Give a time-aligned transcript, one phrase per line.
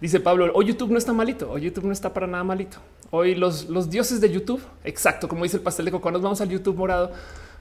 [0.00, 2.78] Dice Pablo, hoy YouTube no está malito, hoy YouTube no está para nada malito.
[3.10, 6.40] Hoy los, los dioses de YouTube, exacto, como dice el pastel de coco, nos vamos
[6.40, 7.10] al YouTube morado,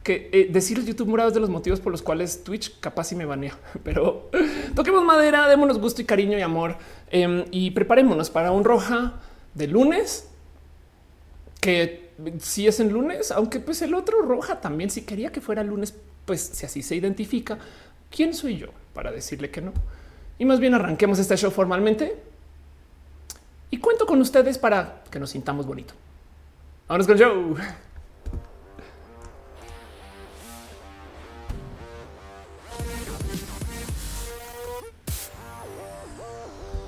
[0.04, 3.16] que eh, decir YouTube morado es de los motivos por los cuales Twitch capaz y
[3.16, 4.30] me banea, pero
[4.76, 6.76] toquemos madera, démonos gusto y cariño y amor
[7.10, 9.14] em, y preparémonos para un roja
[9.56, 10.30] de lunes,
[11.60, 15.64] que si es en lunes, aunque pues el otro roja también, si quería que fuera
[15.64, 15.96] lunes,
[16.26, 17.58] pues si así se identifica,
[18.12, 19.74] ¿quién soy yo para decirle que no?
[20.38, 22.27] Y más bien arranquemos este show formalmente
[23.70, 25.94] y cuento con ustedes para que nos sintamos bonito.
[26.88, 27.56] Vámonos con el show.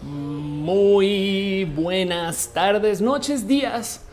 [0.04, 4.06] Muy buenas tardes, noches, días.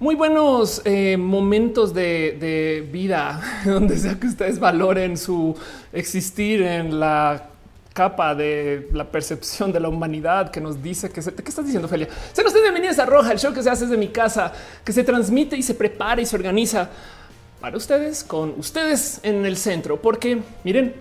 [0.00, 5.56] Muy buenos eh, momentos de, de vida, donde sea que ustedes valoren su
[5.92, 7.50] existir en la
[7.98, 11.88] capa de la percepción de la humanidad que nos dice que se, ¿qué estás diciendo,
[11.88, 12.06] Felia?
[12.32, 14.52] Sean ustedes bienvenidos a Roja, el show que se hace desde mi casa,
[14.84, 16.88] que se transmite y se prepara y se organiza
[17.60, 20.94] para ustedes, con ustedes en el centro, porque miren,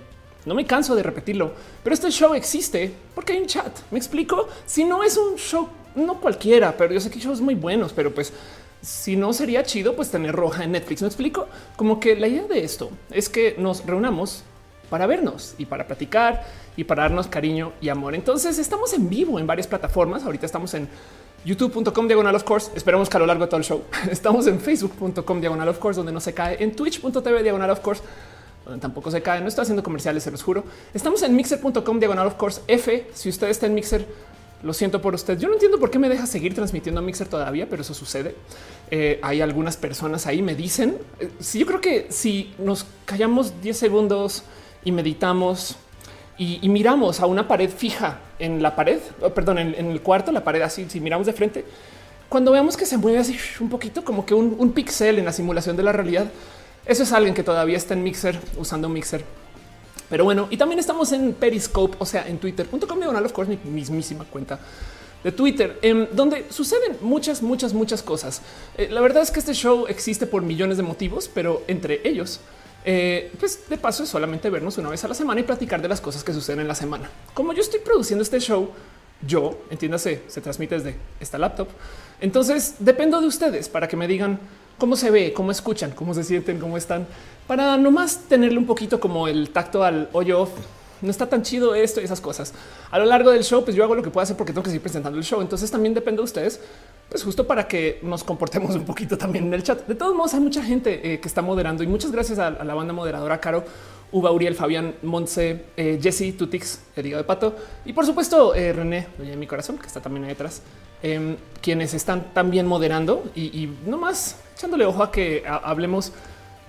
[0.47, 1.52] no me canso de repetirlo,
[1.83, 3.71] pero este show existe porque hay un chat.
[3.91, 4.47] Me explico.
[4.66, 7.93] Si no es un show, no cualquiera, pero yo sé que hay shows muy buenos,
[7.93, 8.33] pero pues
[8.81, 11.03] si no sería chido, pues tener roja en Netflix.
[11.03, 14.43] Me explico como que la idea de esto es que nos reunamos
[14.89, 18.16] para vernos y para platicar y para darnos cariño y amor.
[18.16, 20.23] Entonces estamos en vivo en varias plataformas.
[20.23, 20.88] Ahorita estamos en
[21.45, 22.71] youtube.com diagonal of course.
[22.75, 25.97] Esperemos que a lo largo de todo el show estamos en facebook.com diagonal of course,
[25.97, 28.02] donde no se cae en twitch.tv diagonal of course,
[28.65, 29.41] donde tampoco se cae.
[29.41, 30.63] No estoy haciendo comerciales, se los juro.
[30.93, 33.08] Estamos en mixer.com diagonal of course F.
[33.13, 34.05] Si usted está en mixer,
[34.63, 35.38] lo siento por usted.
[35.38, 38.35] Yo no entiendo por qué me deja seguir transmitiendo a Mixer todavía, pero eso sucede.
[38.89, 40.97] Eh, hay algunas personas ahí me dicen.
[41.19, 44.43] Eh, si yo creo que si nos callamos 10 segundos
[44.83, 45.75] y meditamos
[46.38, 49.00] y, miramos a una pared fija en la pared,
[49.33, 51.66] perdón, en, el cuarto, la pared así, si miramos de frente,
[52.30, 55.31] cuando veamos que se mueve así un poquito como que un, un pixel en la
[55.31, 56.28] simulación de la realidad,
[56.86, 59.23] eso es alguien que todavía está en Mixer usando Mixer.
[60.10, 63.71] Pero bueno, y también estamos en Periscope, o sea, en twitter.com diagonal, of course, mi
[63.71, 64.58] mismísima cuenta
[65.23, 68.42] de Twitter, en donde suceden muchas, muchas, muchas cosas.
[68.77, 72.39] Eh, la verdad es que este show existe por millones de motivos, pero entre ellos
[72.86, 75.88] eh, pues de paso es solamente vernos una vez a la semana y platicar de
[75.88, 77.10] las cosas que suceden en la semana.
[77.33, 78.71] Como yo estoy produciendo este show,
[79.26, 81.67] yo entiéndase, se transmite desde esta laptop.
[82.21, 84.39] Entonces dependo de ustedes para que me digan
[84.77, 87.08] cómo se ve, cómo escuchan, cómo se sienten, cómo están,
[87.48, 90.48] para nomás tenerle un poquito como el tacto al hoyo.
[91.02, 92.54] No está tan chido esto y esas cosas.
[92.89, 94.70] A lo largo del show, pues yo hago lo que puedo hacer porque tengo que
[94.70, 95.42] seguir presentando el show.
[95.42, 96.60] Entonces también depende de ustedes
[97.09, 99.87] pues justo para que nos comportemos un poquito también en el chat.
[99.87, 102.73] De todos modos, hay mucha gente eh, que está moderando y muchas gracias a, la
[102.73, 103.63] banda moderadora Caro,
[104.11, 109.07] Uva Uriel, Fabián, Montse, eh, Jesse, Tutix, el de pato y por supuesto eh, René,
[109.17, 110.61] de mi corazón, que está también ahí atrás,
[111.01, 116.11] em, quienes están también moderando y, y nomás echándole ojo a que hablemos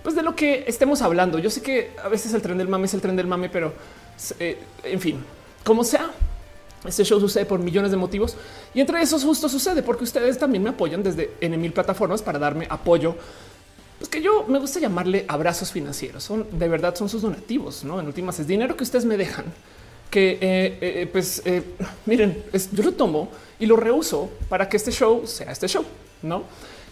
[0.03, 1.39] pues de lo que estemos hablando.
[1.39, 3.73] Yo sé que a veces el tren del mame es el tren del mame, pero
[4.41, 5.23] en fin,
[5.65, 6.11] como sea,
[6.87, 8.37] este show sucede por millones de motivos
[8.75, 12.39] y entre esos justo sucede porque ustedes también me apoyan desde en mil plataformas para
[12.39, 13.17] darme apoyo.
[13.99, 16.23] Pues que yo me gusta llamarle abrazos financieros.
[16.23, 17.83] Son de verdad son sus donativos.
[17.83, 19.47] No en últimas es dinero que ustedes me dejan
[20.11, 21.43] que eh, eh, eh, pues
[22.07, 25.85] miren, yo lo tomo y lo reuso para que este show sea este show.
[26.23, 26.45] No,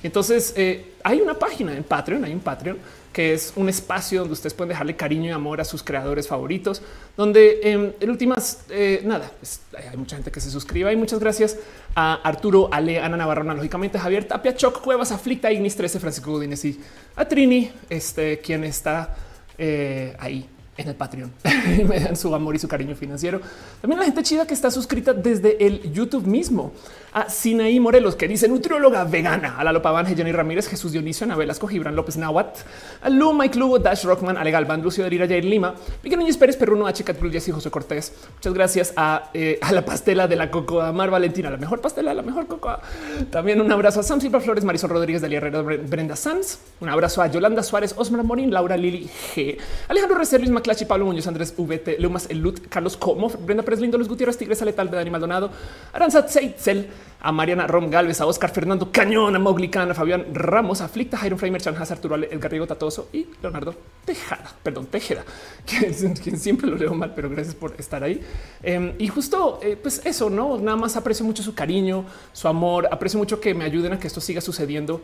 [0.02, 0.54] entonces
[1.02, 2.78] hay una página en Patreon, hay un Patreon
[3.16, 6.82] que es un espacio donde ustedes pueden dejarle cariño y amor a sus creadores favoritos,
[7.16, 11.18] donde em, en últimas, eh, nada, pues, hay mucha gente que se suscriba y muchas
[11.18, 11.56] gracias
[11.94, 16.62] a Arturo, Ale, Ana Navarro, lógicamente Javier Tapia, Choc, Cuevas, Aflicta, Ignis 13, Francisco Godínez
[16.66, 16.78] y
[17.16, 19.16] a Trini, este, quien está
[19.56, 21.32] eh, ahí en el Patreon
[21.88, 23.40] me dan su amor y su cariño financiero.
[23.80, 26.72] También la gente chida que está suscrita desde el YouTube mismo
[27.16, 31.24] a Sinaí Morelos, que dice nutrióloga vegana, a la Lopa Van, Jenny Ramírez, Jesús Dionisio,
[31.24, 32.58] Ana Velasco, Gibran López Nawat,
[33.00, 36.36] a Lu, Mike Lugo, Dash Rockman, Ale Galván, Lucio de Lira, Jair Lima, Pique Núñez
[36.36, 37.04] Pérez, Perruno, H.
[37.04, 38.12] Catrull, Jessy José Cortés.
[38.34, 42.12] Muchas gracias a, eh, a la pastela de la Cocoa, Mar Valentina, la mejor pastela,
[42.12, 42.82] la mejor Cocoa.
[43.30, 46.58] También un abrazo a Sam Silva Flores, Marisol Rodríguez, Delia Herrera, Brenda Sanz.
[46.80, 49.56] Un abrazo a Yolanda Suárez, Osmar Morín, Laura Lili G,
[49.88, 53.96] Alejandro Recer, Luis Maclachi, Pablo Muñoz, Andrés VT, Lumas, Elut, Carlos Como, Brenda Pérez Lindo,
[53.96, 55.50] Los Gutiérrez, Tigres, Aletal, Dani Maldonado,
[55.94, 56.90] Aranzat Seitzel,
[57.20, 61.16] a Mariana Rom Galvez, a Oscar Fernando Cañón, a Mowgli a Fabián Ramos, a Flicta,
[61.16, 63.74] Jairo Framer, Chanjas, Arturo Edgar Riego Tatoso y Leonardo
[64.04, 65.24] Tejada, perdón, Tejeda,
[65.66, 68.20] quien, siempre lo leo mal, pero gracias por estar ahí.
[68.62, 72.88] Em, y justo, eh, pues eso, no nada más aprecio mucho su cariño, su amor,
[72.90, 75.02] aprecio mucho que me ayuden a que esto siga sucediendo,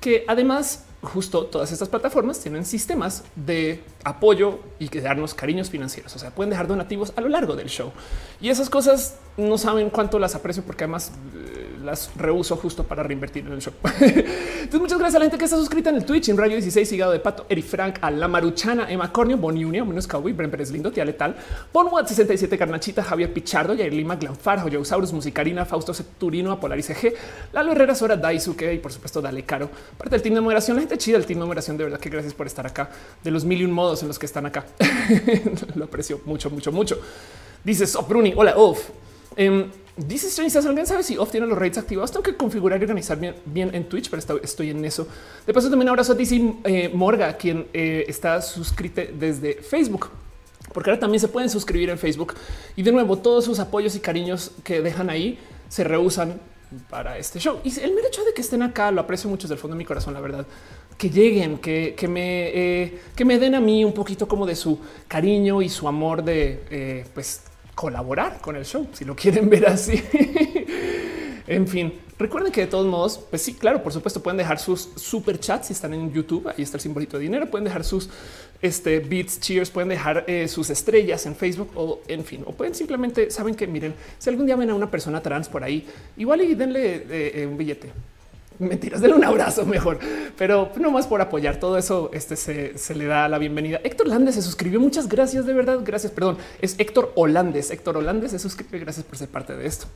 [0.00, 6.14] que además justo todas estas plataformas tienen sistemas de apoyo y que darnos cariños financieros.
[6.16, 7.92] O sea, pueden dejar donativos a lo largo del show
[8.40, 13.02] y esas cosas no saben cuánto las aprecio porque además eh, las reuso justo para
[13.02, 13.72] reinvertir en el show.
[14.00, 16.92] Entonces, muchas gracias a la gente que está suscrita en el Twitch, en Radio 16,
[16.92, 20.50] Higado de Pato, Eri Frank, a La Maruchana, Emma Cornio, Boni Unia, Menos Cowboy, Bren
[20.50, 21.36] Pérez Lindo, Tía Letal,
[21.72, 27.14] Bonwat 67, Carnachita, Javier Pichardo, Yair Lima, Glanfar, Joyausaurus, Musicarina, Fausto Turino, Apolaris G,
[27.52, 29.70] Lalo Herrera, Sora, Daisuke y por supuesto Dale Caro.
[29.96, 32.08] Parte del team de moderación, la gente chida, el team de moderación, de verdad que
[32.08, 32.90] gracias por estar acá,
[33.22, 34.64] de los mil y un modos en los que están acá.
[35.74, 36.98] Lo aprecio mucho, mucho, mucho.
[37.62, 38.90] Dice Sopruni, hola, Off.
[39.36, 42.10] Um, Dice Strange, ¿alguien sabe si Off tiene los rates activados?
[42.10, 45.06] Tengo que configurar y organizar bien, en Twitch, pero estoy en eso.
[45.46, 50.10] De paso, también abrazo a DC eh, Morga, quien eh, está suscrito desde Facebook
[50.72, 52.34] porque ahora también se pueden suscribir en Facebook
[52.74, 55.38] y de nuevo todos sus apoyos y cariños que dejan ahí
[55.68, 56.40] se rehusan
[56.90, 57.60] para este show.
[57.62, 59.78] Y el mero hecho de que estén acá lo aprecio mucho desde el fondo de
[59.78, 60.46] mi corazón, la verdad.
[60.98, 64.56] Que lleguen, que, que me, eh, que me den a mí un poquito como de
[64.56, 67.42] su cariño y su amor de pues
[67.74, 70.02] colaborar con el show, si lo quieren ver así.
[71.46, 74.90] en fin, recuerden que de todos modos, pues sí, claro, por supuesto, pueden dejar sus
[74.96, 76.48] super chats si están en YouTube.
[76.48, 77.50] Ahí está el simbolito de dinero.
[77.50, 78.08] Pueden dejar sus
[78.62, 82.74] este, beats, cheers, pueden dejar eh, sus estrellas en Facebook o en fin, o pueden
[82.74, 85.86] simplemente saben que miren, si algún día ven a una persona trans por ahí,
[86.16, 87.92] igual y denle eh, eh, un billete
[88.58, 89.98] mentiras, denle un abrazo mejor,
[90.36, 92.10] pero no más por apoyar todo eso.
[92.12, 93.80] Este se, le da la bienvenida.
[93.84, 94.80] Héctor Landes se suscribió.
[94.80, 95.80] Muchas gracias, de verdad.
[95.82, 96.12] Gracias.
[96.12, 97.70] Perdón, es Héctor Holandes.
[97.70, 98.78] Héctor Holandes se suscribe.
[98.78, 99.86] Gracias por ser parte de esto.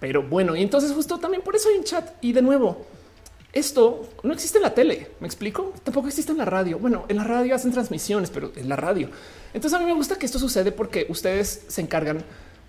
[0.00, 2.10] Pero bueno, y entonces justo también por eso hay un chat.
[2.20, 2.86] Y de nuevo,
[3.52, 5.12] esto no existe en la tele.
[5.20, 5.72] Me explico.
[5.82, 6.78] Tampoco existe en la radio.
[6.78, 9.08] Bueno, en la radio hacen transmisiones, pero en la radio.
[9.54, 12.22] Entonces a mí me gusta que esto sucede porque ustedes se encargan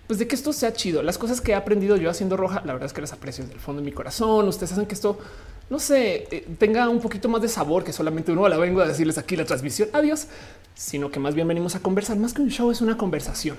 [0.08, 1.02] pues de que esto sea chido.
[1.02, 3.54] Las cosas que he aprendido yo haciendo roja, la verdad es que las aprecio desde
[3.54, 4.48] el fondo de mi corazón.
[4.48, 5.18] Ustedes hacen que esto,
[5.68, 8.86] no sé, eh, tenga un poquito más de sabor que solamente uno la vengo a
[8.88, 9.90] decirles aquí la transmisión.
[9.92, 10.26] Adiós,
[10.74, 12.16] sino que más bien venimos a conversar.
[12.16, 13.58] Más que un show es una conversación.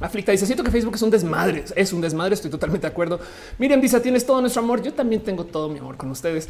[0.00, 2.34] Aflicta dice siento que Facebook es un desmadre, es un desmadre.
[2.34, 3.18] Estoy totalmente de acuerdo.
[3.58, 4.80] Miriam dice tienes todo nuestro amor.
[4.80, 6.48] Yo también tengo todo mi amor con ustedes.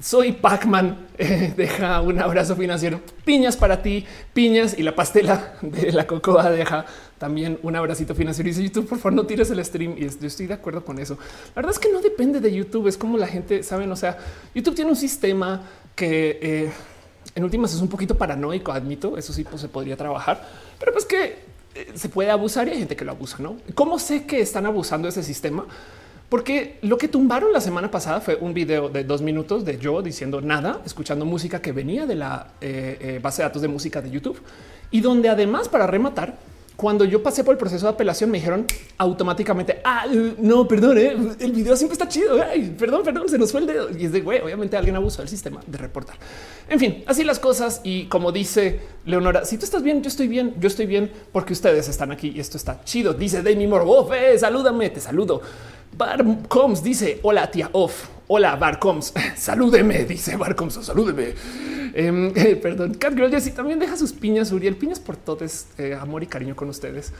[0.00, 1.08] Soy Pacman.
[1.20, 3.02] Eh, deja un abrazo financiero.
[3.26, 6.86] Piñas para ti, piñas y la pastela de la cocoa deja
[7.18, 8.48] también un abracito financiero.
[8.48, 9.96] Y dice YouTube, por favor, no tires el stream.
[9.98, 11.18] Y yo estoy de acuerdo con eso.
[11.48, 12.88] La verdad es que no depende de YouTube.
[12.88, 13.92] Es como la gente saben.
[13.92, 14.16] O sea,
[14.54, 15.62] YouTube tiene un sistema
[15.94, 16.72] que eh,
[17.34, 18.72] en últimas es un poquito paranoico.
[18.72, 20.48] Admito eso sí pues, se podría trabajar,
[20.78, 21.49] pero pues que
[21.94, 23.38] se puede abusar y hay gente que lo abusa.
[23.40, 25.66] No, cómo sé que están abusando ese sistema?
[26.28, 30.00] Porque lo que tumbaron la semana pasada fue un video de dos minutos de yo
[30.00, 34.10] diciendo nada, escuchando música que venía de la eh, base de datos de música de
[34.10, 34.40] YouTube
[34.92, 36.38] y donde además para rematar
[36.80, 38.64] cuando yo pasé por el proceso de apelación, me dijeron
[38.96, 40.06] automáticamente, ah,
[40.38, 42.38] no, perdón, eh, el video siempre está chido.
[42.78, 43.90] perdón, perdón, se nos fue el dedo.
[43.90, 46.16] Y es de güey, obviamente alguien abusó del sistema de reportar.
[46.70, 47.82] En fin, así las cosas.
[47.84, 51.52] Y como dice Leonora, si tú estás bien, yo estoy bien, yo estoy bien porque
[51.52, 53.12] ustedes están aquí y esto está chido.
[53.12, 55.42] Dice Demi Morboff, eh, salúdame, te saludo.
[55.98, 58.19] Barcoms dice hola tía off.
[58.32, 61.34] Hola Barcoms, salúdeme, dice Barcoms, salúdeme.
[61.92, 66.22] Em, eh, perdón, Catgirl Jessie también deja sus piñas, Uriel, piñas por todos, eh, amor
[66.22, 67.12] y cariño con ustedes.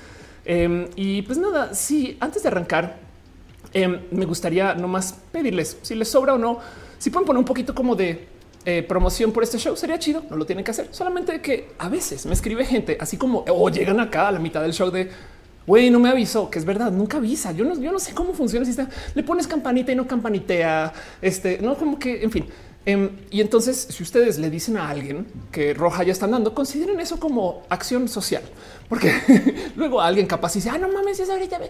[0.45, 3.01] Em, y pues nada, sí, antes de arrancar,
[3.73, 6.61] em, me gustaría nomás pedirles si les sobra o no,
[6.99, 8.29] si pueden poner un poquito como de
[8.65, 10.91] eh, promoción por este show, sería chido, no lo tienen que hacer.
[10.93, 14.63] Solamente que a veces me escribe gente así como o llegan acá a la mitad
[14.63, 15.11] del show de
[15.71, 17.53] güey, no me avisó, que es verdad, nunca avisa.
[17.53, 18.91] Yo no, yo no sé cómo funciona el sistema.
[19.15, 20.93] Le pones campanita y no campanitea.
[21.23, 22.47] Este no como que, en fin.
[22.87, 26.99] Em, y entonces, si ustedes le dicen a alguien que roja ya están dando, consideren
[26.99, 28.43] eso como acción social,
[28.89, 29.13] porque
[29.77, 31.61] luego alguien capaz dice, ah, no mames, es ahorita.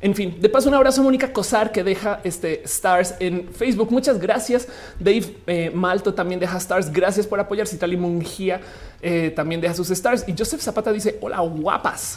[0.00, 3.90] En fin, de paso, un abrazo a Mónica Cosar que deja este stars en Facebook.
[3.90, 4.68] Muchas gracias.
[5.00, 6.92] Dave eh, Malto también deja stars.
[6.92, 7.66] Gracias por apoyar.
[7.66, 8.60] Citali Mungía
[9.00, 10.24] eh, también deja sus stars.
[10.26, 12.16] Y Joseph Zapata dice: Hola, guapas.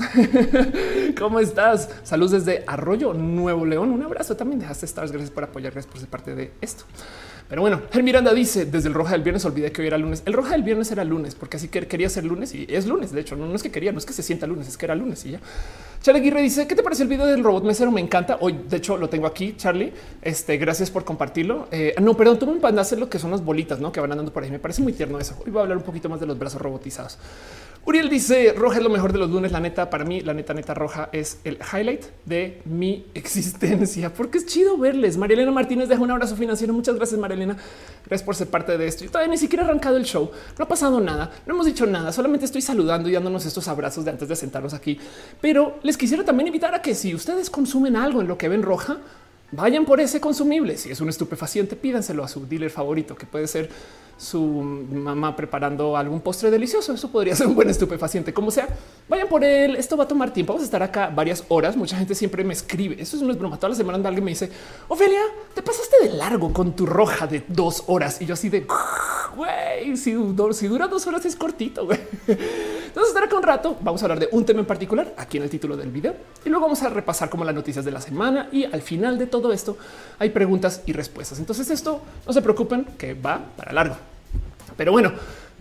[1.18, 1.90] ¿Cómo estás?
[2.04, 3.92] Saludos desde Arroyo Nuevo León.
[3.92, 4.36] Un abrazo.
[4.36, 5.14] También dejaste stars.
[5.14, 5.72] Gracias por apoyar.
[5.72, 6.84] Gracias por ser parte de esto.
[7.50, 10.22] Pero bueno, el Miranda dice desde el roja del viernes olvidé que hoy era lunes.
[10.28, 13.12] El roja del viernes era lunes porque así que quería ser lunes y es lunes.
[13.12, 14.94] De hecho, no, es que quería, no es que se sienta lunes, es que era
[14.94, 15.40] lunes y ya.
[16.04, 17.92] Charlie Aguirre dice qué te parece el video del robot mesero?
[17.92, 18.38] Me encanta.
[18.40, 19.56] Hoy, de hecho, lo tengo aquí.
[19.58, 19.92] Charlie,
[20.22, 21.68] este, gracias por compartirlo.
[21.72, 23.92] Eh, no, perdón, tú me mandaste lo que son las bolitas ¿no?
[23.92, 24.52] que van andando por ahí.
[24.52, 25.36] Me parece muy tierno eso.
[25.44, 27.18] Hoy voy a hablar un poquito más de los brazos robotizados.
[27.90, 29.52] Uriel dice roja es lo mejor de los lunes.
[29.52, 34.38] La neta, para mí, la neta, neta roja es el highlight de mi existencia, porque
[34.38, 35.18] es chido verles.
[35.18, 36.72] Marielena Martínez deja un abrazo financiero.
[36.72, 37.58] Muchas gracias, Marielena.
[38.06, 39.06] Gracias por ser parte de esto.
[39.06, 40.30] Yo todavía ni siquiera he arrancado el show.
[40.60, 41.32] No ha pasado nada.
[41.48, 42.12] No hemos dicho nada.
[42.12, 45.00] Solamente estoy saludando y dándonos estos abrazos de antes de sentarnos aquí.
[45.42, 48.62] Pero les quisiera también invitar a que si ustedes consumen algo en lo que ven
[48.62, 48.98] roja,
[49.52, 50.78] vayan por ese consumible.
[50.78, 53.72] Si es un estupefaciente, pídanselo a su dealer favorito, que puede ser
[54.20, 56.94] su mamá preparando algún postre delicioso.
[56.94, 58.68] Eso podría ser un buen estupefaciente, como sea.
[59.10, 59.76] Vayan por él.
[59.76, 60.54] Esto va a tomar tiempo.
[60.54, 61.76] Vamos a estar acá varias horas.
[61.76, 62.96] Mucha gente siempre me escribe.
[63.02, 63.58] Eso es una broma.
[63.58, 64.52] Todas las semanas alguien me dice,
[64.88, 65.22] Ofelia,
[65.56, 68.22] te pasaste de largo con tu roja de dos horas.
[68.22, 68.68] Y yo así de,
[69.36, 71.88] güey, si, dura dos horas es cortito.
[71.88, 72.00] Güey.
[72.28, 73.78] Entonces estar acá un rato.
[73.82, 76.16] Vamos a hablar de un tema en particular aquí en el título del video.
[76.46, 78.48] Y luego vamos a repasar como las noticias de la semana.
[78.52, 79.76] Y al final de todo esto
[80.20, 81.40] hay preguntas y respuestas.
[81.40, 83.96] Entonces esto no se preocupen que va para largo.
[84.78, 85.12] Pero bueno,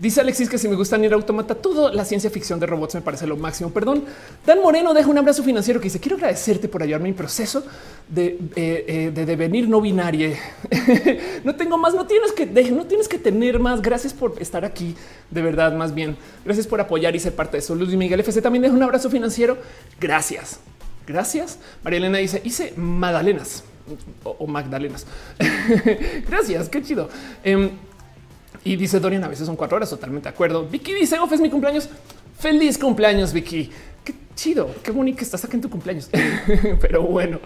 [0.01, 3.01] Dice Alexis que si me gusta ir automata, todo la ciencia ficción de robots me
[3.01, 3.71] parece lo máximo.
[3.71, 4.05] Perdón.
[4.47, 7.65] Dan Moreno deja un abrazo financiero que dice quiero agradecerte por ayudarme en mi proceso
[8.09, 10.31] de, eh, eh, de devenir no binario.
[11.45, 13.83] no tengo más, no tienes que no tienes que tener más.
[13.83, 14.95] Gracias por estar aquí.
[15.31, 16.17] De verdad, más bien.
[16.45, 17.75] Gracias por apoyar y ser parte de eso.
[17.75, 19.59] Luis Miguel FC también deja un abrazo financiero.
[20.01, 20.61] Gracias.
[21.07, 21.59] Gracias.
[21.83, 23.65] María Elena dice hice magdalenas
[24.25, 25.07] o, Magdalenas.
[26.29, 26.69] Gracias.
[26.69, 27.09] Qué chido.
[27.43, 27.71] Em,
[28.69, 30.67] y dice Dorian, a veces son cuatro horas, totalmente de acuerdo.
[30.67, 31.89] Vicky dice, Off es mi cumpleaños.
[32.39, 33.71] Feliz cumpleaños, Vicky.
[34.05, 36.11] Qué chido, qué bonito que estás aquí en tu cumpleaños.
[36.83, 37.41] Pero bueno,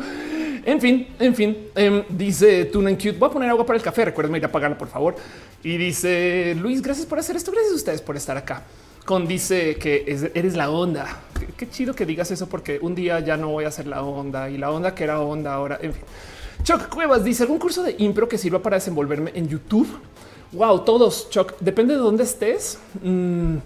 [0.64, 3.12] en fin, en fin, em, dice Tuna en Cute.
[3.12, 4.06] Voy a poner agua para el café.
[4.06, 5.14] Recuerden ir a pagarla, por favor.
[5.62, 7.52] Y dice Luis, gracias por hacer esto.
[7.52, 8.64] Gracias a ustedes por estar acá.
[9.04, 11.20] Con dice que eres la onda.
[11.56, 14.50] Qué, chido que digas eso, porque un día ya no voy a hacer la onda
[14.50, 15.78] y la onda que era onda ahora.
[15.80, 16.02] En fin,
[16.64, 19.88] Choc Cuevas dice algún curso de impro que sirva para desenvolverme en YouTube.
[20.52, 21.54] Wow, todos, Chuck.
[21.60, 22.78] Depende de dónde estés.
[23.02, 23.56] Mm,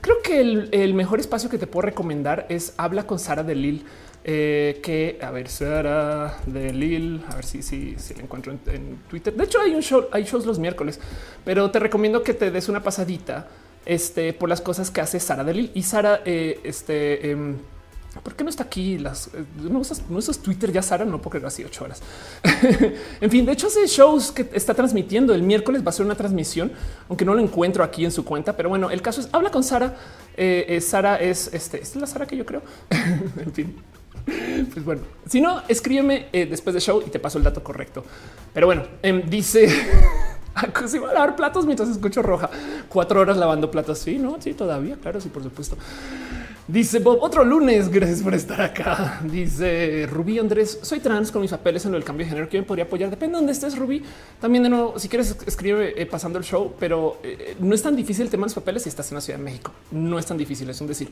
[0.00, 3.84] creo que el, mejor espacio que te puedo recomendar es habla con Sara de Lil.
[4.28, 8.98] Eh, que a ver, Sara de Lil, a ver si, si, si la encuentro en,
[9.08, 9.34] Twitter.
[9.34, 11.00] De hecho, hay un show, hay shows los miércoles,
[11.44, 13.48] pero te recomiendo que te des una pasadita
[13.84, 17.56] este, por las cosas que hace Sara de Lil y Sara, eh, este, em,
[18.22, 18.98] ¿Por qué no está aquí?
[18.98, 22.02] Las eh, no usas, Twitter ya, Sara, no porque así ocho horas.
[23.20, 26.14] en fin, de hecho, hace shows que está transmitiendo el miércoles va a ser una
[26.14, 26.72] transmisión,
[27.08, 28.56] aunque no lo encuentro aquí en su cuenta.
[28.56, 29.96] Pero bueno, el caso es habla con Sara.
[30.36, 32.62] Eh, eh, Sara es este, es la Sara que yo creo.
[32.90, 33.76] en fin,
[34.72, 38.04] pues bueno, si no, escríbeme después del show y te paso el dato correcto.
[38.52, 39.68] Pero bueno, em, dice
[40.86, 42.50] si va a lavar platos mientras escucho roja.
[42.88, 43.98] Cuatro horas lavando platos.
[43.98, 44.96] Sí, no, sí, todavía.
[45.00, 45.76] Claro, sí, por supuesto.
[46.68, 47.88] Dice Bob, otro lunes.
[47.88, 49.20] Gracias por estar acá.
[49.30, 52.48] Dice Rubí Andrés, soy trans con mis papeles en el cambio de género.
[52.48, 53.08] ¿Quién podría apoyar?
[53.08, 54.02] Depende de dónde estés, Rubí.
[54.40, 57.94] También de nuevo, si quieres, escribe eh, pasando el show, pero eh, no es tan
[57.94, 59.70] difícil el tema de los papeles si estás en la Ciudad de México.
[59.92, 61.08] No es tan difícil, es un decir.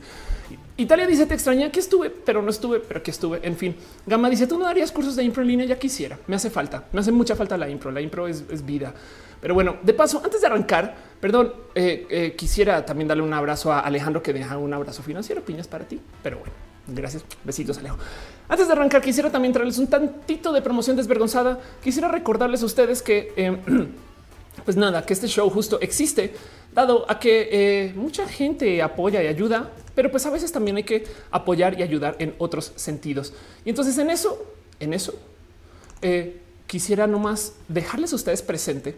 [0.75, 3.39] Italia dice, te extraña que estuve, pero no estuve, pero que estuve.
[3.41, 5.65] En fin, Gama dice, tú no darías cursos de impro en línea.
[5.65, 6.19] Ya quisiera.
[6.27, 7.91] Me hace falta, me hace mucha falta la impro.
[7.91, 8.93] La impro es vida.
[9.41, 13.71] Pero bueno, de paso, antes de arrancar, perdón, eh, eh, quisiera también darle un abrazo
[13.71, 15.99] a Alejandro que deja un abrazo financiero, piñas para ti.
[16.23, 16.53] Pero bueno,
[16.87, 17.23] gracias.
[17.43, 17.97] Besitos, Alejo.
[18.47, 21.59] Antes de arrancar, quisiera también traerles un tantito de promoción desvergonzada.
[21.83, 23.57] Quisiera recordarles a ustedes que, eh,
[24.65, 26.33] pues nada, que este show justo existe,
[26.73, 31.05] dado a que mucha gente apoya y ayuda, pero pues a veces también hay que
[31.31, 33.33] apoyar y ayudar en otros sentidos.
[33.63, 34.45] Y entonces en eso,
[34.79, 35.13] en eso,
[36.67, 38.95] quisiera nomás dejarles a ustedes presente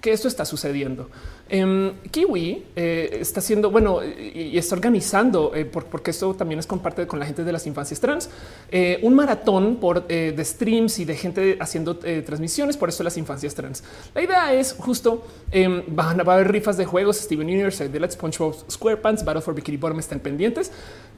[0.00, 1.10] que esto está sucediendo.
[1.50, 7.06] Em, Kiwi eh, está haciendo, bueno, y, está organizando, eh, porque esto también es comparte
[7.06, 8.28] con la gente de las infancias trans,
[8.70, 13.54] eh, un maratón por, de streams y de gente haciendo transmisiones, por eso las infancias
[13.54, 13.82] trans.
[14.14, 18.14] La idea es justo, em, van, a haber rifas de juegos, Steven Universe, de Let's
[18.14, 20.70] SpongeBob SquarePants, Battle for Bikini Bottom están pendientes.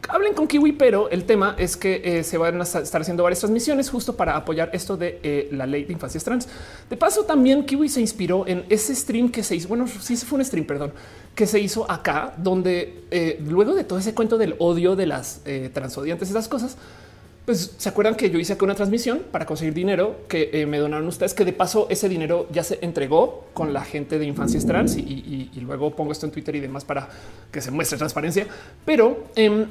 [0.08, 3.90] Hablen con Kiwi, pero el tema es que se van a estar haciendo varias transmisiones
[3.90, 6.48] justo para apoyar esto de la ley de infancias trans.
[6.88, 10.38] De paso, también Kiwi se inspiró en ese stream que se hizo, bueno, sí fue
[10.38, 10.92] un stream, perdón,
[11.34, 15.40] que se hizo acá, donde eh, luego de todo ese cuento del odio de las
[15.46, 16.76] eh, transodiantes, esas cosas,
[17.46, 20.78] pues se acuerdan que yo hice acá una transmisión para conseguir dinero que eh, me
[20.78, 24.66] donaron ustedes, que de paso ese dinero ya se entregó con la gente de infancias
[24.66, 27.08] trans y, luego pongo esto en Twitter y demás para
[27.50, 28.46] que se muestre transparencia.
[28.84, 29.66] Pero em,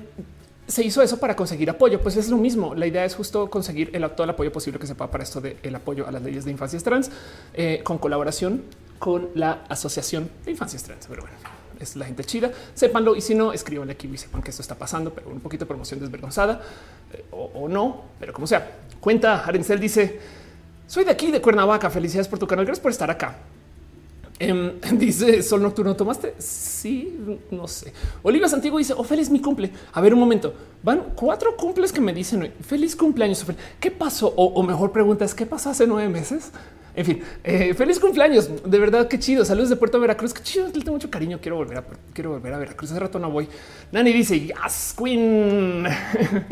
[0.67, 2.01] se hizo eso para conseguir apoyo.
[2.01, 2.73] Pues es lo mismo.
[2.75, 5.41] La idea es justo conseguir el, todo el apoyo posible que se pueda para esto
[5.41, 7.11] del apoyo a las leyes de infancias trans
[7.83, 8.63] con colaboración
[8.99, 11.07] con la Asociación de Infancias Trans.
[11.07, 11.37] Pero bueno,
[11.79, 12.51] es la gente chida.
[12.73, 15.65] Sépanlo y si no, escríbanle aquí y sepan que esto está pasando, pero un poquito
[15.65, 16.61] de promoción desvergonzada
[17.13, 18.79] eh, o, no, pero como sea.
[18.99, 20.19] Cuenta Arencel dice:
[20.85, 21.89] Soy de aquí, de Cuernavaca.
[21.89, 22.65] Felicidades por tu canal.
[22.65, 23.37] Gracias por estar acá.
[24.37, 26.35] Em, dice Sol Nocturno, ¿tomaste?
[26.37, 27.17] Sí,
[27.51, 27.93] no sé.
[28.23, 29.71] Olivia Santiago dice, oh, feliz mi cumple.
[29.93, 30.53] A ver, un momento.
[30.81, 32.51] Van cuatro cumples que me dicen hoy.
[32.61, 33.45] Feliz cumpleaños.
[33.79, 34.33] ¿Qué pasó?
[34.35, 36.51] O mejor pregunta es, ¿qué pasó hace nueve meses?
[36.99, 38.49] En fin, eh, feliz cumpleaños.
[38.69, 39.45] De verdad, qué chido.
[39.45, 40.33] Saludos de Puerto Veracruz.
[40.33, 40.69] Qué chido.
[40.69, 41.39] Tengo mucho cariño.
[41.41, 42.91] Quiero volver a, quiero volver a Veracruz.
[42.91, 43.47] Hace rato no voy.
[43.93, 45.85] Nani dice, yes, Queen.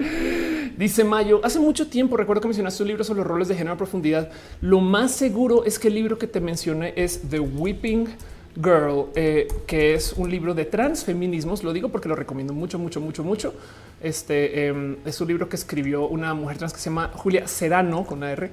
[0.78, 1.42] dice Mayo.
[1.44, 4.32] Hace mucho tiempo recuerdo que mencionaste un libro sobre los roles de género a profundidad.
[4.62, 8.08] Lo más seguro es que el libro que te mencioné es The Whipping
[8.56, 11.62] Girl, eh, que es un libro de transfeminismos.
[11.62, 13.54] Lo digo porque lo recomiendo mucho, mucho, mucho, mucho.
[14.00, 18.06] Este em, es un libro que escribió una mujer trans que se llama Julia Serano
[18.06, 18.50] con la R.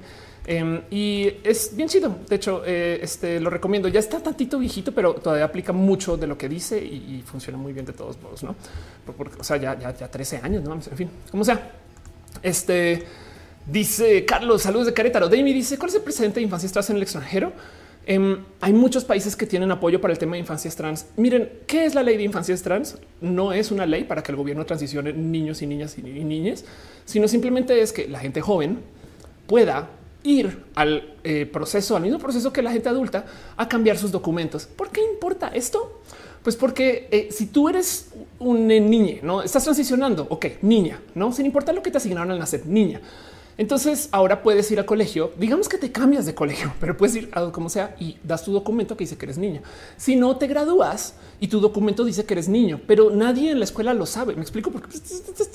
[0.47, 2.17] Em, y es bien chido.
[2.29, 3.87] De hecho, eh, este lo recomiendo.
[3.87, 7.73] Ya está tantito viejito, pero todavía aplica mucho de lo que dice y, funciona muy
[7.73, 8.43] bien de todos modos.
[8.43, 8.55] No,
[9.39, 11.71] o sea, ya, ya, ya 13 años, no en fin, como sea.
[12.43, 13.03] Este
[13.65, 15.29] dice Carlos, saludos de Querétaro.
[15.29, 17.51] Dami dice: ¿Cuál es el precedente de infancia trans en el extranjero?
[18.07, 21.07] Em, hay muchos países que tienen apoyo para el tema de infancias trans.
[21.17, 22.99] Miren, ¿qué es la ley de infancias trans?
[23.19, 26.65] No es una ley para que el gobierno transicione niños y niñas y niñas,
[27.05, 28.81] sino simplemente es que la gente joven
[29.47, 29.89] pueda
[30.25, 34.65] ir al eh, proceso, al mismo proceso que la gente adulta, a cambiar sus documentos.
[34.65, 36.01] ¿Por qué importa esto?
[36.43, 41.45] Pues porque eh, si tú eres un niña, no estás transicionando, ok, niña, no sin
[41.45, 43.01] importar lo que te asignaron al nacer, niña.
[43.57, 47.29] Entonces ahora puedes ir al colegio, digamos que te cambias de colegio, pero puedes ir
[47.33, 49.61] a como sea y das tu documento que dice que eres niña.
[49.97, 53.65] Si no te gradúas y tu documento dice que eres niño, pero nadie en la
[53.65, 54.35] escuela lo sabe.
[54.35, 54.97] Me explico porque,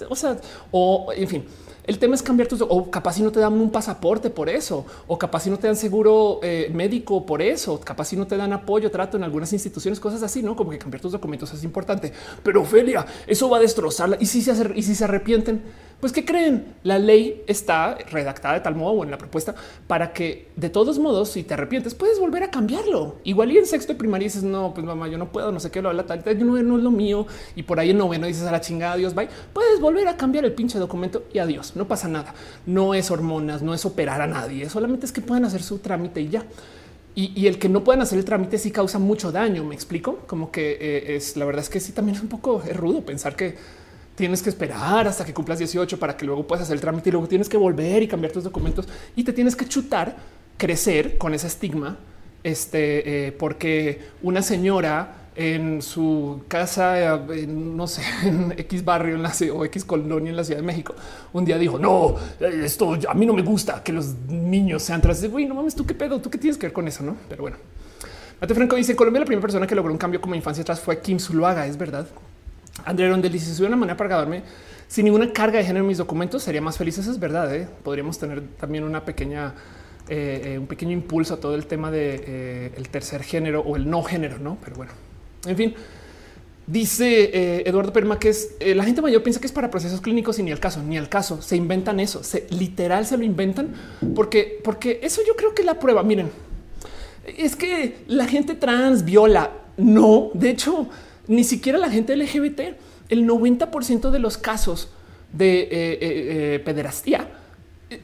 [0.09, 0.39] o sea,
[0.71, 1.45] o en fin,
[1.85, 4.87] el tema es cambiar tus o capaz si no te dan un pasaporte por eso,
[5.07, 8.37] o capaz si no te dan seguro eh, médico por eso, capaz si no te
[8.37, 11.65] dan apoyo, trato en algunas instituciones, cosas así, no como que cambiar tus documentos es
[11.65, 12.13] importante.
[12.43, 14.17] Pero Ophelia, eso va a destrozarla.
[14.21, 15.63] Y si se, y si se arrepienten,
[16.01, 16.75] pues ¿qué creen?
[16.83, 19.55] La ley está redactada de tal modo o en la propuesta
[19.87, 23.17] para que de todos modos, si te arrepientes, puedes volver a cambiarlo.
[23.25, 25.71] Igual y en sexto de primaria dices, no, pues mamá, yo no puedo, no sé
[25.71, 27.27] qué, lo habla tal, no, no es lo mío.
[27.55, 29.29] Y por ahí en noveno dices a la chingada, Dios, bye.
[29.53, 32.35] Puedes volver a cambiar el pinche documento y adiós, no pasa nada.
[32.67, 36.21] No es hormonas, no es operar a nadie, solamente es que puedan hacer su trámite
[36.21, 36.45] y ya.
[37.17, 39.65] Y, el que no puedan hacer el trámite sí causa mucho daño.
[39.65, 42.63] Me explico como que eh, es la verdad es que sí también es un poco
[42.75, 43.57] rudo pensar que
[44.21, 47.13] tienes que esperar hasta que cumplas 18 para que luego puedas hacer el trámite y
[47.13, 48.87] luego tienes que volver y cambiar tus documentos
[49.17, 50.15] y te tienes que chutar,
[50.59, 51.97] crecer con ese estigma.
[52.43, 59.33] Este, eh, porque una señora en su casa, no sé, en X barrio en la
[59.55, 60.95] o X colonia en la Ciudad de México,
[61.33, 65.31] un día dijo: No, esto a mí no me gusta que los niños sean trans.
[65.31, 67.17] Güey, no mames, tú qué pedo, tú qué tienes que ver con eso, no?
[67.27, 67.57] Pero bueno,
[68.39, 71.01] Mate Franco dice: Colombia, la primera persona que logró un cambio como infancia atrás fue
[71.01, 71.67] Kim Zuluaga.
[71.67, 72.07] Es verdad.
[72.85, 74.43] André Rondel dice: Si una manera para grabarme
[74.91, 76.99] sin ninguna carga de género en mis documentos, sería más feliz.
[76.99, 77.55] Eso es verdad.
[77.55, 77.69] ¿eh?
[77.85, 79.55] Podríamos tener también una pequeña,
[80.09, 83.89] eh, eh, un pequeño impulso a todo el tema de el tercer género o el
[83.89, 84.59] no género, no?
[84.63, 84.93] Pero bueno,
[85.47, 85.75] en fin.
[86.67, 90.45] Dice Eduardo Perma que es la gente mayor piensa que es para procesos clínicos y
[90.45, 91.43] ni al caso, ni al caso.
[91.43, 93.75] Se inventan eso, se literal se lo inventan
[94.15, 96.05] porque, porque eso yo creo que la prueba.
[96.05, 96.31] Miren,
[97.27, 99.51] es que la gente trans viola.
[99.77, 100.89] No, de hecho,
[101.31, 102.61] ni siquiera la gente LGBT,
[103.09, 104.89] el 90% de los casos
[105.33, 107.31] de eh, eh, eh, pederastía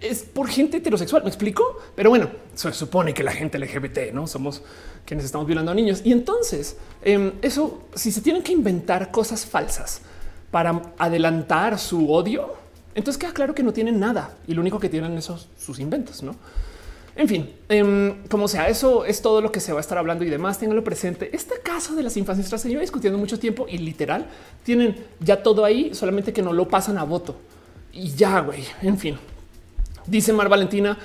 [0.00, 1.24] es por gente heterosexual.
[1.24, 4.62] Me explico, pero bueno, se supone que la gente LGBT no somos
[5.04, 6.02] quienes estamos violando a niños.
[6.04, 10.02] Y entonces em, eso, si se tienen que inventar cosas falsas
[10.52, 12.54] para adelantar su odio,
[12.94, 16.22] entonces queda claro que no tienen nada y lo único que tienen esos sus inventos,
[16.22, 16.36] no?
[17.16, 20.22] En fin, em, como sea, eso es todo lo que se va a estar hablando
[20.22, 20.58] y demás.
[20.58, 21.30] Ténganlo presente.
[21.34, 24.26] Este caso de las infancias trans se lleva discutiendo mucho tiempo y literal
[24.62, 27.36] tienen ya todo ahí, solamente que no lo pasan a voto
[27.96, 28.64] y ya, güey.
[28.82, 29.16] En fin,
[30.06, 30.96] dice Mar Valentina.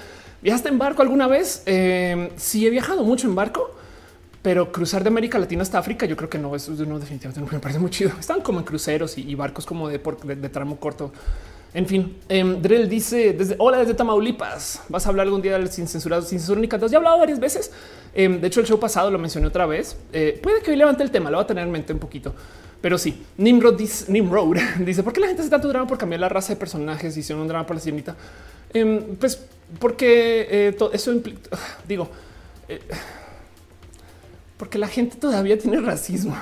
[0.42, 1.64] ¿Viajaste en barco alguna vez?
[1.66, 3.72] Eh, sí, he viajado mucho en barco,
[4.42, 7.48] pero cruzar de América Latina hasta África, yo creo que no, eso no, definitivamente no
[7.52, 8.12] me parece muy chido.
[8.20, 11.14] Están como en cruceros y, barcos como de, de tramo corto
[11.74, 14.82] en fin, eh, Drell dice desde hola desde Tamaulipas.
[14.90, 16.92] Vas a hablar algún día del sin censurado, sin censura ni cantos.
[16.92, 17.72] Ya he hablado varias veces.
[18.14, 19.96] Em, de hecho, el show pasado lo mencioné otra vez.
[20.12, 22.34] Eh, puede que hoy levante el tema, lo va a tener en mente un poquito.
[22.82, 26.20] Pero sí, Nimrod dice, Nimrod dice por qué la gente hace tanto drama por cambiar
[26.20, 28.16] la raza de personajes y si un drama por la sirenita.
[28.74, 29.40] Em, pues
[29.80, 31.58] porque eh, eso implica,
[31.88, 32.10] digo,
[32.68, 32.80] eh,
[34.62, 36.38] porque la gente todavía tiene racismo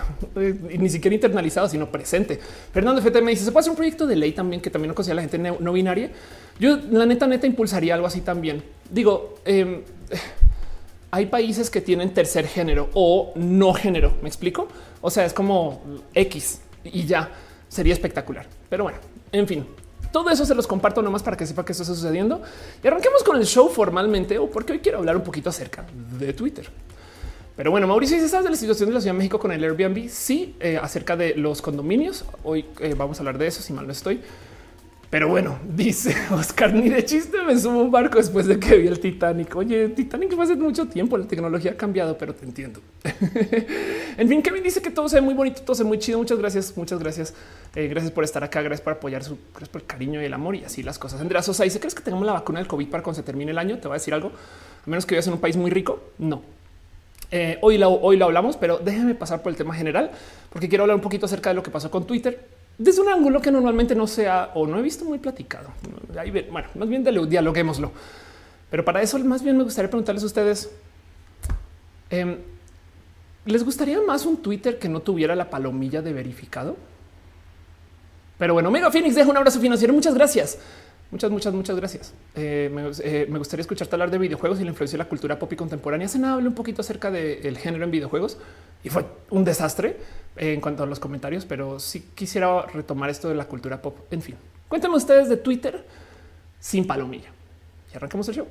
[0.70, 2.38] y ni siquiera internalizado, sino presente.
[2.74, 4.94] Fernando FT me dice: Se puede hacer un proyecto de ley también que también no
[4.94, 6.12] considera la gente no binaria.
[6.60, 8.62] Yo, la neta, neta, impulsaría algo así también.
[8.92, 9.84] Digo, em,
[11.12, 14.12] hay países que tienen tercer género o no género.
[14.22, 14.68] Me explico.
[15.00, 15.82] O sea, es como
[16.14, 17.32] X y ya
[17.70, 18.48] sería espectacular.
[18.70, 19.00] Pero bueno,
[19.32, 19.66] en fin,
[20.12, 22.42] todo eso se los comparto nomás para que sepa que esto está sucediendo
[22.84, 25.86] y arranquemos con el show formalmente o porque hoy quiero hablar un poquito acerca
[26.20, 26.70] de Twitter.
[27.60, 29.62] Pero bueno, Mauricio, si estás de la situación de la Ciudad de México con el
[29.62, 32.24] Airbnb, sí, eh, acerca de los condominios.
[32.42, 34.22] Hoy eh, vamos a hablar de eso, si mal no estoy.
[35.10, 38.88] Pero bueno, dice Oscar, ni de chiste me subo un barco después de que vi
[38.88, 39.54] el Titanic.
[39.58, 42.80] Oye, Titanic fue hace mucho tiempo, la tecnología ha cambiado, pero te entiendo.
[44.18, 46.18] en fin, Kevin dice que todo se ve muy bonito, todo se ve muy chido.
[46.18, 47.34] Muchas gracias, muchas gracias.
[47.76, 50.34] Eh, gracias por estar acá, gracias por apoyar su, gracias por el cariño y el
[50.34, 51.20] amor y así las cosas.
[51.20, 53.58] Andrea Sosa dice, ¿crees que tengamos la vacuna del COVID para cuando se termine el
[53.58, 53.80] año?
[53.80, 56.02] Te va a decir algo, a menos que vivas en un país muy rico.
[56.20, 56.42] No,
[57.32, 60.12] Eh, hoy, lo, hoy hablamos, pero déjenme pasar por el tema general,
[60.50, 63.42] porque quiero hablar un poquito acerca de lo que pasó con Twitter desde un ángulo
[63.42, 65.70] que normalmente no sea o no he visto muy platicado.
[66.18, 67.92] Ahí, bueno, más bien dialoguémoslo.
[68.72, 70.72] Pero para eso más bien me gustaría preguntarles a ustedes,
[72.10, 72.38] em,
[73.46, 76.78] ¿les gustaría más un Twitter que no tuviera la palomilla de verificado?
[78.38, 79.94] Pero bueno, Mega Phoenix deja un abrazo financiero.
[79.94, 80.58] Muchas gracias.
[81.12, 82.14] Muchas, muchas, muchas gracias.
[82.36, 82.70] Eh,
[83.04, 85.56] eh, me, gustaría escucharte hablar de videojuegos y la influencia de la cultura pop y
[85.56, 86.08] contemporánea.
[86.08, 88.38] Se hablé un poquito acerca del género en videojuegos
[88.84, 89.98] y fue un desastre
[90.36, 93.98] en cuanto a los comentarios, pero sí quisiera retomar esto de la cultura pop.
[94.12, 94.36] En fin,
[94.68, 95.84] cuéntenme ustedes de Twitter
[96.60, 97.30] sin palomilla
[97.92, 98.48] y arrancamos el show.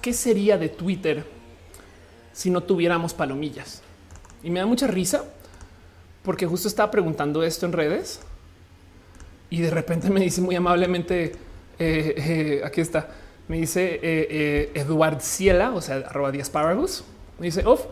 [0.00, 1.35] ¿Qué sería de Twitter
[2.36, 3.80] si no tuviéramos palomillas?
[4.42, 5.24] Y me da mucha risa
[6.22, 8.20] porque justo estaba preguntando esto en redes
[9.48, 11.32] y de repente me dice muy amablemente,
[11.78, 13.08] eh, eh, aquí está,
[13.48, 17.04] me dice eh, Eduard Ciela, o sea, arroba diasparagus,
[17.38, 17.86] me dice, off,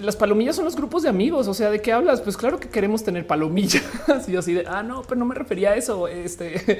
[0.00, 1.46] las palomillas son los grupos de amigos.
[1.48, 2.20] O sea, ¿de qué hablas?
[2.20, 3.84] Pues claro que queremos tener palomillas.
[4.26, 6.08] y así de ah, no, pero no me refería a eso.
[6.08, 6.78] Este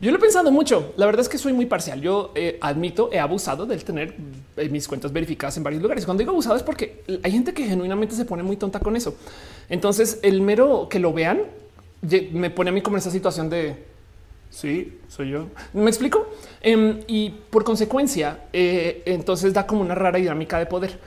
[0.00, 0.92] yo lo he pensado mucho.
[0.96, 2.00] La verdad es que soy muy parcial.
[2.00, 4.14] Yo eh, admito, he abusado del tener
[4.56, 6.04] eh, mis cuentas verificadas en varios lugares.
[6.04, 9.16] Cuando digo abusado es porque hay gente que genuinamente se pone muy tonta con eso.
[9.68, 11.42] Entonces, el mero que lo vean
[12.32, 13.76] me pone a mí como en esa situación de
[14.50, 15.46] sí, soy yo.
[15.72, 16.28] Me explico.
[16.60, 20.98] Em, y por consecuencia, eh, entonces da como una rara dinámica de poder.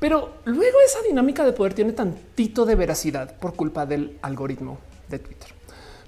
[0.00, 5.18] Pero luego esa dinámica de poder tiene tantito de veracidad por culpa del algoritmo de
[5.18, 5.59] Twitter.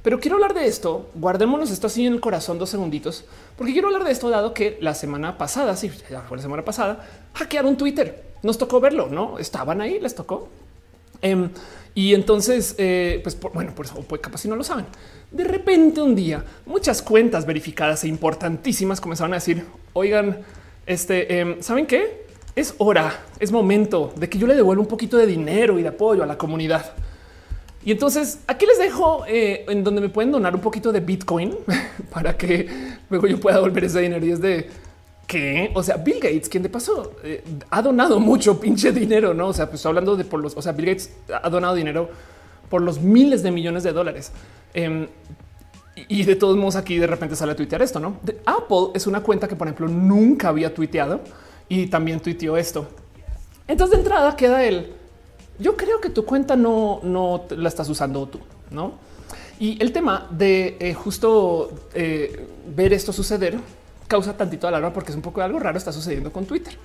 [0.03, 1.11] Pero quiero hablar de esto.
[1.15, 3.25] Guardémonos esto así en el corazón dos segunditos,
[3.57, 6.65] porque quiero hablar de esto dado que la semana pasada, sí, ya fue la semana
[6.65, 8.33] pasada, hackearon Twitter.
[8.43, 10.49] Nos tocó verlo, no estaban ahí, les tocó.
[11.21, 11.51] Em,
[11.95, 14.87] y entonces, eh, pues bueno, por eso, pues capaz si no lo saben.
[15.31, 20.39] De repente un día, muchas cuentas verificadas e importantísimas comenzaron a decir: Oigan,
[20.85, 22.27] este, em, ¿saben qué?
[22.57, 25.89] Es hora, es momento de que yo le devuelva un poquito de dinero y de
[25.89, 26.93] apoyo a la comunidad.
[27.85, 31.55] Y entonces aquí les dejo eh, en donde me pueden donar un poquito de Bitcoin
[32.11, 32.69] para que
[33.11, 34.25] luego yo pueda volver ese dinero.
[34.25, 34.69] Y es de
[35.27, 39.49] que, o sea, Bill Gates, quien de paso eh, ha donado mucho pinche dinero, no?
[39.49, 41.11] O sea, pues hablando de por los, o sea, Bill Gates
[41.43, 42.09] ha donado dinero
[42.69, 44.33] por los miles de millones de dólares.
[44.75, 45.09] Em,
[46.09, 48.17] y de todos modos, aquí de repente sale a tuitear esto, no?
[48.23, 51.21] De Apple es una cuenta que, por ejemplo, nunca había tuiteado
[51.69, 52.89] y también tuiteó esto.
[53.69, 54.93] Entonces, de entrada queda el
[55.63, 58.95] yo creo que tu cuenta no, no la estás usando tú, no?
[59.59, 63.57] Y el tema de eh, justo eh, ver esto suceder
[64.09, 66.77] causa tantito alarma porque es un poco de algo raro está sucediendo con Twitter.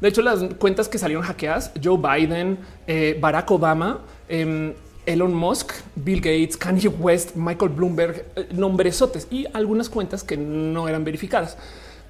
[0.00, 4.72] De hecho, las cuentas que salieron hackeadas, Joe Biden, eh, Barack Obama, em,
[5.04, 11.04] Elon Musk, Bill Gates, Kanye West, Michael Bloomberg, nombresotes y algunas cuentas que no eran
[11.04, 11.58] verificadas.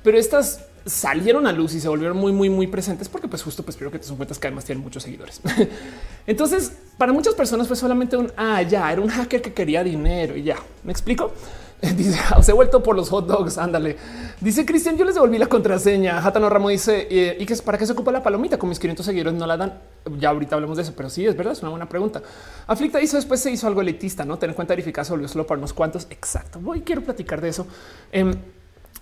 [0.02, 3.62] Pero estas salieron a luz y se volvieron muy, muy, muy presentes porque pues justo
[3.62, 5.40] pues creo que son cuentas que además tienen muchos seguidores.
[6.26, 10.36] Entonces, para muchas personas fue solamente un, ah, ya, era un hacker que quería dinero
[10.36, 11.32] y ya, ¿me explico?
[11.96, 13.96] Dice, se he vuelto por los hot dogs, ándale.
[14.40, 16.20] Dice Cristian, yo les devolví la contraseña.
[16.20, 18.58] Jatano Ramo dice, eh, ¿y qué es para qué se ocupa la palomita?
[18.58, 19.78] Con mis 500 seguidores no la dan.
[20.18, 22.20] Ya ahorita hablamos de eso, pero sí, es verdad, es una buena pregunta.
[22.66, 24.38] Aflicta hizo después se hizo algo elitista, ¿no?
[24.38, 26.08] Tener cuenta verificada se volvió solo para unos cuantos.
[26.10, 27.66] Exacto, voy, quiero platicar de eso.
[28.10, 28.34] Em,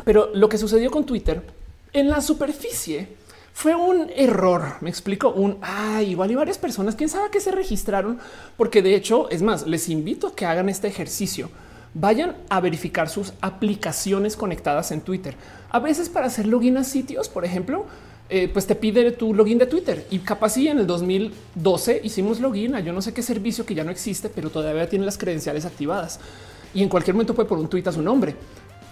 [0.05, 1.43] pero lo que sucedió con Twitter
[1.97, 3.09] en la superficie
[3.55, 4.77] fue un error.
[4.83, 8.19] Me explico un ah, igual y varias personas, quién sabe que se registraron,
[8.59, 11.49] porque de hecho es más, les invito a que hagan este ejercicio.
[11.95, 15.37] Vayan a verificar sus aplicaciones conectadas en Twitter.
[15.71, 17.87] A veces para hacer login a sitios, por ejemplo,
[18.29, 22.41] eh, pues te pide tu login de Twitter y capaz si en el 2012 hicimos
[22.41, 25.17] login a yo no sé qué servicio que ya no existe, pero todavía tiene las
[25.17, 26.21] credenciales activadas
[26.75, 28.37] y en cualquier momento puede poner un tweet a su nombre.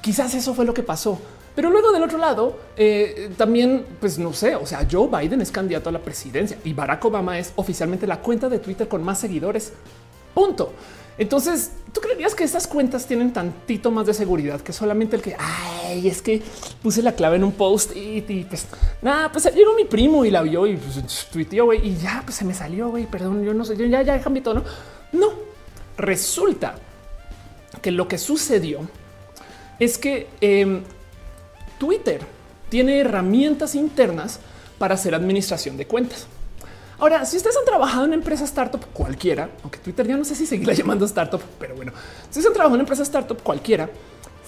[0.00, 1.20] Quizás eso fue lo que pasó.
[1.54, 5.52] Pero luego del otro lado, eh, también, pues no sé, o sea, Joe Biden es
[5.52, 9.20] candidato a la presidencia y Barack Obama es oficialmente la cuenta de Twitter con más
[9.20, 9.72] seguidores.
[10.34, 10.72] Punto.
[11.16, 15.36] Entonces, ¿tú creerías que estas cuentas tienen tantito más de seguridad que solamente el que,
[15.38, 16.42] ay, es que
[16.82, 18.66] puse la clave en un post y, pues
[19.00, 22.36] nada, pues llegó mi primo y la vio y pues, tuiteó güey, y ya pues
[22.36, 24.64] se me salió, güey, perdón, yo no sé, yo ya, ya cambié todo, ¿no?
[25.12, 25.32] No,
[25.96, 26.74] resulta
[27.80, 28.80] que lo que sucedió
[29.78, 30.82] es que em,
[31.84, 32.22] Twitter
[32.70, 34.40] tiene herramientas internas
[34.78, 36.26] para hacer administración de cuentas.
[36.98, 40.46] Ahora, si ustedes han trabajado en empresa startup cualquiera, aunque Twitter ya no sé si
[40.46, 41.92] seguirla llamando startup, pero bueno,
[42.22, 43.90] si ustedes han trabajado en empresa startup cualquiera,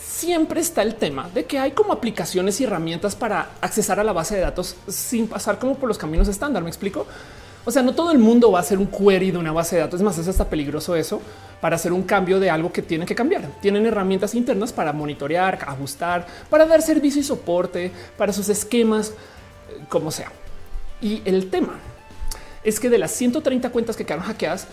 [0.03, 4.15] siempre está el tema de que hay como aplicaciones y herramientas para accesar a la
[4.15, 6.63] base de datos sin pasar como por los caminos estándar.
[6.63, 7.07] Me explico.
[7.67, 9.83] O sea, no todo el mundo va a hacer un query de una base de
[9.83, 9.99] datos.
[9.99, 11.21] Es más, es hasta peligroso eso
[11.61, 13.43] para hacer un cambio de algo que tiene que cambiar.
[13.61, 19.85] Tienen herramientas internas para monitorear, ajustar, para dar servicio y soporte para sus esquemas, eh,
[19.89, 20.31] como sea.
[21.01, 21.75] Y el tema
[22.63, 24.69] es que de las 130 cuentas que quedaron hackeadas,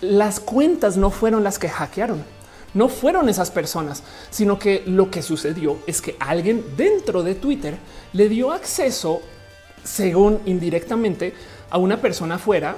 [0.00, 2.24] las cuentas no fueron las que hackearon.
[2.72, 7.76] No fueron esas personas, sino que lo que sucedió es que alguien dentro de Twitter
[8.14, 9.20] le dio acceso,
[9.84, 11.34] según indirectamente,
[11.70, 12.76] a una persona afuera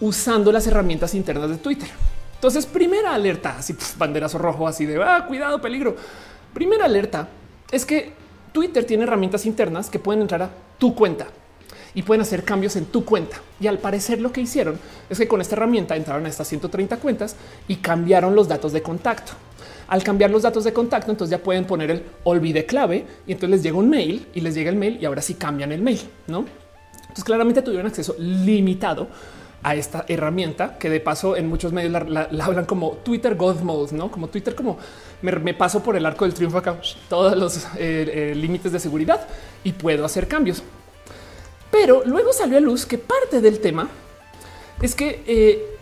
[0.00, 1.88] usando las herramientas internas de Twitter.
[2.34, 5.96] Entonces, primera alerta, así banderazo rojo, así de ah, cuidado, peligro.
[6.54, 7.28] Primera alerta
[7.70, 8.12] es que
[8.52, 11.26] Twitter tiene herramientas internas que pueden entrar a tu cuenta
[11.94, 13.36] y pueden hacer cambios en tu cuenta.
[13.60, 14.78] Y al parecer lo que hicieron
[15.08, 17.36] es que con esta herramienta entraron a estas 130 cuentas
[17.68, 19.32] y cambiaron los datos de contacto.
[19.88, 23.50] Al cambiar los datos de contacto, entonces ya pueden poner el olvide clave y entonces
[23.50, 26.00] les llega un mail y les llega el mail y ahora sí cambian el mail,
[26.28, 26.44] ¿no?
[27.10, 29.08] Entonces claramente tuvieron acceso limitado
[29.64, 33.92] a esta herramienta que de paso en muchos medios la, hablan como Twitter God Mode,
[33.92, 34.78] no como Twitter, como
[35.22, 39.26] me, paso por el arco del triunfo acá, todos los eh, eh, límites de seguridad
[39.64, 40.62] y puedo hacer cambios.
[41.72, 43.88] Pero luego salió a luz que parte del tema
[44.80, 45.76] es que eh,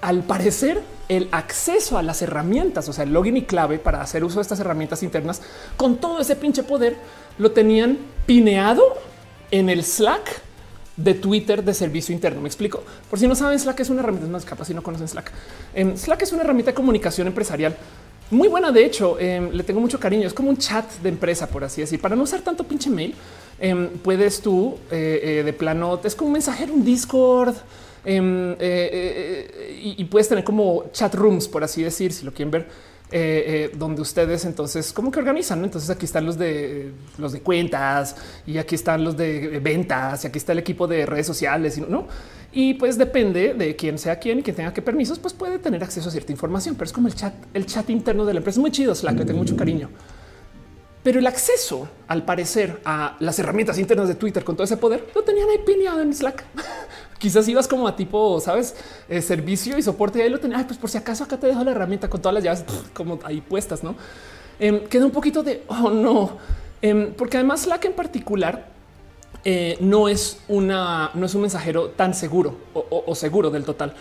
[0.00, 4.24] al parecer el acceso a las herramientas, o sea, el login y clave para hacer
[4.24, 5.42] uso de estas herramientas internas
[5.76, 6.96] con todo ese pinche poder
[7.38, 8.82] lo tenían pineado
[9.50, 10.40] en el Slack
[11.02, 12.40] de Twitter de servicio interno.
[12.40, 12.82] Me explico.
[13.08, 15.30] Por si no saben, Slack es una herramienta más capaz si no conocen Slack.
[15.74, 17.76] Em, Slack es una herramienta de comunicación empresarial
[18.30, 18.70] muy buena.
[18.70, 20.26] De hecho, em, le tengo mucho cariño.
[20.26, 23.14] Es como un chat de empresa, por así decir, para no usar tanto pinche mail.
[23.58, 27.54] Em, puedes tú eh, eh, de plano, es como un mensajero, un Discord
[28.06, 32.89] eh, y, y puedes tener como chat rooms, por así decir, si lo quieren ver
[33.12, 35.64] eh, eh, donde ustedes entonces como que organizan.
[35.64, 40.28] Entonces aquí están los de los de cuentas y aquí están los de ventas y
[40.28, 42.06] aquí está el equipo de redes sociales y no.
[42.52, 45.82] Y pues depende de quién sea quién y quién tenga qué permisos, pues puede tener
[45.82, 48.58] acceso a cierta información, pero es como el chat, el chat interno de la empresa.
[48.58, 49.88] Es muy chido, Slack, le tengo mucho cariño.
[51.02, 55.08] Pero el acceso, al parecer, a las herramientas internas de Twitter con todo ese poder,
[55.14, 56.44] lo tenían ahí pineado en Slack.
[57.20, 58.74] Quizás ibas como a tipo, sabes,
[59.08, 60.64] eh, servicio y soporte y ahí lo tenías.
[60.64, 63.40] pues por si acaso acá te dejo la herramienta con todas las llaves como ahí
[63.40, 63.94] puestas, no?
[64.58, 66.38] Em, queda un poquito de oh no,
[66.82, 68.66] em, porque además Slack en particular
[69.44, 73.94] eh, no es una, no es un mensajero tan seguro o seguro del total.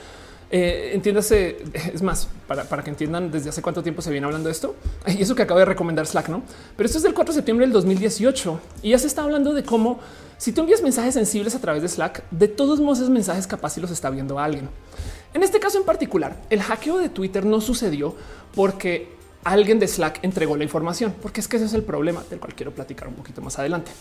[0.52, 4.54] Eh, entiéndase, es más, para, que entiendan desde hace cuánto tiempo se viene hablando de
[4.54, 4.76] esto.
[5.08, 6.42] Y eso que acabo de recomendar Slack, ¿no?
[6.76, 9.64] Pero esto es del 4 de septiembre del 2018 y ya se está hablando de
[9.64, 10.00] cómo
[10.40, 13.72] si tú envías mensajes sensibles a través de Slack, de todos modos esos mensajes capaz
[13.72, 14.70] si los está viendo alguien.
[15.34, 18.16] En este caso en particular, el hackeo de Twitter no sucedió
[18.56, 19.10] porque
[19.44, 22.56] alguien de Slack entregó la información, porque es que ese es el problema del cual
[22.56, 23.92] quiero platicar un poquito más adelante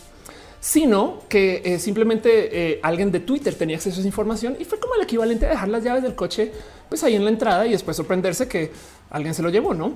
[0.61, 4.81] sino que eh, simplemente eh, alguien de Twitter tenía acceso a esa información y fue
[4.81, 6.53] como el equivalente a dejar las llaves del coche
[6.89, 8.73] pues ahí en la entrada y después sorprenderse que
[9.11, 9.95] alguien se lo llevó, ¿no?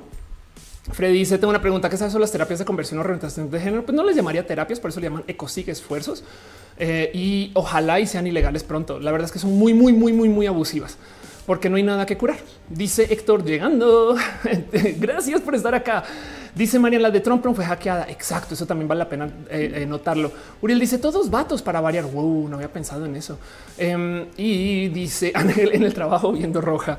[0.90, 3.60] Freddy dice, tengo una pregunta, ¿qué sabes sobre las terapias de conversión o reorientación de
[3.60, 3.84] género?
[3.84, 6.24] Pues no les llamaría terapias, por eso le llaman ecosig esfuerzos
[6.76, 8.98] eh, y ojalá y sean ilegales pronto.
[8.98, 10.98] La verdad es que son muy, muy, muy, muy, muy abusivas
[11.46, 12.38] porque no hay nada que curar.
[12.68, 14.16] Dice Héctor llegando.
[14.98, 16.04] Gracias por estar acá.
[16.54, 18.06] Dice María, la de Trump fue hackeada.
[18.10, 20.30] Exacto, eso también vale la pena eh, eh, notarlo.
[20.60, 22.04] Uriel dice todos vatos para variar.
[22.04, 23.38] Wow, no había pensado en eso.
[23.78, 26.98] Em, y dice Ángel en el trabajo viendo roja.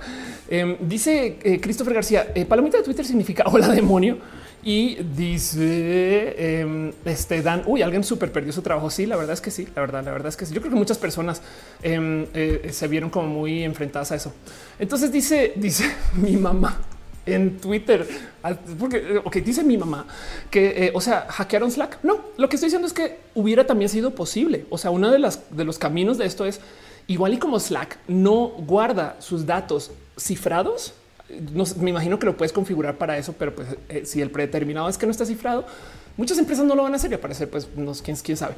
[0.49, 4.17] Em, dice eh, Christopher García, palomita de Twitter significa hola demonio.
[4.65, 8.89] Y dice em, este Dan, uy, alguien súper perdió su trabajo.
[8.89, 10.54] Sí, la verdad es que sí, la verdad, la verdad es que sí.
[10.54, 11.41] Yo creo que muchas personas
[11.82, 14.34] em, eh, se vieron como muy enfrentadas a eso.
[14.80, 16.80] Entonces dice, dice mi mamá
[17.26, 18.08] en Twitter,
[18.78, 20.06] porque ok, dice mi mamá
[20.49, 21.99] que, eh, o sea, hackearon Slack.
[22.04, 24.65] No, lo que estoy diciendo es que hubiera también sido posible.
[24.69, 26.62] O sea, uno de, de los caminos de esto es
[27.08, 30.93] igual y como Slack no guarda sus datos cifrados
[31.29, 34.89] no, me imagino que lo puedes configurar para eso, pero pues eh, si el predeterminado
[34.89, 35.65] es que no está cifrado,
[36.17, 38.55] muchas empresas no lo van a hacer y aparecer, pues no quién, quién sabe.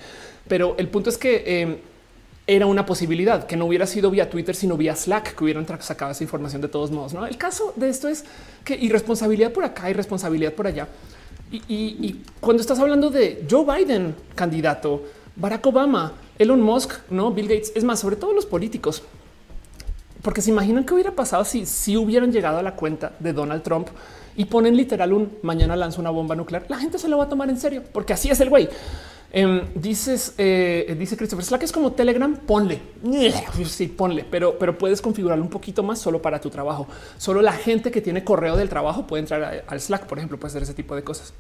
[0.48, 1.78] Pero el punto es que em,
[2.48, 6.12] era una posibilidad que no hubiera sido vía Twitter, sino vía Slack que hubieran sacado
[6.12, 7.14] esa información de todos modos.
[7.14, 7.26] ¿no?
[7.26, 8.24] El caso de esto es
[8.64, 10.88] que irresponsabilidad por acá y responsabilidad por allá.
[11.52, 15.04] Y, y, cuando estás hablando de Joe Biden, candidato,
[15.36, 19.04] Barack Obama, Elon Musk, no Bill Gates, es más, sobre todo los políticos,
[20.26, 23.62] porque se imaginan qué hubiera pasado si, si hubieran llegado a la cuenta de Donald
[23.62, 23.90] Trump
[24.36, 26.66] y ponen literal un mañana lanza una bomba nuclear.
[26.68, 28.68] La gente se lo va a tomar en serio porque así es el güey.
[29.32, 32.36] Em, dices, eh, dice Christopher Slack es como Telegram.
[32.38, 32.82] Ponle,
[33.68, 36.88] sí, ponle, pero, pero puedes configurarlo un poquito más solo para tu trabajo.
[37.20, 40.50] Solo la gente que tiene correo del trabajo puede entrar al Slack, por ejemplo, puede
[40.50, 41.36] hacer ese tipo de cosas.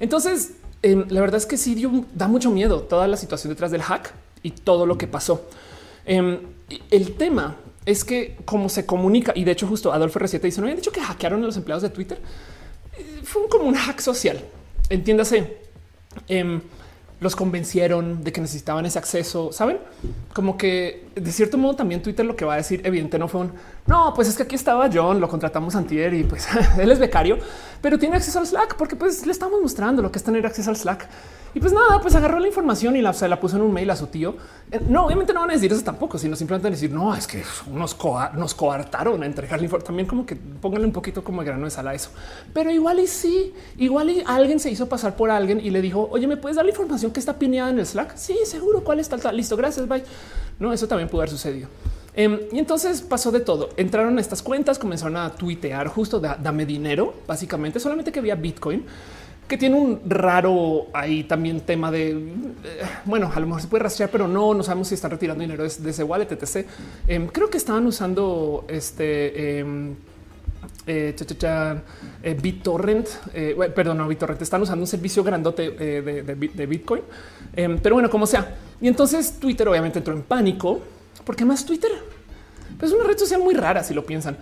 [0.00, 3.82] Entonces, em, la verdad es que sí da mucho miedo toda la situación detrás del
[3.82, 5.42] hack y todo lo que pasó.
[6.06, 6.38] Em,
[6.90, 10.66] el tema es que como se comunica, y de hecho justo Adolfo R7 dice, ¿no
[10.66, 12.18] habían dicho que hackearon a los empleados de Twitter?
[12.98, 14.44] Eh, fue como un hack social,
[14.90, 15.56] entiéndase.
[16.28, 16.60] Em,
[17.20, 19.78] los convencieron de que necesitaban ese acceso, ¿saben?
[20.34, 23.42] Como que de cierto modo también Twitter lo que va a decir, evidente no fue
[23.42, 23.52] un,
[23.86, 26.46] no, pues es que aquí estaba John, lo contratamos antier y pues
[26.78, 27.38] él es becario,
[27.80, 30.68] pero tiene acceso al Slack porque pues le estamos mostrando lo que es tener acceso
[30.68, 31.08] al Slack.
[31.56, 33.88] Y pues nada, pues agarró la información y la, se la puso en un mail
[33.88, 34.36] a su tío.
[34.70, 37.42] Eh, no, obviamente no van a decir eso tampoco, sino simplemente decir, no, es que
[37.72, 37.96] nos,
[38.34, 39.86] nos coartaron a entregar la información.
[39.86, 42.10] También como que pónganle un poquito como grano de sal a eso.
[42.52, 46.06] Pero igual y sí, igual y alguien se hizo pasar por alguien y le dijo,
[46.12, 48.18] oye, ¿me puedes dar la información que está pineada en el Slack?
[48.18, 48.84] Sí, seguro.
[48.84, 49.16] ¿Cuál está?
[49.32, 50.04] Listo, gracias, bye.
[50.58, 51.70] No, eso también pudo haber sucedido.
[52.12, 53.70] Em, y entonces pasó de todo.
[53.78, 58.84] Entraron estas cuentas, comenzaron a tuitear justo dame dinero, básicamente, solamente que había Bitcoin
[59.48, 63.84] que tiene un raro ahí también tema de eh, bueno, a lo mejor se puede
[63.84, 66.66] rastrear, pero no, no sabemos si están retirando dinero de, ese wallet, etc.
[67.06, 69.94] Em, creo que estaban usando este eh,
[70.86, 71.14] eh,
[72.22, 73.08] eh BitTorrent,
[73.74, 77.02] perdón, no BitTorrent, están usando un servicio grandote de, Bitcoin,
[77.54, 78.56] em, pero bueno, como sea.
[78.80, 80.80] Y entonces Twitter obviamente entró en pánico,
[81.24, 81.92] porque más Twitter
[82.78, 84.36] pues es una red social muy rara si lo piensan.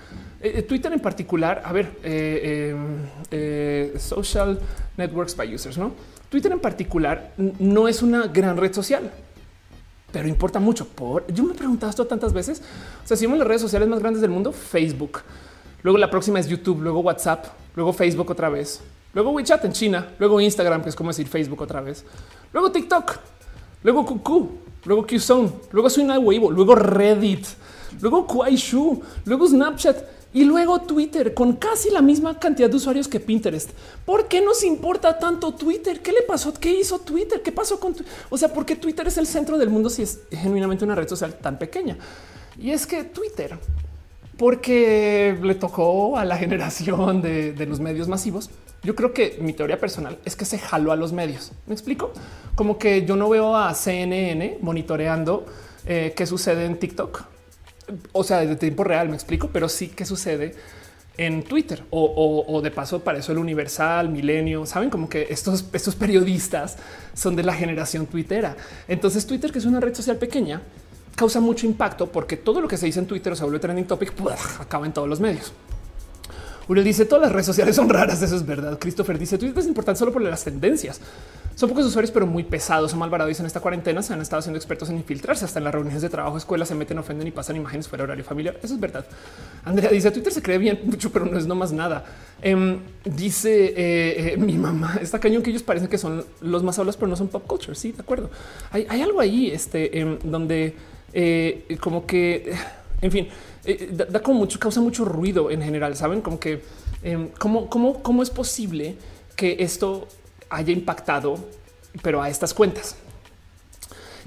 [0.46, 2.76] Eh, Twitter en particular, a ver, eh,
[3.30, 4.61] eh, social
[4.94, 5.92] networks by users, ¿no?
[6.28, 9.11] Twitter en particular no es una gran red social,
[10.12, 10.87] pero importa mucho.
[10.87, 12.61] Por yo me he preguntado esto tantas veces.
[13.02, 15.22] O sea, si vemos las redes sociales más grandes del mundo, Facebook.
[15.83, 18.83] Luego la próxima es YouTube, luego WhatsApp, luego Facebook otra vez,
[19.14, 22.04] luego WeChat en China, luego Instagram, que es como decir Facebook otra vez,
[22.52, 23.16] luego TikTok,
[23.83, 24.50] luego QQ,
[24.85, 27.46] luego QZone, luego Suina Weibo, luego Reddit,
[28.02, 33.20] luego Kuaishu, luego Snapchat y luego Twitter con casi la misma cantidad de usuarios que
[33.20, 33.70] Pinterest.
[34.05, 36.01] ¿Por qué nos importa tanto Twitter?
[36.01, 36.53] ¿Qué le pasó?
[36.53, 37.40] ¿Qué hizo Twitter?
[37.40, 38.12] ¿Qué pasó con Twitter?
[38.29, 41.09] O sea, ¿por qué Twitter es el centro del mundo si es genuinamente una red
[41.09, 41.97] social tan pequeña?
[42.59, 43.57] Y es que Twitter,
[44.37, 48.51] porque le tocó a la generación de, los medios masivos,
[48.83, 51.53] yo creo que mi teoría personal es que se jaló a los medios.
[51.66, 52.12] ¿Me explico?
[52.57, 55.47] Como que yo no veo a CNN monitoreando
[55.87, 57.34] eh, qué sucede en TikTok
[58.12, 60.55] o sea, de tiempo real, me explico, pero sí que sucede
[61.16, 65.94] en Twitter o, de paso para eso el Universal, Milenio, saben como que estos, estos
[65.94, 66.77] periodistas
[67.14, 68.57] son de la generación twittera.
[68.88, 70.62] Entonces Twitter, que es una red social pequeña,
[71.14, 73.87] causa mucho impacto porque todo lo que se dice en Twitter o se vuelve trending
[73.87, 74.12] topic,
[74.59, 75.53] acaba en todos los medios.
[76.66, 78.23] Uriel dice todas las redes sociales son raras.
[78.23, 78.79] Eso es verdad.
[78.79, 81.01] Christopher dice Twitter es importante solo por las tendencias.
[81.57, 83.38] Son pocos usuarios, pero muy pesados o malvarados.
[83.38, 85.45] En esta cuarentena se han estado haciendo expertos en infiltrarse.
[85.45, 88.25] Hasta en las reuniones de trabajo, escuelas se meten, ofenden y pasan imágenes fuera horario
[88.25, 88.59] familiar.
[88.61, 89.07] Eso es verdad.
[89.64, 92.05] Andrea dice Twitter se cree bien mucho, pero no es no más nada.
[92.43, 96.77] Em, dice eh, eh, mi mamá está cañón que ellos parecen que son los más
[96.79, 97.77] hablados, pero no son pop culture.
[97.77, 98.31] Sí, de acuerdo.
[98.73, 100.75] Hay, algo ahí este, em, donde
[101.12, 102.53] eh, como que,
[103.01, 103.29] en fin,
[103.93, 105.95] da, como mucho, causa mucho ruido en general.
[105.95, 106.62] Saben como que
[107.05, 108.97] em, cómo, cómo, cómo es posible
[109.37, 110.09] que esto
[110.55, 111.37] haya impactado,
[112.03, 112.97] pero a estas cuentas.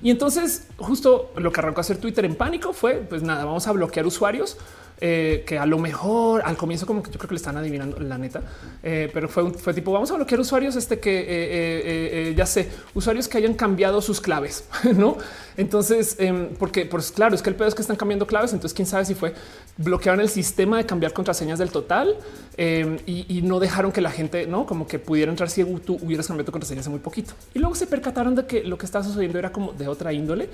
[0.01, 3.67] Y entonces justo lo que arrancó a hacer Twitter en pánico fue, pues nada, vamos
[3.67, 4.57] a bloquear usuarios
[4.99, 7.99] eh, que a lo mejor al comienzo como que yo creo que le están adivinando
[7.99, 8.41] la neta,
[8.81, 13.27] eh, pero fue, fue tipo vamos a bloquear usuarios este que eh, ya sé, usuarios
[13.27, 15.17] que hayan cambiado sus claves, ¿no?
[15.55, 18.75] Entonces, em, porque pues claro, es que el pedo es que están cambiando claves, entonces
[18.75, 19.35] quién sabe si fue
[19.77, 22.15] bloquearon el sistema de cambiar contraseñas del total
[22.57, 26.27] em, y, no dejaron que la gente, no como que pudiera entrar si tú hubieras
[26.27, 27.33] cambiado tu contraseña hace muy poquito.
[27.53, 30.49] Y luego se percataron de que lo que estaba sucediendo era como de otra índole.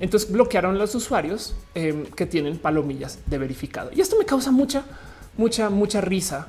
[0.00, 3.90] Entonces bloquearon los usuarios em, que tienen palomillas de verificado.
[3.94, 4.82] Y esto me causa mucha,
[5.36, 6.46] mucha, mucha risa,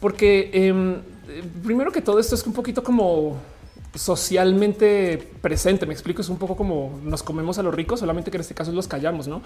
[0.00, 0.96] porque em,
[1.62, 3.36] primero que todo esto es un poquito como
[3.94, 5.86] socialmente presente.
[5.86, 8.54] Me explico, es un poco como nos comemos a los ricos, solamente que en este
[8.54, 9.42] caso los callamos, no?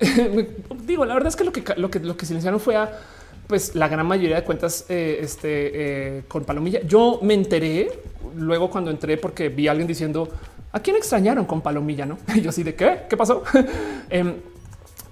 [0.86, 3.00] Digo, la verdad es que lo que lo que lo que silenciaron fue a
[3.46, 6.80] pues la gran mayoría de cuentas eh, este, eh, con palomilla.
[6.82, 8.00] Yo me enteré
[8.36, 10.28] luego cuando entré porque vi a alguien diciendo
[10.76, 12.04] ¿A quién extrañaron con Palomilla?
[12.04, 13.42] No, yo así de qué, qué pasó?
[14.10, 14.34] Em,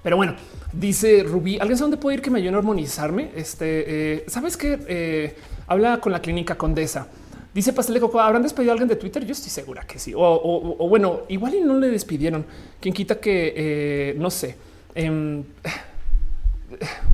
[0.03, 0.35] pero bueno,
[0.71, 3.31] dice Rubí, ¿alguien sabe dónde puedo ir que me ayude a armonizarme?
[3.35, 4.77] Este, eh, ¿sabes qué?
[4.87, 7.07] Eh, habla con la clínica Condesa.
[7.55, 9.25] Dice Pastel de Coco, ¿habrán despedido a alguien de Twitter?
[9.25, 10.11] Yo estoy segura que sí.
[10.13, 12.45] O, bueno, igual y no le despidieron.
[12.81, 14.57] Quien quita que, eh, no sé.
[14.93, 15.41] Em,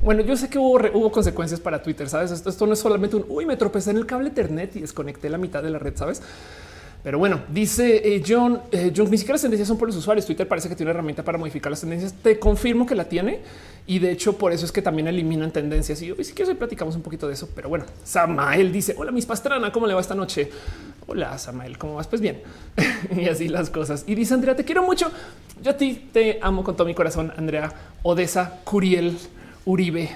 [0.02, 2.32] bueno, yo sé que hubo, hubo, consecuencias para Twitter, ¿sabes?
[2.32, 5.30] Esto, esto no es solamente un, uy, me tropecé en el cable Ethernet y desconecté
[5.30, 6.20] la mitad de la red, ¿sabes?
[7.02, 10.24] Pero bueno, dice eh, John, eh, John, ni siquiera las tendencias son por los usuarios.
[10.24, 12.12] Twitter parece que tiene una herramienta para modificar las tendencias.
[12.12, 13.40] Te confirmo que la tiene
[13.88, 16.00] y de hecho por eso es que también eliminan tendencias.
[16.02, 17.48] Y hoy si quieres platicamos un poquito de eso.
[17.56, 20.48] Pero bueno, Samael dice: Hola, mis pastrana, ¿cómo le va esta noche?
[21.08, 22.06] Hola, Samael, ¿cómo vas?
[22.06, 22.40] Pues bien.
[23.16, 24.04] y así las cosas.
[24.06, 25.10] Y dice Andrea, te quiero mucho.
[25.60, 27.72] Yo a ti te amo con todo mi corazón, Andrea
[28.04, 29.18] Odessa, Curiel,
[29.64, 30.08] Uribe.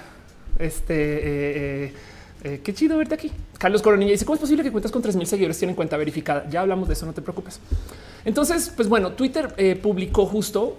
[0.59, 1.93] Este eh,
[2.47, 3.32] eh, eh, qué chido verte aquí.
[3.59, 6.49] Carlos Coronilla dice: ¿Cómo es posible que cuentas con 3000 seguidores tienen cuenta verificada?
[6.49, 7.61] Ya hablamos de eso, no te preocupes.
[8.24, 10.78] Entonces, pues bueno, Twitter publicó justo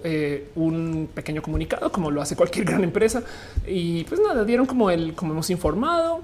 [0.54, 3.22] un pequeño comunicado, como lo hace cualquier gran empresa,
[3.66, 6.20] y pues nada, dieron como el, como hemos informado.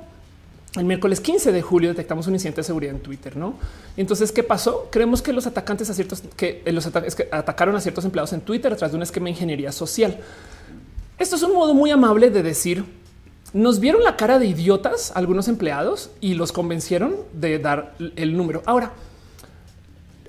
[0.77, 3.55] El miércoles 15 de julio detectamos un incidente de seguridad en Twitter, ¿no?
[3.97, 4.89] Entonces, ¿qué pasó?
[4.91, 8.41] Creemos que los atacantes a ciertos que los ataques que atacaron a ciertos empleados en
[8.41, 10.19] Twitter a través de un esquema de ingeniería social.
[11.17, 12.85] Esto es un modo muy amable de decir
[13.55, 18.63] nos vieron la cara de idiotas algunos empleados y los convencieron de dar el número.
[18.67, 18.93] Ahora,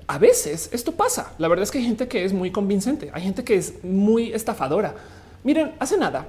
[0.06, 1.32] a veces esto pasa.
[1.38, 4.32] La verdad es que hay gente que es muy convincente, hay gente que es muy
[4.32, 4.94] estafadora.
[5.44, 6.28] Miren, hace nada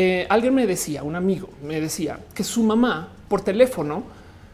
[0.00, 4.04] eh, alguien me decía, un amigo me decía que su mamá por teléfono,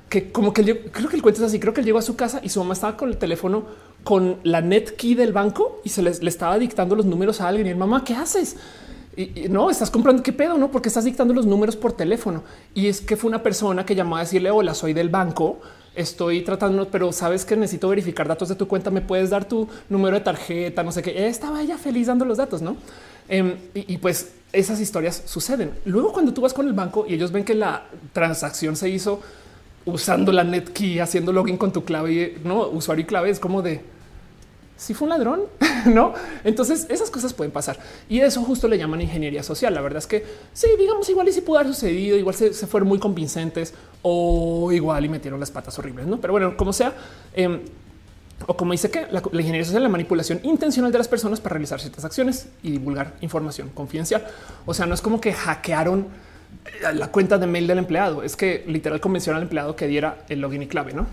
[0.09, 2.17] que como que creo que el cuento es así, creo que él llegó a su
[2.17, 3.65] casa y su mamá estaba con el teléfono
[4.05, 7.49] con la net key del banco y se les, le estaba dictando los números a
[7.49, 8.57] alguien y el mamá, ¿qué haces?
[9.17, 10.71] Y, no estás comprando qué pedo, no?
[10.71, 12.43] Porque estás dictando los números por teléfono.
[12.75, 15.61] Y es que fue una persona que llamó a decirle hola, soy del banco.
[15.95, 18.91] Estoy tratando, pero sabes que necesito verificar datos de tu cuenta.
[18.91, 21.29] Me puedes dar tu número de tarjeta, no sé qué.
[21.29, 22.77] Estaba ella feliz dando los datos, no?
[23.29, 25.73] Em, y, pues esas historias suceden.
[25.85, 29.21] Luego, cuando tú vas con el banco y ellos ven que la transacción se hizo
[29.87, 33.62] usando la net key, haciendo login con tu clave, no usuario y clave, es como
[33.62, 33.83] de
[34.77, 35.43] si fue un ladrón,
[35.87, 36.14] no?
[36.43, 39.75] Entonces esas cosas pueden pasar y eso justo le llaman ingeniería social.
[39.75, 42.89] La verdad es que sí, digamos igual y si pudo haber sucedido, igual se, fueron
[42.89, 46.20] muy convincentes o igual y metieron las patas horribles, no?
[46.20, 46.93] Pero bueno, como sea,
[47.35, 47.61] em,
[48.47, 51.55] o como dice que la, la, ingeniería social la manipulación intencional de las personas para
[51.55, 54.27] realizar ciertas acciones y divulgar información confidencial.
[54.66, 56.09] O sea, no es como que hackearon
[56.66, 60.25] eh, la cuenta de mail del empleado, es que literal convencional al empleado que diera
[60.29, 61.07] el login y clave, no?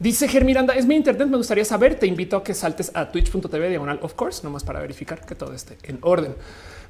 [0.00, 1.28] Dice Ger Miranda, es mi internet.
[1.28, 1.96] Me gustaría saber.
[1.96, 5.52] Te invito a que saltes a twitch.tv diagonal, of course, nomás para verificar que todo
[5.52, 6.36] esté en orden.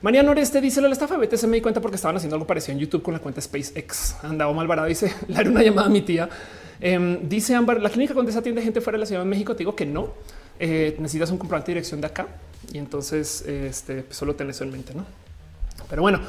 [0.03, 2.81] María Noreste dice la estafa BTC me di cuenta porque estaban haciendo algo parecido en
[2.81, 4.17] YouTube con la cuenta SpaceX.
[4.23, 6.29] Andaba Malvarado dice le haré una llamada a mi tía.
[6.81, 9.55] Em, dice Amber, la clínica Condesa atiende gente fuera de la Ciudad de México.
[9.55, 10.13] Te digo que no
[10.61, 12.29] eh, necesitas un comprobante de dirección de acá
[12.73, 15.07] y entonces este pues, solo ten eso en mente, no?
[15.89, 16.21] Pero bueno,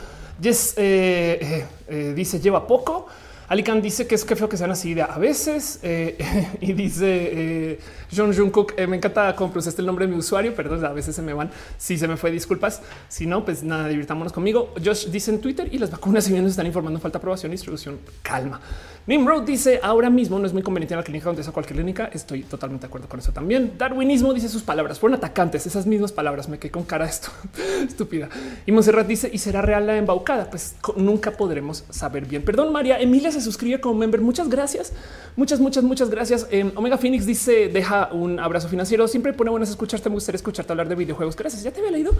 [0.42, 3.08] Jess eh, eh, dice lleva poco.
[3.50, 6.18] Alican dice que es que feo que sean así de a veces eh,
[6.62, 7.80] y dice eh,
[8.16, 8.74] John Jungkook.
[8.78, 11.50] Eh, me encanta cómo el nombre de mi usuario, perdón, a veces se me van.
[11.78, 12.84] Si se me fue, disculpas.
[13.08, 14.74] Si no, pues nada, divirtámonos conmigo.
[14.84, 17.54] Josh dice en Twitter y las vacunas, si bien nos están informando, falta aprobación y
[17.54, 18.00] distribución.
[18.22, 18.62] Calma.
[19.08, 22.12] Nimrod dice ahora mismo no es muy conveniente en la clínica donde es cualquier clínica.
[22.14, 23.74] Estoy totalmente de acuerdo con eso también.
[23.76, 25.66] Darwinismo dice sus palabras fueron atacantes.
[25.66, 27.30] Esas mismas palabras me quedé con cara esto
[27.88, 28.30] estúpida.
[28.68, 30.52] Y Monserrat dice y será real la embaucada.
[30.52, 32.43] Pues nunca podremos saber bien.
[32.43, 34.22] Perdón, María Emilia se suscribe como member.
[34.22, 34.94] Muchas gracias.
[35.36, 36.48] Muchas, muchas, muchas gracias.
[36.52, 39.08] Eh, Omega Phoenix dice deja un abrazo financiero.
[39.08, 40.10] Siempre pone buenas escucharte.
[40.10, 41.36] Me gustaría escucharte hablar de videojuegos.
[41.36, 41.64] Gracias.
[41.64, 42.14] Ya te había leído,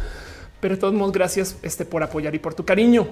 [0.60, 3.08] pero de todos modos, gracias este, por apoyar y por tu cariño.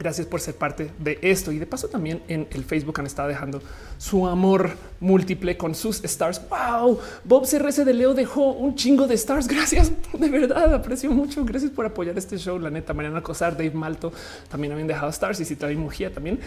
[0.00, 1.52] Gracias por ser parte de esto.
[1.52, 3.60] Y de paso también en el Facebook han estado dejando
[3.98, 6.40] su amor múltiple con sus stars.
[6.48, 9.46] Wow, Bob CRS de Leo dejó un chingo de stars.
[9.46, 9.92] Gracias.
[10.18, 11.44] De verdad, aprecio mucho.
[11.44, 12.58] Gracias por apoyar este show.
[12.58, 14.10] La neta, Mariana Cosar, Dave Malto
[14.48, 16.40] también habían dejado stars y si trae Mujía también.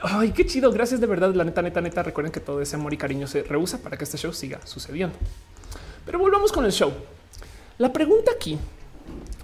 [0.00, 0.70] Ay, qué chido.
[0.70, 1.34] Gracias de verdad.
[1.34, 2.04] La neta, neta, neta.
[2.04, 5.16] Recuerden que todo ese amor y cariño se rehúsa para que este show siga sucediendo.
[6.06, 6.92] Pero volvamos con el show.
[7.78, 8.56] La pregunta aquí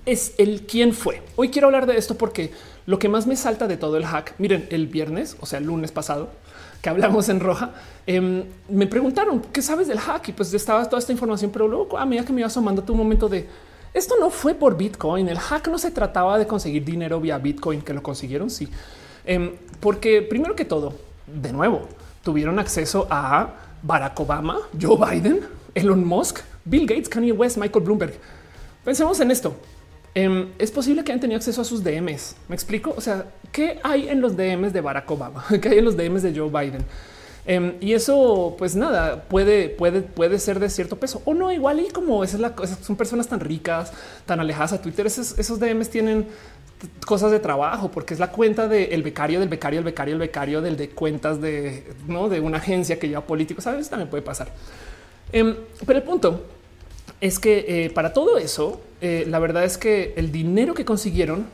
[0.07, 1.23] es el quién fue.
[1.35, 2.53] Hoy quiero hablar de esto porque
[2.87, 5.67] lo que más me salta de todo el hack, miren, el viernes, o sea, el
[5.67, 6.31] lunes pasado,
[6.81, 7.75] que hablamos en roja,
[8.07, 11.99] em, me preguntaron qué sabes del hack y pues estaba toda esta información, pero luego
[11.99, 13.49] a medida que me iba asomando tu momento de
[13.93, 15.29] esto no fue por Bitcoin.
[15.29, 18.51] El hack no se trataba de conseguir dinero vía Bitcoin, que lo consiguieron.
[18.51, 18.69] Sí,
[19.25, 20.95] em, porque primero que todo,
[21.27, 21.89] de nuevo,
[22.23, 25.41] tuvieron acceso a Barack Obama, Joe Biden,
[25.75, 28.15] Elon Musk, Bill Gates, Kanye West, Michael Bloomberg.
[28.85, 29.57] Pensemos en esto.
[30.17, 32.37] Em, es posible que hayan tenido acceso a sus DMs.
[32.49, 32.95] Me explico.
[32.97, 36.23] O sea, qué hay en los DMs de Barack Obama, qué hay en los DMs
[36.23, 36.87] de Joe Biden.
[37.45, 41.53] Em, y eso, pues nada, puede, puede, puede ser de cierto peso o no.
[41.53, 43.93] Igual y como esa es la cosa, son personas tan ricas,
[44.25, 45.05] tan alejadas a Twitter.
[45.05, 46.27] Esos, DMs tienen
[47.05, 50.63] cosas de trabajo, porque es la cuenta del becario, del becario, el becario, el becario,
[50.63, 53.65] del de cuentas de no de una agencia que lleva políticos.
[53.65, 54.49] Sabes, también puede pasar.
[55.31, 56.56] Em, pero el punto
[57.21, 61.47] es que eh, para todo eso, eh, la verdad es que el dinero que consiguieron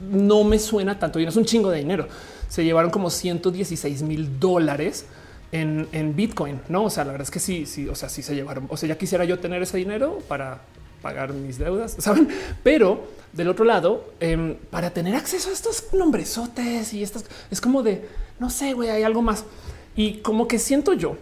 [0.00, 1.18] no me suena tanto.
[1.18, 2.08] Y no es un chingo de dinero.
[2.48, 5.06] Se llevaron como 116 mil dólares
[5.50, 6.60] en, Bitcoin.
[6.68, 8.66] No, o sea, la verdad es que sí, sí, o sea, sí se llevaron.
[8.68, 10.60] O sea, ya quisiera yo tener ese dinero para
[11.02, 12.28] pagar mis deudas, saben?
[12.62, 17.82] Pero del otro lado, em, para tener acceso a estos nombresotes y estas es como
[17.82, 18.02] de
[18.38, 19.44] no sé, güey, hay algo más.
[19.96, 21.16] Y como que siento yo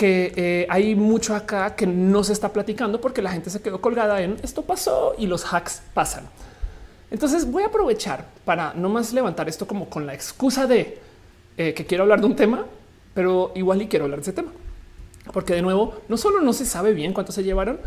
[0.00, 3.82] que eh, hay mucho acá que no se está platicando porque la gente se quedó
[3.82, 6.24] colgada en esto pasó y los hacks pasan.
[7.10, 10.98] Entonces voy a aprovechar para no más levantar esto como con la excusa de
[11.58, 12.64] eh, que quiero hablar de un tema,
[13.12, 14.50] pero igual y quiero hablar de ese tema.
[15.34, 17.78] Porque de nuevo, no solo no se sabe bien cuánto se llevaron,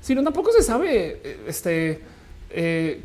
[0.00, 2.00] sino tampoco se sabe eh, este,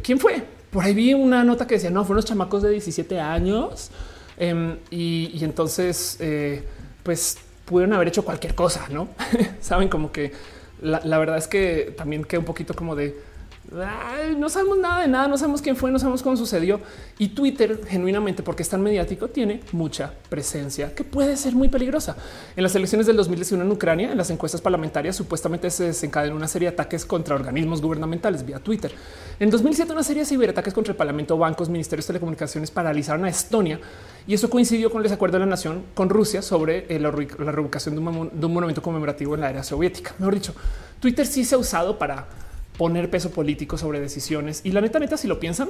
[0.01, 0.41] quién fue.
[0.71, 3.91] Por ahí vi una nota que decía, no, fueron los chamacos de 17 años.
[4.37, 6.19] Em, y, entonces,
[7.03, 9.09] pues pudieron haber hecho cualquier cosa, ¿no?
[9.59, 10.31] Saben como que
[10.81, 13.17] la, la verdad es que también queda un poquito como de
[14.37, 16.79] no sabemos nada de nada, no sabemos quién fue, no sabemos cómo sucedió.
[17.17, 22.15] Y Twitter, genuinamente, porque es tan mediático, tiene mucha presencia que puede ser muy peligrosa.
[22.55, 26.47] En las elecciones del 2019 en Ucrania, en las encuestas parlamentarias, supuestamente se desencadenó una
[26.47, 28.93] serie de ataques contra organismos gubernamentales vía Twitter.
[29.39, 33.29] En 2007, una serie de ciberataques contra el Parlamento, bancos, ministerios de telecomunicaciones paralizaron a
[33.29, 33.79] Estonia
[34.27, 38.29] y eso coincidió con el desacuerdo de la nación con Rusia sobre eh, la, un,
[38.33, 40.13] de un monumento conmemorativo en la era soviética.
[40.19, 40.55] Mejor dicho,
[40.99, 42.27] Twitter sí se ha usado para
[42.77, 44.61] poner peso político sobre decisiones.
[44.63, 45.69] Y la neta, neta, si lo piensan,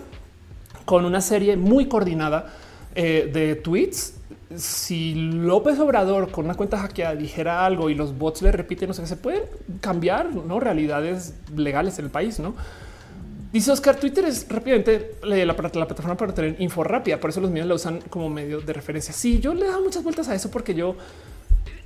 [0.85, 2.53] con una serie muy coordinada
[2.95, 4.15] eh, de tweets,
[4.55, 8.93] si López Obrador con una cuenta hackeada dijera algo y los bots le repiten, no
[8.93, 9.43] sé, se pueden
[9.81, 10.59] cambiar ¿no?
[10.59, 12.55] realidades legales en el país, ¿no?
[13.51, 17.49] Dice Oscar, Twitter es rápidamente la, la, plataforma para tener info rápida, por eso los
[17.49, 19.13] medios la usan como medio de referencia.
[19.13, 20.97] Sí, yo le he dado muchas vueltas a eso porque yo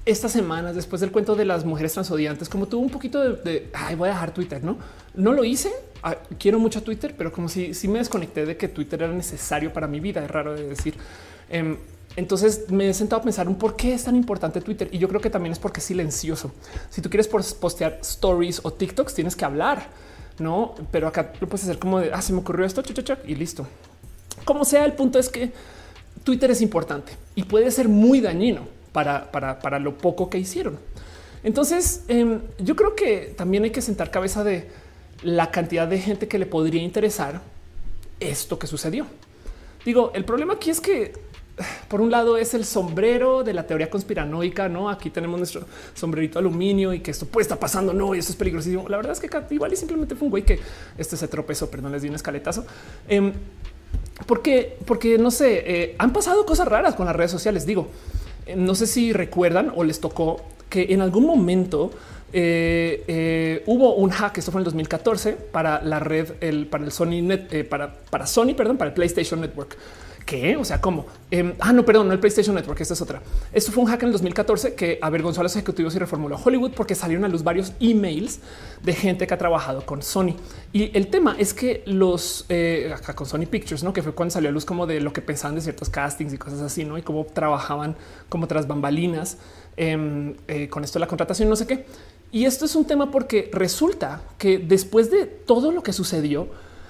[0.05, 3.95] estas semanas después del cuento de las mujeres transodiantes, como tuvo un poquito de, ay,
[3.95, 4.77] voy a dejar Twitter, no?
[5.13, 5.71] No lo hice.
[6.01, 9.73] Ah, quiero mucho Twitter, pero como si, si me desconecté de que Twitter era necesario
[9.73, 10.23] para mi vida.
[10.23, 10.95] Es raro de decir.
[11.49, 11.77] Em,
[12.15, 15.07] entonces me he sentado a pensar un por qué es tan importante Twitter y yo
[15.07, 16.51] creo que también es porque es silencioso.
[16.89, 19.87] Si tú quieres postear stories o TikToks, tienes que hablar,
[20.39, 20.75] no?
[20.91, 22.81] Pero acá lo puedes hacer como de ah, se me ocurrió esto
[23.25, 23.67] y listo.
[24.43, 25.51] Como sea, el punto es que
[26.23, 30.79] Twitter es importante y puede ser muy dañino para, para, lo poco que hicieron.
[31.43, 34.69] Entonces, em, yo creo que también hay que sentar cabeza de
[35.23, 37.41] la cantidad de gente que le podría interesar
[38.19, 39.05] esto que sucedió.
[39.85, 41.13] Digo, el problema aquí es que
[41.87, 44.89] por un lado es el sombrero de la teoría conspiranoica, no?
[44.89, 47.93] Aquí tenemos nuestro sombrerito aluminio y que esto puede estar pasando.
[47.93, 48.87] No, y eso es peligrosísimo.
[48.87, 50.59] La verdad es que igual y simplemente fue un güey que
[50.97, 51.69] este se tropezó.
[51.69, 52.65] Perdón, les di un escaletazo.
[53.07, 53.33] Eh,
[54.25, 57.65] porque, porque no sé, eh, han pasado cosas raras con las redes sociales.
[57.65, 57.89] Digo,
[58.55, 61.91] no sé si recuerdan o les tocó que en algún momento
[62.31, 66.85] eh, eh, hubo un hack, esto fue en el 2014 para la red, el, para
[66.85, 69.77] el Sony eh, para Sony, perdón, para el PlayStation Network.
[70.29, 70.55] ¿Qué?
[70.57, 71.07] O sea, ¿cómo?
[71.31, 73.19] Em, ah, no, perdón, no el PlayStation Network, esta es otra.
[73.51, 76.73] Esto fue un hack en el 2014 que avergonzó a los ejecutivos y reformuló Hollywood
[76.75, 78.39] porque salieron a luz varios emails
[78.83, 80.35] de gente que ha trabajado con Sony.
[80.71, 84.31] Y el tema es que los eh, acá con Sony Pictures, no que fue cuando
[84.31, 86.99] salió a luz como de lo que pensaban de ciertos castings y cosas así, no
[86.99, 87.95] y cómo trabajaban
[88.29, 89.37] como tras bambalinas
[89.77, 91.87] em, eh, con esto de la contratación, no sé qué.
[92.31, 96.49] Y esto es un tema porque resulta que después de todo lo que sucedió,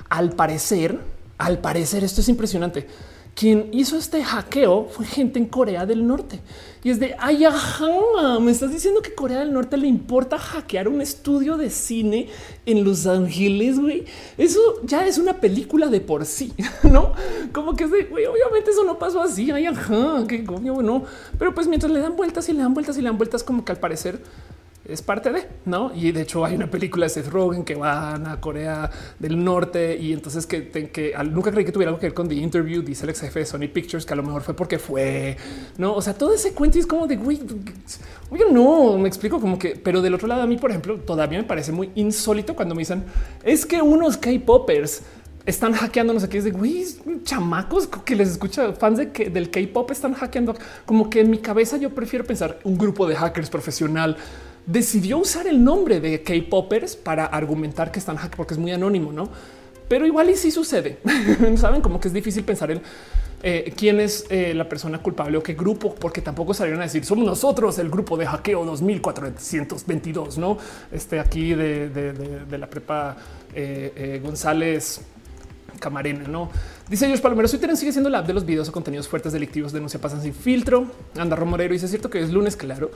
[0.09, 0.99] al parecer,
[1.37, 2.85] al parecer, esto es impresionante
[3.39, 6.41] quien hizo este hackeo fue gente en Corea del Norte.
[6.83, 7.45] Y es de, ay,
[8.41, 12.27] me estás diciendo que Corea del Norte le importa hackear un estudio de cine
[12.65, 14.03] en Los Ángeles, güey.
[14.37, 16.51] Eso ya es una película de por sí,
[16.83, 17.13] ¿no?
[17.53, 21.03] Como que es de, güey, obviamente eso no pasó así, ay, ajá, que no.
[21.37, 23.63] Pero pues mientras le dan vueltas y le dan vueltas y le dan vueltas, como
[23.63, 24.19] que al parecer
[24.89, 25.91] es parte de, ¿no?
[25.93, 29.97] Y de hecho hay una película de Seth Rogen que van a Corea del Norte
[29.97, 33.03] y entonces que, que nunca creí que tuviera algo que ver con The Interview, dice
[33.03, 35.37] el ex jefe de Sony Pictures, que a lo mejor fue porque fue,
[35.77, 35.93] ¿no?
[35.93, 37.39] O sea, todo ese cuento es como de, güey,
[38.29, 41.39] oye, no, me explico como que, pero del otro lado a mí, por ejemplo, todavía
[41.39, 43.03] me parece muy insólito cuando me dicen,
[43.43, 45.03] es que unos K-Poppers
[45.45, 46.85] están hackeando, no sé qué es de güey,
[47.23, 50.55] chamacos que les escucha fans de que del K-pop están hackeando.
[50.85, 54.17] Como que en mi cabeza yo prefiero pensar un grupo de hackers profesional
[54.69, 59.11] decidió usar el nombre de K-Poppers para argumentar que están hack porque es muy anónimo,
[59.11, 59.27] ¿no?
[59.87, 60.99] Pero igual y sí sucede.
[61.57, 62.81] Saben como que es difícil pensar en
[63.41, 67.03] eh, quién es eh, la persona culpable o qué grupo, porque tampoco salieron a decir
[67.03, 70.59] somos nosotros el grupo de hackeo 2422, no?
[70.91, 73.17] Este aquí de, la prepa
[73.55, 75.01] eh, González
[75.79, 76.51] Camarena, no?
[76.89, 79.71] Dice ellos Palomero, Twitter sigue siendo la app de los videos o contenidos fuertes delictivos,
[79.71, 80.87] denuncia pasan sin filtro.
[81.15, 82.89] Anda Romorero dice, es cierto que es lunes, claro.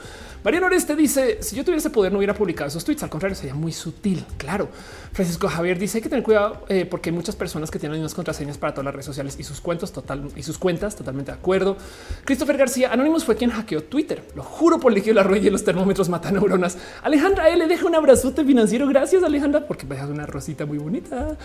[0.44, 3.54] Mariano Oreste dice, si yo tuviese poder no hubiera publicado esos tweets, al contrario, sería
[3.54, 4.68] muy sutil, claro.
[5.12, 8.00] Francisco Javier dice, hay que tener cuidado eh, porque hay muchas personas que tienen las
[8.00, 11.32] mismas contraseñas para todas las redes sociales y sus cuentos total y sus cuentas, totalmente
[11.32, 11.78] de acuerdo.
[12.26, 15.64] Christopher García, Anonymous fue quien hackeó Twitter, lo juro por el la rueda y los
[15.64, 16.80] termómetros matan neuronas.
[17.04, 21.38] Alejandra L, deja un abrazote financiero, gracias Alejandra, porque me dejas una rosita muy bonita.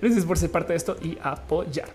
[0.00, 1.89] Gracias por ser parte de esto y apoyar.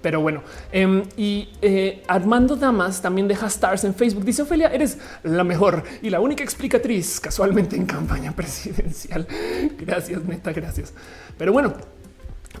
[0.00, 4.24] Pero bueno, em, y eh, Armando Damas también deja stars en Facebook.
[4.24, 9.26] Dice Ofelia, eres la mejor y la única explicatriz casualmente en campaña presidencial.
[9.78, 10.94] Gracias, neta, gracias.
[11.36, 11.74] Pero bueno,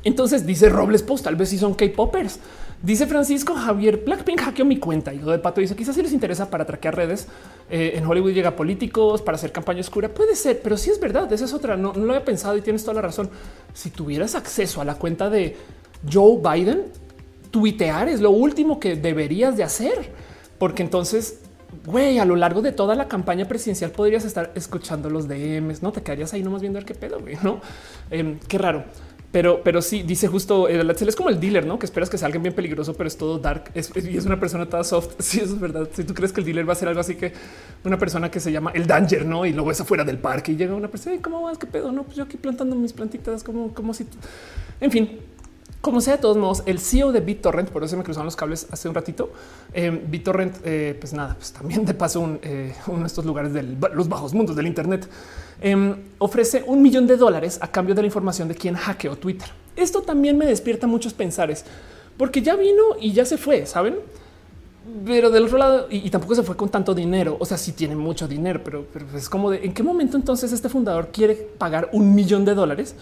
[0.02, 2.40] entonces dice Robles Post, tal vez si son K-Poppers.
[2.80, 6.12] Dice Francisco Javier Blackpink hackeó mi cuenta y lo de pato dice quizás si les
[6.12, 7.26] interesa para traquear redes
[7.68, 10.08] eh, en Hollywood llega políticos para hacer campaña oscura.
[10.08, 11.32] Puede ser, pero sí es verdad.
[11.32, 11.76] Esa es otra.
[11.76, 13.30] No, no lo había pensado y tienes toda la razón.
[13.74, 15.56] Si tuvieras acceso a la cuenta de
[16.10, 16.84] Joe Biden,
[17.50, 20.12] tuitear es lo último que deberías de hacer,
[20.58, 21.40] porque entonces
[21.84, 25.92] güey, a lo largo de toda la campaña presidencial podrías estar escuchando los DMs, no
[25.92, 27.60] te quedarías ahí nomás viendo el qué pedo, güey, no?
[28.10, 28.84] Em, qué raro.
[29.30, 32.26] Pero, pero sí dice justo el es como el dealer, no que esperas que sea
[32.26, 35.16] alguien bien peligroso, pero es todo dark y es una persona toda soft.
[35.18, 35.86] Sí, eso es verdad.
[35.92, 37.34] Si tú crees que el dealer va a ser algo así que
[37.84, 39.44] una persona que se llama el danger, no?
[39.44, 41.58] Y luego es afuera del parque y llega una persona, ¿cómo vas?
[41.58, 41.92] ¿Qué pedo?
[41.92, 44.06] No, pues yo aquí plantando mis plantitas, como, como si,
[44.80, 45.20] en fin,
[45.80, 48.66] como sea, de todos modos, el CEO de BitTorrent, por eso me cruzaron los cables
[48.70, 49.30] hace un ratito.
[49.72, 53.62] Eh, BitTorrent, eh, pues nada, pues también de paso eh, uno de estos lugares de
[53.62, 55.08] los bajos mundos del Internet
[55.60, 59.48] em, ofrece un millón de dólares a cambio de la información de quien hackeó Twitter.
[59.76, 61.64] Esto también me despierta muchos pensares,
[62.16, 63.98] porque ya vino y ya se fue, saben?
[65.04, 67.36] Pero del otro lado, y, tampoco se fue con tanto dinero.
[67.38, 70.50] O sea, sí tiene mucho dinero, pero, pero es como de en qué momento entonces
[70.50, 72.96] este fundador quiere pagar un millón de dólares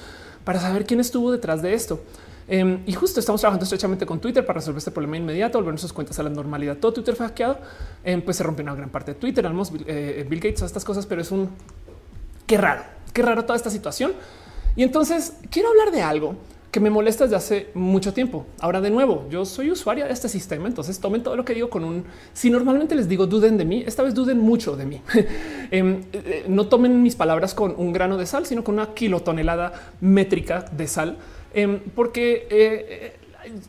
[0.45, 2.01] para saber quién estuvo detrás de esto.
[2.49, 5.93] Em, y justo estamos trabajando estrechamente con Twitter para resolver este problema inmediato, volver sus
[5.93, 6.77] cuentas a la normalidad.
[6.77, 7.59] Todo Twitter fue hackeado,
[8.05, 10.85] em, pues se rompió una gran parte de Twitter, Almost, eh, Bill Gates, todas estas
[10.85, 11.51] cosas, pero es un
[12.47, 12.83] qué raro,
[13.13, 14.13] qué raro toda esta situación.
[14.77, 16.37] Y entonces quiero hablar de algo
[16.71, 18.47] que me molesta desde hace mucho tiempo.
[18.61, 21.71] Ahora de nuevo, yo soy usuaria de este sistema, entonces tomen todo lo que digo
[21.71, 22.05] con un...
[22.35, 25.01] Si normalmente les digo duden de mí, esta vez duden mucho de mí.
[25.71, 29.73] Em, eh, no tomen mis palabras con un grano de sal, sino con una kilotonelada
[30.01, 31.17] métrica de sal
[31.57, 33.17] Em, porque eh,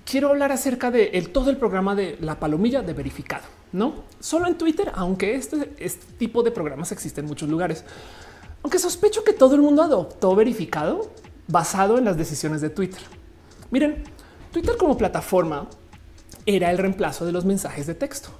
[0.03, 4.57] quiero hablar acerca de todo el programa de la palomilla de verificado, no solo en
[4.57, 7.85] Twitter, aunque este, este tipo de programas existen en muchos lugares.
[8.61, 11.09] Aunque sospecho que todo el mundo adoptó verificado
[11.47, 12.99] basado en las decisiones de Twitter.
[13.71, 14.03] Miren,
[14.51, 15.69] Twitter como plataforma
[16.45, 18.31] era el reemplazo de los mensajes de texto.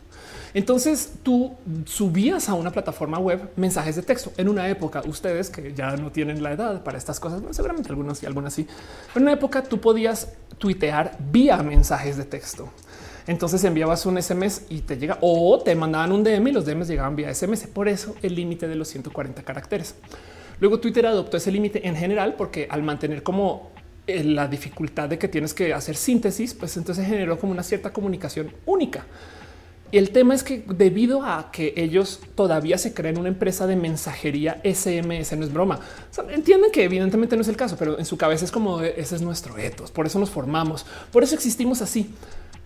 [0.58, 1.56] Entonces tú
[1.86, 5.04] subías a una plataforma web mensajes de texto en una época.
[5.06, 8.66] Ustedes que ya no tienen la edad para estas cosas, seguramente algunos y algunas sí,
[9.14, 12.70] pero en una época tú podías tuitear vía mensajes de texto.
[13.28, 16.88] Entonces enviabas un SMS y te llega o te mandaban un DM y los DMs
[16.88, 17.68] llegaban vía SMS.
[17.68, 19.94] Por eso el límite de los 140 caracteres.
[20.60, 23.70] Luego Twitter adoptó ese límite en general porque al mantener como
[24.08, 27.94] eh, la dificultad de que tienes que hacer síntesis, pues entonces generó como una cierta
[27.94, 29.06] comunicación única.
[29.92, 34.62] El tema es que debido a que ellos todavía se creen una empresa de mensajería
[34.64, 35.80] SMS, no es broma.
[36.30, 39.22] entienden que evidentemente no es el caso, pero en su cabeza es como ese es
[39.22, 39.92] nuestro etos.
[39.92, 42.14] Por eso nos formamos, por eso existimos así.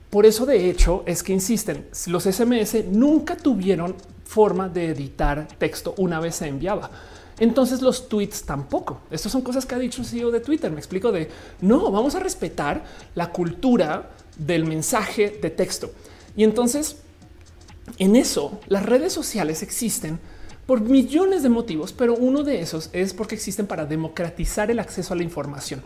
[0.10, 3.96] Por eso, de hecho, es que insisten, los SMS nunca tuvieron
[4.26, 6.90] forma de editar texto una vez se enviaba.
[7.40, 9.02] Entonces los tweets tampoco.
[9.10, 10.72] Estas son cosas que ha dicho el CEO de Twitter.
[10.72, 11.30] Me explico de
[11.62, 12.84] no, vamos a respetar
[13.16, 15.92] la cultura del mensaje de texto.
[16.36, 16.98] Y entonces
[17.98, 20.20] en eso, las redes sociales existen
[20.66, 25.14] por millones de motivos, pero uno de esos es porque existen para democratizar el acceso
[25.14, 25.82] a la información.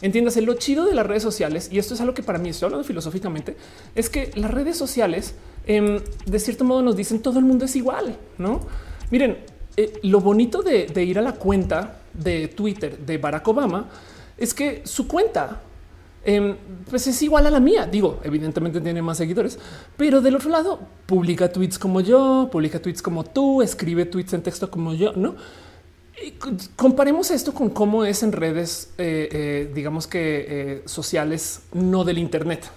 [0.00, 2.66] Entiéndase, lo chido de las redes sociales, y esto es algo que para mí estoy
[2.66, 3.56] hablando filosóficamente,
[3.94, 5.34] es que las redes sociales
[5.66, 8.60] em, de cierto modo nos dicen todo el mundo es igual, ¿no?
[9.10, 9.38] Miren,
[9.76, 13.88] eh, lo bonito de ir a la cuenta de Twitter de Barack Obama
[14.36, 15.62] es que su cuenta
[16.24, 16.56] Em,
[16.88, 17.86] pues es igual a la mía.
[17.86, 19.58] Digo, evidentemente tiene más seguidores,
[19.96, 24.42] pero del otro lado publica tweets como yo, publica tweets como tú, escribe tweets en
[24.42, 25.34] texto como yo, no?
[26.76, 32.18] comparemos esto con cómo es en redes, eh, eh, digamos que eh, sociales, no del
[32.18, 32.70] Internet.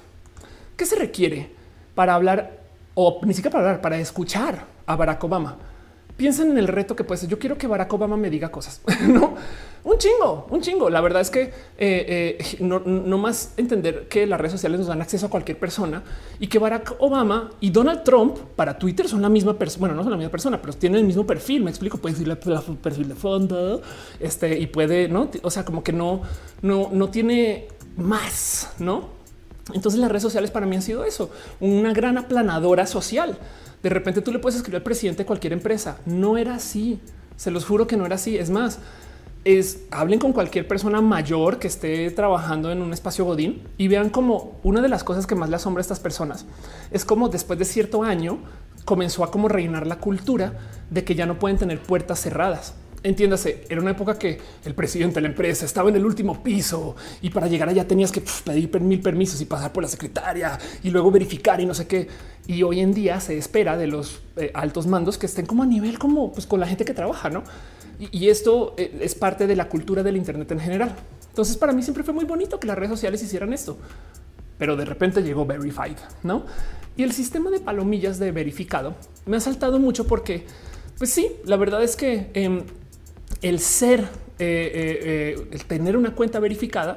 [0.75, 1.51] ¿Qué se requiere
[1.93, 2.63] para hablar
[2.95, 5.57] o ni siquiera para hablar, para escuchar a Barack Obama?
[6.18, 7.30] Piensen en el reto que puede ser.
[7.30, 9.36] Yo quiero que Barack Obama me diga cosas, no
[9.86, 10.89] un chingo, un chingo.
[10.89, 11.41] La verdad es que
[11.78, 16.03] eh, eh, no, más entender que las redes sociales nos dan acceso a cualquier persona
[16.39, 19.82] y que Barack Obama y Donald Trump para Twitter son la misma persona.
[19.82, 21.63] Bueno, no son la misma persona, pero tienen el mismo perfil.
[21.63, 21.99] Me explico.
[21.99, 23.82] Puede decirle el perfil de fondo
[24.20, 25.30] este y puede, no?
[25.43, 26.24] O sea, como que no,
[26.63, 29.09] no, no tiene más, no?
[29.74, 33.38] Entonces las redes sociales para mí han sido eso, una gran aplanadora social.
[33.86, 35.99] De repente tú le puedes escribir al presidente de cualquier empresa.
[36.07, 36.99] No era así.
[37.36, 38.36] Se los juro que no era así.
[38.36, 38.79] Es más,
[39.43, 44.09] es hablen con cualquier persona mayor que esté trabajando en un espacio Godín y vean
[44.09, 46.47] como una de las cosas que más le asombra a estas personas
[46.89, 48.39] es como después de cierto año
[48.86, 50.53] comenzó a como reinar la cultura
[50.89, 52.73] de que ya no pueden tener puertas cerradas.
[53.05, 56.95] Entiéndase, era una época que el presidente de la empresa estaba en el último piso
[57.21, 60.89] y para llegar allá tenías que pedir mil permisos y pasar por la secretaria y
[60.89, 62.07] luego verificar y no sé qué.
[62.47, 65.65] Y hoy en día se espera de los eh, altos mandos que estén como a
[65.67, 67.43] nivel como pues, con la gente que trabaja, no?
[68.11, 70.95] Y, esto eh, es parte de la cultura del Internet en general.
[71.29, 73.77] Entonces, para mí siempre fue muy bonito que las redes sociales hicieran esto,
[74.57, 76.45] pero de repente llegó Verified, no?
[76.97, 78.95] Y el sistema de palomillas de verificado
[79.25, 80.45] me ha saltado mucho porque,
[80.97, 82.63] pues sí, la verdad es que em,
[83.45, 84.05] el ser, eh,
[84.39, 86.95] eh, eh, el tener una cuenta verificada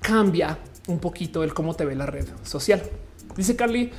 [0.00, 2.80] cambia un poquito el cómo te ve la red social.
[3.36, 3.90] Dice Carly,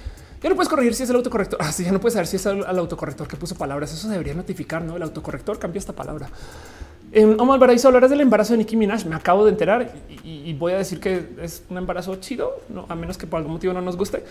[0.42, 1.62] ya no puedes corregir si es el autocorrector.
[1.62, 3.92] Así ah, ya no puedes saber si es el, autocorrector que puso palabras.
[3.92, 4.96] Eso debería notificar, no?
[4.96, 6.30] El autocorrector cambia esta palabra.
[7.12, 9.06] En Omar Alvarado hablarás del embarazo de Nicki Minaj.
[9.06, 12.54] Me acabo de enterar y, voy a decir que es un embarazo chido,
[12.88, 14.24] a menos que por algún motivo no nos guste.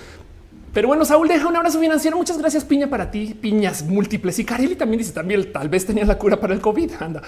[0.72, 2.16] Pero bueno, Saúl deja un abrazo financiero.
[2.16, 3.36] Muchas gracias, Piña, para ti.
[3.38, 4.38] Piñas múltiples.
[4.38, 6.92] Y Kareli también dice también tal vez tenía la cura para el COVID.
[6.98, 7.22] Anda.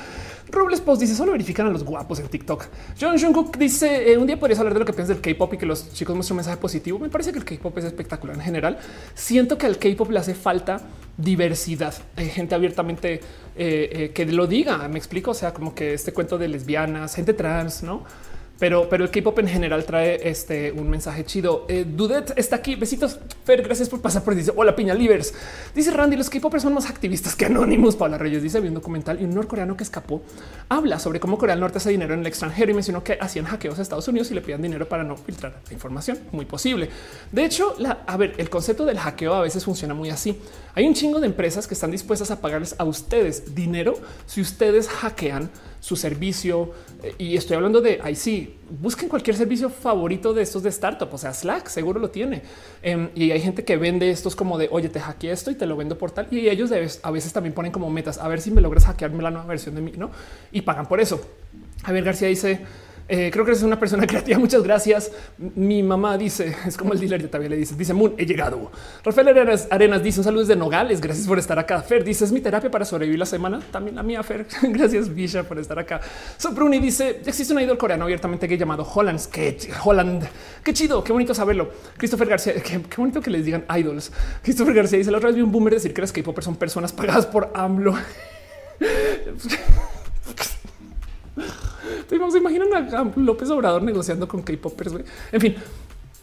[0.51, 2.67] Robles Post dice solo verifican a los guapos en TikTok.
[2.99, 5.59] John Jungkook dice eh, un día podrías hablar de lo que piensas del K-pop y
[5.59, 6.99] que los chicos muestran un mensaje positivo.
[6.99, 8.79] Me parece que el K-pop es espectacular en general.
[9.15, 10.81] Siento que al K-pop le hace falta
[11.19, 11.95] diversidad.
[12.17, 13.21] Hay gente abiertamente eh,
[13.57, 14.89] eh, que lo diga.
[14.89, 15.33] Me explico.
[15.33, 18.05] O sea, como que este cuento de lesbianas, gente trans, no?
[18.59, 21.67] Pero, pero el K-pop en general trae este un mensaje chido.
[21.69, 22.77] Eh, Dudet está aquí.
[22.77, 23.19] Besitos.
[23.45, 24.35] Fer, gracias por pasar por.
[24.35, 25.35] Dice hola, piña livers.
[25.75, 27.97] Dice Randy, los K-popers son más activistas que anónimos.
[27.97, 30.23] Paula Reyes dice: vi un documental y un norcoreano que escapó
[30.69, 33.45] habla sobre cómo Corea del Norte hace dinero en el extranjero y mencionó que hacían
[33.47, 36.19] hackeos a Estados Unidos y le pidían dinero para no filtrar la información.
[36.33, 36.89] Muy posible.
[37.33, 37.75] De hecho,
[38.07, 40.39] a ver, el concepto del hackeo a veces funciona muy así.
[40.75, 43.95] Hay un chingo de empresas que están dispuestas a pagarles a ustedes dinero
[44.27, 45.51] si ustedes hackean
[45.85, 46.71] su servicio.
[47.03, 51.13] Eh, y estoy hablando de ahí sí, busquen cualquier servicio favorito de estos de startup,
[51.13, 52.41] o sea, Slack seguro lo tiene.
[52.83, 55.67] Em, y hay gente que vende estos como de oye, te hackeé esto y te
[55.67, 56.27] lo vendo por tal.
[56.31, 56.71] Y ellos
[57.03, 59.75] a veces también ponen como metas a ver si me logras hackearme la nueva versión
[59.75, 60.11] de mí, no?
[60.53, 61.21] Y pagan por eso.
[61.85, 62.61] Javier García dice
[63.07, 64.39] eh, creo que eres una persona creativa.
[64.39, 65.13] Muchas gracias.
[65.39, 68.71] Mi mamá dice, es como el dealer ya también le dice, dice Moon, he llegado.
[69.03, 69.29] Rafael
[69.71, 71.01] Arenas, dice un saludo desde Nogales.
[71.01, 71.83] Gracias por estar acá.
[71.83, 73.61] Fer dice, es mi terapia para sobrevivir la semana.
[73.71, 74.47] También la mía, Fer.
[74.63, 76.01] gracias, Bisha, por estar acá.
[76.37, 79.21] Sopruni dice, existe un idol coreano abiertamente gay llamado Holland.
[79.31, 80.25] Que Holland.
[80.63, 81.71] Qué chido, qué bonito saberlo.
[81.97, 84.13] Christopher García, qué, bonito que les digan idols.
[84.43, 86.93] Christopher García dice, la otra vez vi un boomer decir que las K-popers son personas
[86.93, 87.95] pagadas por AMLO.
[92.11, 94.95] Vamos, imaginan a López Obrador negociando con K-popers.
[95.33, 95.57] En fin,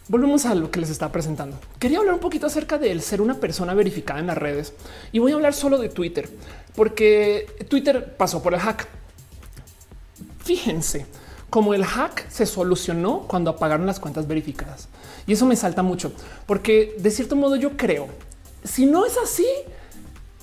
[0.07, 1.57] volvemos a lo que les estaba presentando.
[1.79, 4.73] Quería hablar un poquito acerca de ser una persona verificada en las redes
[5.11, 6.29] y voy a hablar solo de Twitter,
[6.75, 8.87] porque Twitter pasó por el hack.
[10.43, 11.05] Fíjense
[11.49, 14.87] cómo el hack se solucionó cuando apagaron las cuentas verificadas.
[15.27, 16.13] Y eso me salta mucho,
[16.45, 18.07] porque de cierto modo yo creo,
[18.63, 19.47] si no es así,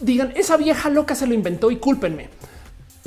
[0.01, 2.29] digan, esa vieja loca se lo inventó y cúlpenme.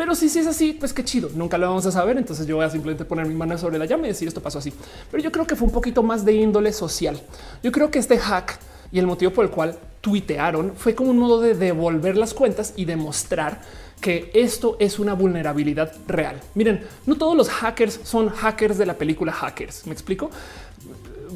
[0.02, 1.30] Pero si, es así, pues qué chido.
[1.36, 2.18] Nunca lo vamos a saber.
[2.18, 4.58] Entonces yo voy a simplemente poner mi mano sobre la llama y decir esto pasó
[4.58, 4.74] así.
[5.12, 7.22] Pero yo creo que fue un poquito más de índole social.
[7.62, 8.58] Yo creo que este hack
[8.92, 12.74] y el motivo por el cual tuitearon fue como un modo de devolver las cuentas
[12.76, 13.62] y demostrar
[14.02, 16.42] que esto es una vulnerabilidad real.
[16.56, 19.86] Miren, no todos los hackers son hackers de la película Hackers.
[19.86, 20.32] Me explico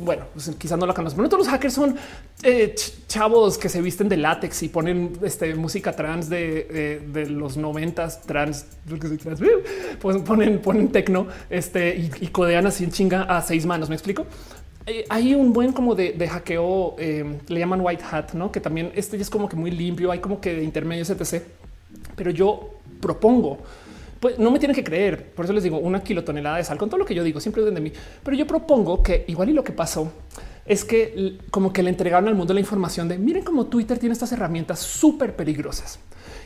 [0.06, 1.96] bueno, pues quizás no la conocen, pero todos los hackers son
[2.44, 2.76] eh,
[3.08, 8.66] chavos que se visten de látex y ponen este, música trans de, los noventas trans,
[10.02, 13.90] pues ponen, ponen tecno este, y, codean así en chinga a seis manos.
[13.90, 14.26] Me explico.
[14.88, 18.52] Eh, hay un buen como de, hackeo, eh, le llaman white hat, no?
[18.52, 21.44] Que también este es como que muy limpio, hay como que de intermedios, etc.
[22.16, 22.70] Pero yo
[23.02, 23.60] propongo
[24.26, 25.24] pues no me tienen que creer.
[25.36, 27.62] Por eso les digo una kilotonelada de sal con todo lo que yo digo, siempre
[27.62, 27.92] de mí.
[28.24, 30.12] Pero yo propongo que igual y lo que pasó
[30.66, 34.14] es que como que le entregaron al mundo la información de miren cómo Twitter tiene
[34.14, 36.00] estas herramientas súper peligrosas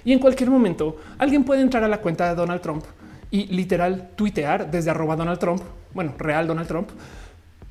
[0.04, 2.84] y en cualquier momento alguien puede entrar a la cuenta de Donald Trump
[3.32, 5.62] y literal tuitear desde arroba Donald Trump,
[5.94, 6.90] bueno, real Donald Trump,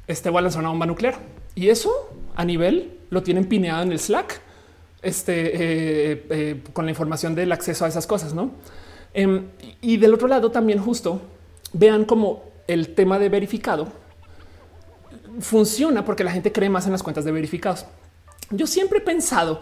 [0.07, 1.17] este va a lanzar una bomba nuclear
[1.55, 1.93] y eso
[2.35, 4.41] a nivel lo tienen pineado en el Slack,
[5.03, 5.33] este
[6.13, 8.53] eh, eh, con la información del acceso a esas cosas, no?
[9.15, 9.47] Em,
[9.81, 11.21] y del otro lado también justo
[11.73, 13.89] vean cómo el tema de verificado
[15.41, 17.87] funciona porque la gente cree más en las cuentas de verificados.
[18.51, 19.61] Yo siempre he pensado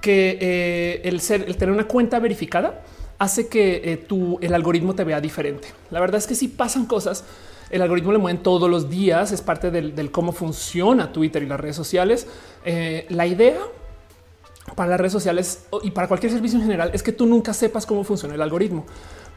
[0.00, 2.82] que eh, el ser, el tener una cuenta verificada
[3.18, 5.68] hace que eh, tu, el algoritmo te vea diferente.
[5.90, 7.24] La verdad es que si pasan cosas,
[7.70, 11.60] el algoritmo le mueven todos los días, es parte del, cómo funciona Twitter y las
[11.60, 12.26] redes sociales.
[12.64, 13.58] Eh, la idea
[14.74, 17.86] para las redes sociales y para cualquier servicio en general es que tú nunca sepas
[17.86, 18.84] cómo funciona el algoritmo.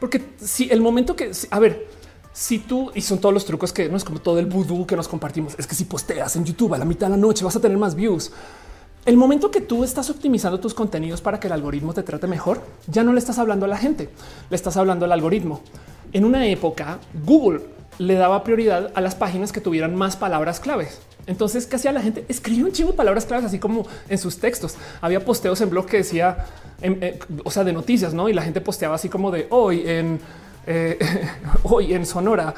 [0.00, 1.86] Porque si el momento que, a ver,
[2.32, 4.96] si tú y son todos los trucos que no es como todo el vudú que
[4.96, 7.56] nos compartimos, es que si posteas en YouTube a la mitad de la noche vas
[7.56, 8.32] a tener más views.
[9.04, 12.62] el momento que tú estás optimizando tus contenidos para que el algoritmo te trate mejor,
[12.86, 14.10] ya no le estás hablando a la gente,
[14.48, 15.60] le estás hablando al algoritmo.
[16.12, 17.62] En una época, Google
[17.98, 21.00] le daba prioridad a las páginas que tuvieran más palabras claves.
[21.26, 22.24] Entonces, ¿qué hacía la gente?
[22.28, 24.76] Escribía un chingo de palabras claves, así como en sus textos.
[25.00, 26.46] Había posteos en blog que decía,
[26.82, 28.28] eh, o sea, de noticias, ¿no?
[28.28, 30.20] Y la gente posteaba así como de hoy en
[30.66, 30.98] eh,
[31.64, 32.54] hoy en Sonora,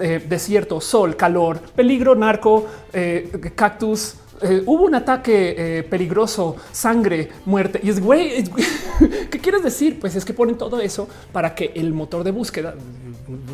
[0.00, 4.16] eh, desierto, sol, calor, peligro, narco, eh, cactus.
[4.66, 7.80] Hubo un ataque peligroso, sangre, muerte.
[7.82, 8.44] Y es güey,
[9.30, 9.98] ¿qué quieres decir?
[10.00, 12.74] Pues es que ponen todo eso para que el motor de búsqueda,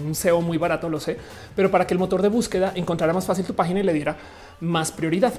[0.05, 1.17] un SEO muy barato, lo sé,
[1.55, 4.17] pero para que el motor de búsqueda encontrara más fácil tu página y le diera
[4.61, 5.35] más prioridad.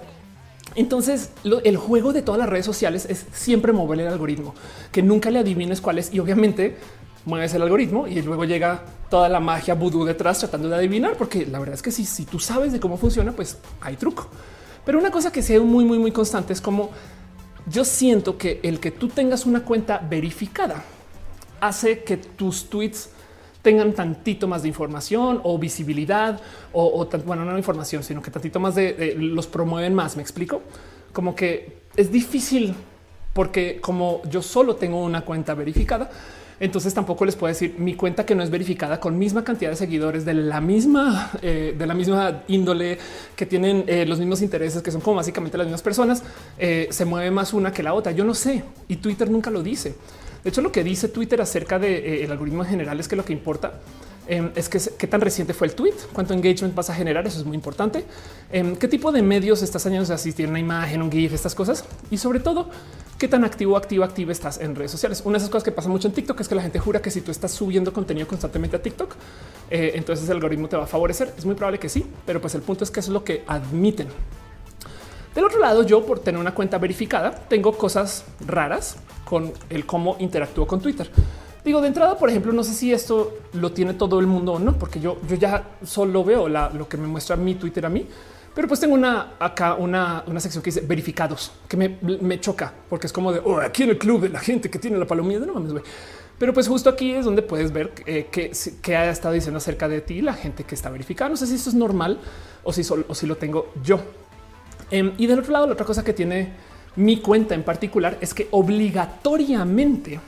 [0.75, 4.55] Entonces, el juego de todas las redes sociales es siempre mover el algoritmo,
[4.91, 6.13] que nunca le adivines cuál es.
[6.13, 6.77] Y obviamente
[7.25, 11.45] mueves el algoritmo y luego llega toda la magia vudú detrás tratando de adivinar, porque
[11.45, 14.29] la verdad es que si, si tú sabes de cómo funciona, pues hay truco.
[14.85, 16.89] Pero una cosa que sea muy, muy, muy constante es como
[17.67, 20.83] yo siento que el que tú tengas una cuenta verificada
[21.59, 23.09] hace que tus tweets
[23.61, 26.41] tengan tantito más de información o visibilidad
[26.73, 30.15] o, bueno, no información, sino que tantito más de, los promueven más.
[30.15, 30.61] Me explico
[31.13, 32.73] como que es difícil
[33.33, 36.09] porque como yo solo tengo una cuenta verificada,
[36.61, 39.75] entonces tampoco les puedo decir mi cuenta que no es verificada con misma cantidad de
[39.75, 42.99] seguidores de la misma, eh, de la misma índole
[43.35, 46.23] que tienen eh, los mismos intereses, que son como básicamente las mismas personas.
[46.59, 48.11] Eh, se mueve más una que la otra.
[48.11, 49.95] Yo no sé y Twitter nunca lo dice.
[50.43, 53.33] De hecho, lo que dice Twitter acerca del algoritmo en general es que lo que
[53.33, 53.73] importa
[54.27, 57.27] Em, es que qué tan reciente fue el tweet, cuánto engagement vas a generar.
[57.27, 58.05] Eso es muy importante.
[58.51, 62.17] Em, qué tipo de medios estás añadiendo, asistir una imagen, un GIF, estas cosas y
[62.17, 62.69] sobre todo
[63.21, 65.21] qué tan activo, activo, activo estás en redes sociales.
[65.23, 67.11] Una de esas cosas que pasa mucho en TikTok es que la gente jura que
[67.11, 69.13] si tú estás subiendo contenido constantemente a TikTok,
[69.69, 71.31] eh, entonces el algoritmo te va a favorecer.
[71.37, 73.43] Es muy probable que sí, pero pues el punto es que eso es lo que
[73.45, 74.07] admiten.
[75.35, 80.15] Del otro lado, yo por tener una cuenta verificada, tengo cosas raras con el cómo
[80.17, 81.07] interactúo con Twitter.
[81.63, 84.59] Digo, de entrada, por ejemplo, no sé si esto lo tiene todo el mundo o
[84.59, 88.07] no, porque yo, yo ya solo veo lo que me muestra mi Twitter a mí,
[88.53, 93.13] pero pues tengo una acá una, sección que dice verificados que me, choca porque es
[93.13, 95.39] como de oh, aquí en el club de la gente que tiene la palomilla.
[95.39, 95.73] No mames.
[96.37, 100.01] Pero pues justo aquí es donde puedes ver eh, que, ha estado diciendo acerca de
[100.01, 101.29] ti la gente que está verificada.
[101.29, 102.19] No sé si esto es normal
[102.63, 103.99] o si, o si lo tengo yo.
[104.89, 106.51] Em, y del otro lado, la otra cosa que tiene
[106.95, 110.19] mi cuenta en particular es que obligatoriamente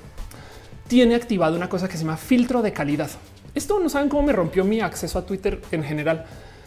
[0.87, 3.09] tiene activado una cosa que se llama filtro de calidad.
[3.55, 6.25] Esto no saben cómo me rompió mi acceso a Twitter en general.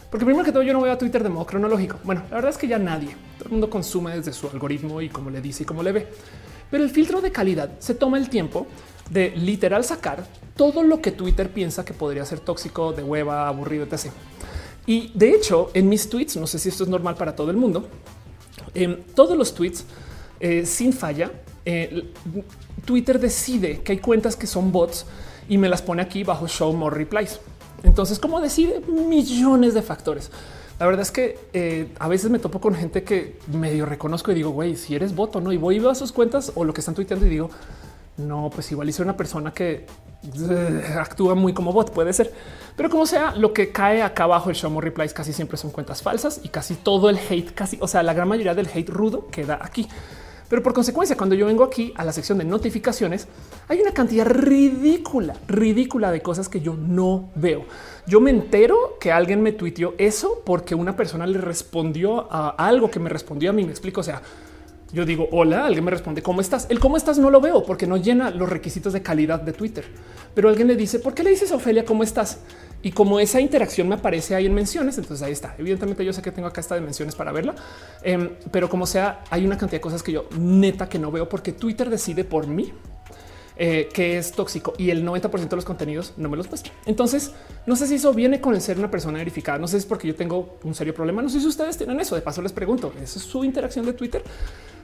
[0.09, 1.99] Porque primero que todo yo no voy a Twitter de modo cronológico.
[2.03, 5.09] Bueno, la verdad es que ya nadie, todo el mundo consume desde su algoritmo y
[5.09, 6.07] como le dice y cómo le ve.
[6.71, 8.67] Pero el filtro de calidad se toma el tiempo
[9.09, 13.85] de literal sacar todo lo que Twitter piensa que podría ser tóxico, de hueva, aburrido,
[13.85, 14.11] etc.
[14.85, 17.57] Y de hecho, en mis tweets, no sé si esto es normal para todo el
[17.57, 17.87] mundo,
[18.73, 19.85] en todos los tweets
[20.39, 21.31] eh, sin falla,
[21.65, 22.11] eh,
[22.85, 25.05] Twitter decide que hay cuentas que son bots
[25.49, 27.39] y me las pone aquí bajo show more replies.
[27.83, 28.81] Entonces, ¿cómo decide?
[28.81, 30.31] Millones de factores.
[30.79, 34.35] La verdad es que eh, a veces me topo con gente que medio reconozco y
[34.35, 36.63] digo, güey, si eres bot o no, y voy y veo a sus cuentas o
[36.63, 37.49] lo que están tuiteando y digo,
[38.17, 39.85] no, pues igual hice una persona que
[40.49, 42.31] eh, actúa muy como bot, puede ser.
[42.75, 45.71] Pero como sea, lo que cae acá abajo el show more replies casi siempre son
[45.71, 48.89] cuentas falsas y casi todo el hate, casi, o sea, la gran mayoría del hate
[48.89, 49.87] rudo queda aquí.
[50.49, 53.27] Pero por consecuencia, cuando yo vengo aquí a la sección de notificaciones,
[53.67, 57.65] hay una cantidad ridícula, ridícula de cosas que yo no veo.
[58.05, 62.89] Yo me entero que alguien me tuiteó eso porque una persona le respondió a algo
[62.89, 63.65] que me respondió a mí.
[63.65, 63.99] Me explico.
[63.99, 64.21] O sea,
[64.93, 66.67] yo digo hola, alguien me responde cómo estás.
[66.69, 69.85] El cómo estás no lo veo porque no llena los requisitos de calidad de Twitter,
[70.33, 72.39] pero alguien le dice por qué le dices a Ofelia cómo estás
[72.81, 75.55] y como esa interacción me aparece ahí en menciones, entonces ahí está.
[75.57, 77.55] Evidentemente yo sé que tengo acá esta de menciones para verla,
[78.03, 81.27] em, pero como sea, hay una cantidad de cosas que yo neta que no veo
[81.27, 82.73] porque Twitter decide por mí
[83.59, 86.71] eh, que es tóxico y el 90% de los contenidos no me los muestra.
[86.85, 87.31] Entonces,
[87.65, 89.57] no sé si eso viene con el ser una persona verificada.
[89.57, 91.23] No sé si es porque yo tengo un serio problema.
[91.23, 92.13] No sé si ustedes tienen eso.
[92.13, 94.23] De paso, les pregunto, ¿esa es su interacción de Twitter?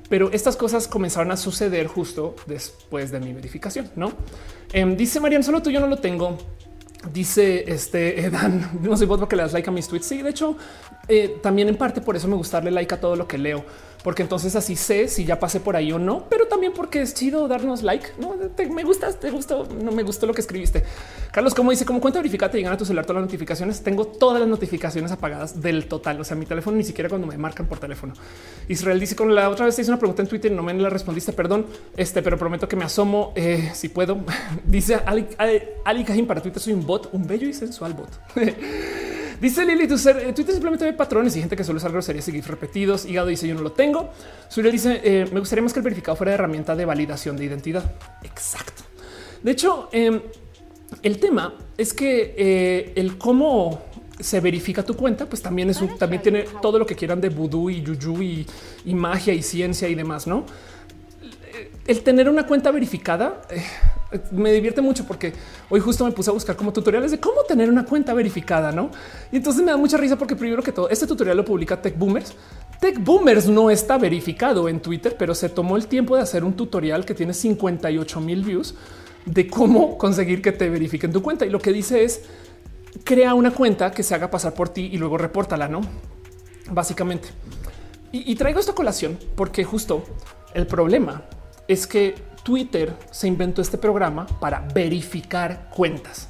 [0.09, 3.91] Pero estas cosas comenzaron a suceder justo después de mi verificación.
[3.95, 4.11] No
[4.71, 6.39] em, dice Marian, solo tú yo no lo tengo.
[7.11, 10.05] Dice este Dan, no soy vos porque le das like a mis tweets.
[10.05, 10.55] Sí, de hecho,
[11.07, 13.65] eh, también en parte por eso me gusta darle like a todo lo que leo
[14.03, 17.13] porque entonces así sé si ya pasé por ahí o no, pero también porque es
[17.13, 18.05] chido darnos like.
[18.19, 18.35] No
[18.73, 20.83] me gusta, te gustó, no me gustó lo que escribiste.
[21.31, 23.81] Carlos, como dice, como cuenta verificada te llegan a tu celular todas las notificaciones.
[23.81, 26.19] Tengo todas las notificaciones apagadas del total.
[26.19, 28.13] O sea, mi teléfono ni siquiera cuando me marcan por teléfono.
[28.67, 30.89] Israel dice con la otra vez te hice una pregunta en Twitter, no me la
[30.89, 31.31] respondiste.
[31.31, 34.19] Perdón, este, pero prometo que me asomo eh, si puedo.
[34.65, 35.27] dice Ali,
[35.85, 38.09] Ali, para Twitter, soy un bot, un bello y sensual bot.
[39.39, 42.27] Dice Lili, tu ser, eh, Twitter simplemente ve patrones y gente que suele usar groserías
[42.27, 43.05] y GIFs repetidos.
[43.05, 44.11] Hígado dice yo no lo tengo.
[44.49, 47.45] Suriel dice eh, me gustaría más que el verificado fuera de herramienta de validación de
[47.45, 47.83] identidad.
[48.23, 48.83] Exacto.
[49.41, 50.21] De hecho, em,
[51.01, 53.81] el tema es que eh, el cómo
[54.19, 57.29] se verifica tu cuenta, pues también es un, también tiene todo lo que quieran de
[57.29, 58.47] vudú y yuyu y,
[58.85, 60.45] y magia y ciencia y demás, no?
[61.85, 63.41] El tener una cuenta verificada
[64.31, 65.33] me divierte mucho porque
[65.69, 68.91] hoy justo me puse a buscar como tutoriales de cómo tener una cuenta verificada, ¿no?
[69.31, 71.97] Y entonces me da mucha risa porque primero que todo, este tutorial lo publica Tech
[71.97, 72.33] Boomers.
[72.79, 76.53] Tech Boomers no está verificado en Twitter, pero se tomó el tiempo de hacer un
[76.53, 78.75] tutorial que tiene 58 mil views
[79.25, 81.45] de cómo conseguir que te verifiquen tu cuenta.
[81.45, 82.21] Y lo que dice es,
[83.03, 85.81] crea una cuenta que se haga pasar por ti y luego repórtala, ¿no?
[86.71, 87.29] Básicamente.
[88.11, 90.03] Y, y traigo esta colación porque justo
[90.53, 91.23] el problema
[91.67, 96.29] es que Twitter se inventó este programa para verificar cuentas.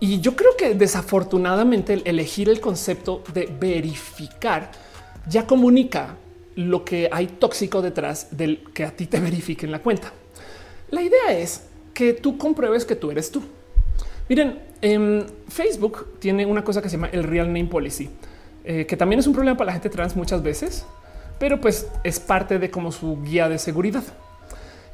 [0.00, 4.70] Y yo creo que desafortunadamente elegir el concepto de verificar
[5.28, 6.16] ya comunica
[6.54, 10.12] lo que hay tóxico detrás del que a ti te verifiquen la cuenta.
[10.90, 13.42] La idea es que tú compruebes que tú eres tú.
[14.28, 18.08] Miren, en Facebook tiene una cosa que se llama el Real Name Policy,
[18.64, 20.84] eh, que también es un problema para la gente trans muchas veces,
[21.38, 24.04] pero pues es parte de como su guía de seguridad.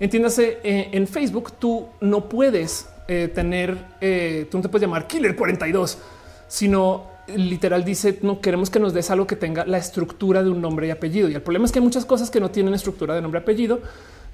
[0.01, 5.07] Entiéndase, eh, en Facebook tú no puedes eh, tener, eh, tú no te puedes llamar
[5.07, 5.99] Killer 42,
[6.49, 10.61] sino literal dice no queremos que nos des algo que tenga la estructura de un
[10.61, 11.29] nombre y apellido.
[11.29, 13.43] Y el problema es que hay muchas cosas que no tienen estructura de nombre y
[13.43, 13.81] apellido,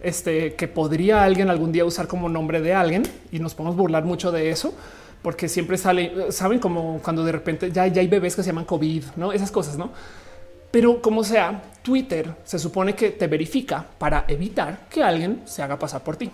[0.02, 4.04] este que podría alguien algún día usar como nombre de alguien y nos podemos burlar
[4.04, 4.74] mucho de eso
[5.22, 8.64] porque siempre sale, saben como cuando de repente ya, ya hay bebés que se llaman
[8.64, 9.90] COVID, no esas cosas, no?
[10.70, 15.78] Pero como sea, Twitter se supone que te verifica para evitar que alguien se haga
[15.78, 16.30] pasar por ti.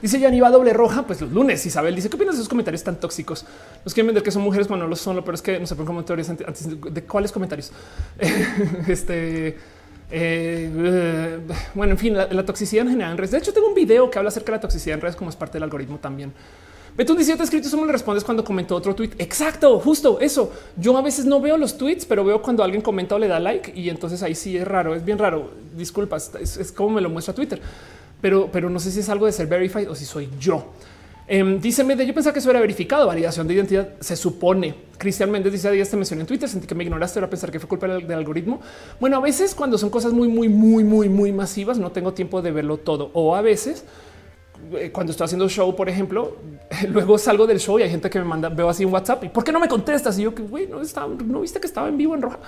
[0.00, 1.64] Dice Yaniva doble roja, pues los lunes.
[1.66, 3.44] Isabel dice: ¿Qué opinas de esos comentarios tan tóxicos?
[3.84, 5.74] Nos quieren vender que son mujeres cuando no lo son, pero es que no se
[5.74, 7.72] ponen comentarios antes de cuáles comentarios.
[8.86, 9.58] este,
[10.10, 11.40] eh,
[11.74, 13.32] bueno, en fin, la, la, toxicidad en general en redes.
[13.32, 15.36] De hecho, tengo un video que habla acerca de la toxicidad en redes como es
[15.36, 16.32] parte del algoritmo también.
[16.98, 19.10] Betún 17 escrito solo le respondes cuando comentó otro tweet.
[19.18, 20.50] Exacto, justo eso.
[20.76, 23.38] Yo a veces no veo los tweets, pero veo cuando alguien comenta o le da
[23.38, 25.48] like y entonces ahí sí es raro, es bien raro.
[25.76, 27.60] Disculpas, es, como me lo muestra Twitter,
[28.20, 30.72] pero, pero no sé si es algo de ser verified o si soy yo.
[31.28, 33.90] Eh, dice yo pensaba que eso era verificado, validación de identidad.
[34.00, 34.74] Se supone.
[34.96, 37.20] Cristian Méndez dice: Días te mencioné en Twitter, sentí que me ignoraste.
[37.20, 38.60] Ahora pensar que fue culpa del, algoritmo.
[38.98, 42.42] Bueno, a veces cuando son cosas muy, muy, muy, muy, muy masivas, no tengo tiempo
[42.42, 43.10] de verlo todo.
[43.12, 43.84] O a veces
[44.92, 46.36] cuando estoy haciendo show, por ejemplo,
[46.88, 49.28] luego salgo del show y hay gente que me manda, veo así en WhatsApp y
[49.28, 50.18] por qué no me contestas?
[50.18, 52.38] Y yo que güey, no estaba, no viste que estaba en vivo en roja.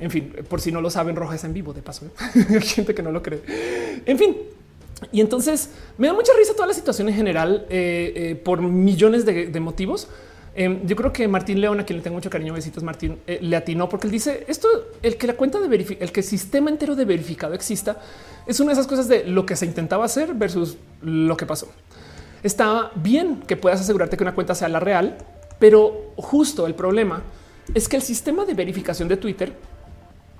[0.00, 2.06] En fin, por si no lo saben, roja es en vivo de paso.
[2.06, 2.10] ¿eh?
[2.50, 3.42] hay gente que no lo cree.
[4.06, 4.36] En fin,
[5.12, 9.24] y entonces me da mucha risa toda la situación en general eh, eh, por millones
[9.24, 10.08] de motivos.
[10.60, 13.38] Eh, yo creo que Martín León, a quien le tengo mucho cariño, besitos Martín, eh,
[13.40, 14.66] le atinó porque él dice esto,
[15.02, 17.98] el que la cuenta de verificar, el que el sistema entero de verificado exista,
[18.44, 21.68] es una de esas cosas de lo que se intentaba hacer versus lo que pasó.
[22.42, 25.16] Está bien que puedas asegurarte que una cuenta sea la real,
[25.60, 27.22] pero justo el problema
[27.72, 29.52] es que el sistema de verificación de Twitter,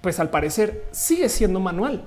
[0.01, 2.03] pues al parecer sigue siendo manual.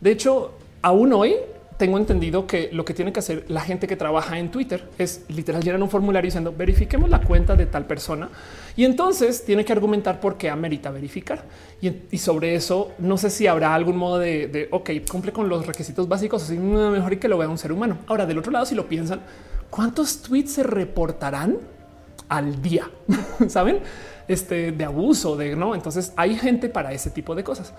[0.00, 1.34] De hecho, aún hoy
[1.76, 5.24] tengo entendido que lo que tiene que hacer la gente que trabaja en Twitter es
[5.28, 8.28] literal llenar un formulario diciendo verifiquemos la cuenta de tal persona
[8.76, 11.44] y entonces tiene que argumentar por qué amerita verificar.
[11.80, 15.66] Y, sobre eso no sé si habrá algún modo de, de ok, cumple con los
[15.66, 17.98] requisitos básicos, así mejor que lo vea un ser humano.
[18.06, 19.20] Ahora, del otro lado, si lo piensan,
[19.68, 21.58] ¿cuántos tweets se reportarán
[22.28, 22.90] al día?
[23.48, 23.80] Saben?
[24.26, 25.74] Este de abuso de no.
[25.74, 27.74] Entonces hay gente para ese tipo de cosas.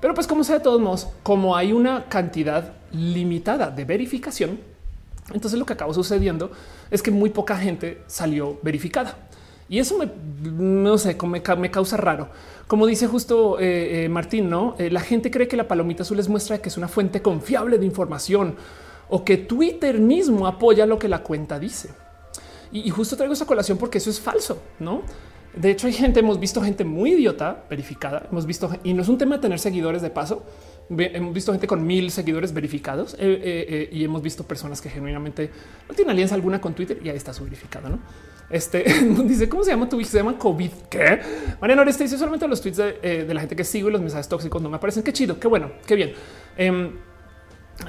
[0.00, 4.60] Pero pues como sea de todos modos, como hay una cantidad limitada de verificación,
[5.32, 6.50] entonces lo que acabó sucediendo
[6.90, 9.16] es que muy poca gente salió verificada.
[9.68, 10.08] Y eso me,
[10.42, 12.30] no sé, me, me causa raro.
[12.66, 16.16] Como dice justo eh, eh, Martín, no eh, la gente cree que la palomita azul
[16.16, 18.56] les muestra que es una fuente confiable de información
[19.10, 21.90] o que Twitter mismo apoya lo que la cuenta dice.
[22.72, 25.02] Y, y justo traigo esa colación porque eso es falso, no?
[25.54, 28.26] De hecho, hay gente, hemos visto gente muy idiota verificada.
[28.30, 30.44] Hemos visto, y no es un tema tener seguidores de paso.
[30.90, 34.88] Hemos visto gente con mil seguidores verificados eh, eh, eh, y hemos visto personas que
[34.88, 35.50] genuinamente
[35.86, 37.88] no tienen alianza alguna con Twitter y ahí está su verificado.
[37.88, 37.98] No
[38.48, 38.82] este
[39.24, 40.08] dice cómo se llama tu hijo?
[40.08, 40.70] Se llama COVID.
[40.88, 41.20] ¿Qué?
[41.60, 44.26] Mariano Oreste dice solamente los tweets de, de, la gente que sigo y los mensajes
[44.28, 45.02] tóxicos no me aparecen.
[45.02, 46.14] Qué chido, qué bueno, qué bien.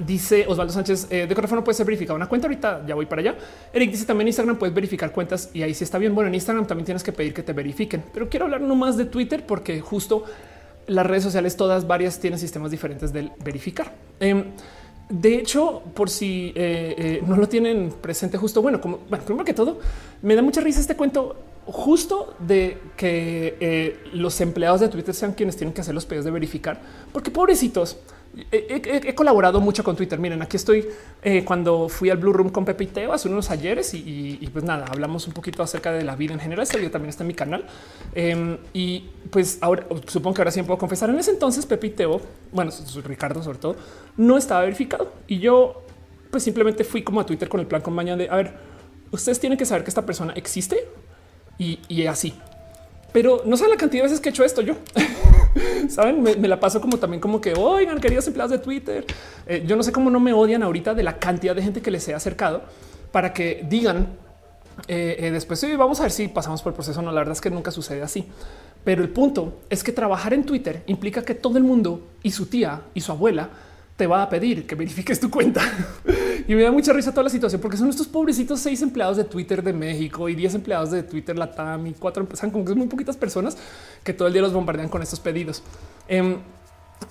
[0.06, 2.48] Dice Osvaldo Sánchez eh, de no puede ser verificada una cuenta.
[2.48, 3.36] Ahorita ya voy para allá.
[3.74, 6.14] Eric dice también Instagram puedes verificar cuentas y ahí sí está bien.
[6.14, 8.98] Bueno, en Instagram también tienes que pedir que te verifiquen, pero quiero hablar no más
[8.98, 10.26] de Twitter porque justo
[10.90, 13.94] las redes sociales, todas varias tienen sistemas diferentes del verificar.
[14.20, 14.44] Eh,
[15.10, 19.46] de hecho, por si eh, eh, no lo tienen presente, justo bueno, como bueno, primero
[19.46, 19.80] que todo,
[20.22, 21.36] me da mucha risa este cuento
[21.66, 26.32] justo de que los empleados de Twitter sean quienes tienen que hacer los pedidos de
[26.32, 26.82] verificar,
[27.12, 27.98] porque pobrecitos,
[28.52, 30.20] He, colaborado mucho con Twitter.
[30.20, 30.88] Miren, aquí estoy
[31.24, 34.64] eh, cuando fui al Blue Room con Pepe y Teo hace unos ayeres y, pues
[34.64, 36.64] nada, hablamos un poquito acerca de la vida en general.
[36.64, 37.66] Este video también está en mi canal.
[38.14, 41.10] Em, y pues ahora supongo que ahora sí puedo confesar.
[41.10, 42.22] En ese entonces, Pepe y Teo,
[42.52, 42.72] bueno,
[43.04, 43.76] Ricardo sobre todo,
[44.16, 45.84] no estaba verificado y yo
[46.30, 48.54] pues simplemente fui como a Twitter con el plan con mañana de a ver,
[49.12, 50.88] ustedes tienen que saber que esta persona existe
[51.58, 52.36] y, y así
[53.12, 54.76] pero no saben la cantidad de veces que he hecho esto yo.
[55.90, 59.06] Saben, me, la paso como también como que oigan, queridos empleados de Twitter.
[59.48, 61.92] Eh, yo no sé cómo no me odian ahorita de la cantidad de gente que
[61.92, 62.62] les he acercado
[63.12, 64.08] para que digan
[64.88, 65.60] eh, eh, después.
[65.60, 67.02] Sí, vamos a ver si pasamos por el proceso.
[67.02, 68.28] No, la verdad es que nunca sucede así.
[68.84, 72.46] Pero el punto es que trabajar en Twitter implica que todo el mundo y su
[72.46, 73.50] tía y su abuela
[74.00, 75.62] te va a pedir que verifiques tu cuenta.
[76.48, 79.26] y me da mucha risa toda la situación porque son estos pobrecitos seis empleados de
[79.26, 82.88] Twitter de México y diez empleados de Twitter Latam y cuatro empiezan como que muy
[82.88, 83.58] poquitas personas
[84.02, 85.62] que todo el día los bombardean con estos pedidos.
[86.08, 86.38] Em,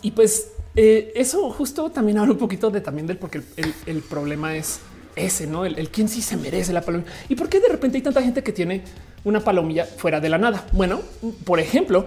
[0.00, 3.42] y pues eh, eso justo también habla un poquito de también del porque
[3.84, 4.80] el, problema es
[5.14, 7.98] ese, no el, el, quién sí se merece la palomilla y por qué de repente
[7.98, 8.82] hay tanta gente que tiene
[9.24, 10.66] una palomilla fuera de la nada.
[10.72, 11.02] Bueno,
[11.44, 12.06] por ejemplo,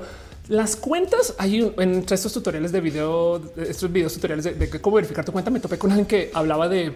[0.51, 5.31] las cuentas hay entre estos tutoriales de video, estos videos tutoriales de, cómo verificar tu
[5.31, 5.49] cuenta.
[5.49, 6.93] Me topé con alguien que hablaba de,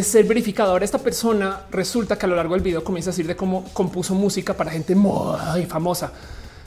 [0.00, 0.84] ser verificador.
[0.84, 4.14] Esta persona resulta que a lo largo del video comienza a decir de cómo compuso
[4.14, 6.12] música para gente muy famosa.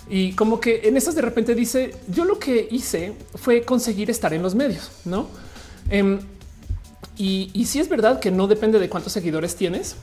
[0.10, 4.34] Y como que en estas de repente dice yo lo que hice fue conseguir estar
[4.34, 5.28] en los medios, no?
[5.90, 6.20] Em,
[7.16, 9.96] y, y si es verdad que no depende de cuántos seguidores tienes,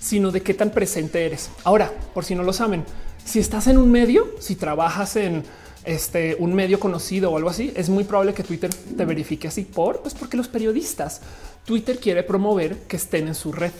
[0.00, 1.50] sino de qué tan presente eres.
[1.62, 2.86] Ahora, por si no lo saben,
[3.30, 5.44] si estás en un medio, si trabajas en
[5.84, 9.62] este un medio conocido o algo así, es muy probable que Twitter te verifique así
[9.62, 11.20] por pues porque los periodistas
[11.64, 13.70] Twitter quiere promover que estén en su red.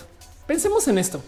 [0.46, 1.20] Pensemos en esto.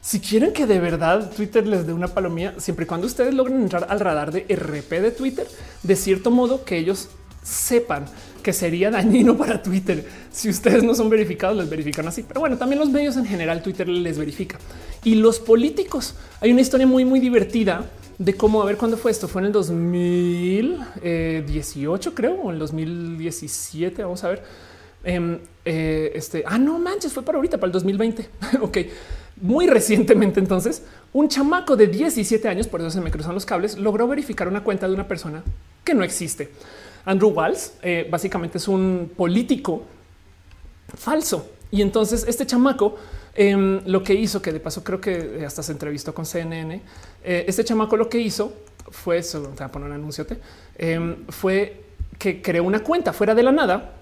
[0.00, 3.60] Si quieren que de verdad Twitter les dé una palomía, siempre y cuando ustedes logren
[3.60, 5.46] entrar al radar de RP de Twitter,
[5.82, 7.10] de cierto modo que ellos
[7.42, 8.06] sepan
[8.42, 10.04] que sería dañino para Twitter.
[10.30, 12.24] Si ustedes no son verificados, les verifican así.
[12.26, 14.58] Pero bueno, también los medios en general, Twitter les verifica.
[15.04, 17.84] Y los políticos, hay una historia muy, muy divertida
[18.18, 19.28] de cómo, a ver cuándo fue esto.
[19.28, 24.02] Fue en el 2018, creo, o en el 2017.
[24.02, 24.42] Vamos a ver.
[25.02, 28.28] Em, eh, este, ah, no manches, fue para ahorita, para el 2020.
[28.60, 28.78] ok,
[29.40, 30.40] muy recientemente.
[30.40, 30.82] Entonces,
[31.12, 34.62] un chamaco de 17 años, por eso se me cruzan los cables, logró verificar una
[34.62, 35.42] cuenta de una persona
[35.84, 36.50] que no existe.
[37.04, 39.82] Andrew Walls eh, básicamente es un político
[40.96, 41.50] falso.
[41.70, 42.96] Y entonces este chamaco
[43.34, 46.82] em, lo que hizo, que de paso creo que hasta se entrevistó con CNN,
[47.22, 48.52] eh, este chamaco lo que hizo
[48.90, 50.26] fue eso, te voy a poner un anuncio,
[50.76, 51.84] em, fue
[52.18, 53.92] que creó una cuenta fuera de la nada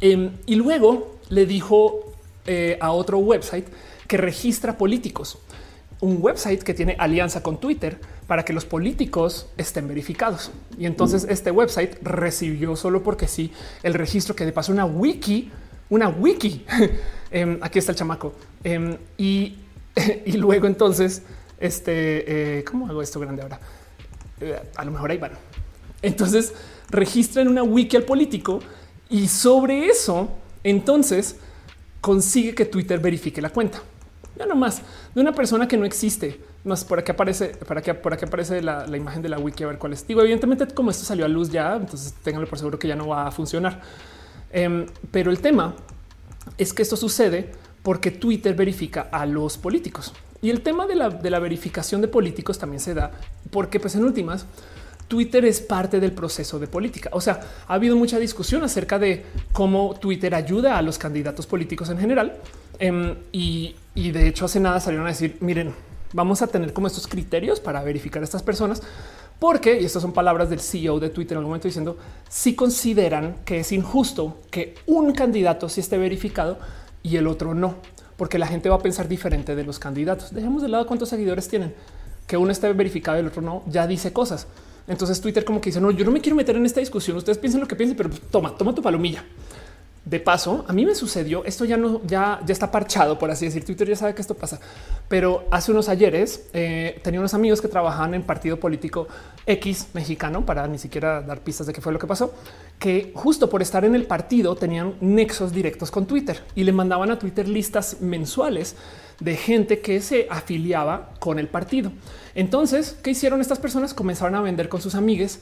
[0.00, 2.14] em, y luego le dijo
[2.46, 3.66] eh, a otro website
[4.08, 5.38] que registra políticos
[6.00, 7.98] un website que tiene alianza con Twitter
[8.28, 10.52] para que los políticos estén verificados.
[10.78, 11.30] Y entonces mm.
[11.30, 13.50] este website recibió solo porque sí
[13.82, 15.50] el registro que de paso una wiki,
[15.90, 16.64] una wiki.
[17.30, 18.32] Em, aquí está el chamaco.
[18.64, 19.58] Em, y,
[20.24, 21.22] y, luego entonces,
[21.60, 23.60] este, eh, ¿cómo hago esto grande ahora?
[24.40, 25.32] Eh, a lo mejor ahí van.
[26.00, 26.54] Entonces
[26.88, 28.60] registran una wiki al político
[29.10, 30.30] y sobre eso,
[30.64, 31.36] entonces
[32.00, 33.82] consigue que Twitter verifique la cuenta.
[34.38, 34.80] Ya no más
[35.14, 36.40] de una persona que no existe.
[36.68, 39.68] Más por aquí aparece, para que por aquí aparece la, imagen de la wiki a
[39.68, 40.06] ver cuál es.
[40.06, 43.08] Digo, evidentemente, como esto salió a luz ya, entonces ténganlo por seguro que ya no
[43.08, 43.80] va a funcionar.
[44.52, 45.74] Em, pero el tema
[46.58, 47.52] es que esto sucede
[47.82, 52.08] porque Twitter verifica a los políticos y el tema de la, de la verificación de
[52.08, 53.10] políticos también se da
[53.50, 54.46] porque, pues, en últimas,
[55.08, 57.08] Twitter es parte del proceso de política.
[57.12, 61.88] O sea, ha habido mucha discusión acerca de cómo Twitter ayuda a los candidatos políticos
[61.88, 62.36] en general.
[62.78, 65.74] Em, y, de hecho hace nada salieron a decir, miren,
[66.12, 68.82] vamos a tener como estos criterios para verificar a estas personas,
[69.38, 71.96] porque, y estas son palabras del CEO de Twitter en algún momento diciendo,
[72.28, 76.58] si consideran que es injusto que un candidato sí esté verificado
[77.02, 77.76] y el otro no,
[78.16, 80.34] porque la gente va a pensar diferente de los candidatos.
[80.34, 81.72] Dejemos de lado cuántos seguidores tienen,
[82.26, 84.48] que uno esté verificado y el otro no, ya dice cosas.
[84.88, 87.38] Entonces Twitter como que dice, no, yo no me quiero meter en esta discusión, ustedes
[87.38, 89.24] piensen lo que piensen, pero toma, toma tu palomilla.
[90.08, 93.44] De paso, a mí me sucedió esto ya no, ya, ya está parchado, por así
[93.44, 93.62] decir.
[93.62, 94.58] Twitter ya sabe que esto pasa,
[95.06, 99.06] pero hace unos ayeres eh, tenía unos amigos que trabajaban en partido político
[99.44, 102.32] X mexicano para ni siquiera dar pistas de qué fue lo que pasó,
[102.78, 107.10] que justo por estar en el partido tenían nexos directos con Twitter y le mandaban
[107.10, 108.76] a Twitter listas mensuales
[109.20, 111.92] de gente que se afiliaba con el partido.
[112.34, 113.92] Entonces, ¿qué hicieron estas personas?
[113.92, 115.40] Comenzaron a vender con sus amigues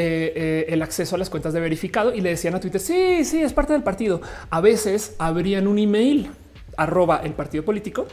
[0.00, 3.24] eh, eh, el acceso a las cuentas de verificado y le decían a Twitter, sí,
[3.24, 4.20] sí, es parte del partido.
[4.48, 6.30] A veces abrían un email
[6.76, 8.06] arroba el partido político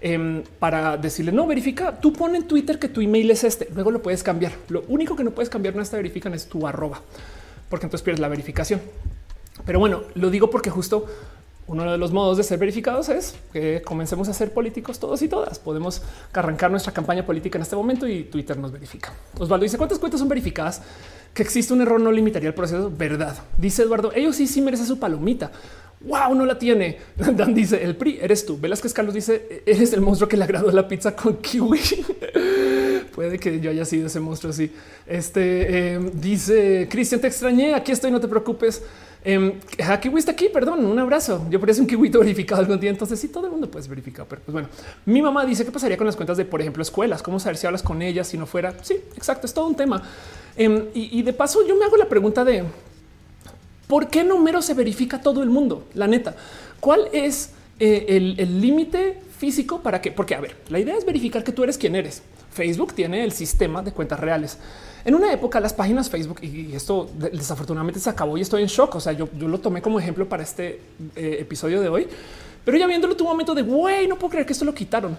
[0.00, 2.00] em, para decirle no verifica.
[2.00, 3.68] Tú pon en Twitter que tu email es este.
[3.72, 4.50] Luego lo puedes cambiar.
[4.68, 7.02] Lo único que no puedes cambiar no está verifican es tu arroba,
[7.68, 8.80] porque entonces pierdes la verificación.
[9.64, 11.06] Pero bueno, lo digo porque justo
[11.68, 15.28] uno de los modos de ser verificados es que comencemos a ser políticos todos y
[15.28, 15.60] todas.
[15.60, 16.02] Podemos
[16.32, 19.12] arrancar nuestra campaña política en este momento y Twitter nos verifica.
[19.38, 20.82] Osvaldo dice cuántas cuentas son verificadas
[21.34, 22.92] que existe un error no limitaría el proceso.
[22.96, 23.36] Verdad.
[23.56, 25.50] Dice Eduardo, ellos sí, sí merecen su palomita.
[26.00, 26.98] Wow, no la tiene.
[27.16, 28.58] Dan dice el PRI eres tú.
[28.58, 31.80] Velázquez Carlos dice eres el monstruo que le agradó la pizza con kiwi.
[33.14, 34.70] Puede que yo haya sido ese monstruo así.
[35.06, 37.74] Este eh, dice Cristian, te extrañé.
[37.74, 38.82] Aquí estoy, no te preocupes.
[39.24, 39.58] Eh,
[40.00, 41.44] kiwi está aquí, perdón, un abrazo.
[41.50, 44.26] Yo parecía un kiwi verificado algún día, entonces sí, todo el mundo puede verificar.
[44.28, 44.68] Pero pues bueno,
[45.04, 47.22] mi mamá dice que pasaría con las cuentas de, por ejemplo, escuelas.
[47.22, 48.74] ¿Cómo saber si hablas con ellas si no fuera?
[48.82, 50.02] Sí, exacto, es todo un tema.
[50.58, 52.64] Em, y, de paso, yo me hago la pregunta de
[53.86, 55.84] por qué número se verifica todo el mundo.
[55.94, 56.36] La neta,
[56.80, 60.12] ¿cuál es eh, el límite físico para que?
[60.12, 62.22] Porque a ver, la idea es verificar que tú eres quien eres.
[62.52, 64.58] Facebook tiene el sistema de cuentas reales.
[65.04, 68.96] En una época, las páginas Facebook, y esto desafortunadamente se acabó y estoy en shock.
[68.96, 70.80] O sea, yo, lo tomé como ejemplo para este
[71.14, 72.08] eh, episodio de hoy,
[72.64, 75.16] pero ya viéndolo, un momento de güey, no puedo creer que esto lo quitaron.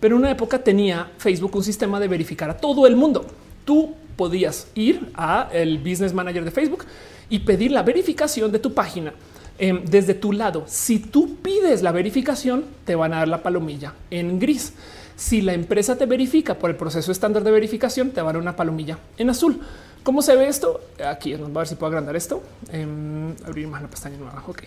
[0.00, 3.24] Pero en una época tenía Facebook un sistema de verificar a todo el mundo.
[3.64, 6.84] Tú podías ir a el business manager de Facebook
[7.28, 9.12] y pedir la verificación de tu página
[9.58, 10.64] em, desde tu lado.
[10.66, 14.74] Si tú pides la verificación, te van a dar la palomilla en gris.
[15.16, 18.42] Si la empresa te verifica por el proceso estándar de verificación, te va a dar
[18.42, 19.60] una palomilla en azul.
[20.02, 20.80] ¿Cómo se ve esto?
[21.06, 22.42] Aquí vamos a ver si puedo agrandar esto.
[22.72, 24.42] Em, abrir más la pestaña nueva.
[24.48, 24.64] Ok.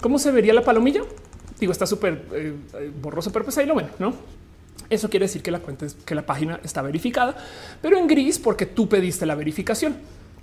[0.00, 1.02] ¿Cómo se vería la palomilla?
[1.60, 2.54] Digo, está súper eh,
[3.02, 4.14] borroso, pero pues ahí lo ven, ¿no?
[4.90, 7.36] Eso quiere decir que la cuenta es que la página está verificada,
[7.82, 9.96] pero en gris porque tú pediste la verificación.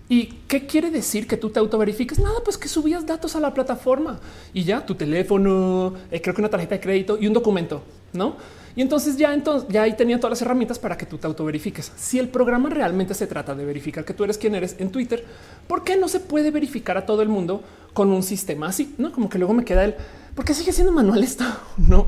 [0.08, 2.20] ¿Y qué quiere decir que tú te autoverifiques?
[2.20, 4.20] Nada, pues que subías datos a la plataforma
[4.54, 7.82] y ya tu teléfono, eh, creo que una tarjeta de crédito y un documento,
[8.14, 8.36] ¿no?
[8.76, 11.92] Y entonces ya, entonces ya ahí tenía todas las herramientas para que tú te autoverifiques.
[11.96, 15.24] Si el programa realmente se trata de verificar que tú eres quien eres en Twitter,
[15.68, 17.64] ¿por qué no se puede verificar a todo el mundo
[17.94, 18.94] con un sistema así?
[18.98, 19.96] No como que luego me queda el
[20.36, 21.44] por qué sigue siendo manual esto?
[21.78, 22.08] No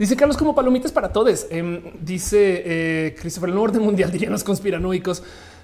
[0.00, 1.46] dice Carlos como palomitas para todos.
[1.50, 5.22] Em, dice eh, Christopher, el orden mundial dirían los conspiranoicos.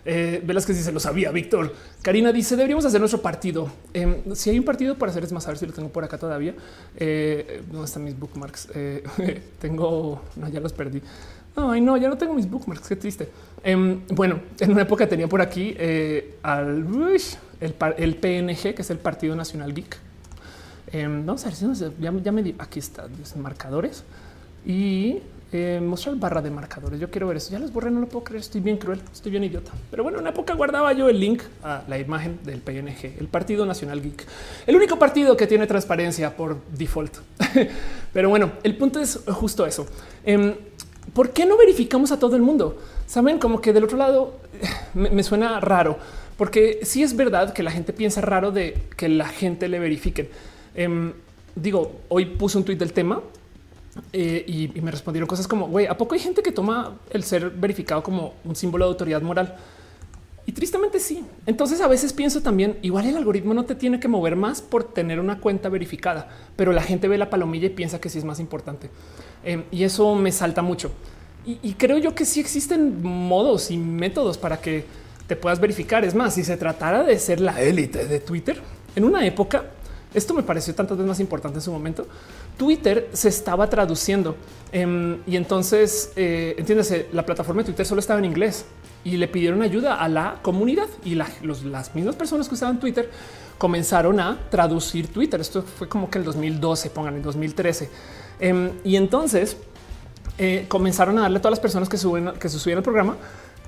[0.09, 1.75] Eh, que dice lo sabía, Víctor.
[2.03, 3.73] Karina dice deberíamos hacer nuestro partido.
[3.95, 6.05] Em, si hay un partido para hacer es más, a ver si lo tengo por
[6.05, 6.55] acá todavía.
[6.97, 8.69] Eh, ¿Dónde están mis bookmarks?
[8.75, 9.03] Eh,
[9.59, 11.01] tengo, no, ya los perdí.
[11.57, 12.89] Ay, no, ya no tengo mis bookmarks.
[12.89, 13.29] Qué triste.
[13.65, 16.87] Em, bueno, en una época tenía por aquí eh, al
[17.61, 20.06] el, PNG, que es el Partido Nacional Geek.
[20.97, 21.67] Em, vamos a ver si
[22.01, 22.55] ya, ya me di.
[22.59, 23.07] Aquí está
[23.37, 24.03] marcadores
[24.65, 25.19] y
[25.53, 26.99] eh, mostrar barra de marcadores.
[26.99, 27.53] Yo quiero ver eso.
[27.53, 28.41] Ya los borré, no lo puedo creer.
[28.41, 29.73] Estoy bien cruel, estoy bien idiota.
[29.91, 33.29] Pero bueno, en una época guardaba yo el link a la imagen del PNG, el
[33.29, 34.25] Partido Nacional Geek,
[34.67, 37.19] el único partido que tiene transparencia por default.
[38.15, 39.87] Pero bueno, el punto es justo eso.
[40.25, 40.55] Em,
[41.13, 42.79] ¿Por qué no verificamos a todo el mundo?
[43.07, 44.35] Saben, como que del otro lado
[44.95, 45.99] me, suena raro,
[46.37, 50.29] porque sí es verdad que la gente piensa raro de que la gente le verifiquen.
[50.77, 51.13] Em,
[51.55, 53.23] digo, hoy puse un tweet del tema
[54.13, 57.51] eh, y, me respondieron cosas como, güey, ¿a poco hay gente que toma el ser
[57.51, 59.57] verificado como un símbolo de autoridad moral?
[60.45, 61.25] Y tristemente sí.
[61.47, 64.85] Entonces a veces pienso también, igual el algoritmo no te tiene que mover más por
[64.85, 68.25] tener una cuenta verificada, pero la gente ve la palomilla y piensa que sí es
[68.25, 68.91] más importante.
[69.45, 70.93] Em, y eso me salta mucho.
[71.47, 74.85] Y, creo yo que sí existen modos y métodos para que
[75.29, 76.05] te puedas verificar.
[76.05, 78.61] Es más, si se tratara de ser la élite de Twitter,
[78.97, 79.65] en una época,
[80.17, 82.07] esto me pareció tantas veces más importante en su momento.
[82.57, 84.35] Twitter se estaba traduciendo
[84.73, 88.65] em, y entonces eh, entiéndase, la plataforma de Twitter solo estaba en inglés
[89.05, 93.11] y le pidieron ayuda a la comunidad y las mismas personas que usaban Twitter
[93.59, 95.41] comenzaron a traducir Twitter.
[95.41, 97.91] Esto fue como que el 2012, pongan en 2013.
[98.41, 99.57] Em, y entonces
[100.39, 103.17] eh, comenzaron a darle a todas las personas que suben, que se subían al programa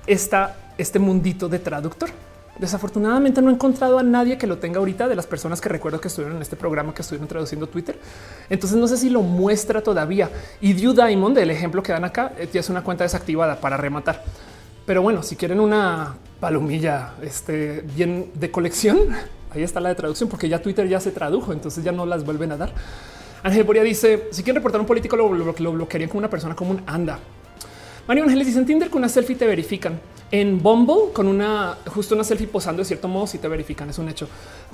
[0.06, 2.10] esta, este mundito de traductor.
[2.58, 6.00] Desafortunadamente no he encontrado a nadie que lo tenga ahorita de las personas que recuerdo
[6.00, 7.98] que estuvieron en este programa que estuvieron traduciendo Twitter.
[8.50, 10.28] Entonces no sé si lo muestra todavía.
[10.60, 14.24] Y Dew Diamond, el ejemplo que dan acá, eh, es una cuenta desactivada para rematar.
[14.84, 18.98] Pero bueno, si quieren una palomilla este, bien de colección,
[19.50, 22.24] ahí está la de traducción, porque ya Twitter ya se tradujo, entonces ya no las
[22.24, 22.72] vuelven a dar.
[23.44, 26.56] Ángel Boria dice: si quieren reportar a un político, lo, lo bloquearían como una persona
[26.56, 26.82] común.
[26.86, 27.20] Anda.
[28.08, 30.00] Mario Ángeles dice en Tinder con una selfie te verifican.
[30.30, 33.98] En Bumble con una justo una selfie posando de cierto modo si te verifican es
[33.98, 34.26] un hecho.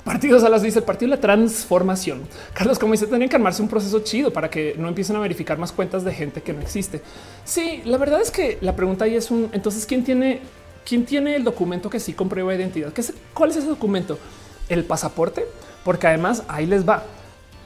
[0.05, 2.21] Partidos a las dice el partido de la transformación.
[2.53, 5.57] Carlos, como dice, tendrían que armarse un proceso chido para que no empiecen a verificar
[5.57, 7.01] más cuentas de gente que no existe.
[7.43, 10.39] Sí, la verdad es que la pregunta ahí es un entonces quién tiene
[10.85, 12.93] quién tiene el documento que sí comprueba identidad.
[12.93, 14.17] ¿Qué es, ¿Cuál es ese documento?
[14.69, 15.45] El pasaporte,
[15.83, 17.03] porque además ahí les va.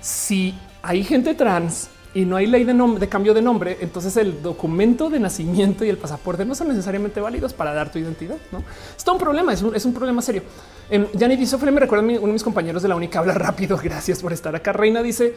[0.01, 5.09] Si hay gente trans y no hay ley de, cambio de nombre, entonces el documento
[5.09, 8.37] de nacimiento y el pasaporte no son necesariamente válidos para dar tu identidad.
[8.51, 8.63] No
[8.97, 10.41] es todo un problema, es un, problema serio.
[10.89, 13.77] Eh, Yanni Sofre me recuerda a uno de mis compañeros de la única habla rápido.
[13.77, 14.73] Gracias por estar acá.
[14.73, 15.35] Reina dice: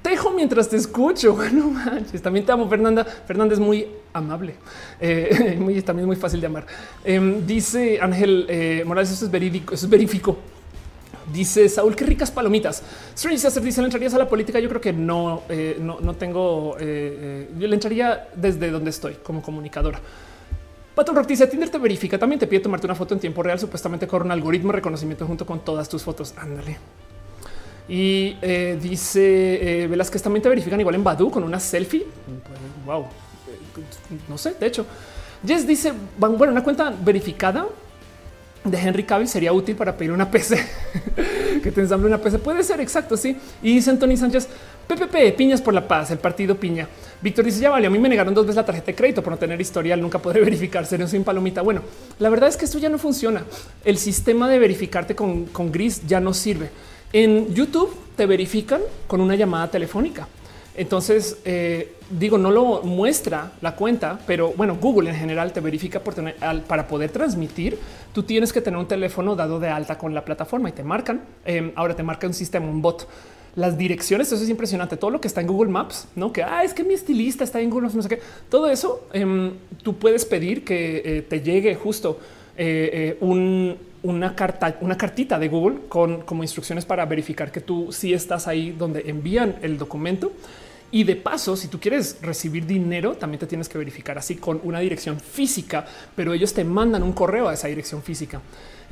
[0.00, 1.34] Tejo mientras te escucho.
[1.36, 3.04] Bueno, manches, también te amo, Fernanda.
[3.04, 4.54] Fernanda es muy amable,
[5.00, 6.66] eh, muy, también muy fácil de amar.
[7.04, 10.38] Em, dice Ángel eh, Morales: Eso es verídico, eso es verifico.
[11.32, 12.82] Dice Saúl, qué ricas palomitas.
[13.14, 14.58] Strange Sister dice, ¿le entrarías a la política?
[14.60, 18.90] Yo creo que no, eh, no, no, tengo, eh, eh, yo le entraría desde donde
[18.90, 20.00] estoy como comunicadora.
[20.94, 23.58] Pato Rock dice, Tinder te verifica, también te pide tomarte una foto en tiempo real,
[23.58, 26.34] supuestamente con un algoritmo de reconocimiento junto con todas tus fotos.
[26.36, 26.78] Ándale.
[27.88, 28.34] Y
[28.80, 32.06] dice Velázquez, también te verifican igual en Badu con una selfie.
[32.86, 33.06] Wow,
[34.28, 34.86] no sé, de hecho.
[35.44, 37.66] Jess dice, bueno, una cuenta verificada
[38.64, 40.56] de Henry Cavill sería útil para pedir una PC
[41.62, 42.38] que te ensamble una PC.
[42.38, 43.16] Puede ser exacto.
[43.16, 43.36] Sí.
[43.62, 44.48] Y dice Anthony Sánchez,
[44.86, 46.88] PPP, piñas por la paz, el partido piña.
[47.20, 47.86] Víctor dice ya vale.
[47.86, 50.00] A mí me negaron dos veces la tarjeta de crédito por no tener historial.
[50.00, 51.62] Nunca podré verificar ser sin palomita.
[51.62, 51.82] Bueno,
[52.18, 53.44] la verdad es que esto ya no funciona.
[53.84, 56.70] El sistema de verificarte con, con gris ya no sirve.
[57.12, 60.26] En YouTube te verifican con una llamada telefónica.
[60.76, 66.00] Entonces, eh, digo, no lo muestra la cuenta, pero bueno, Google en general te verifica
[66.00, 66.14] por
[66.66, 67.78] para poder transmitir.
[68.12, 71.22] Tú tienes que tener un teléfono dado de alta con la plataforma y te marcan.
[71.44, 73.08] Em, ahora te marca un sistema, un bot.
[73.54, 74.96] Las direcciones, eso es impresionante.
[74.96, 77.60] Todo lo que está en Google Maps, no que ah, es que mi estilista está
[77.60, 78.20] en Google no sé qué.
[78.48, 79.52] Todo eso em,
[79.84, 82.18] tú puedes pedir que eh, te llegue justo
[82.56, 83.16] eh,
[84.02, 88.48] una carta, una cartita de Google con como instrucciones para verificar que tú sí estás
[88.48, 90.32] ahí donde envían el documento
[90.94, 94.60] y de paso, si tú quieres recibir dinero, también te tienes que verificar así con
[94.62, 95.84] una dirección física,
[96.14, 98.40] pero ellos te mandan un correo a esa dirección física.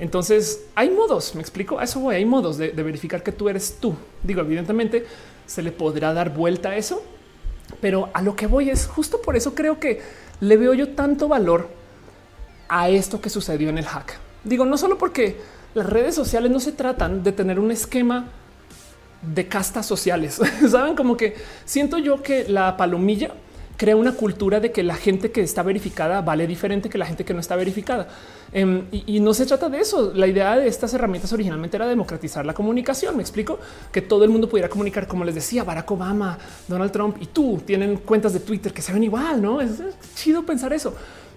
[0.01, 3.77] Entonces hay modos, me explico, a eso voy, hay modos de, verificar que tú eres
[3.79, 3.95] tú.
[4.25, 5.07] Digo, evidentemente
[5.47, 7.05] se le podrá dar vuelta a eso,
[7.81, 10.03] pero a lo que voy es justo por eso creo que
[10.41, 11.69] le veo yo tanto valor
[12.69, 14.19] a esto que sucedió en el hack.
[14.43, 15.37] Digo, no solo porque
[15.75, 18.29] las redes sociales no se tratan de tener un esquema
[19.23, 20.41] de castas sociales.
[20.71, 21.35] Saben como que
[21.65, 23.33] siento yo que la palomilla
[23.77, 27.25] crea una cultura de que la gente que está verificada vale diferente que la gente
[27.25, 28.09] que no está verificada.
[28.53, 30.13] Em, y, no se trata de eso.
[30.15, 33.17] La idea de estas herramientas originalmente era democratizar la comunicación.
[33.17, 33.59] Me explico
[33.91, 36.39] que todo el mundo pudiera comunicar, como les decía, Barack Obama,
[36.69, 39.41] Donald Trump y tú tienen cuentas de Twitter que se ven igual.
[39.41, 39.81] No es,
[40.15, 40.95] chido pensar eso.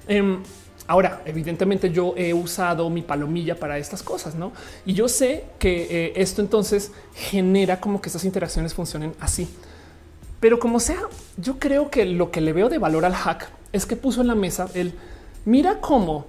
[0.08, 0.44] Em,
[0.88, 4.52] Ahora, evidentemente yo he usado mi palomilla para estas cosas, ¿no?
[4.86, 9.50] Y yo sé que eh, esto entonces genera como que estas interacciones funcionen así.
[10.40, 11.02] Pero como sea,
[11.38, 14.28] yo creo que lo que le veo de valor al hack es que puso en
[14.28, 14.94] la mesa el
[15.44, 16.28] mira cómo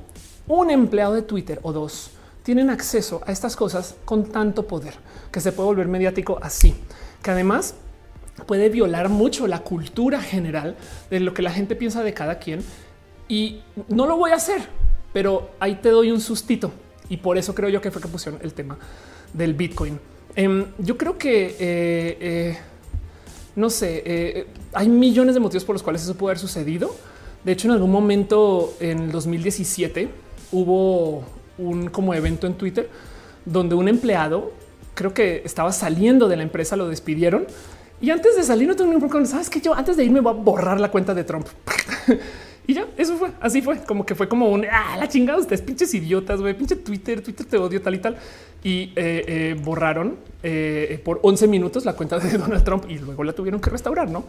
[0.49, 2.11] un empleado de Twitter o dos
[2.43, 4.95] tienen acceso a estas cosas con tanto poder
[5.31, 6.75] que se puede volver mediático así,
[7.23, 7.75] que además
[8.47, 10.77] puede violar mucho la cultura general
[11.11, 12.63] de lo que la gente piensa de cada quien
[13.29, 14.63] y no lo voy a hacer,
[15.13, 16.71] pero ahí te doy un sustito.
[17.09, 18.77] Y por eso creo yo que fue que pusieron el tema
[19.33, 19.99] del Bitcoin.
[20.35, 22.59] Em, yo creo que eh, eh,
[23.57, 26.95] no sé, eh, hay millones de motivos por los cuales eso puede haber sucedido.
[27.43, 30.09] De hecho, en algún momento en el 2017
[30.53, 31.25] hubo
[31.59, 32.91] un como evento en Twitter
[33.47, 34.53] donde un empleado
[34.95, 37.47] creo que estaba saliendo de la empresa, lo despidieron
[38.01, 39.31] y antes de salir no tengo ningún problema.
[39.31, 41.47] Sabes que yo antes de irme voy a borrar la cuenta de Trump.
[42.67, 45.63] Y ya, eso fue, así fue, como que fue como un, ah, la chingada, ustedes
[45.63, 48.17] pinches idiotas, güey, pinche Twitter, Twitter te odio tal y tal.
[48.65, 53.23] Y eh, eh, borraron eh, por 11 minutos la cuenta de Donald Trump y luego
[53.23, 54.25] la tuvieron que restaurar, ¿no?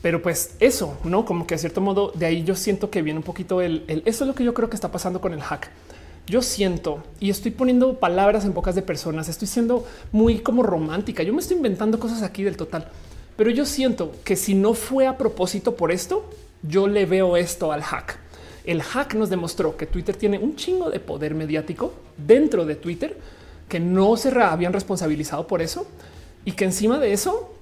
[0.00, 1.26] Pero pues eso, ¿no?
[1.26, 4.02] Como que a cierto modo de ahí yo siento que viene un poquito el, el
[4.06, 5.70] eso es lo que yo creo que está pasando con el hack.
[6.26, 11.22] Yo siento y estoy poniendo palabras en bocas de personas, estoy siendo muy como romántica,
[11.22, 12.88] yo me estoy inventando cosas aquí del total,
[13.36, 16.24] pero yo siento que si no fue a propósito por esto,
[16.66, 18.18] yo le veo esto al hack.
[18.64, 23.16] El hack nos demostró que Twitter tiene un chingo de poder mediático dentro de Twitter
[23.68, 25.86] que no se habían responsabilizado por eso
[26.44, 27.54] y que encima de eso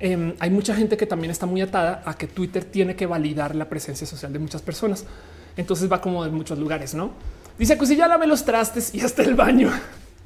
[0.00, 3.54] em, hay mucha gente que también está muy atada a que Twitter tiene que validar
[3.54, 5.04] la presencia social de muchas personas.
[5.56, 7.12] Entonces va como en muchos lugares, no?
[7.58, 9.70] Dice que si ya lave los trastes y hasta el baño.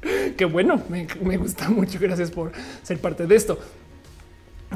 [0.37, 1.99] Qué bueno, me, me, gusta mucho.
[1.99, 2.51] Gracias por
[2.83, 3.59] ser parte de esto.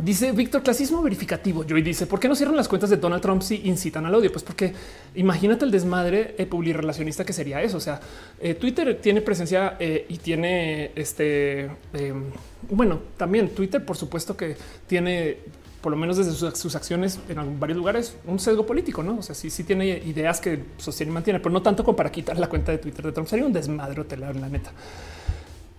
[0.01, 1.63] Dice Víctor, clasismo verificativo.
[1.63, 4.31] Joy dice, ¿por qué no cierran las cuentas de Donald Trump si incitan al odio?
[4.31, 4.73] Pues porque
[5.13, 7.77] imagínate el desmadre eh, relacionista que sería eso.
[7.77, 7.99] O sea,
[8.41, 12.23] eh, Twitter tiene presencia eh, y tiene este, em,
[12.71, 14.57] bueno, también Twitter, por supuesto que
[14.87, 15.37] tiene
[15.81, 19.17] por lo menos desde sus, acciones en varios lugares, un sesgo político, ¿no?
[19.17, 22.09] O sea, sí, sí tiene ideas que sostiene y mantiene, pero no tanto como para
[22.09, 23.27] quitar la cuenta de Twitter de Trump.
[23.27, 24.71] Sería un desmadre, la neta.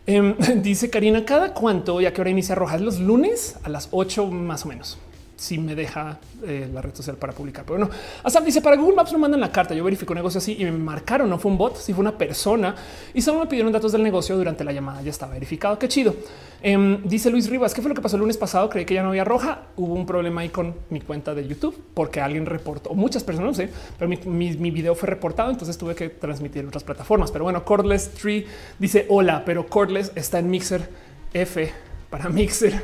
[0.06, 4.26] Em, dice Karina, ¿cada cuánto, ya que ahora inicia Rojas los lunes a las 8
[4.26, 4.98] más o menos?
[5.36, 7.65] Si me deja eh, la red social para publicar.
[7.66, 7.90] Pero no,
[8.23, 9.74] hasta dice para Google Maps no mandan la carta.
[9.74, 11.28] Yo verifico un negocio así y me marcaron.
[11.28, 12.74] No fue un bot, si fue una persona
[13.12, 15.02] y solo me pidieron datos del negocio durante la llamada.
[15.02, 15.78] Ya estaba verificado.
[15.78, 16.15] Qué chido.
[16.62, 18.69] Em, dice Luis Rivas, ¿qué fue lo que pasó el lunes pasado?
[18.70, 19.65] Creí que ya no había roja.
[19.77, 23.55] Hubo un problema ahí con mi cuenta de YouTube porque alguien reportó, muchas personas no
[23.55, 25.51] sé, pero mi, mi, video fue reportado.
[25.51, 27.31] Entonces tuve que transmitir en otras plataformas.
[27.31, 28.47] Pero bueno, Cordless Tree
[28.78, 30.89] dice hola, pero Cordless está en Mixer
[31.35, 31.70] F
[32.09, 32.82] para Mixer.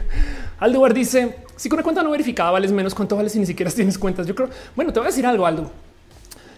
[0.59, 3.71] Alduar dice si con una cuenta no verificada vales menos, ¿cuánto vale si ni siquiera
[3.75, 4.27] tienes cuentas?
[4.27, 5.71] Yo creo, bueno, te voy a decir algo, Aldo.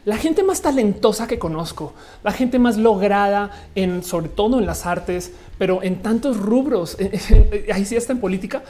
[0.05, 1.93] La gente más talentosa que conozco,
[2.23, 6.97] la gente más lograda en sobre todo en las artes, pero en tantos rubros,
[7.73, 8.63] ahí sí está en política,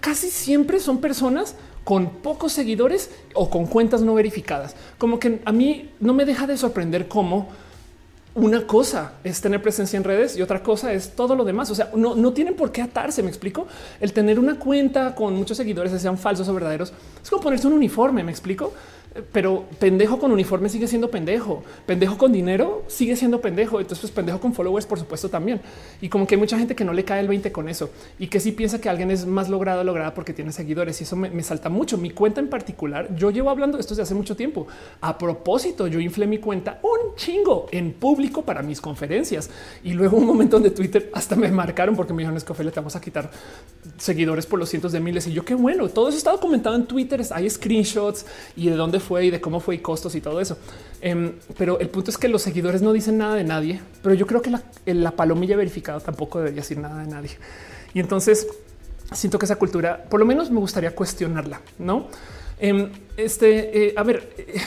[0.00, 4.76] casi siempre son personas con pocos seguidores o con cuentas no verificadas.
[4.96, 7.48] Como que a mí no me deja de sorprender cómo
[8.36, 11.70] una cosa es tener presencia en redes y otra cosa es todo lo demás.
[11.70, 13.22] O sea, no, no tienen por qué atarse.
[13.22, 13.66] Me explico.
[13.98, 16.92] El tener una cuenta con muchos seguidores, sean falsos o verdaderos,
[17.22, 18.22] es como ponerse un uniforme.
[18.22, 18.74] Me explico
[19.32, 23.80] pero pendejo con uniforme sigue siendo pendejo, pendejo con dinero sigue siendo pendejo.
[23.80, 25.60] Entonces, pues pendejo con followers, por supuesto, también.
[26.00, 28.28] Y como que hay mucha gente que no le cae el 20 con eso y
[28.28, 31.00] que sí piensa que alguien es más logrado, lograda porque tiene seguidores.
[31.00, 31.98] Y eso me, salta mucho.
[31.98, 34.66] Mi cuenta en particular, yo llevo hablando de esto desde hace mucho tiempo.
[35.00, 39.50] A propósito, yo inflé mi cuenta un chingo en público para mis conferencias
[39.84, 42.70] y luego un momento donde Twitter hasta me marcaron porque me dijeron es que le
[42.70, 43.30] vamos a quitar
[43.98, 45.26] seguidores por los cientos de miles.
[45.26, 47.22] Y yo qué bueno, todo eso está documentado en Twitter.
[47.30, 48.26] Hay screenshots
[48.56, 50.58] y de dónde fue y de cómo fue y costos y todo eso.
[51.00, 54.26] Em, pero el punto es que los seguidores no dicen nada de nadie, pero yo
[54.26, 57.30] creo que la, palomilla verificada tampoco debería decir nada de nadie.
[57.94, 58.46] Y entonces
[59.12, 62.08] siento que esa cultura, por lo menos me gustaría cuestionarla, ¿no?
[62.58, 64.60] Em, este, eh, a ver, eh,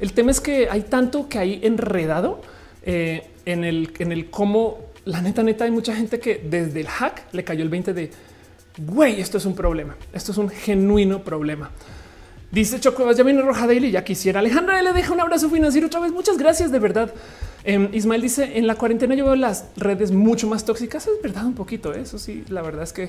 [0.00, 2.40] el tema es que hay tanto que hay enredado
[2.82, 6.88] eh, en, el, en el cómo la neta, neta, hay mucha gente que desde el
[6.88, 8.10] hack le cayó el 20 de
[8.78, 11.70] güey, esto es un problema, esto es un genuino problema.
[12.52, 14.40] Dice Chocuevas, ya viene Roja Daily, ya quisiera.
[14.40, 16.10] Alejandra le deja un abrazo financiero otra vez.
[16.10, 17.14] Muchas gracias, de verdad.
[17.62, 21.06] Em, Ismael dice, en la cuarentena yo veo las redes mucho más tóxicas.
[21.06, 22.00] Es verdad, un poquito, ¿eh?
[22.00, 23.08] eso sí, la verdad es que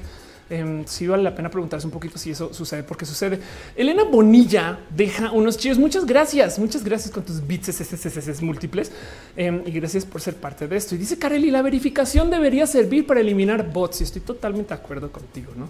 [0.51, 3.39] eh, sí vale la pena preguntarse un poquito si eso sucede, porque sucede.
[3.75, 5.79] Elena Bonilla deja unos chicos.
[5.79, 8.91] Muchas gracias, muchas gracias con tus bits es múltiples
[9.35, 10.93] em, y gracias por ser parte de esto.
[10.93, 14.01] Y dice Kareli, la verificación debería servir para eliminar bots.
[14.01, 15.67] Y estoy totalmente de acuerdo contigo, no?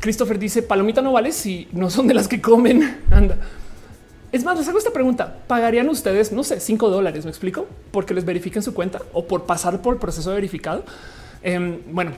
[0.00, 3.00] Christopher dice palomita no vale si no son de las que comen.
[3.10, 3.38] Anda.
[4.34, 5.38] Es más, les hago esta pregunta.
[5.46, 7.24] ¿Pagarían ustedes, no sé, cinco dólares?
[7.24, 7.68] ¿Me explico?
[7.92, 10.84] Porque les verifiquen su cuenta o por pasar por el proceso verificado.
[11.40, 12.12] Em, bueno,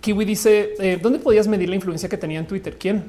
[0.00, 2.76] Kiwi dice, eh, ¿dónde podías medir la influencia que tenía en Twitter?
[2.76, 3.04] ¿Quién?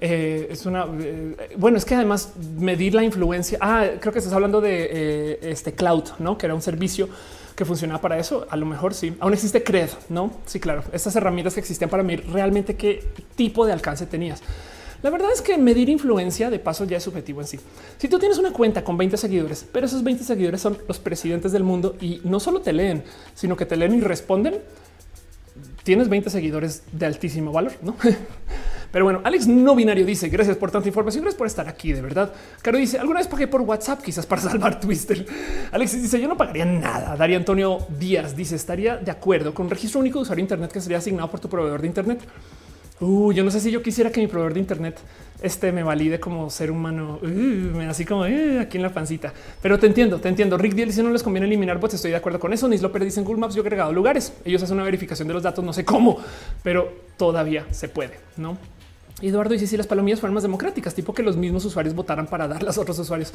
[0.00, 3.58] Eh, es una eh, bueno, es que además medir la influencia.
[3.60, 7.10] Ah, creo que estás hablando de este cloud, no que era un servicio
[7.58, 8.46] que funcionaba para eso.
[8.50, 9.16] A lo mejor sí.
[9.18, 10.30] Aún existe Cred, no?
[10.46, 10.84] Sí, claro.
[10.92, 13.04] Estas herramientas que existían para medir realmente qué
[13.34, 14.40] tipo de alcance tenías.
[15.02, 17.58] La verdad es que medir influencia de paso ya es subjetivo en sí.
[17.98, 21.50] Si tú tienes una cuenta con 20 seguidores, pero esos 20 seguidores son los presidentes
[21.50, 23.02] del mundo y no solo te leen,
[23.34, 24.60] sino que te leen y responden,
[25.82, 27.96] tienes 20 seguidores de altísimo valor, no?
[28.90, 31.92] Pero bueno, Alex no binario dice gracias por tanta información, gracias por estar aquí.
[31.92, 32.32] De verdad,
[32.62, 35.26] Caro dice alguna vez pagué por WhatsApp, quizás para salvar Twister.
[35.72, 37.16] Alex dice yo no pagaría nada.
[37.16, 40.80] Daría Antonio Díaz dice estaría de acuerdo con registro único de usuario de Internet que
[40.80, 42.20] sería asignado por tu proveedor de Internet.
[43.00, 44.98] Uh, yo no sé si yo quisiera que mi proveedor de Internet
[45.40, 49.32] este me valide como ser humano, uh, así como uh, aquí en la pancita.
[49.62, 50.58] Pero te entiendo, te entiendo.
[50.58, 51.94] Rick dice no les conviene eliminar bots.
[51.94, 52.66] Estoy de acuerdo con eso.
[52.68, 54.32] Nis López dice en Google Maps yo he agregado lugares.
[54.44, 56.18] Ellos hacen una verificación de los datos, no sé cómo,
[56.64, 58.58] pero todavía se puede, no?
[59.20, 62.46] Eduardo dice si las palomillas fueran más democráticas, tipo que los mismos usuarios votaran para
[62.46, 63.32] darlas a otros usuarios.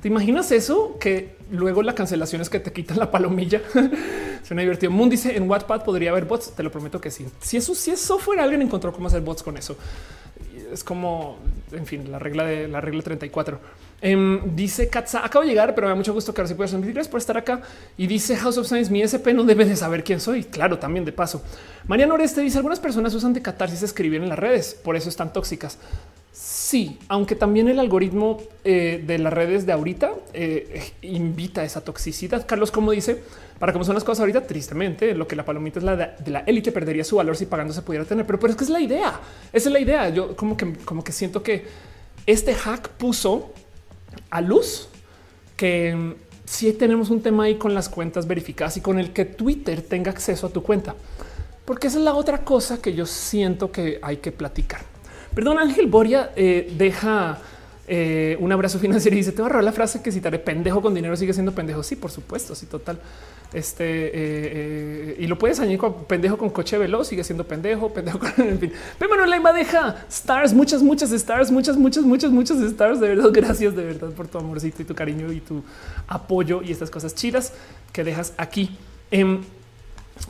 [0.00, 0.96] ¿Te imaginas eso?
[1.00, 3.60] Que luego la cancelación es que te quitan la palomilla.
[4.44, 4.92] Suena divertido.
[4.92, 6.52] Moon dice en Wattpad podría haber bots.
[6.52, 7.26] Te lo prometo que sí.
[7.40, 9.76] Si eso, si es software, alguien encontró cómo hacer bots con eso.
[10.72, 11.38] Es como,
[11.72, 13.58] en fin, la regla de la regla 34.
[14.00, 16.72] Em, dice Katza, acabo de llegar, pero me da mucho gusto que ahora sí puedes
[16.72, 17.62] Gracias por estar acá.
[17.96, 20.44] Y dice House of Science, mi SP no debe de saber quién soy.
[20.44, 21.42] Claro, también de paso.
[21.86, 25.32] María Noreste dice algunas personas usan de catarsis escribir en las redes, por eso están
[25.32, 25.78] tóxicas.
[26.32, 31.82] Sí, aunque también el algoritmo eh, de las redes de ahorita eh, invita a esa
[31.82, 32.44] toxicidad.
[32.44, 33.22] Carlos, como dice,
[33.60, 36.40] para cómo son las cosas ahorita, tristemente, lo que la palomita es la de, la
[36.40, 38.26] élite perdería su valor si pagando se pudiera tener.
[38.26, 39.20] Pero, pero es que es la idea.
[39.52, 40.08] Esa es la idea.
[40.08, 41.66] Yo como que, como que siento que
[42.26, 43.52] este hack puso
[44.30, 44.88] a luz
[45.56, 49.82] que si tenemos un tema ahí con las cuentas verificadas y con el que Twitter
[49.82, 50.94] tenga acceso a tu cuenta,
[51.64, 54.82] porque esa es la otra cosa que yo siento que hay que platicar.
[55.34, 57.38] Perdón, Ángel Boria eh, deja
[57.86, 60.80] eh, un abrazo financiero y dice: Te voy a robar la frase que citaré: pendejo
[60.80, 61.82] con dinero sigue siendo pendejo.
[61.82, 62.54] Sí, por supuesto.
[62.54, 62.98] Sí, total.
[63.52, 67.92] Este eh, eh, y lo puedes añadir con pendejo con coche veloz, sigue siendo pendejo,
[67.92, 68.72] pendejo con en fin.
[68.98, 73.00] Pero la deja stars, muchas, muchas stars, muchas, muchas, muchas, muchas stars.
[73.00, 75.62] De verdad, gracias de verdad por tu amorcito y tu cariño y tu
[76.08, 77.52] apoyo y estas cosas chidas
[77.92, 78.76] que dejas aquí.
[79.10, 79.42] Em,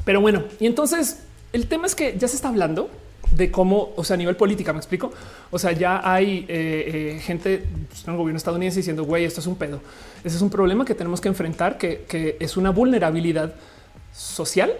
[0.04, 1.20] pero bueno, y entonces
[1.52, 2.90] el tema es que ya se está hablando
[3.30, 5.12] de cómo, o sea, a nivel política, me explico.
[5.50, 9.46] O sea, ya hay eh, gente pues, en el gobierno estadounidense diciendo, güey, esto es
[9.46, 9.80] un pedo.
[10.22, 13.54] Ese es un problema que tenemos que enfrentar, que, es una vulnerabilidad
[14.12, 14.72] social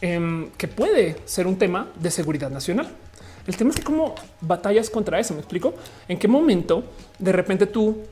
[0.00, 2.88] em, que puede ser un tema de seguridad nacional.
[3.46, 5.34] El tema es que cómo batallas contra eso.
[5.34, 5.74] Me explico
[6.08, 6.84] en qué momento
[7.18, 8.02] de repente tú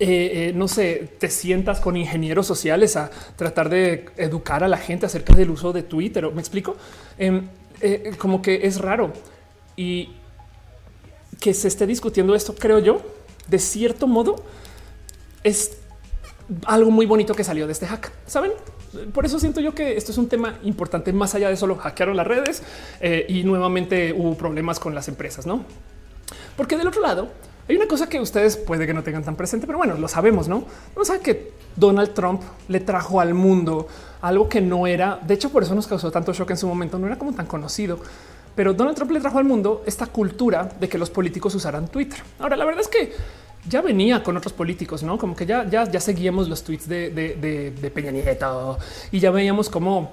[0.00, 4.76] eh, eh, no sé, te sientas con ingenieros sociales a tratar de educar a la
[4.76, 6.28] gente acerca del uso de Twitter.
[6.32, 6.76] ¿Me explico?
[7.16, 7.46] Em,
[7.80, 9.12] eh, como que es raro
[9.76, 10.10] y
[11.40, 13.00] que se esté discutiendo esto, creo yo,
[13.48, 14.42] de cierto modo,
[15.44, 15.78] es
[16.66, 18.12] algo muy bonito que salió de este hack.
[18.26, 18.52] Saben?
[19.12, 22.16] Por eso siento yo que esto es un tema importante más allá de solo hackearon
[22.16, 22.62] las redes
[23.28, 25.64] y nuevamente hubo problemas con las empresas, no?
[26.56, 27.28] Porque del otro lado,
[27.68, 30.48] hay una cosa que ustedes puede que no tengan tan presente, pero bueno, lo sabemos,
[30.48, 30.64] ¿no?
[30.96, 33.86] No sabe que Donald Trump le trajo al mundo
[34.22, 36.98] algo que no era, de hecho por eso nos causó tanto shock en su momento,
[36.98, 37.98] no era como tan conocido,
[38.56, 42.18] pero Donald Trump le trajo al mundo esta cultura de que los políticos usaran Twitter.
[42.40, 43.12] Ahora, la verdad es que
[43.68, 47.10] ya venía con otros políticos, no como que ya, ya, ya seguíamos los tweets de,
[47.10, 48.78] de, Peña Nieto
[49.12, 50.12] y ya veíamos cómo,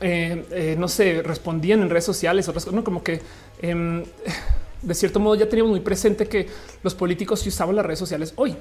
[0.00, 3.22] eh, eh, no sé, respondían en redes sociales, otras cosas, no como que
[3.62, 4.04] em,
[4.86, 6.46] de cierto modo ya teníamos muy presente que
[6.82, 8.56] los políticos usaban las redes sociales hoy.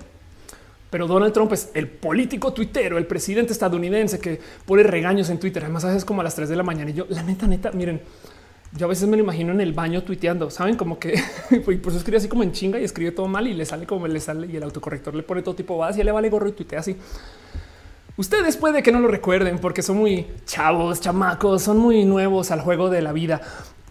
[0.89, 5.63] Pero Donald Trump es el político tuitero, el presidente estadounidense que pone regaños en Twitter.
[5.63, 6.91] Además, es como a las 3 de la mañana.
[6.91, 8.01] Y yo, la neta, neta, miren,
[8.77, 11.21] yo a veces me lo imagino en el baño tuiteando, saben como que
[11.65, 14.07] por eso escribe así como en chinga y escribe todo mal y le sale como
[14.07, 16.51] le sale y el autocorrector le pone todo tipo vas y le vale gorro y
[16.51, 16.97] tuitea así.
[18.17, 22.61] Ustedes puede que no lo recuerden porque son muy chavos, chamacos, son muy nuevos al
[22.61, 23.41] juego de la vida,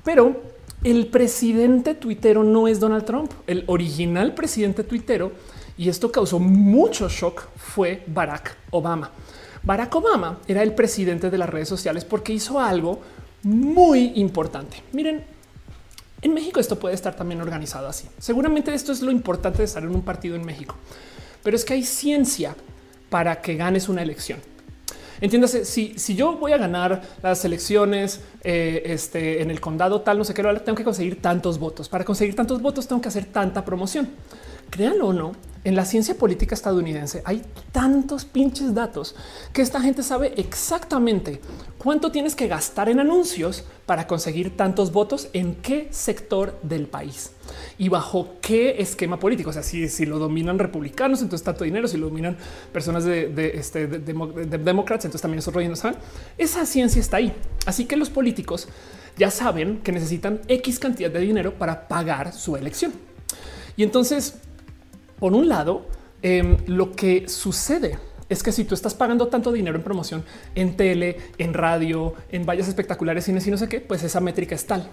[0.02, 0.53] pero
[0.84, 3.32] el presidente tuitero no es Donald Trump.
[3.46, 5.32] El original presidente tuitero,
[5.78, 9.10] y esto causó mucho shock, fue Barack Obama.
[9.62, 13.00] Barack Obama era el presidente de las redes sociales porque hizo algo
[13.42, 14.82] muy importante.
[14.92, 15.24] Miren,
[16.20, 18.06] en México esto puede estar también organizado así.
[18.18, 20.76] Seguramente esto es lo importante de estar en un partido en México,
[21.42, 22.54] pero es que hay ciencia
[23.08, 24.38] para que ganes una elección.
[25.24, 30.18] Entiéndase, si, si yo voy a ganar las elecciones eh, este, en el condado tal,
[30.18, 31.88] no sé qué, tengo que conseguir tantos votos.
[31.88, 34.10] Para conseguir tantos votos tengo que hacer tanta promoción.
[34.68, 35.32] Créanlo o no,
[35.64, 37.42] en la ciencia política estadounidense hay
[37.72, 39.16] tantos pinches datos
[39.52, 41.40] que esta gente sabe exactamente
[41.78, 47.32] cuánto tienes que gastar en anuncios para conseguir tantos votos en qué sector del país
[47.78, 49.50] y bajo qué esquema político.
[49.50, 52.36] O sea, si, si lo dominan republicanos, entonces tanto dinero, si lo dominan
[52.72, 53.98] personas de, de, este, de,
[54.58, 55.98] demócratas, entonces también esos rollos saben.
[56.38, 57.32] Esa ciencia está ahí.
[57.66, 58.68] Así que los políticos
[59.16, 62.92] ya saben que necesitan X cantidad de dinero para pagar su elección.
[63.76, 64.34] Y entonces,
[65.24, 65.86] por un lado,
[66.20, 67.98] em, lo que sucede
[68.28, 70.22] es que si tú estás pagando tanto dinero en promoción
[70.54, 74.54] en tele, en radio, en vallas espectaculares, cines y no sé qué, pues esa métrica
[74.54, 74.86] es tal.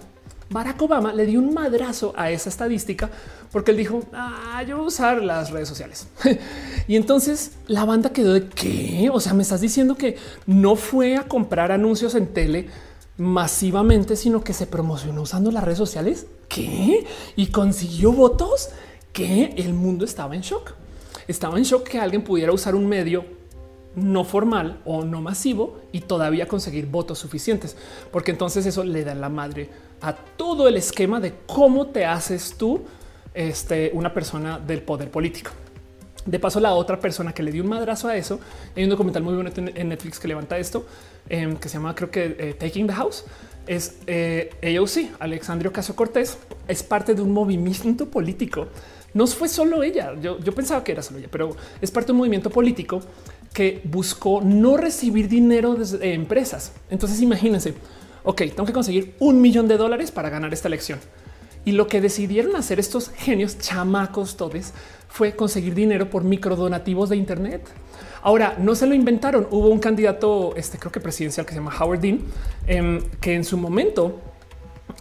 [0.48, 3.10] Barack Obama le dio un madrazo a esa estadística
[3.50, 6.08] porque él dijo, ah, yo voy a usar las redes sociales.
[6.88, 9.10] y entonces la banda quedó de qué?
[9.12, 12.70] O sea, me estás diciendo que no fue a comprar anuncios en tele
[13.18, 16.26] masivamente, sino que se promocionó usando las redes sociales.
[16.48, 17.06] ¿Qué?
[17.36, 18.70] Y consiguió votos
[19.12, 20.72] que el mundo estaba en shock.
[21.28, 23.24] Estaba en shock que alguien pudiera usar un medio
[23.94, 27.76] no formal o no masivo y todavía conseguir votos suficientes,
[28.10, 29.68] porque entonces eso le da la madre
[30.00, 32.82] a todo el esquema de cómo te haces tú
[33.34, 35.50] este, una persona del poder político.
[36.24, 38.38] De paso, la otra persona que le dio un madrazo a eso,
[38.76, 40.86] hay un documental muy bueno en Netflix que levanta esto,
[41.28, 43.24] em, que se llama creo que eh, Taking the House,
[43.66, 48.68] es eh, AOC, Alexandria Caso Cortés, es parte de un movimiento político.
[49.14, 52.12] No fue solo ella, yo, yo pensaba que era solo ella, pero es parte de
[52.12, 53.00] un movimiento político
[53.52, 56.72] que buscó no recibir dinero de empresas.
[56.90, 57.74] Entonces imagínense,
[58.24, 60.98] ok, tengo que conseguir un millón de dólares para ganar esta elección.
[61.64, 64.72] Y lo que decidieron hacer estos genios chamacos todos
[65.08, 67.68] fue conseguir dinero por microdonativos de Internet.
[68.22, 69.46] Ahora no se lo inventaron.
[69.50, 72.20] Hubo un candidato, este creo que presidencial que se llama Howard Dean,
[72.66, 74.20] em, que en su momento,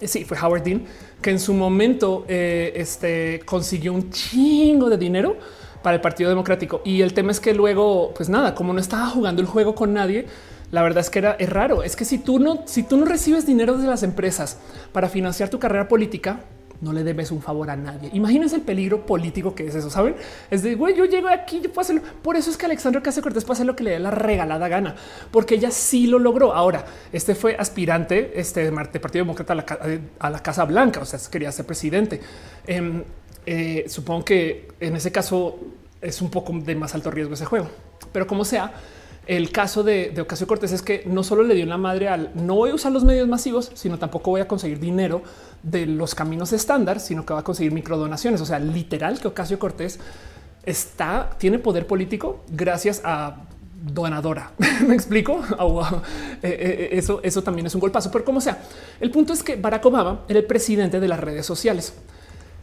[0.01, 0.83] eh, sí, fue Howard Dean,
[1.21, 5.37] que en su momento eh, este, consiguió un chingo de dinero
[5.81, 6.81] para el Partido Democrático.
[6.83, 9.93] Y el tema es que luego, pues nada, como no estaba jugando el juego con
[9.93, 10.27] nadie,
[10.71, 11.83] la verdad es que era es raro.
[11.83, 14.57] Es que si tú no, si tú no recibes dinero de las empresas
[14.91, 16.41] para financiar tu carrera política,
[16.81, 18.09] no le debes un favor a nadie.
[18.13, 20.15] Imagínense el peligro político que es eso, ¿saben?
[20.49, 22.01] Es de, güey, yo llego aquí, yo puedo hacerlo.
[22.23, 24.67] Por eso es que Alexandra Ocasio Cortés puede hacer lo que le dé la regalada
[24.67, 24.95] gana,
[25.31, 26.53] porque ella sí lo logró.
[26.53, 29.53] Ahora, este fue aspirante este, de Partido Demócrata
[30.19, 32.19] a la, Casa Blanca, o sea, quería ser presidente.
[32.65, 33.03] Em,
[33.45, 35.59] eh, supongo que en ese caso
[36.01, 37.69] es un poco de más alto riesgo ese juego,
[38.11, 38.73] pero como sea,
[39.31, 42.55] el caso de, Ocasio Cortés es que no solo le dio la madre al no
[42.55, 45.21] voy a usar los medios masivos, sino tampoco voy a conseguir dinero
[45.63, 48.41] de los caminos estándar, sino que va a conseguir microdonaciones.
[48.41, 49.99] O sea, literal que Ocasio Cortés
[50.65, 53.37] está, tiene poder político gracias a
[53.81, 54.51] donadora.
[54.87, 55.41] Me explico.
[56.43, 58.63] Eh, eh, eh, eso, eso también es un golpazo, pero como sea,
[58.99, 61.93] el punto es que Barack Obama era el presidente de las redes sociales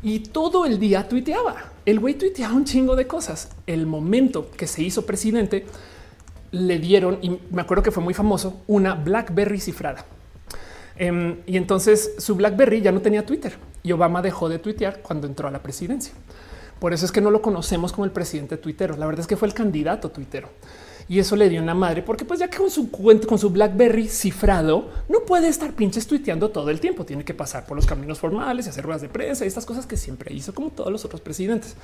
[0.03, 1.71] y todo el día tuiteaba.
[1.87, 3.51] El güey tuiteaba un chingo de cosas.
[3.69, 5.65] El momento que se hizo presidente,
[6.51, 10.05] le dieron, y me acuerdo que fue muy famoso, una BlackBerry cifrada.
[10.97, 15.29] Em, y entonces su BlackBerry ya no tenía Twitter y Obama dejó de tuitear cuando
[15.29, 16.13] entró a la presidencia.
[16.81, 18.97] Por eso es que no lo conocemos como el presidente tuitero.
[18.97, 20.49] La verdad es que fue el candidato tuitero
[21.09, 23.51] y eso le dio una madre porque pues ya que con su cuenta, con su
[23.51, 27.05] BlackBerry cifrado, no puede estar pinches tuiteando todo el tiempo.
[27.05, 29.87] Tiene que pasar por los caminos formales y hacer ruedas de prensa y estas cosas
[29.87, 31.77] que siempre hizo como todos los otros presidentes.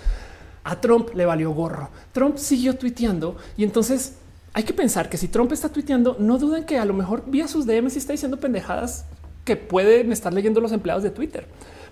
[0.65, 1.91] A Trump le valió gorro.
[2.13, 4.15] Trump siguió tuiteando y entonces
[4.55, 7.49] hay que pensar que si Trump está tuiteando, no duden que a lo mejor vía
[7.49, 9.05] sus DMs está diciendo pendejadas
[9.45, 11.47] que pueden estar leyendo los empleados de Twitter,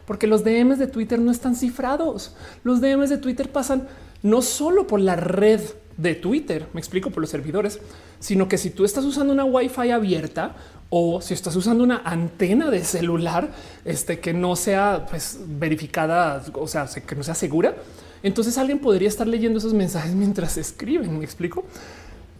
[0.06, 2.34] porque los DMs de Twitter no están cifrados.
[2.62, 3.89] Los DMs de Twitter pasan
[4.22, 5.60] no solo por la red
[5.97, 7.80] de Twitter, me explico por los servidores,
[8.20, 10.55] sino que si tú estás usando una Wi-Fi abierta
[10.89, 13.51] o si estás usando una antena de celular
[13.84, 17.74] este, que no sea pues, verificada, o sea, que no sea segura,
[18.22, 21.18] entonces alguien podría estar leyendo esos mensajes mientras escriben.
[21.18, 21.64] Me explico.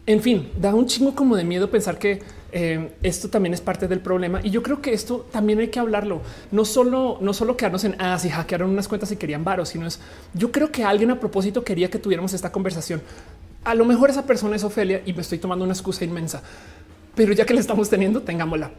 [0.05, 2.21] En fin, da un chingo como de miedo pensar que
[2.51, 4.41] eh, esto también es parte del problema.
[4.43, 6.23] Y yo creo que esto también hay que hablarlo.
[6.51, 9.87] No solo, no solo quedarnos en ah, si hackearon unas cuentas y querían varos, sino
[9.87, 10.01] es
[10.35, 13.01] yo creo que alguien a propósito quería que tuviéramos esta conversación.
[13.65, 16.43] A lo mejor esa persona es Ofelia y me estoy tomando una excusa inmensa,
[17.15, 18.73] pero ya que la estamos teniendo, tengámosla.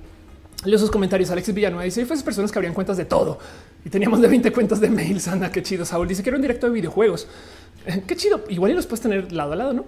[0.66, 1.30] Leo sus comentarios.
[1.32, 3.40] Alexis Villanueva dice: esas personas que habrían cuentas de todo
[3.86, 5.28] y teníamos de 20 cuentas de mails.
[5.30, 5.86] Anda, qué chido.
[5.86, 7.28] Saúl dice: Quiero un directo de videojuegos.
[8.08, 8.44] qué chido.
[8.50, 9.86] Igual y los puedes tener lado a lado, no?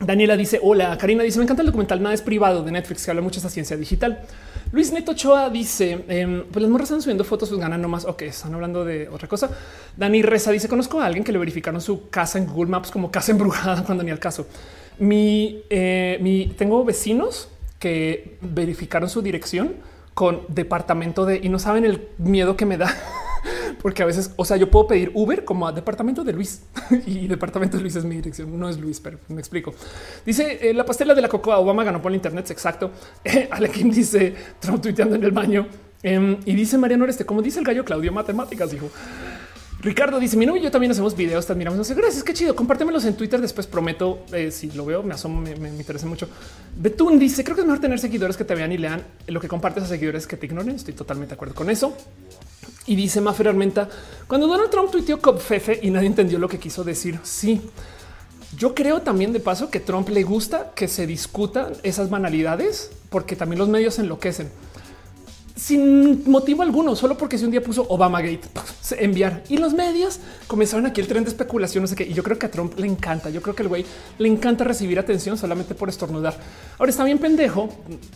[0.00, 3.10] Daniela dice hola, Karina dice me encanta el documental Nada es privado de Netflix que
[3.10, 4.24] habla mucho de esta ciencia digital.
[4.72, 8.04] Luis Neto Choa dice em, pues las morras están subiendo fotos, pues ganan nomás.
[8.04, 9.50] Ok, están hablando de otra cosa.
[9.96, 13.10] Dani Reza dice conozco a alguien que le verificaron su casa en Google Maps como
[13.10, 14.46] casa embrujada cuando ni al caso.
[14.98, 17.48] Mi, eh, mi tengo vecinos
[17.78, 19.74] que verificaron su dirección
[20.14, 22.94] con departamento de y no saben el miedo que me da
[23.80, 26.62] porque a veces, o sea, yo puedo pedir Uber como a departamento de Luis
[27.06, 28.58] y departamento de Luis es mi dirección.
[28.58, 29.74] No es Luis, pero me explico.
[30.24, 31.58] Dice eh, la pastela de la cocoa.
[31.58, 32.50] Obama ganó por el Internet.
[32.50, 32.90] Exacto.
[33.24, 35.66] Eh, Alequín dice Trump tuiteando en el baño
[36.02, 38.90] em, y dice Mariano Oreste, como dice el gallo Claudio, matemáticas, dijo.
[39.84, 41.90] Ricardo dice: Mi novio y yo también hacemos videos, también miramos.
[41.90, 42.56] No gracias, qué chido.
[42.56, 43.38] Compártemelos en Twitter.
[43.38, 46.26] Después prometo, eh, si lo veo, me asomo, me, me, interesa mucho.
[46.74, 49.48] Betún dice: Creo que es mejor tener seguidores que te vean y lean lo que
[49.48, 50.74] compartes a seguidores que te ignoren.
[50.74, 51.94] Estoy totalmente de acuerdo con eso.
[52.86, 53.88] Y dice Mafer Armenta,
[54.26, 57.60] cuando Donald Trump tuiteó Copfefe y nadie entendió lo que quiso decir, sí.
[58.56, 63.36] Yo creo también de paso que Trump le gusta que se discutan esas banalidades porque
[63.36, 64.50] también los medios enloquecen
[65.56, 68.40] sin motivo alguno, solo porque si un día puso Obama Gate
[68.98, 70.18] enviar y los medios
[70.48, 72.04] comenzaron aquí el tren de especulación, no sé qué.
[72.04, 73.30] Y yo creo que a Trump le encanta.
[73.30, 73.86] Yo creo que el güey
[74.18, 76.36] le encanta recibir atención solamente por estornudar.
[76.78, 77.68] Ahora está bien pendejo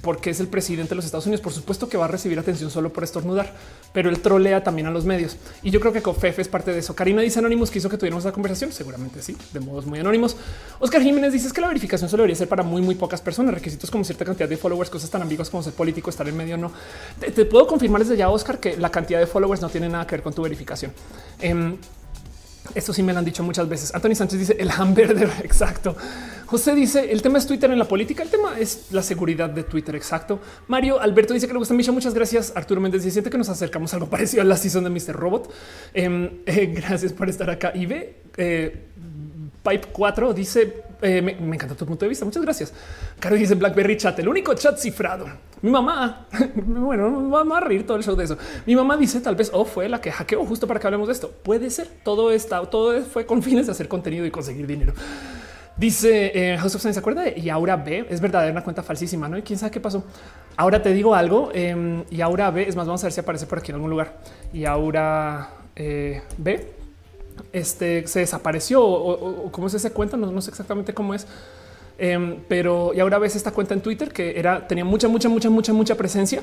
[0.02, 1.40] porque es el presidente de los Estados Unidos.
[1.40, 3.54] Por supuesto que va a recibir atención solo por estornudar,
[3.92, 5.36] pero él trolea también a los medios.
[5.62, 6.96] Y yo creo que Cofef es parte de eso.
[6.96, 8.72] Karina dice Anónimos que hizo que tuviéramos esa conversación.
[8.72, 10.36] Seguramente sí, de modos muy anónimos.
[10.80, 13.54] Oscar Jiménez dice que la verificación solo debería ser para muy, muy pocas personas.
[13.54, 16.56] Requisitos como cierta cantidad de followers, cosas tan ambiguas como ser político, estar en medio,
[16.56, 16.72] no
[17.30, 20.16] te puedo confirmar desde ya, Oscar, que la cantidad de followers no tiene nada que
[20.16, 20.92] ver con tu verificación.
[21.40, 21.76] Em,
[22.74, 23.94] esto sí me lo han dicho muchas veces.
[23.94, 25.30] Anthony Sánchez dice el hamburger.
[25.44, 25.96] Exacto.
[26.46, 28.22] José dice el tema es Twitter en la política.
[28.22, 29.94] El tema es la seguridad de Twitter.
[29.96, 30.40] Exacto.
[30.66, 31.92] Mario Alberto dice que le gusta mucho.
[31.92, 32.52] Muchas gracias.
[32.54, 35.14] Arturo Méndez dice siente que nos acercamos a algo parecido a la season de Mr.
[35.14, 35.52] Robot.
[35.94, 37.72] Em, eh, gracias por estar acá.
[37.74, 38.86] Y ve eh,
[39.62, 42.24] Pipe 4 dice eh, me, encanta tu punto de vista.
[42.24, 42.72] Muchas gracias.
[43.20, 45.26] Caro dice Blackberry Chat, el único chat cifrado.
[45.62, 48.36] Mi mamá, bueno, vamos a reír todo el show de eso.
[48.66, 51.14] Mi mamá dice tal vez oh, fue la que hackeó justo para que hablemos de
[51.14, 51.30] esto.
[51.30, 51.88] Puede ser.
[52.02, 54.92] Todo está, todo fue con fines de hacer contenido y conseguir dinero.
[55.76, 58.06] Dice eh, House of Science, ¿se acuerda de y ahora B?
[58.10, 59.38] Es verdadera una cuenta falsísima, ¿no?
[59.38, 60.04] Y quién sabe qué pasó.
[60.56, 63.46] Ahora te digo algo em, y ahora B, es más, vamos a ver si aparece
[63.46, 64.18] por aquí en algún lugar.
[64.52, 66.77] Y ahora eh, B
[67.52, 71.26] este se desapareció o, cómo es ese cuenta, no, sé exactamente cómo es.
[72.00, 75.50] Em, pero y ahora ves esta cuenta en Twitter que era tenía mucha, mucha, mucha,
[75.50, 76.42] mucha, mucha presencia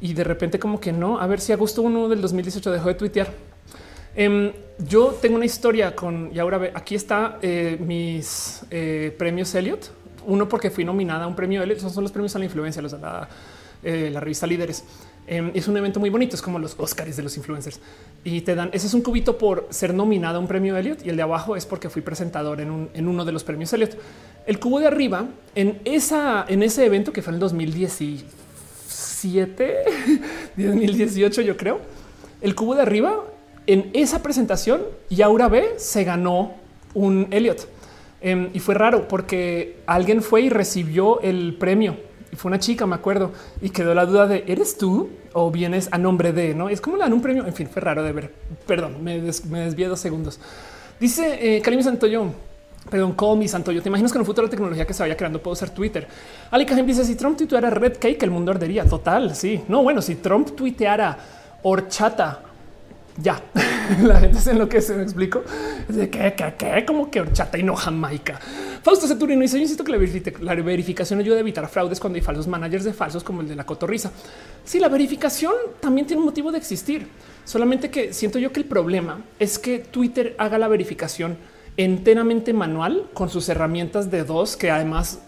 [0.00, 2.94] y de repente como que no, a ver si agosto 1 del 2018 dejó de
[2.94, 3.28] tuitear.
[4.16, 9.90] Em, yo tengo una historia con, y ahora aquí está eh, mis eh, premios Elliot.
[10.26, 12.80] Uno porque fui nominada a un premio Elliot, esos son los premios a la influencia,
[12.80, 13.28] los de la,
[13.82, 14.84] eh, revista Líderes.
[15.26, 17.80] Em, es un evento muy bonito, es como los Oscars de los influencers
[18.24, 21.10] y te dan ese es un cubito por ser nominada a un premio Elliot y
[21.10, 23.96] el de abajo es porque fui presentador en, un, en uno de los premios Elliot.
[24.46, 29.74] El cubo de arriba en esa en ese evento que fue en el 2017,
[30.56, 31.80] 2018, yo creo.
[32.40, 33.24] El cubo de arriba
[33.66, 36.54] en esa presentación, Yaura B se ganó
[36.94, 37.68] un Elliot
[38.20, 41.96] em, y fue raro porque alguien fue y recibió el premio
[42.32, 43.32] y fue una chica, me acuerdo,
[43.62, 46.54] y quedó la duda de ¿eres tú o vienes a nombre de?
[46.54, 47.46] No es como le dan un premio.
[47.46, 48.32] En fin, fue raro de ver.
[48.66, 50.40] Perdón, me, des, me desvié dos segundos.
[50.98, 52.26] Dice eh, Santoyo,
[52.88, 53.82] perdón, Comi Santoyo.
[53.82, 56.08] ¿Te imaginas que en un futuro la tecnología que se vaya creando puedo ser Twitter?
[56.50, 58.84] Ali Kajem dice: Si Trump tuiteara Red Cake, el mundo ardería.
[58.84, 59.34] Total.
[59.34, 61.18] Sí, no, bueno, si Trump tuiteara
[61.62, 62.40] horchata
[63.16, 63.42] ya
[64.02, 65.42] la gente se lo que se me explico
[65.88, 68.40] de que, que, como que horchata y no jamaica.
[68.82, 69.92] Fausto Ceturino dice: Yo insisto que
[70.40, 73.56] la, verificación ayuda a evitar fraudes cuando hay falsos managers de falsos, como el de
[73.56, 74.10] la cotorriza.
[74.64, 77.08] Sí, la verificación también tiene un motivo de existir,
[77.44, 81.36] solamente que siento yo que el problema es que Twitter haga la verificación
[81.76, 85.20] enteramente manual con sus herramientas de dos, que además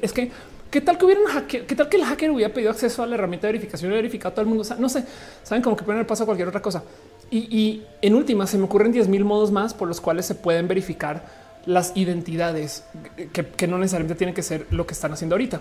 [0.00, 0.30] es que
[0.72, 1.66] ¿Qué tal que hubieran hacker?
[1.66, 4.30] ¿Qué tal que el hacker hubiera pedido acceso a la herramienta de verificación y verificado
[4.30, 4.62] a todo el mundo?
[4.62, 5.04] O sea, no sé,
[5.42, 6.82] saben como que pueden paso a cualquier otra cosa.
[7.30, 10.68] Y, en última, se me ocurren 10 mil modos más por los cuales se pueden
[10.68, 11.26] verificar
[11.66, 12.84] las identidades
[13.32, 15.60] que, no necesariamente tienen que ser lo que están haciendo ahorita.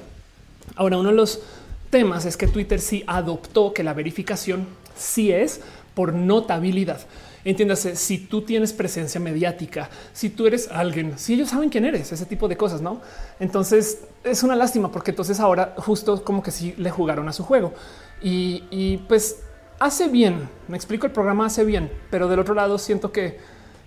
[0.77, 1.41] Ahora, uno de los
[1.89, 4.65] temas es que Twitter sí adoptó que la verificación
[4.95, 5.59] sí es
[5.93, 7.01] por notabilidad.
[7.43, 12.11] Entiéndase, si tú tienes presencia mediática, si tú eres alguien, si ellos saben quién eres,
[12.11, 13.01] ese tipo de cosas, ¿no?
[13.39, 17.43] Entonces es una lástima porque entonces ahora justo como que sí le jugaron a su
[17.43, 17.73] juego.
[18.21, 19.39] Y, y pues
[19.79, 20.47] hace bien.
[20.67, 23.39] Me explico, el programa hace bien, pero del otro lado siento que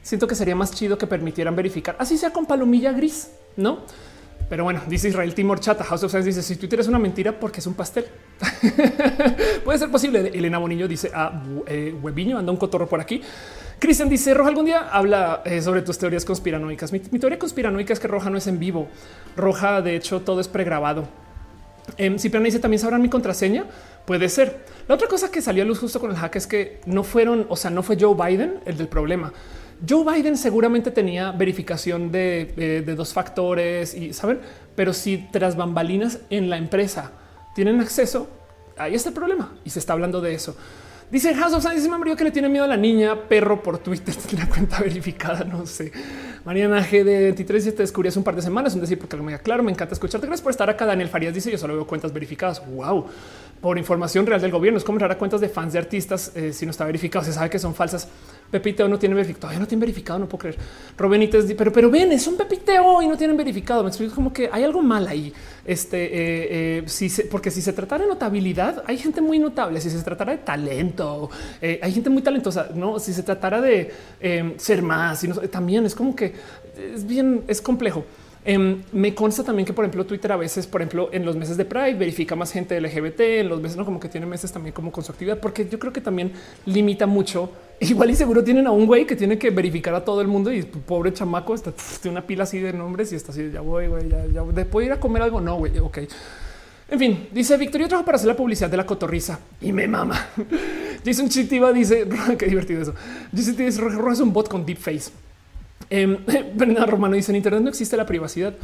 [0.03, 3.81] siento que sería más chido que permitieran verificar, así sea con palomilla gris, no?
[4.49, 7.39] Pero bueno, dice Israel Timor Chata, House of Science dice si Twitter es una mentira
[7.39, 8.07] porque es un pastel.
[9.65, 10.31] Puede ser posible.
[10.35, 11.95] Elena Bonillo dice a ah, eh,
[12.37, 13.23] anda un cotorro por aquí.
[13.79, 16.93] Cristian dice Roja algún día habla eh, sobre tus teorías conspiranoicas.
[16.93, 18.89] Mi, teoría conspiranoica es que Roja no es en vivo.
[19.37, 21.09] Roja, de hecho, todo es pregrabado.
[21.99, 23.65] Eh, Cipriana dice también sabrán mi contraseña.
[24.05, 24.65] Puede ser.
[24.89, 27.47] La otra cosa que salió a luz justo con el hack es que no fueron,
[27.49, 29.33] o sea, no fue Joe Biden el del problema.
[29.89, 34.41] Joe Biden seguramente tenía verificación de, eh, de dos factores y saben,
[34.75, 37.13] pero si tras bambalinas en la empresa
[37.55, 38.29] tienen acceso,
[38.77, 40.57] ahí está el problema y se está hablando de eso.
[41.11, 44.15] Dice House of Science, me que le tiene miedo a la niña perro por Twitter,
[44.29, 45.93] tiene la cuenta verificada, no sé.
[46.45, 49.39] Mariana G de 23 te descubrí hace un par de semanas, un decir porque me
[49.39, 50.27] claro, me encanta escucharte.
[50.27, 50.85] Gracias por estar acá.
[50.85, 52.63] Daniel Farías dice yo solo veo cuentas verificadas.
[52.67, 53.07] Wow,
[53.65, 54.77] por información real del gobierno.
[54.77, 57.25] Es como entrar cuentas de fans de artistas eh, si no está verificado.
[57.25, 58.07] Se sabe que son falsas.
[58.51, 59.41] Pepiteo no tiene verificado.
[59.41, 60.19] Todavía no tiene verificado.
[60.19, 60.59] No puedo creer.
[60.99, 63.83] Robenites, pero, pero ven, es un pepiteo y no tienen verificado.
[63.83, 65.33] Me explico como que hay algo mal ahí.
[65.65, 69.81] Este, eh, eh, porque si se tratara de notabilidad, hay gente muy notable.
[69.81, 71.31] Si se tratara de talento,
[71.63, 72.69] hay gente muy talentosa.
[72.75, 73.95] No, si se tratara de
[74.59, 76.35] ser más, también es como que
[76.77, 78.05] es bien, es complejo.
[78.47, 81.57] Em, me consta también que, por ejemplo, Twitter a veces, por ejemplo, en los meses
[81.57, 84.75] de Pride verifica más gente LGBT, en los meses no como que tiene meses también
[84.75, 86.33] como con su actividad, porque yo creo que también
[86.67, 87.51] limita mucho.
[87.81, 90.53] Igual y seguro tienen a un güey que tiene que verificar a todo el mundo
[90.53, 91.73] y pobre chamaco está
[92.03, 93.51] tiene una pila así de nombres y está así.
[93.51, 95.41] Ya voy, güey, ya, ya puedo ir a comer algo.
[95.41, 95.79] No, güey.
[95.79, 95.99] Ok.
[96.91, 100.29] En fin, dice Victoria, trabajo para hacer la publicidad de la cotorriza y me mama.
[101.05, 102.07] Jason Chitiva dice
[102.39, 102.95] qué divertido eso.
[103.35, 105.11] Jason es un bot con deep face.
[105.91, 108.55] Eh, Bernardo Romano dice en Internet no existe la privacidad.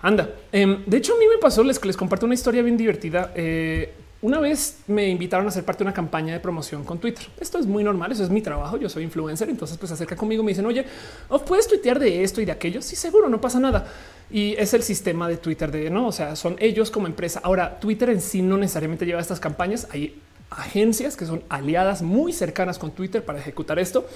[0.00, 0.28] Anda.
[0.50, 3.32] Em, de hecho, a mí me pasó, les, les comparto una historia bien divertida.
[3.36, 3.92] Eh,
[4.22, 7.26] una vez me invitaron a ser parte de una campaña de promoción con Twitter.
[7.40, 10.44] Esto es muy normal, eso es mi trabajo, yo soy influencer, entonces pues acerca conmigo,
[10.44, 10.84] me dicen, oye,
[11.44, 12.82] ¿puedes tuitear de esto y de aquello?
[12.82, 13.84] Sí, seguro, no pasa nada.
[14.30, 17.40] Y es el sistema de Twitter de, no, o sea, son ellos como empresa.
[17.42, 20.20] Ahora, Twitter en sí no necesariamente lleva estas campañas, hay
[20.50, 24.06] agencias que son aliadas muy cercanas con Twitter para ejecutar esto.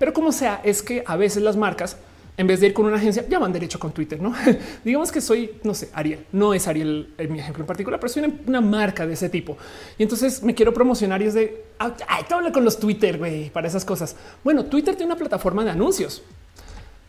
[0.00, 1.98] Pero como sea, es que a veces las marcas,
[2.38, 4.34] en vez de ir con una agencia, ya van derecho con Twitter, ¿no?
[4.84, 8.24] Digamos que soy, no sé, Ariel, no es Ariel mi ejemplo en particular, pero soy
[8.46, 9.58] una, marca de ese tipo.
[9.98, 13.68] Y entonces me quiero promocionar y es de, ay, te con los Twitter, güey, para
[13.68, 14.16] esas cosas.
[14.42, 16.22] Bueno, Twitter tiene una plataforma de anuncios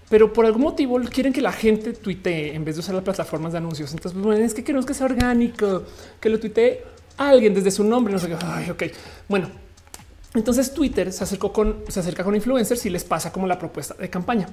[0.10, 3.54] pero por algún motivo quieren que la gente tuitee en vez de usar las plataformas
[3.54, 3.94] de anuncios.
[3.94, 5.84] Entonces, pues, bueno, es que queremos que sea orgánico,
[6.20, 6.84] que lo tuitee
[7.16, 8.14] alguien desde su nombre.
[8.14, 8.36] No sé qué.
[8.44, 8.84] Ay, ok.
[9.30, 9.50] Bueno,
[10.34, 13.96] Entonces Twitter se acercó con, se acerca con influencers y les pasa como la propuesta
[13.96, 14.48] de campaña.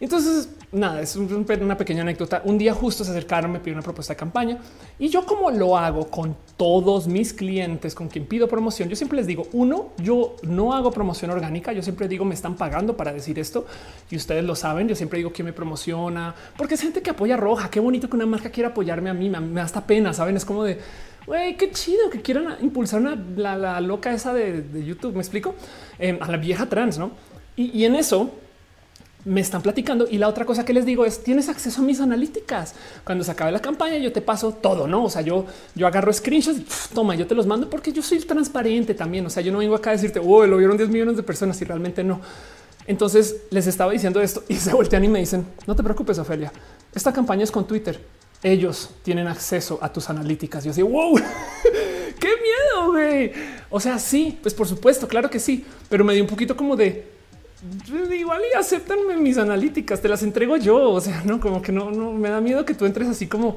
[0.00, 2.42] Entonces, nada, es una pequeña anécdota.
[2.44, 4.58] Un día justo se acercaron, me pidieron una propuesta de campaña
[4.98, 9.18] y yo como lo hago con todos mis clientes con quien pido promoción, yo siempre
[9.18, 13.12] les digo, uno, yo no hago promoción orgánica, yo siempre digo, me están pagando para
[13.12, 13.66] decir esto
[14.10, 17.36] y ustedes lo saben, yo siempre digo que me promociona, porque es gente que apoya
[17.36, 20.36] Roja, qué bonito que una marca quiera apoyarme a mí, me, da hasta pena, ¿saben?
[20.36, 20.78] Es como de,
[21.30, 25.54] güey, qué chido que quieran impulsar una, la, loca esa de, YouTube, me explico,
[25.98, 27.12] em, a la vieja trans, ¿no?
[27.56, 28.30] y en eso
[29.24, 30.06] me están platicando.
[30.10, 32.74] Y la otra cosa que les digo es tienes acceso a mis analíticas.
[33.04, 35.04] Cuando se acabe la campaña, yo te paso todo, no?
[35.04, 38.18] O sea, yo, yo agarro screenshots y toma, yo te los mando porque yo soy
[38.20, 39.26] transparente también.
[39.26, 41.60] O sea, yo no vengo acá a decirte, oh, lo vieron 10 millones de personas
[41.60, 42.20] y realmente no.
[42.86, 46.52] Entonces les estaba diciendo esto y se voltean y me dicen, no te preocupes, Ofelia.
[46.94, 48.00] Esta campaña es con Twitter.
[48.42, 50.64] Ellos tienen acceso a tus analíticas.
[50.64, 51.14] Yo así, wow,
[52.18, 53.32] qué miedo, güey.
[53.68, 56.76] O sea, sí, pues por supuesto, claro que sí, pero me dio un poquito como
[56.76, 57.20] de
[58.12, 60.90] igual y aceptanme mis analíticas, te las entrego yo.
[60.90, 63.56] O sea, no como que no, no me da miedo que tú entres así como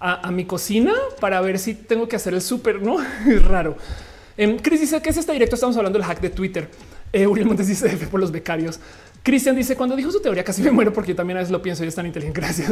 [0.00, 2.82] a, mi cocina para ver si tengo que hacer el súper.
[2.82, 3.76] No es raro.
[4.36, 5.54] Eh, Chris dice que es este directo.
[5.54, 6.68] Estamos hablando del hack de Twitter.
[7.12, 8.78] Eh, William Montes dice por los becarios.
[9.28, 11.60] Cristian dice cuando dijo su teoría casi me muero porque yo también a veces lo
[11.60, 12.40] pienso y es tan inteligente.
[12.40, 12.70] Gracias.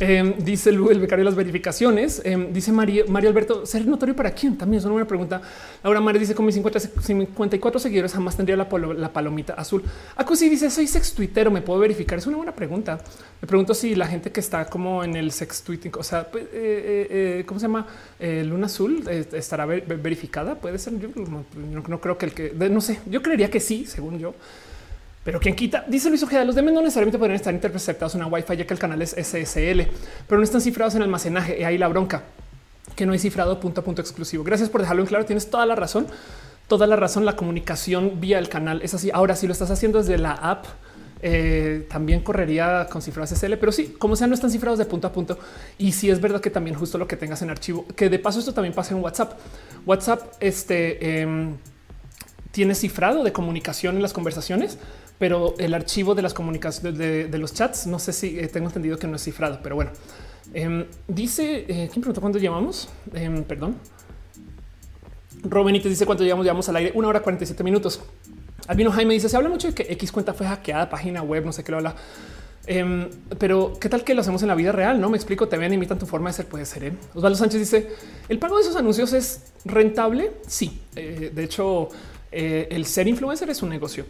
[0.00, 2.22] Em, dice Lu, el becario de las verificaciones.
[2.24, 4.56] Em, dice Mario, Mario Alberto, ser notorio para quién?
[4.56, 5.42] También es una buena pregunta.
[5.84, 9.82] Laura Mares dice con mis 50, 54 seguidores jamás tendría la, palomita azul.
[10.16, 12.16] Acusi dice soy sex tuitero, me puedo verificar.
[12.16, 12.98] Es una buena pregunta.
[13.42, 16.48] Me pregunto si la gente que está como en el sex tweeting, o sea, eh,
[16.54, 17.86] eh, eh, ¿cómo se llama?
[18.18, 20.54] Luna azul estará verificada.
[20.54, 20.98] Puede ser.
[20.98, 21.08] Yo
[21.86, 22.98] no, creo que el que no sé.
[23.04, 24.32] Yo creería que sí, según yo.
[25.24, 28.30] Pero quien quita, dice Luis Ojeda, los demás no necesariamente pueden estar interceptados en una
[28.30, 29.82] Wi-Fi ya que el canal es SSL,
[30.26, 31.60] pero no están cifrados en almacenaje.
[31.60, 32.22] Y ahí la bronca
[32.96, 34.44] que no hay cifrado punto a punto exclusivo.
[34.44, 35.24] Gracias por dejarlo en claro.
[35.24, 36.06] Tienes toda la razón,
[36.66, 37.24] toda la razón.
[37.24, 39.10] La comunicación vía el canal es así.
[39.12, 40.66] Ahora, si lo estás haciendo desde la app,
[41.24, 45.06] eh, también correría con cifras SSL, pero sí, como sea, no están cifrados de punto
[45.06, 45.38] a punto.
[45.78, 48.40] Y si es verdad que también justo lo que tengas en archivo, que de paso
[48.40, 49.38] esto también pasa en WhatsApp.
[49.86, 51.56] WhatsApp este, em,
[52.50, 54.78] tiene cifrado de comunicación en las conversaciones,
[55.22, 58.98] pero el archivo de las comunicaciones de, los chats, no sé si eh, tengo entendido
[58.98, 59.92] que no es cifrado, pero bueno.
[60.52, 62.88] Em, dice, eh, ¿quién preguntó cuándo llamamos?
[63.14, 63.76] Em, perdón.
[65.44, 68.00] Robenítez dice cuánto llevamos, llevamos al aire, una hora 47 minutos.
[68.66, 71.52] Albino Jaime dice, se habla mucho de que X cuenta fue hackeada, página web, no
[71.52, 71.94] sé qué lo habla.
[72.66, 73.08] Em,
[73.38, 75.00] pero qué tal que lo hacemos en la vida real?
[75.00, 75.46] No me explico.
[75.46, 76.46] Te ven, imitan tu forma de ser.
[76.46, 76.82] Puede ser.
[76.82, 76.92] ¿eh?
[77.14, 77.88] Osvaldo Sánchez dice
[78.28, 80.32] el pago de esos anuncios es rentable.
[80.48, 81.90] Sí, de hecho,
[82.32, 84.04] el ser influencer es un negocio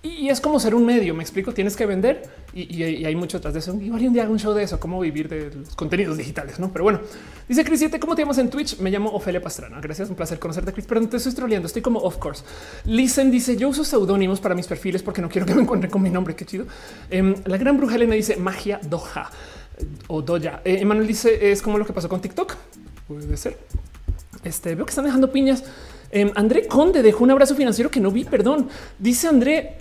[0.00, 1.12] y es como ser un medio.
[1.12, 2.22] Me explico, tienes que vender
[2.54, 3.74] y, hay mucho atrás de eso.
[3.80, 6.72] Igual un día hago un show de eso, cómo vivir de los contenidos digitales, no?
[6.72, 7.00] Pero bueno,
[7.48, 8.78] dice Chris 7, ¿cómo te llamas en Twitch?
[8.78, 9.80] Me llamo Ofelia Pastrana.
[9.80, 10.86] Gracias, un placer conocerte, Chris.
[10.86, 12.44] Pero no te estoy troleando, estoy como of course.
[12.84, 16.00] Listen dice: Yo uso seudónimos para mis perfiles porque no quiero que me encuentren con
[16.00, 16.36] mi nombre.
[16.36, 16.66] Qué chido.
[17.10, 19.30] Em, la gran bruja Elena dice magia doja
[20.06, 20.62] o doya.
[20.64, 22.54] Eh, Emanuel dice: Es como lo que pasó con TikTok.
[23.08, 23.58] Puede ser.
[24.44, 25.64] Este veo que están dejando piñas.
[26.10, 28.24] Em, André Conde dejó un abrazo financiero que no vi.
[28.24, 28.68] Perdón.
[28.98, 29.76] Dice André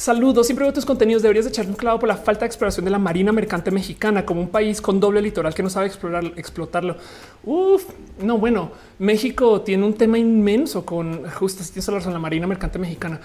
[0.00, 0.46] Saludos.
[0.46, 1.20] Siempre veo tus contenidos.
[1.20, 4.40] Deberías echar un clavo por la falta de exploración de la marina mercante mexicana como
[4.40, 6.96] un país con doble litoral que no sabe explorar, explotarlo.
[7.44, 7.84] Uf,
[8.18, 11.62] no, bueno, México tiene un tema inmenso con justo
[12.10, 13.20] la marina mercante mexicana.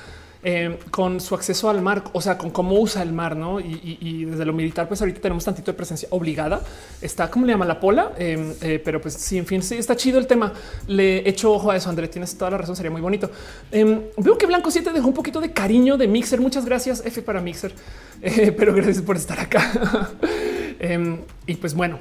[0.48, 3.60] Eh, con su acceso al mar, o sea, con cómo usa el mar, ¿no?
[3.60, 6.62] Y, desde lo militar, pues ahorita tenemos tantito de presencia obligada.
[7.02, 8.12] Está, como le llama la pola?
[8.16, 10.54] Em, eh, pero pues sí, en fin, sí, está chido el tema.
[10.86, 13.32] Le echo ojo a eso, André, tienes toda la razón, sería muy bonito.
[13.72, 16.40] Em, veo que Blanco 7 dejó un poquito de cariño de Mixer.
[16.40, 17.74] Muchas gracias, F para Mixer,
[18.22, 20.12] eh, pero gracias por estar acá.
[20.80, 21.98] Em, y pues bueno,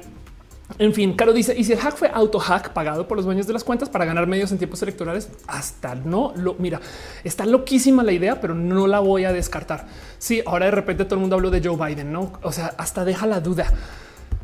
[0.79, 3.45] en fin, Caro dice, y si el hack fue auto hack pagado por los dueños
[3.45, 6.81] de las cuentas para ganar medios en tiempos electorales, hasta no lo mira,
[7.23, 9.85] está loquísima la idea, pero no la voy a descartar.
[10.17, 12.33] Sí, ahora de repente todo el mundo habló de Joe Biden, no?
[12.41, 13.71] O sea, hasta deja la duda.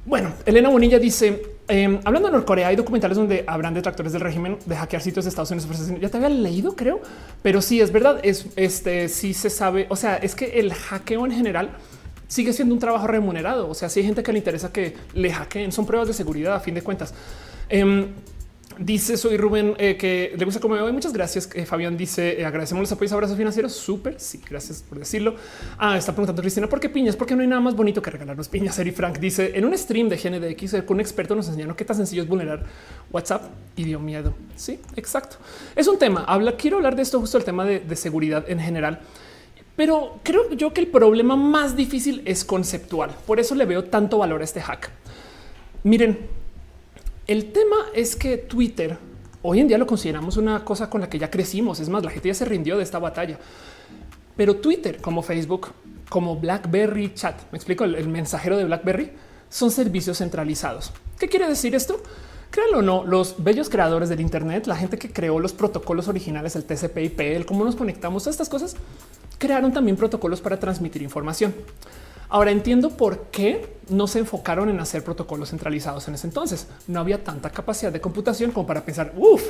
[0.06, 4.58] Bueno, Elena Bonilla dice, em, hablando de Norcorea, hay documentales donde habrán detractores del régimen
[4.66, 6.00] de hackear sitios de Estados Unidos.
[6.00, 7.02] Ya te había leído, creo,
[7.42, 8.20] pero sí es verdad.
[8.24, 9.88] Es este, sí se sabe.
[9.90, 11.70] O sea, es que el hackeo en general
[12.32, 13.68] sigue siendo un trabajo remunerado.
[13.68, 16.56] O sea, si hay gente que le interesa que le hackeen, son pruebas de seguridad
[16.56, 17.14] a fin de cuentas.
[17.68, 18.08] Em,
[18.80, 20.94] dice soy Rubén eh, que le gusta como voy.
[20.94, 21.50] Muchas gracias.
[21.54, 23.74] Eh, Fabián dice eh, agradecemos los apoyos, abrazos financieros.
[23.74, 24.18] Súper.
[24.18, 25.36] Sí, gracias por decirlo.
[25.78, 28.48] Ah, está preguntando Cristina por qué piñas, porque no hay nada más bonito que regalarnos
[28.48, 28.80] piñas.
[28.80, 31.98] Eri Frank dice en un stream de GNDX con un experto nos enseñaron qué tan
[31.98, 32.64] sencillo es vulnerar
[33.12, 33.44] WhatsApp
[33.76, 34.34] y dio miedo.
[34.56, 35.36] Sí, exacto.
[35.76, 36.24] Es un tema.
[36.26, 39.02] Habla, quiero hablar de esto justo el tema de seguridad en general.
[39.76, 43.12] Pero creo yo que el problema más difícil es conceptual.
[43.26, 44.92] Por eso le veo tanto valor a este hack.
[45.84, 46.20] Miren,
[47.28, 48.98] el tema es que Twitter
[49.44, 51.80] Hoy en día lo consideramos una cosa con la que ya crecimos.
[51.80, 53.40] Es más, la gente ya se rindió de esta batalla.
[54.38, 55.70] Pero Twitter, como Facebook,
[56.10, 59.12] como BlackBerry Chat, me explico, el, mensajero de BlackBerry,
[59.50, 60.92] son servicios centralizados.
[61.18, 62.02] ¿Qué quiere decir esto?
[62.52, 66.56] Créanlo o no, los bellos creadores del Internet, la gente que creó los protocolos originales,
[66.56, 68.76] el TCP/IP, el cómo nos conectamos, a estas cosas,
[69.42, 71.56] crearon también protocolos para transmitir información.
[72.30, 76.68] Ahora entiendo por qué no se enfocaron en hacer protocolos centralizados en ese entonces.
[76.88, 79.42] No había tanta capacidad de computación como para pensar, uff,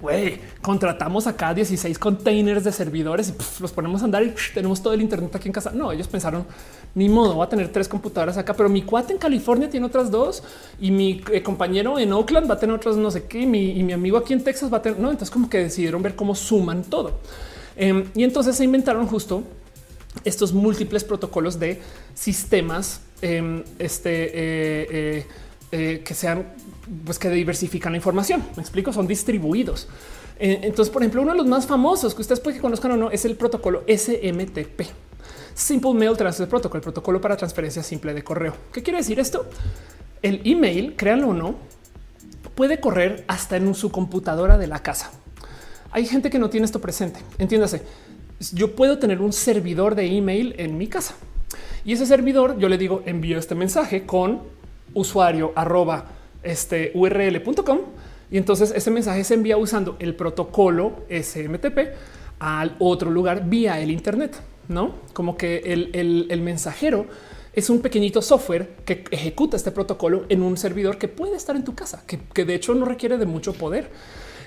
[0.00, 4.94] güey, contratamos acá 16 containers de servidores y los ponemos a andar y tenemos todo
[4.94, 5.70] el Internet aquí en casa.
[5.72, 6.44] No, ellos pensaron,
[6.96, 10.10] ni modo, va a tener tres computadoras acá, pero mi cuate en California tiene otras
[10.10, 10.42] dos
[10.80, 13.92] y mi eh, compañero en Oakland va a tener otras no sé qué y mi,
[13.92, 16.82] amigo aquí en Texas va a tener, no, entonces como que decidieron ver cómo suman
[16.82, 17.20] todo.
[17.76, 19.42] Em, y entonces se inventaron justo
[20.24, 21.80] estos múltiples protocolos de
[22.14, 25.26] sistemas em, este, eh, eh,
[25.72, 26.46] eh, que sean,
[27.04, 28.44] pues que diversifican la información.
[28.56, 29.88] Me explico, son distribuidos.
[30.38, 33.10] entonces, por ejemplo, uno de los más famosos que ustedes pueden que conozcan o no
[33.10, 34.82] es el protocolo SMTP.
[35.54, 38.56] Simple Mail Transfer Protocol, el protocolo para transferencia simple de correo.
[38.72, 39.46] ¿Qué quiere decir esto?
[40.22, 41.54] El email, créanlo o no,
[42.56, 45.12] puede correr hasta en su computadora de la casa.
[45.94, 47.20] Hay gente que no tiene esto presente.
[47.38, 47.80] Entiéndase,
[48.52, 51.14] yo puedo tener un servidor de email en mi casa
[51.84, 54.42] y ese servidor yo le digo envío este mensaje con
[54.92, 56.06] usuario arroba
[56.42, 56.92] este
[58.28, 61.78] y entonces ese mensaje se envía usando el protocolo SMTP
[62.40, 64.34] al otro lugar vía el Internet,
[64.66, 67.06] no como que el, mensajero
[67.52, 71.62] es un pequeñito software que ejecuta este protocolo en un servidor que puede estar en
[71.62, 73.90] tu casa, que, que de hecho no requiere de mucho poder.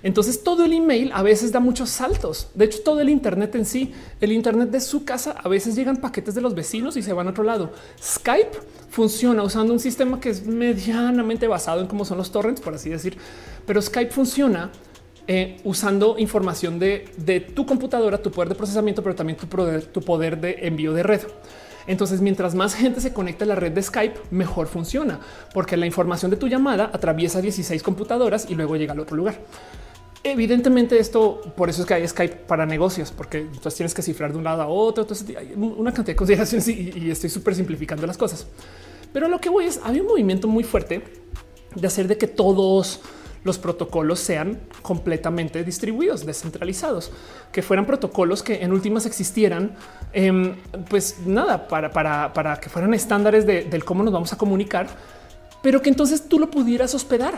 [0.04, 2.50] Entonces todo el email a veces da muchos saltos.
[2.54, 5.98] De hecho, todo el Internet en sí, el Internet de su casa, a veces llegan
[5.98, 7.72] paquetes de los vecinos y se van a otro lado.
[8.02, 8.58] Skype
[8.90, 12.90] funciona usando un sistema que es medianamente basado en cómo son los torrents, por así
[12.90, 13.18] decir,
[13.66, 14.72] pero Skype funciona
[15.30, 20.02] eh, usando información de, tu computadora, tu poder de procesamiento, pero también tu poder, tu
[20.02, 21.22] poder de envío de red.
[21.86, 25.20] Entonces, mientras más gente se conecta a la red de Skype, mejor funciona,
[25.54, 29.40] porque la información de tu llamada atraviesa 16 computadoras y luego llega al otro lugar.
[30.30, 34.34] Evidentemente esto, por eso es que hay Skype para negocios, porque entonces tienes que cifrar
[34.34, 35.04] de un lado a otro.
[35.04, 38.46] Entonces hay una cantidad de consideraciones y, estoy súper simplificando las cosas.
[39.14, 41.02] Pero lo que voy es, había un movimiento muy fuerte
[41.74, 43.00] de hacer de que todos
[43.46, 47.10] los protocolos sean completamente distribuidos, descentralizados,
[47.54, 49.78] que fueran protocolos que en últimas existieran,
[50.12, 50.58] em,
[50.90, 54.88] pues nada, para, para, que fueran estándares del cómo nos vamos a comunicar,
[55.62, 57.36] pero que entonces tú lo pudieras hospedar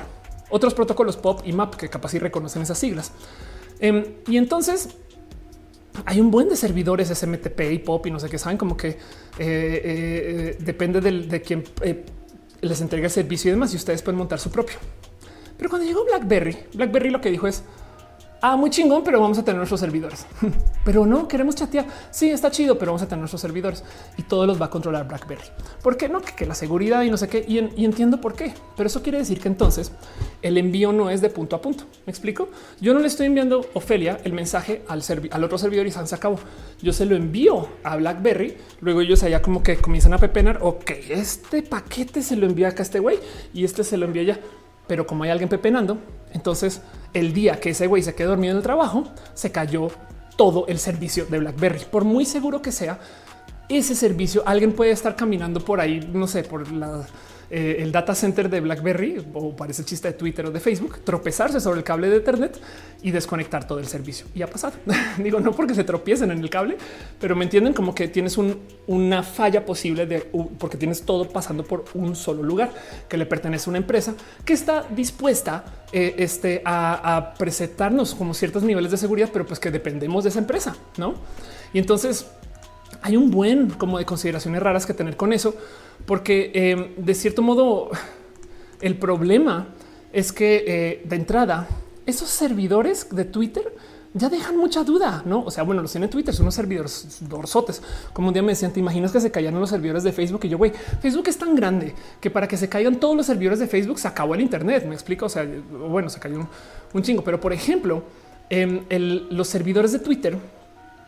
[0.49, 3.11] otros protocolos POP y MAP que capaz y reconocen esas siglas.
[3.79, 4.89] Em, y entonces
[6.05, 8.89] hay un buen de servidores SMTP y POP y no sé qué saben, como que
[8.89, 8.97] eh,
[9.39, 12.05] eh, depende de quien eh,
[12.61, 13.73] les entrega el servicio y demás.
[13.73, 14.77] Y ustedes pueden montar su propio.
[15.57, 17.63] Pero cuando llegó BlackBerry, BlackBerry lo que dijo es
[18.41, 20.25] Ah, muy chingón, pero vamos a tener nuestros servidores.
[20.85, 21.85] pero no queremos chatear.
[22.09, 23.83] Sí, está chido, pero vamos a tener nuestros servidores
[24.17, 25.43] y todo los va a controlar BlackBerry.
[25.83, 26.21] ¿Por qué no?
[26.21, 27.43] Que, la seguridad y no sé qué.
[27.45, 28.53] Y, entiendo por qué.
[28.77, 29.91] Pero eso quiere decir que entonces
[30.41, 31.83] el envío no es de punto a punto.
[32.05, 32.47] ¿Me explico?
[32.79, 36.39] Yo no le estoy enviando Ofelia el mensaje al, al otro servidor y se acabó.
[36.81, 38.55] Yo se lo envío a BlackBerry.
[38.79, 40.59] Luego ellos allá como que comienzan a pepenar.
[40.61, 43.19] Ok, este paquete se lo envía acá a este güey
[43.53, 44.39] y este se lo envía allá.
[44.87, 45.97] Pero como hay alguien pepenando,
[46.31, 46.81] entonces
[47.13, 49.89] el día que ese güey se quedó dormido en el trabajo, se cayó
[50.35, 51.85] todo el servicio de BlackBerry.
[51.91, 52.99] Por muy seguro que sea,
[53.67, 57.05] ese servicio, alguien puede estar caminando por ahí, no sé, por la
[57.51, 61.59] eh, el data center de BlackBerry o parece chiste de Twitter o de Facebook, tropezarse
[61.59, 62.59] sobre el cable de Ethernet
[63.01, 64.27] y desconectar todo el servicio.
[64.35, 64.73] Y ha pasado.
[65.17, 66.77] Digo, no porque se tropiecen en el cable,
[67.19, 68.37] pero me entienden como que tienes
[68.87, 72.71] una falla posible de porque tienes todo pasando por un solo lugar
[73.07, 74.13] que le pertenece a una empresa
[74.45, 79.59] que está dispuesta eh, este, a, a presentarnos como ciertos niveles de seguridad, pero pues
[79.59, 81.15] que dependemos de esa empresa, no?
[81.73, 82.27] Y entonces
[83.01, 85.55] hay un buen como de consideraciones raras que tener con eso,
[86.05, 87.89] porque eh, de cierto modo
[88.81, 89.67] el problema
[90.11, 91.67] es que eh, de entrada
[92.05, 93.75] esos servidores de Twitter
[94.13, 95.43] ya dejan mucha duda, no?
[95.43, 97.83] O sea, bueno, los tiene Twitter, son unos servidores dorsotes.
[98.11, 100.49] Como un día me decían, te imaginas que se caían los servidores de Facebook y
[100.49, 103.67] yo, güey, Facebook es tan grande que para que se caigan todos los servidores de
[103.67, 104.85] Facebook se acabó el Internet.
[104.87, 105.27] Me explico.
[105.27, 106.47] O sea, bueno, se cayó
[106.91, 108.03] un, chingo, pero por ejemplo,
[108.49, 108.81] em,
[109.29, 110.39] los servidores de Twitter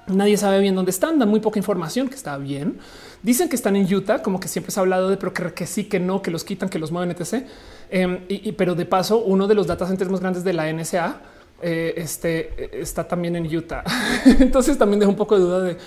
[0.08, 2.80] Nadie sabe bien dónde están, dan muy poca información, que está bien.
[3.24, 5.86] Dicen que están en Utah, como que siempre se ha hablado de, pero que, sí,
[5.86, 7.46] que no, que los quitan, que los mueven, etc.
[7.90, 11.22] Em, y, pero de paso, uno de los data centers más grandes de la NSA
[11.62, 13.84] eh, este, está también en Utah.
[14.40, 15.78] Entonces también dejo un poco de duda de,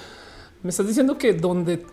[0.65, 1.85] me estás diciendo que donde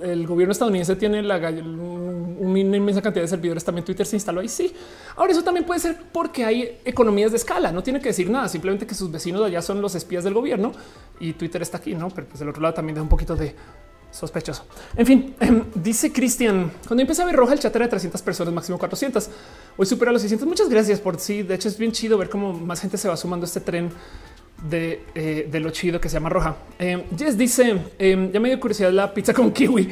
[0.00, 3.62] el gobierno estadounidense tiene la, un, una inmensa cantidad de servidores.
[3.62, 4.48] También Twitter se instaló ahí.
[4.48, 4.72] Sí,
[5.16, 7.70] ahora eso también puede ser porque hay economías de escala.
[7.72, 10.72] No tiene que decir nada, simplemente que sus vecinos allá son los espías del gobierno
[11.20, 12.08] y Twitter está aquí, no?
[12.08, 13.54] Pero pues del otro lado también da un poquito de
[14.16, 14.64] sospechoso.
[14.96, 18.22] En fin, em, dice Cristian, cuando empecé a ver roja el chat era de 300
[18.22, 19.28] personas, máximo 400.
[19.76, 20.48] Hoy supera los 600.
[20.48, 21.42] Muchas gracias por sí.
[21.42, 23.90] De hecho, es bien chido ver cómo más gente se va sumando a este tren
[24.70, 26.56] de, eh, lo chido que se llama roja.
[26.78, 29.88] Eh, Jess dice eh, ya me dio curiosidad la pizza con kiwi.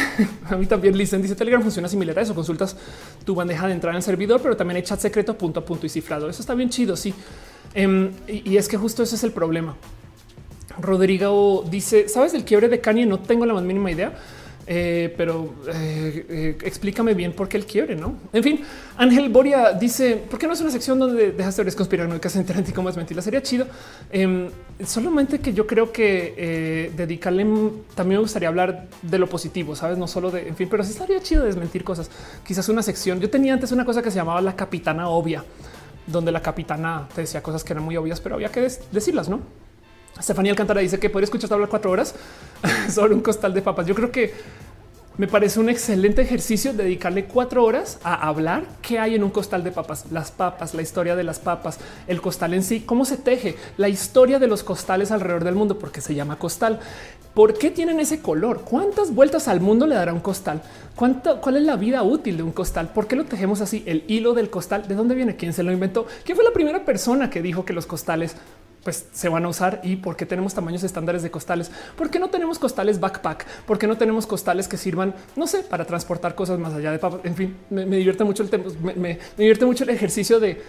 [0.50, 2.34] a mí también dicen dice Telegram funciona similar a eso.
[2.34, 2.76] Consultas
[3.24, 5.88] tu bandeja de entrada en servidor, pero también hay chat secreto punto a punto y
[5.88, 6.28] cifrado.
[6.28, 6.96] Eso está bien chido.
[6.96, 7.14] Sí.
[7.74, 9.76] Em, y es que justo ese es el problema.
[10.80, 13.06] Rodrigo dice sabes del quiebre de Kanye?
[13.06, 14.12] No tengo la más mínima idea.
[14.66, 18.14] Eh, pero eh, eh, explícame bien por qué el quiebre, no?
[18.32, 18.60] En fin,
[18.96, 22.72] Ángel Boria dice: ¿Por qué no es una sección donde dejas teorías conspiranoicas en y
[22.72, 23.20] cómo es mentira?
[23.22, 23.66] Sería chido.
[24.10, 24.48] Em,
[24.84, 27.42] solamente que yo creo que dedicarle
[27.94, 29.98] también me gustaría hablar de lo positivo, sabes?
[29.98, 32.10] No solo de en fin, pero sí estaría chido desmentir cosas.
[32.46, 33.20] Quizás una sección.
[33.20, 35.44] Yo tenía antes una cosa que se llamaba la capitana obvia,
[36.06, 38.60] donde la capitana te decía cosas que eran muy obvias, pero había que
[38.92, 39.40] decirlas, no?
[40.18, 42.14] Estefanía Alcántara dice que podría escuchar hablar cuatro horas
[42.90, 43.86] sobre un costal de papas.
[43.86, 44.32] Yo creo que
[45.18, 49.62] me parece un excelente ejercicio dedicarle cuatro horas a hablar qué hay en un costal
[49.62, 53.18] de papas, las papas, la historia de las papas, el costal en sí, cómo se
[53.18, 56.80] teje, la historia de los costales alrededor del mundo, porque se llama costal.
[57.34, 58.62] ¿Por qué tienen ese color?
[58.62, 60.62] ¿Cuántas vueltas al mundo le dará un costal?
[60.96, 62.88] ¿Cuánto, ¿Cuál es la vida útil de un costal?
[62.88, 63.82] ¿Por qué lo tejemos así?
[63.86, 65.36] El hilo del costal, ¿de dónde viene?
[65.36, 66.06] ¿Quién se lo inventó?
[66.24, 68.36] ¿Quién fue la primera persona que dijo que los costales
[68.84, 72.18] pues se van a usar y por qué tenemos tamaños estándares de costales, por qué
[72.18, 76.34] no tenemos costales backpack, por qué no tenemos costales que sirvan, no sé, para transportar
[76.34, 77.20] cosas más allá de papas.
[77.24, 78.64] En fin, me, divierte mucho el tema,
[78.96, 80.62] me, divierte mucho el ejercicio de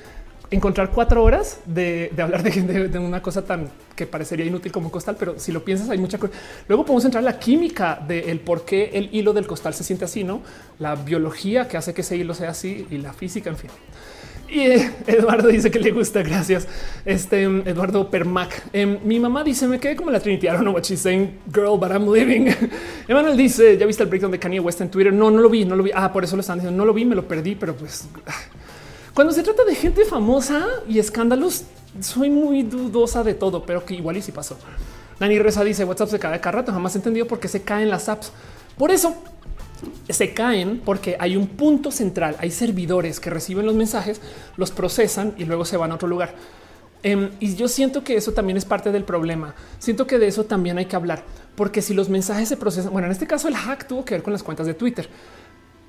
[0.51, 5.39] encontrar cuatro horas de, hablar de, una cosa tan que parecería inútil como costal, pero
[5.39, 6.33] si lo piensas hay mucha cosa.
[6.67, 10.05] Luego podemos entrar en la química del por qué el hilo del costal se siente
[10.05, 10.41] así, no
[10.77, 13.71] la biología que hace que ese hilo sea así y la física, en fin.
[14.49, 16.21] Y eh, Eduardo dice que le gusta.
[16.21, 16.67] Gracias.
[17.05, 18.63] Este Eduardo Permac.
[18.73, 20.47] Em, mi mamá dice: Me quedé como la Trinity.
[20.47, 22.53] I don't know what she's saying, girl, but I'm living.
[23.07, 25.13] Emanuel dice: Ya viste el breakdown de Kanye West en Twitter?
[25.13, 25.91] No, no lo vi, no lo vi.
[25.93, 26.77] Ah, por eso lo están diciendo.
[26.77, 28.07] No lo vi, me lo perdí, pero pues
[29.13, 31.63] cuando se trata de gente famosa y escándalos,
[31.99, 34.57] soy muy dudosa de todo, pero que igual y si pasó.
[35.19, 36.71] Nani Reza dice: WhatsApp se cae cada rato.
[36.71, 38.31] Jamás he entendido por qué se caen las apps.
[38.77, 39.15] Por eso
[40.09, 44.21] se caen porque hay un punto central, hay servidores que reciben los mensajes,
[44.57, 46.35] los procesan y luego se van a otro lugar.
[47.03, 49.55] Em, y yo siento que eso también es parte del problema.
[49.79, 51.23] Siento que de eso también hay que hablar,
[51.55, 54.23] porque si los mensajes se procesan, bueno, en este caso el hack tuvo que ver
[54.23, 55.09] con las cuentas de Twitter,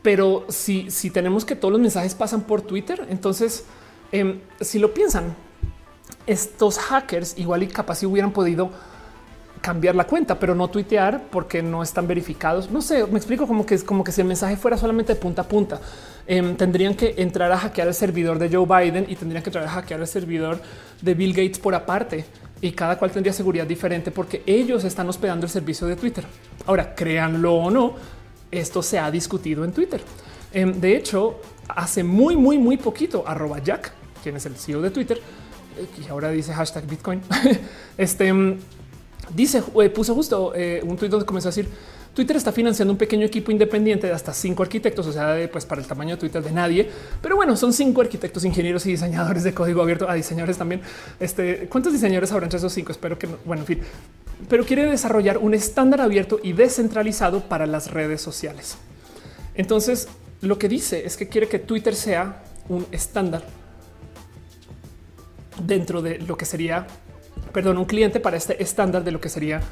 [0.03, 3.65] pero si, si tenemos que todos los mensajes pasan por Twitter, entonces
[4.11, 5.35] em, si lo piensan,
[6.27, 8.71] estos hackers igual y capaz si hubieran podido
[9.65, 12.71] cambiar la cuenta, pero no tuitear porque no están verificados.
[12.71, 15.19] No sé, me explico como que es como que si el mensaje fuera solamente de
[15.19, 15.81] punta a punta,
[16.27, 19.65] em, tendrían que entrar a hackear el servidor de Joe Biden y tendrían que entrar
[19.65, 20.61] a hackear el servidor
[21.01, 22.27] de Bill Gates por aparte
[22.61, 26.27] y cada cual tendría seguridad diferente porque ellos están hospedando el servicio de Twitter.
[26.67, 27.95] Ahora, créanlo o no,
[28.51, 30.03] esto se ha discutido en Twitter.
[30.53, 33.93] Em, de hecho, hace muy, muy, muy poquito, arroba Jack,
[34.23, 35.23] quien es el CEO de Twitter,
[35.79, 37.23] eh, y ahora dice hashtag Bitcoin.
[37.97, 38.59] este em,
[39.35, 41.69] Dice, eh, puso justo eh, un tuit donde comenzó a decir
[42.15, 45.81] Twitter está financiando un pequeño equipo independiente de hasta cinco arquitectos, o sea, pues para
[45.81, 46.89] el tamaño de Twitter de nadie.
[47.21, 50.81] Pero bueno, son cinco arquitectos, ingenieros y diseñadores de código abierto, a diseñadores también.
[51.19, 52.93] Este, ¿Cuántos diseñadores habrá entre esos cinco?
[52.93, 53.39] Espero que no.
[53.45, 53.81] Bueno, en fin,
[54.49, 58.77] pero quiere desarrollar un estándar abierto y descentralizado para las redes sociales.
[59.57, 60.07] Entonces,
[60.41, 63.43] lo que dice es que quiere que Twitter sea un estándar
[65.65, 66.87] dentro de lo que sería
[67.55, 69.63] perdón, un cliente para este estándar de lo que sería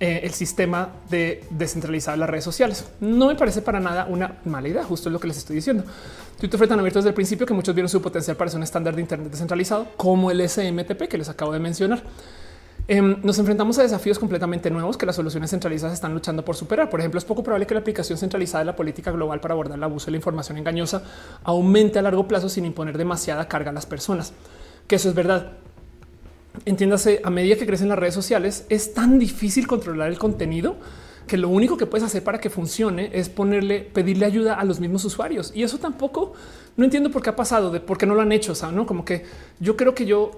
[0.00, 2.84] eh, el sistema de descentralizar las redes sociales.
[3.00, 5.84] No me parece para nada una mala idea, justo es lo que les estoy diciendo.
[6.38, 8.64] Twitter fue tan abierto desde el principio que muchos vieron su potencial para ser un
[8.64, 12.02] estándar de Internet descentralizado como el SMTP que les acabo de mencionar.
[12.88, 16.90] Em, nos enfrentamos a desafíos completamente nuevos que las soluciones centralizadas están luchando por superar.
[16.90, 19.78] Por ejemplo, es poco probable que la aplicación centralizada de la política global para abordar
[19.78, 21.04] el abuso de la información engañosa
[21.44, 24.32] aumente a largo plazo sin imponer demasiada carga a las personas.
[24.88, 25.52] Que eso es verdad
[26.64, 30.76] entiéndase, a medida que crecen las redes sociales, es tan difícil controlar el contenido
[31.26, 34.80] que lo único que puedes hacer para que funcione es ponerle, pedirle ayuda a los
[34.80, 35.52] mismos usuarios.
[35.54, 36.32] Y eso tampoco,
[36.76, 38.52] no entiendo por qué ha pasado, de por qué no lo han hecho.
[38.52, 39.24] O sea, no como que
[39.60, 40.32] yo creo que yo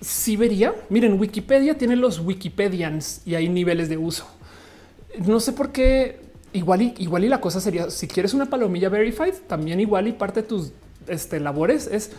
[0.00, 0.74] sí vería.
[0.90, 4.26] Miren, Wikipedia tiene los Wikipedians y hay niveles de uso.
[5.26, 6.20] No sé por qué.
[6.52, 10.12] Igual y igual y la cosa sería si quieres una palomilla verified, también igual y
[10.12, 10.72] parte de tus
[11.08, 12.10] este, labores es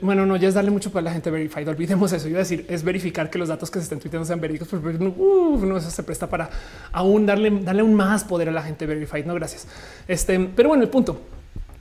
[0.00, 1.68] Bueno, no, ya es darle mucho para la gente verified.
[1.68, 2.28] Olvidemos eso.
[2.28, 5.76] A decir es verificar que los datos que se estén tuiteando sean verídicos, pero no,
[5.76, 6.50] eso se presta para
[6.92, 9.24] aún darle, darle aún más poder a la gente verified.
[9.24, 9.66] No, gracias.
[10.06, 11.20] Este, pero bueno, el punto.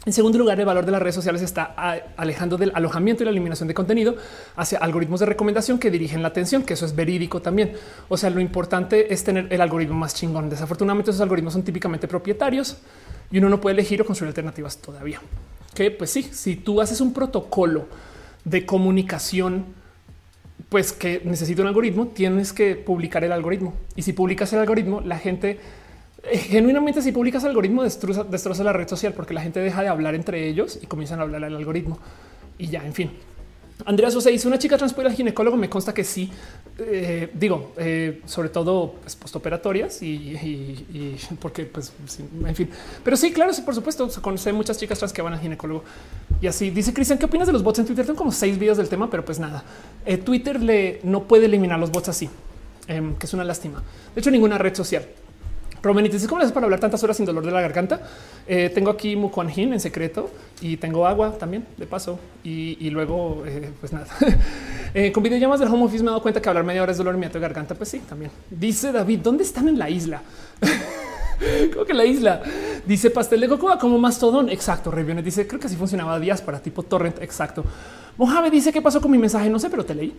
[0.03, 1.63] En segundo lugar, el valor de las redes sociales está
[2.17, 4.15] alejando del alojamiento y la eliminación de contenido
[4.55, 7.73] hacia algoritmos de recomendación que dirigen la atención, que eso es verídico también.
[8.09, 10.49] O sea, lo importante es tener el algoritmo más chingón.
[10.49, 12.77] Desafortunadamente, esos algoritmos son típicamente propietarios
[13.29, 15.21] y uno no puede elegir o construir alternativas todavía.
[15.73, 17.87] Que pues sí, si tú haces un protocolo
[18.43, 19.65] de comunicación,
[20.69, 23.73] pues que necesita un algoritmo, tienes que publicar el algoritmo.
[23.95, 25.59] Y si publicas el algoritmo, la gente
[26.23, 29.87] eh, genuinamente si publicas algoritmo destroza, destroza la red social porque la gente deja de
[29.87, 31.99] hablar entre ellos y comienzan a hablar al algoritmo
[32.57, 33.11] y ya, en fin.
[33.85, 35.57] Andrea Sosa dice una chica trans puede ir al ginecólogo.
[35.57, 36.29] Me consta que sí.
[36.79, 41.91] Eh, digo, eh, sobre todo pues, postoperatorias y, porque, pues,
[42.45, 42.69] en fin.
[43.03, 44.09] Pero sí, claro, sí, por supuesto.
[44.21, 45.83] Conoce muchas chicas trans que van al ginecólogo
[46.41, 46.69] y así.
[46.69, 48.05] Dice Cristian, ¿qué opinas de los bots en Twitter?
[48.05, 49.63] Tengo como seis videos del tema, pero pues nada.
[50.05, 52.29] Eh, Twitter le no puede eliminar los bots así,
[52.87, 53.83] em, que es una lástima.
[54.13, 55.05] De hecho, ninguna red social.
[55.83, 58.01] Romenitis, ¿cómo le haces para hablar tantas horas sin dolor de la garganta?
[58.47, 60.29] Eh, tengo aquí Mukuanjin en secreto
[60.61, 62.19] y tengo agua también de paso.
[62.43, 64.05] Y, luego, eh, pues nada,
[64.93, 66.99] eh, con videollamas del home office me he dado cuenta que hablar media hora es
[66.99, 67.73] dolor mi de garganta.
[67.73, 70.21] Pues sí, también dice David, ¿dónde están en la isla?
[71.73, 72.43] como que la isla
[72.85, 74.49] dice pastel de cocoa como mastodón.
[74.49, 74.91] Exacto.
[74.91, 77.19] Reviones dice creo que así funcionaba días para tipo torrent.
[77.23, 77.63] Exacto.
[78.17, 79.49] Mojave dice qué pasó con mi mensaje.
[79.49, 80.13] No sé, pero te leí.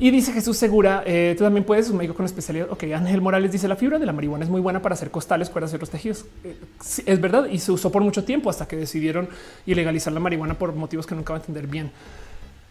[0.00, 2.68] Y dice Jesús Segura, eh, tú también puedes, un médico con especialidad.
[2.70, 5.50] Ok, Ángel Morales dice la fibra de la marihuana es muy buena para hacer costales,
[5.50, 6.24] para hacer los tejidos.
[6.44, 6.56] Eh,
[7.04, 9.28] es verdad y se usó por mucho tiempo hasta que decidieron
[9.66, 11.90] ilegalizar la marihuana por motivos que nunca va a entender bien.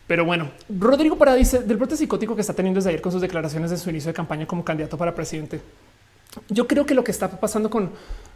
[0.07, 3.19] Pero bueno, Rodrigo Parada dice del brote psicótico que está teniendo desde ayer con sus
[3.19, 5.59] declaraciones de su inicio de campaña como candidato para presidente.
[6.47, 7.91] Yo creo que lo que está pasando con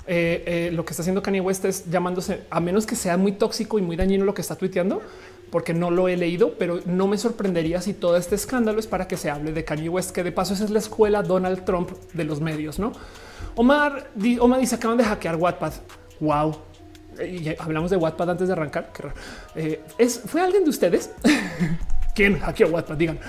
[0.06, 3.80] eh, lo que está haciendo Kanye West es llamándose, a menos que sea muy tóxico
[3.80, 5.02] y muy dañino lo que está tuiteando,
[5.52, 9.08] porque no lo he leído, pero no me sorprendería si todo este escándalo es para
[9.08, 11.92] que se hable de Kanye West, que de paso esa es la escuela Donald Trump
[12.14, 12.94] de los medios, ¿no?
[13.56, 14.10] Omar,
[14.40, 15.74] Omar dice, acaban de hackear Wattpad.
[16.22, 16.58] Wow.
[17.20, 18.92] Y hablamos de Wattpad antes de arrancar.
[19.56, 21.12] Eh, ¿Es, ¿Fue alguien de ustedes?
[22.16, 22.96] ¿Quién hackeó Wattpad?
[22.96, 23.20] Digan.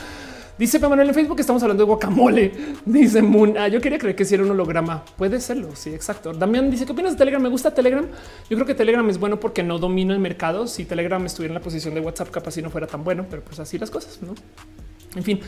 [0.59, 2.53] Dice Manuel en Facebook estamos hablando de guacamole.
[2.85, 3.57] Dice Moon.
[3.57, 5.03] Ah, yo quería creer que si era un holograma.
[5.16, 5.74] Puede serlo.
[5.74, 6.33] Sí, exacto.
[6.33, 7.43] Damián dice qué opinas de Telegram.
[7.43, 8.07] Me gusta Telegram.
[8.51, 10.66] Yo creo que Telegram es bueno porque no domina el mercado.
[10.66, 13.43] Si Telegram estuviera en la posición de WhatsApp, capaz si no fuera tan bueno, pero
[13.43, 14.20] pues así las cosas.
[14.23, 14.35] No,
[15.16, 15.41] en fin,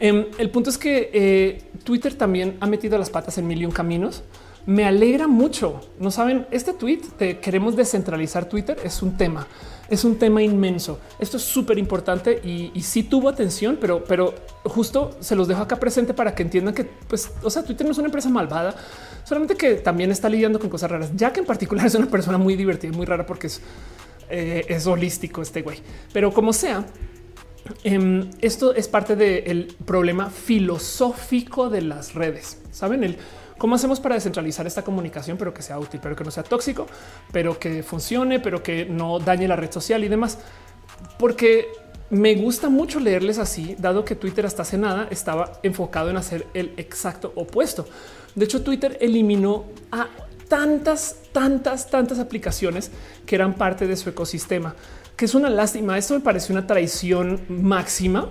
[0.00, 3.64] em, el punto es que eh, Twitter también ha metido las patas en mil y
[3.64, 4.22] un caminos.
[4.66, 5.80] Me alegra mucho.
[5.98, 9.46] No saben, este tweet de queremos descentralizar Twitter es un tema
[9.88, 10.98] es un tema inmenso.
[11.18, 14.34] Esto es súper importante y, y, sí tuvo atención, pero, pero
[14.64, 17.92] justo se los dejo acá presente para que entiendan que, pues, o sea, Twitter no
[17.92, 18.74] es una empresa malvada,
[19.24, 22.38] solamente que también está lidiando con cosas raras, ya que en particular es una persona
[22.38, 23.60] muy divertida, muy rara porque es,
[24.28, 25.78] eh, es holístico este güey.
[26.12, 26.84] Pero como sea,
[27.84, 32.58] em, esto es parte del problema filosófico de las redes.
[32.70, 33.16] Saben, el
[33.58, 36.86] ¿Cómo hacemos para descentralizar esta comunicación, pero que sea útil, pero que no sea tóxico,
[37.32, 40.38] pero que funcione, pero que no dañe la red social y demás?
[41.18, 41.68] Porque
[42.10, 46.46] me gusta mucho leerles así, dado que Twitter hasta hace nada estaba enfocado en hacer
[46.54, 47.86] el exacto opuesto.
[48.34, 50.06] De hecho, Twitter eliminó a
[50.48, 52.90] tantas, tantas, tantas aplicaciones
[53.26, 54.74] que eran parte de su ecosistema,
[55.16, 55.98] que es una lástima.
[55.98, 58.30] Esto me parece una traición máxima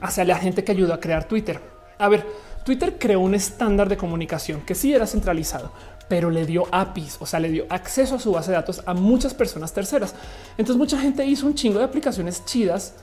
[0.00, 1.60] hacia la gente que ayudó a crear Twitter.
[1.98, 2.24] A ver,
[2.64, 5.72] Twitter creó un estándar de comunicación que sí era centralizado,
[6.08, 8.94] pero le dio APIs, o sea, le dio acceso a su base de datos a
[8.94, 10.14] muchas personas terceras.
[10.56, 12.94] Entonces mucha gente hizo un chingo de aplicaciones chidas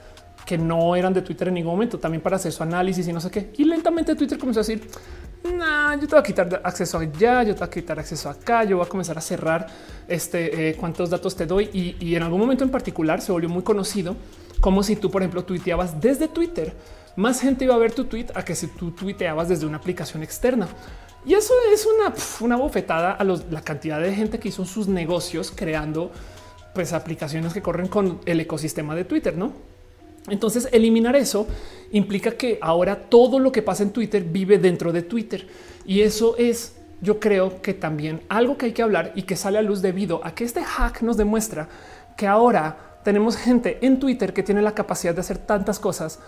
[0.44, 3.20] que no eran de Twitter en ningún momento, también para hacer su análisis y no
[3.20, 3.52] sé qué.
[3.58, 4.88] Y lentamente Twitter comenzó a decir,
[5.52, 8.64] nah, yo te voy a quitar acceso allá, yo te voy a quitar acceso acá,
[8.64, 9.66] yo voy a comenzar a cerrar
[10.06, 11.68] este eh, cuántos datos te doy.
[11.72, 14.16] Y, y en algún momento en particular se volvió muy conocido
[14.60, 16.74] como si tú, por ejemplo, tuiteabas desde Twitter
[17.16, 20.22] más gente iba a ver tu tweet a que si tú tuiteabas desde una aplicación
[20.22, 20.68] externa.
[21.24, 25.52] Y eso es una, una bofetada a la cantidad de gente que hizo sus negocios
[25.54, 26.12] creando
[26.72, 29.52] pues aplicaciones que corren con el ecosistema de Twitter, ¿no?
[30.28, 31.46] Entonces, eliminar eso
[31.92, 35.46] implica que ahora todo lo que pasa en Twitter vive dentro de Twitter.
[35.84, 39.58] Y eso es, yo creo que también algo que hay que hablar y que sale
[39.58, 41.68] a luz debido a que este hack nos demuestra
[42.16, 46.18] que ahora tenemos gente en Twitter que tiene la capacidad de hacer tantas cosas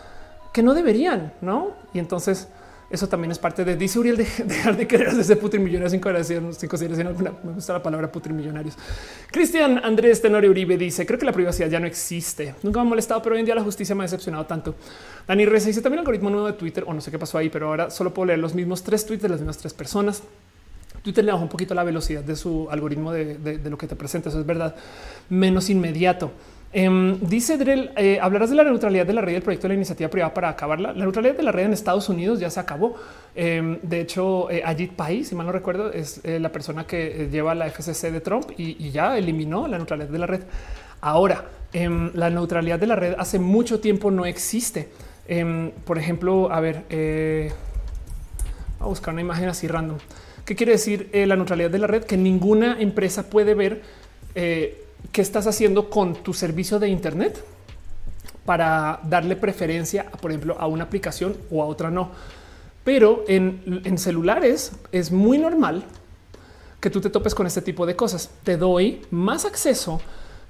[0.52, 1.72] que no deberían, ¿no?
[1.92, 2.48] Y entonces
[2.90, 6.96] eso también es parte de, dice Uriel, de dejar de querer desde putrimillonarios sin consideración,
[6.96, 7.32] sin alguna.
[7.44, 8.76] Me gusta la palabra putrimillonarios.
[9.30, 12.54] Cristian Andrés Tenorio Uribe dice, creo que la privacidad ya no existe.
[12.62, 14.74] Nunca me ha molestado, pero hoy en día la justicia me ha decepcionado tanto.
[15.26, 17.68] Dani Reza dice también algoritmo nuevo de Twitter, o no sé qué pasó ahí, pero
[17.68, 20.22] ahora solo puedo leer los mismos tres tweets de las mismas tres personas.
[21.02, 23.96] Twitter le bajó un poquito la velocidad de su algoritmo de, de lo que te
[23.96, 24.30] presenta.
[24.30, 24.74] Eso es verdad.
[25.28, 26.32] Menos inmediato.
[26.70, 29.77] Em, dice Drell, eh, hablarás de la neutralidad de la red del proyecto de la
[29.77, 30.93] iniciativa privada para acabarla.
[30.93, 32.95] La neutralidad de la red en Estados Unidos ya se acabó.
[33.35, 37.28] Em, de hecho, eh, Ajit Pai, si mal no recuerdo, es eh, la persona que
[37.32, 40.43] lleva la FCC de Trump y, ya eliminó la neutralidad de la red.
[41.01, 44.89] Ahora, em, la neutralidad de la red hace mucho tiempo no existe.
[45.85, 46.85] por ejemplo, a ver,
[48.81, 49.99] a buscar una imagen así random.
[50.47, 52.05] ¿Qué quiere decir la neutralidad de la red?
[52.05, 53.82] Que ninguna empresa puede ver
[55.12, 57.44] qué estás haciendo con tu servicio de Internet
[58.44, 62.10] para darle preferencia, por ejemplo, a una aplicación o a otra no.
[62.82, 65.84] Pero en, celulares es muy normal
[66.80, 68.30] que tú te topes con este tipo de cosas.
[68.44, 70.00] Te doy más acceso,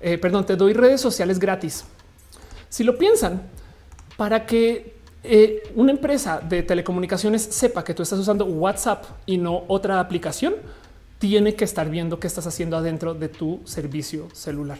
[0.00, 1.84] eh, perdón, te doy redes sociales gratis.
[2.68, 3.42] Si lo piensan,
[4.16, 4.94] para que
[5.24, 10.54] eh, una empresa de telecomunicaciones sepa que tú estás usando WhatsApp y no otra aplicación,
[11.18, 14.78] tiene que estar viendo qué estás haciendo adentro de tu servicio celular.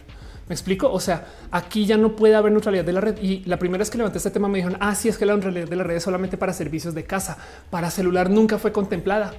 [0.49, 0.91] ¿Me explico?
[0.91, 3.21] O sea, aquí ya no puede haber neutralidad de la red.
[3.21, 5.67] Y la primera vez que levanté este tema me dijeron, ah, es que la neutralidad
[5.67, 7.37] de la red es solamente para servicios de casa,
[7.69, 9.31] para celular nunca fue contemplada.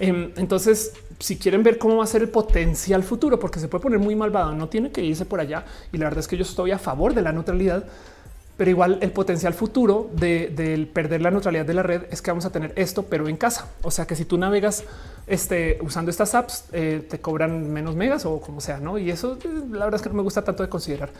[0.00, 3.82] Em, entonces, si quieren ver cómo va a ser el potencial futuro, porque se puede
[3.82, 5.64] poner muy malvado, no tiene que irse por allá.
[5.92, 7.84] Y la verdad es que yo estoy a favor de la neutralidad
[8.58, 12.44] pero igual el potencial futuro de, perder la neutralidad de la red es que vamos
[12.44, 13.68] a tener esto, pero en casa.
[13.82, 14.82] O sea que si tú navegas
[15.28, 18.98] este, usando estas apps, eh, te cobran menos megas o como sea, no?
[18.98, 21.10] Y eso eh, la verdad es que no me gusta tanto de considerar,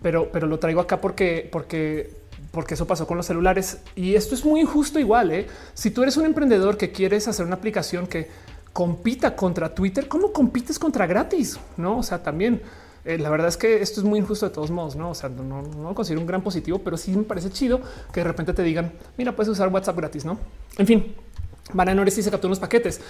[0.00, 2.10] pero, pero lo traigo acá porque, porque,
[2.52, 4.98] porque eso pasó con los celulares y esto es muy injusto.
[4.98, 5.46] Igual, ¿eh?
[5.74, 8.30] si tú eres un emprendedor que quieres hacer una aplicación que
[8.72, 11.58] compita contra Twitter, ¿cómo compites contra gratis?
[11.76, 12.62] No, o sea, también
[13.04, 15.10] eh, la verdad es que esto es muy injusto de todos modos, no?
[15.10, 17.80] O sea, no, no, considero un gran positivo, pero sí me parece chido
[18.12, 20.38] que de repente te digan, mira, puedes usar WhatsApp gratis, no?
[20.76, 21.14] En fin,
[21.72, 23.00] Bananores sí se captó unos paquetes.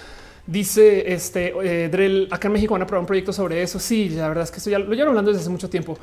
[0.47, 3.79] Dice este eh, Drell, acá en México van a probar un proyecto sobre eso.
[3.79, 5.99] Sí, la verdad es que esto ya lo llevo hablando desde hace mucho tiempo.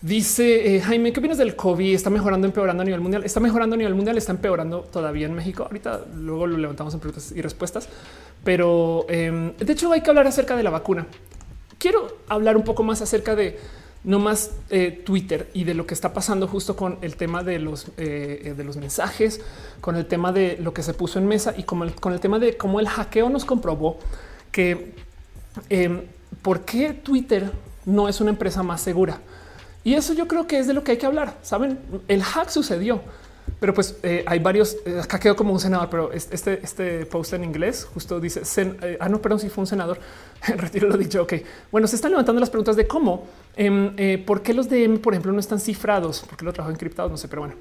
[0.00, 1.94] Dice eh, Jaime, ¿qué opinas del COVID?
[1.94, 3.22] ¿Está mejorando, empeorando a nivel mundial?
[3.22, 5.64] Está mejorando a nivel mundial, está empeorando todavía en México.
[5.64, 7.88] Ahorita luego lo levantamos en preguntas y respuestas.
[8.42, 11.06] Pero em, de hecho hay que hablar acerca de la vacuna
[11.82, 13.58] quiero hablar un poco más acerca de
[14.04, 17.58] no más eh, Twitter y de lo que está pasando justo con el tema de
[17.58, 19.40] los eh, eh, de los mensajes,
[19.80, 22.38] con el tema de lo que se puso en mesa y como con el tema
[22.38, 23.98] de cómo el hackeo nos comprobó
[24.52, 24.94] que
[25.70, 26.02] em,
[26.40, 27.50] por qué Twitter
[27.84, 29.18] no es una empresa más segura.
[29.82, 31.36] Y eso yo creo que es de lo que hay que hablar.
[31.42, 33.02] Saben, el hack sucedió
[33.62, 37.32] pero pues eh, hay varios, eh, acá quedó como un senador, pero este, este post
[37.34, 38.42] en inglés justo dice,
[38.82, 40.00] eh, ah, no, perdón, si fue un senador,
[40.56, 41.34] retiro lo dicho, ok.
[41.70, 43.24] Bueno, se están levantando las preguntas de cómo,
[43.54, 47.16] em, por qué los DM, por ejemplo, no están cifrados, porque lo trabajo encriptados, no
[47.16, 47.54] sé, pero bueno.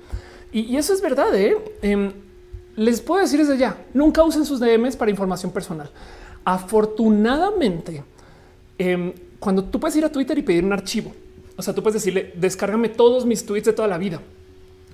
[0.51, 2.11] Y, eso es verdad, em,
[2.75, 5.91] les puedo decir desde ya, nunca usen sus DMs para información personal.
[6.43, 8.03] Afortunadamente,
[8.79, 11.13] em, cuando tú puedes ir a Twitter y pedir un archivo,
[11.55, 14.19] o sea, tú puedes decirle, descárgame todos mis tweets de toda la vida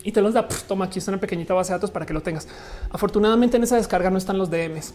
[0.04, 0.48] y te los da.
[0.48, 2.48] toma, aquí está una pequeñita base de datos para que lo tengas.
[2.90, 4.94] Afortunadamente en esa descarga no están los DMs,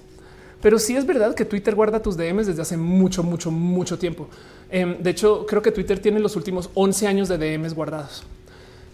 [0.63, 4.29] pero sí es verdad que Twitter guarda tus DMs desde hace mucho, mucho, mucho tiempo.
[4.71, 8.23] Em, de hecho, creo que Twitter tiene los últimos 11 años de DMs guardados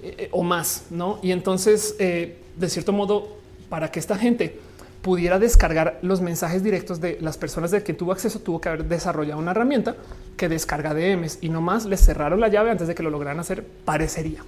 [0.02, 1.20] eh, eh, o más, no?
[1.22, 3.36] Y entonces, eh, de cierto modo,
[3.68, 4.59] para que esta gente
[5.02, 8.85] pudiera descargar los mensajes directos de las personas de que tuvo acceso, tuvo que haber
[8.86, 9.94] desarrollado una herramienta
[10.36, 13.40] que descarga DMs y no más les cerraron la llave antes de que lo lograran
[13.40, 13.64] hacer.
[13.85, 14.43] Parecería.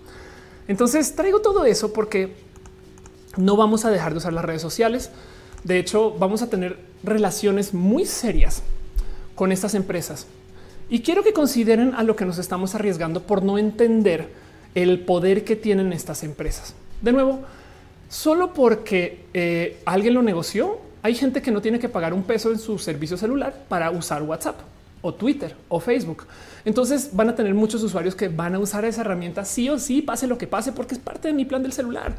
[0.71, 2.33] Entonces traigo todo eso porque
[3.37, 5.11] no vamos a dejar de usar las redes sociales.
[5.65, 8.63] De hecho, vamos a tener relaciones muy serias
[9.35, 10.29] con estas empresas.
[10.89, 14.29] Y quiero que consideren a lo que nos estamos arriesgando por no entender
[14.77, 16.73] el poder que tienen estas empresas.
[17.03, 17.41] De nuevo,
[18.09, 22.53] solo porque eh, alguien lo negoció, hay gente que no tiene que pagar un peso
[22.53, 24.61] en su servicio celular para usar WhatsApp
[25.03, 26.27] o Twitter o Facebook.
[26.65, 30.03] Entonces van a tener muchos usuarios que van a usar esa herramienta sí o sí,
[30.03, 32.15] pase lo que pase, porque es parte de mi plan del celular,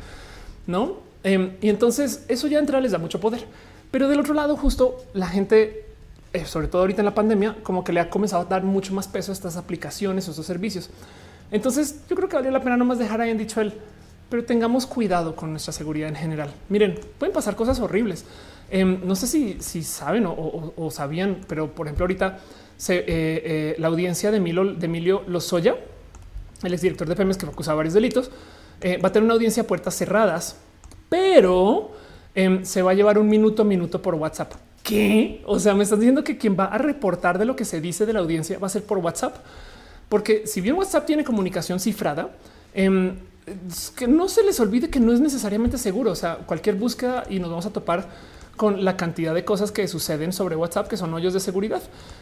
[0.68, 0.98] no?
[1.24, 3.46] Em, y entonces eso ya entra, les da mucho poder.
[3.92, 5.86] Pero del otro lado, justo la gente,
[6.34, 8.94] eh, sobre todo ahorita en la pandemia, como que le ha comenzado a dar mucho
[8.94, 10.90] más peso a estas aplicaciones o estos servicios.
[11.52, 13.74] Entonces yo creo que vale la pena nomás dejar ahí en dicho él,
[14.30, 16.50] pero tengamos cuidado con nuestra seguridad en general.
[16.70, 18.26] Miren, pueden pasar cosas horribles.
[18.70, 22.40] Em, no sé si, si saben o sabían, pero por ejemplo ahorita
[22.90, 25.76] eh, eh, la audiencia de Emilio, de Emilio Lozoya,
[26.64, 28.32] el exdirector de Pemex que acusaba varios delitos,
[28.82, 30.58] eh, va a tener una audiencia a puertas cerradas,
[31.10, 31.92] pero
[32.34, 34.54] em, se va a llevar un minuto a minuto por WhatsApp.
[34.84, 35.42] ¿Qué?
[35.46, 38.06] O sea, me estás diciendo que quien va a reportar de lo que se dice
[38.06, 39.36] de la audiencia va a ser por WhatsApp,
[40.10, 42.32] porque si bien WhatsApp tiene comunicación cifrada,
[42.74, 43.16] em,
[43.96, 46.12] que no se les olvide que no es necesariamente seguro.
[46.12, 48.08] O sea, cualquier búsqueda y nos vamos a topar
[48.62, 51.82] con la cantidad de cosas que suceden sobre WhatsApp que son hoyos de seguridad.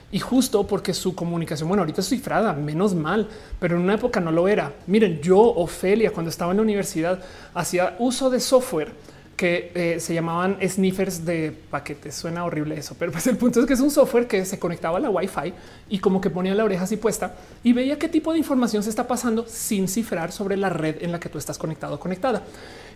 [0.10, 3.28] Y justo porque su comunicación, bueno, ahorita es cifrada, menos mal,
[3.60, 4.72] pero en una época no lo era.
[4.88, 7.20] Miren, yo, Ofelia, cuando estaba en la universidad,
[7.54, 8.94] hacía uso de software
[9.40, 12.14] que eh, se llamaban sniffers de paquetes.
[12.14, 14.98] Suena horrible eso, pero pues el punto es que es un software que se conectaba
[14.98, 15.54] a la Wi-Fi
[15.88, 18.90] y como que ponía la oreja así puesta y veía qué tipo de información se
[18.90, 22.44] está pasando sin cifrar sobre la red en la que tú estás conectado o conectada.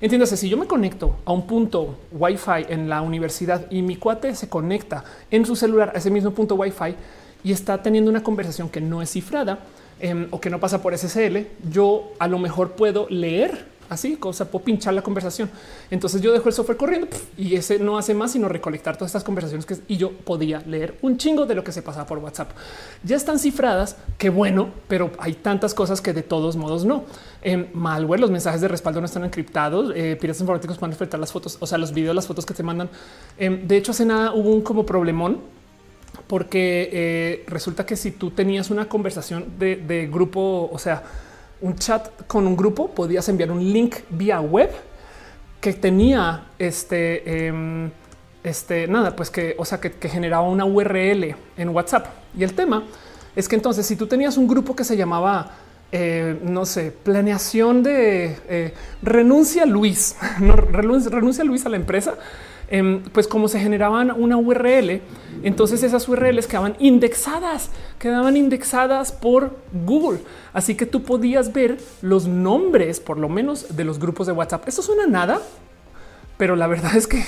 [0.01, 4.35] Entiéndase, si yo me conecto a un punto Wi-Fi en la universidad y mi cuate
[4.35, 6.93] se conecta en su celular a ese mismo punto Wi-Fi
[7.45, 9.59] y está teniendo una conversación que no es cifrada
[10.01, 14.49] em, o que no pasa por SSL, yo a lo mejor puedo leer así, cosa
[14.49, 15.49] puedo pinchar la conversación.
[15.91, 17.07] Entonces yo dejo el software corriendo
[17.37, 20.97] y ese no hace más sino recolectar todas estas conversaciones que y yo podía leer
[21.01, 22.51] un chingo de lo que se pasaba por WhatsApp.
[23.03, 27.05] Ya están cifradas, qué bueno, pero hay tantas cosas que de todos modos no.
[27.41, 29.91] En malware, los mensajes de respaldo no están encriptados.
[29.95, 32.63] Eh, piratas informáticos pueden enfrentar las fotos, o sea, los videos, las fotos que te
[32.63, 32.89] mandan.
[33.37, 35.41] Em, de hecho, hace nada hubo un como problemón
[36.27, 41.03] porque eh, resulta que si tú tenías una conversación de grupo, o sea,
[41.63, 44.69] un chat con un grupo, podías enviar un link vía web
[45.61, 47.89] que tenía este, em,
[48.43, 52.07] este, nada, pues que, o sea, que, generaba una URL en WhatsApp.
[52.37, 52.83] Y el tema
[53.33, 55.51] es que entonces, si tú tenías un grupo que se llamaba,
[55.93, 62.15] eh, no sé, planeación de eh, renuncia Luis, no renuncia Luis a la empresa,
[62.69, 65.01] Em, pues como se generaban una URL,
[65.43, 67.69] entonces esas URLs quedaban indexadas,
[67.99, 70.19] quedaban indexadas por Google.
[70.53, 74.67] Así que tú podías ver los nombres, por lo menos, de los grupos de WhatsApp.
[74.67, 75.41] Esto suena nada,
[76.37, 77.23] pero la verdad es que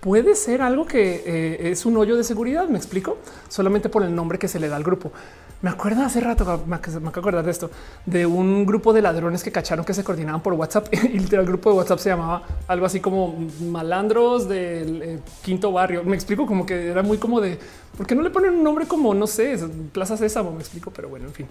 [0.00, 2.68] puede ser algo que eh, es un hoyo de seguridad.
[2.68, 3.18] Me explico
[3.48, 5.12] solamente por el nombre que se le da al grupo.
[5.60, 7.68] Me acuerdo hace rato, me acabo de acordar de esto,
[8.06, 11.70] de un grupo de ladrones que cacharon que se coordinaban por WhatsApp y el grupo
[11.70, 16.04] de WhatsApp se llamaba algo así como malandros del eh, quinto barrio.
[16.04, 17.58] Me explico como que era muy como de
[17.96, 19.58] por qué no le ponen un nombre como no sé,
[19.92, 20.52] Plaza Sésamo.
[20.52, 21.46] Me explico, pero bueno, en fin.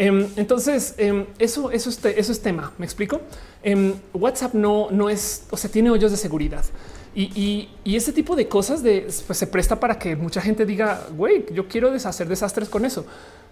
[0.00, 2.72] Em, entonces, em, eso, eso, es, tema.
[2.78, 3.20] Me explico.
[3.62, 6.64] Em, WhatsApp no, no es, o sea, tiene hoyos de seguridad.
[7.14, 11.44] Y, ese tipo de cosas de, pues, se presta para que mucha gente diga, güey,
[11.52, 13.04] yo quiero deshacer desastres con eso.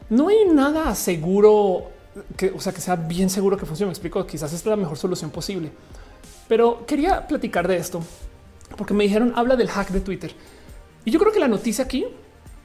[0.08, 1.90] No hay nada seguro
[2.38, 3.88] que, o sea, que sea bien seguro que funcione.
[3.88, 5.70] Me explico, quizás esta es la mejor solución posible.
[6.48, 8.02] Pero quería platicar de esto
[8.78, 10.32] porque me dijeron, habla del hack de Twitter.
[11.04, 12.06] Y yo creo que la noticia aquí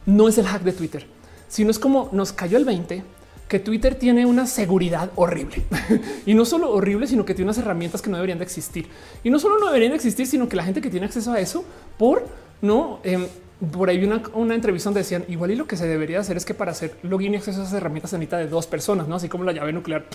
[0.05, 1.05] no es el hack de Twitter,
[1.49, 3.03] sino es como nos cayó el 20
[3.47, 5.63] que Twitter tiene una seguridad horrible
[6.25, 8.87] y no solo horrible, sino que tiene unas herramientas que no deberían de existir
[9.23, 11.39] y no solo no deberían de existir, sino que la gente que tiene acceso a
[11.39, 11.63] eso
[11.97, 12.25] por
[12.61, 13.27] no em,
[13.71, 16.45] por ahí una, una entrevista donde decían igual y lo que se debería hacer es
[16.45, 19.15] que para hacer login y acceso a esas herramientas se necesita de dos personas, no
[19.15, 20.05] así como la llave nuclear.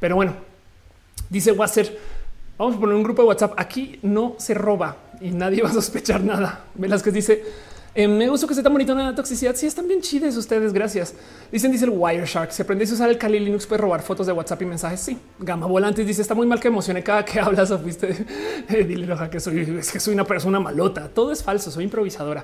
[0.00, 0.34] Pero bueno,
[1.30, 1.98] dice Wasser,
[2.58, 3.54] vamos a poner un grupo de WhatsApp.
[3.56, 6.64] Aquí no se roba y nadie va a sospechar nada.
[6.74, 7.44] Velázquez dice
[7.94, 9.54] eh, me gusta que esté tan bonito la toxicidad.
[9.54, 10.72] Sí, están bien chides ustedes.
[10.72, 11.14] Gracias.
[11.50, 12.50] Dicen, dice el Wireshark.
[12.50, 15.00] Si aprendes a usar el Kali Linux, puedes robar fotos de WhatsApp y mensajes.
[15.00, 17.70] Sí, Gama Volantes dice: Está muy mal que emocione cada que hablas.
[17.70, 18.26] O fuiste,
[18.70, 21.08] eh, dile roja que soy, que soy una persona malota.
[21.08, 21.70] Todo es falso.
[21.70, 22.42] Soy improvisadora.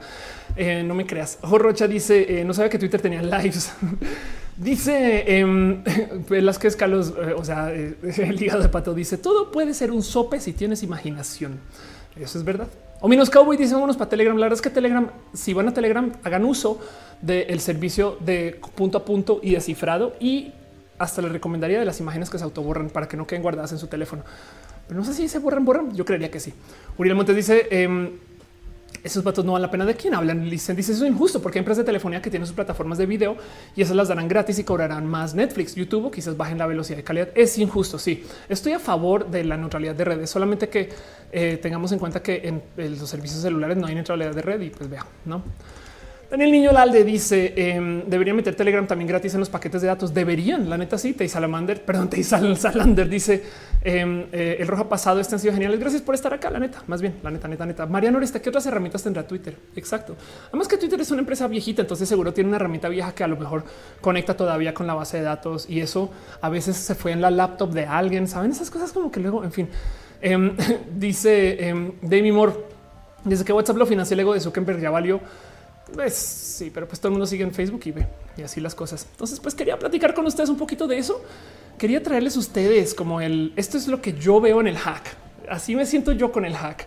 [0.55, 1.39] Eh, no me creas.
[1.43, 3.73] Rocha dice: No sabía que Twitter tenía lives.
[4.59, 5.83] dice eh,
[6.43, 10.41] las que escalos, o sea, el hígado de pato dice: Todo puede ser un sope
[10.41, 11.59] si tienes imaginación.
[12.21, 12.69] Eso es verdad.
[13.01, 14.37] O menos Cowboy dice vámonos para Telegram.
[14.37, 16.81] La verdad es que Telegram, si van a Telegram, hagan uso
[17.23, 20.53] del servicio de punto a punto y descifrado y
[20.99, 23.79] hasta les recomendaría de las imágenes que se autoborran para que no queden guardadas en
[23.79, 24.25] su teléfono.
[24.89, 25.95] Pero no sé si se borran, borran.
[25.95, 26.53] Yo creería que sí.
[26.97, 28.19] Uriel Montes dice em,
[29.03, 30.49] esos vatos no valen la pena de quién hablan.
[30.49, 33.37] Dice eso es injusto porque hay empresas de telefonía que tienen sus plataformas de video
[33.75, 37.05] y esas las darán gratis y cobrarán más Netflix, YouTube, quizás bajen la velocidad de
[37.05, 37.29] calidad.
[37.35, 37.99] Es injusto.
[37.99, 40.89] Sí, estoy a favor de la neutralidad de redes, solamente que
[41.33, 42.63] eh, tengamos en cuenta que en,
[42.99, 45.43] los servicios celulares no hay neutralidad de red y pues vea, no?
[46.31, 50.13] Daniel Niño Lalde dice eh, deberían meter Telegram también gratis en los paquetes de datos.
[50.13, 51.15] Deberían, la neta sí.
[51.15, 53.43] Te Salamander, perdón, Te Salander dice
[53.83, 55.21] em, eh, el rojo pasado.
[55.21, 55.81] Este han sido geniales.
[55.81, 56.51] Gracias por estar acá.
[56.51, 57.87] La neta, más bien, la neta, neta, neta.
[57.87, 59.57] Mariano Oresta, ¿qué otras herramientas tendrá Twitter?
[59.75, 60.17] Exacto.
[60.49, 63.29] Además que Twitter es una empresa viejita, entonces seguro tiene una herramienta vieja que a
[63.29, 63.65] lo mejor
[64.03, 66.11] conecta todavía con la base de datos y eso
[66.43, 68.29] a veces se fue en la laptop de alguien.
[68.29, 69.69] Saben esas cosas como que luego, en fin,
[70.21, 70.55] em,
[70.95, 72.53] dice Demi Moore.
[73.25, 75.21] Desde que WhatsApp lo financia el ego de Zuckerberg ya valió
[75.93, 78.07] pues sí, pero pues todo el mundo sigue en Facebook y ve
[78.37, 79.07] y así las cosas.
[79.11, 81.23] Entonces, pues quería platicar con ustedes un poquito de eso.
[81.77, 85.17] Quería traerles ustedes como el esto es lo que yo veo en el hack.
[85.49, 86.87] Así me siento yo con el hack.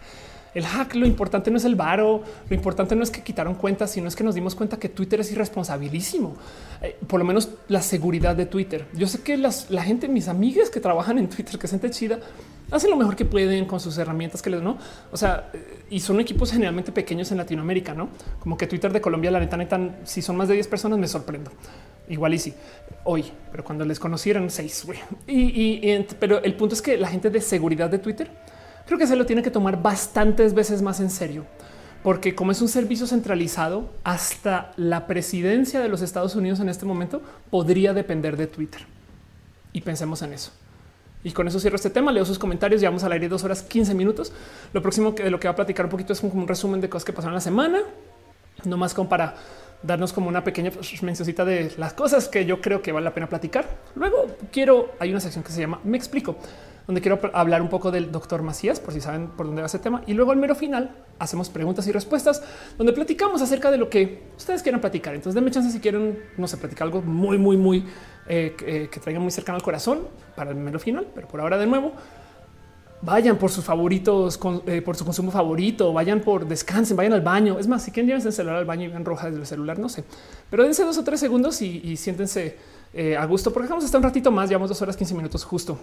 [0.53, 3.91] El hack, lo importante no es el varo, lo importante no es que quitaron cuentas,
[3.91, 6.35] sino es que nos dimos cuenta que Twitter es irresponsabilísimo.
[6.81, 8.85] Eh, por lo menos la seguridad de Twitter.
[8.93, 12.19] Yo sé que las, la gente, mis amigas que trabajan en Twitter, que siente chida,
[12.69, 14.77] hacen lo mejor que pueden con sus herramientas que les no.
[15.11, 18.09] O sea, eh, y son equipos generalmente pequeños en Latinoamérica, no
[18.39, 21.07] como que Twitter de Colombia, la neta, neta, si son más de 10 personas, me
[21.07, 21.51] sorprendo.
[22.09, 22.53] Igual y sí
[23.03, 24.85] hoy, pero cuando les conocieron seis,
[25.27, 28.29] Y, pero el punto es que la gente de seguridad de Twitter
[28.91, 31.45] creo que se lo tiene que tomar bastantes veces más en serio,
[32.03, 36.85] porque como es un servicio centralizado, hasta la presidencia de los Estados Unidos en este
[36.85, 38.81] momento podría depender de Twitter.
[39.71, 40.51] Y pensemos en eso.
[41.23, 42.11] Y con eso cierro este tema.
[42.11, 42.81] Leo sus comentarios.
[42.81, 44.33] Llevamos al aire dos horas 15 minutos.
[44.73, 46.81] Lo próximo que de lo que va a platicar un poquito es un, un resumen
[46.81, 47.79] de cosas que pasaron la semana,
[48.65, 49.35] no más como para
[49.83, 53.29] darnos como una pequeña mencioncita de las cosas que yo creo que vale la pena
[53.29, 53.65] platicar.
[53.95, 56.35] Luego quiero, hay una sección que se llama Me explico,
[56.91, 59.79] donde quiero hablar un poco del doctor Macías, por si saben por dónde va ese
[59.79, 60.03] tema.
[60.07, 62.43] Y luego al mero final hacemos preguntas y respuestas,
[62.77, 65.15] donde platicamos acerca de lo que ustedes quieran platicar.
[65.15, 67.85] Entonces denme chance si quieren, no sé, platicar algo muy, muy, muy
[68.27, 69.99] eh, que, que traiga muy cercano al corazón
[70.35, 71.07] para el mero final.
[71.15, 71.93] Pero por ahora de nuevo,
[73.01, 74.37] vayan por sus favoritos,
[74.67, 77.57] eh, por su consumo favorito, vayan por descansen, vayan al baño.
[77.57, 79.79] Es más, si quieren llevarse el celular al baño y ven roja desde el celular,
[79.79, 80.03] no sé,
[80.49, 82.57] pero dense dos o tres segundos y, siéntense
[82.93, 85.43] eh, a gusto, porque vamos a estar un ratito más, llevamos dos horas, 15 minutos
[85.43, 85.79] justo.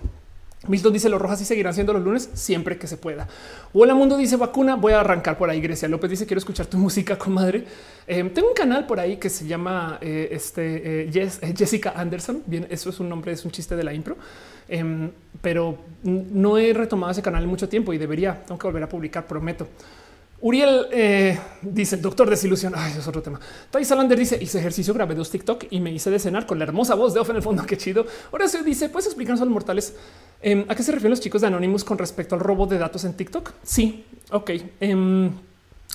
[0.67, 3.29] Milton dice los rojas y seguirán siendo los lunes siempre que se pueda.
[3.73, 4.75] Hola Mundo dice vacuna.
[4.75, 5.61] Voy a arrancar por ahí.
[5.61, 7.65] Grecia López dice quiero escuchar tu música, comadre.
[8.07, 11.11] Eh, tengo un canal por ahí que se llama este,
[11.57, 12.43] Jessica Anderson.
[12.47, 14.17] Bien, eso es un nombre, es un chiste de la impro.
[14.69, 15.11] Em,
[15.41, 18.43] pero no he retomado ese canal en mucho tiempo y debería.
[18.45, 19.69] Tengo que volver a publicar, prometo.
[20.41, 22.73] Uriel eh, dice doctor desilusión.
[22.77, 23.41] Ay, es otro tema.
[23.71, 26.65] Thais Salander dice hice ejercicio, grabé dos TikTok y me hice de cenar con la
[26.65, 27.65] hermosa voz de Off en el fondo.
[27.67, 28.07] Qué chido.
[28.31, 29.95] Horacio dice puedes explicarnos a los mortales
[30.43, 33.05] em, a qué se refieren los chicos de Anonymous con respecto al robo de datos
[33.05, 33.53] en TikTok.
[33.63, 34.51] Sí, ok.
[34.81, 35.31] Em,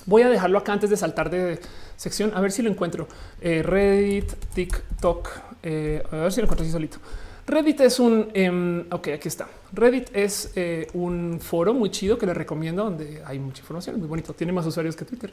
[0.06, 1.58] voy a dejarlo acá antes de saltar de
[1.96, 3.08] sección a ver si lo encuentro.
[3.40, 5.28] Eh, Reddit, TikTok,
[5.62, 6.98] eh, a ver si lo encuentro así solito.
[7.46, 9.46] Reddit es un, em, ok, aquí está.
[9.72, 14.08] Reddit es eh, un foro muy chido que le recomiendo donde hay mucha información, muy
[14.08, 15.30] bonito, tiene más usuarios que Twitter.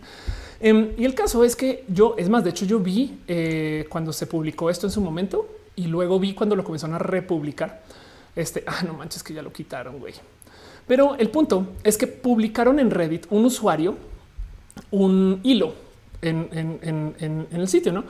[0.61, 3.19] Y el caso es que yo, es más, de hecho yo vi
[3.89, 7.81] cuando se publicó esto en su momento y luego vi cuando lo comenzaron a republicar.
[8.35, 10.13] Este, ah, no manches que ya lo quitaron, güey.
[10.87, 13.97] Pero el punto es que publicaron en Reddit un usuario,
[14.91, 15.73] un hilo
[16.21, 18.03] en, el sitio, ¿no?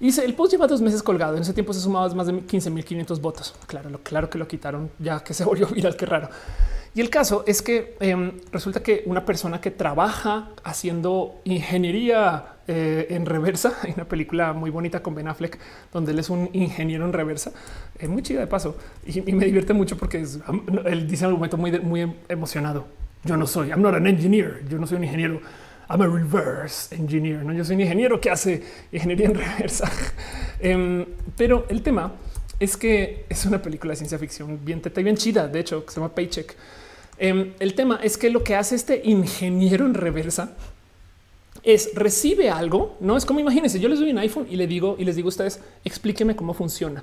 [0.00, 1.36] Y dice, el post lleva dos meses colgado.
[1.36, 3.54] En ese tiempo se sumaba más de 15.500 votos.
[3.66, 6.28] Claro, lo, claro que lo quitaron ya que se volvió viral, qué raro.
[6.96, 13.08] Y el caso es que em, resulta que una persona que trabaja haciendo ingeniería eh,
[13.10, 15.58] en reversa, hay una película muy bonita con Ben Affleck,
[15.92, 17.52] donde él es un ingeniero en reversa,
[17.98, 20.24] es muy chida de paso y, me divierte mucho porque
[20.86, 22.86] él dice en un momento muy, muy emocionado.
[23.24, 25.40] Yo no soy, I'm not an engineer, yo no soy un ingeniero
[25.90, 27.44] I'm a reverse engineer.
[27.44, 29.90] No, yo soy un ingeniero que hace ingeniería en reversa.
[30.58, 31.04] Em,
[31.36, 32.14] pero el tema
[32.58, 35.46] es que es una película de ciencia ficción bien teta y bien chida.
[35.46, 36.56] De hecho, que se llama Paycheck.
[37.18, 40.56] Em, el tema es que lo que hace este ingeniero en reversa
[41.62, 42.96] es recibe algo.
[43.00, 43.80] No es como imagínense.
[43.80, 46.54] Yo les doy un iPhone y le digo y les digo a ustedes, explíqueme cómo
[46.54, 47.02] funciona.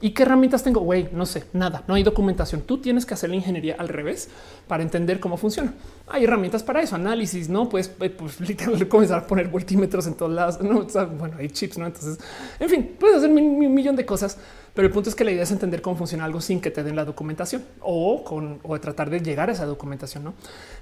[0.00, 0.80] ¿Y qué herramientas tengo?
[0.80, 2.60] Güey, no sé, nada, no hay documentación.
[2.60, 4.28] Tú tienes que hacer la ingeniería al revés
[4.68, 5.74] para entender cómo funciona.
[6.06, 10.14] Hay herramientas para eso, análisis, no pues, eh, pues literalmente comenzar a poner voltímetros en
[10.14, 10.60] todos lados.
[10.60, 10.82] No,
[11.18, 11.86] bueno, hay chips, no?
[11.86, 12.18] Entonces,
[12.60, 14.38] en fin, puedes hacer un millón de cosas,
[14.72, 16.84] pero el punto es que la idea es entender cómo funciona algo sin que te
[16.84, 20.22] den la documentación o con o tratar de llegar a esa documentación.
[20.22, 20.34] No,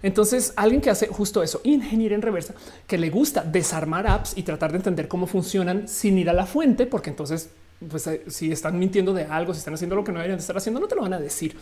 [0.02, 2.52] entonces alguien que hace justo eso, ingeniería en reversa,
[2.86, 6.44] que le gusta desarmar apps y tratar de entender cómo funcionan sin ir a la
[6.44, 7.48] fuente, porque entonces
[7.88, 10.56] pues eh, si están mintiendo de algo, si están haciendo lo que no deberían estar
[10.56, 11.56] haciendo, no te lo van a decir.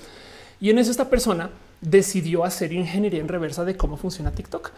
[0.61, 1.51] Y en eso esta persona
[1.81, 4.71] decidió hacer ingeniería en reversa de cómo funciona TikTok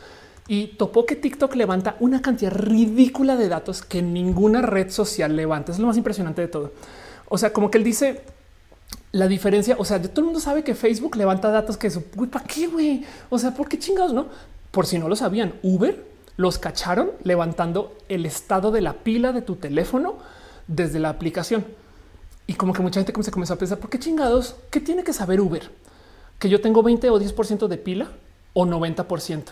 [0.49, 5.73] y topó que TikTok levanta una cantidad ridícula de datos que ninguna red social levanta.
[5.73, 6.73] Es lo más impresionante de todo.
[7.29, 8.23] O sea, como que él dice
[9.13, 9.77] la diferencia.
[9.79, 13.05] O sea, todo el mundo sabe que Facebook levanta datos que eso, ¿para qué, güey?
[13.29, 14.27] O sea, ¿por qué chingados no?
[14.71, 16.05] Por si no lo sabían, Uber
[16.37, 20.19] los cacharon levantando el estado de la pila de tu teléfono
[20.67, 21.65] desde la aplicación.
[22.47, 24.57] Y como que mucha gente se comenzó a pensar, ¿por qué chingados?
[24.71, 25.71] ¿Qué tiene que saber Uber?
[26.39, 28.11] Que yo tengo 20 o 10% de pila
[28.53, 29.45] o 90%.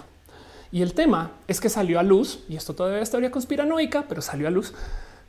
[0.70, 4.22] Y el tema es que salió a luz, y esto todavía es teoría conspiranoica, pero
[4.22, 4.74] salió a luz,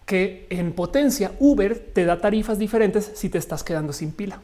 [0.06, 4.40] que en potencia Uber te da tarifas diferentes si te estás quedando sin pila.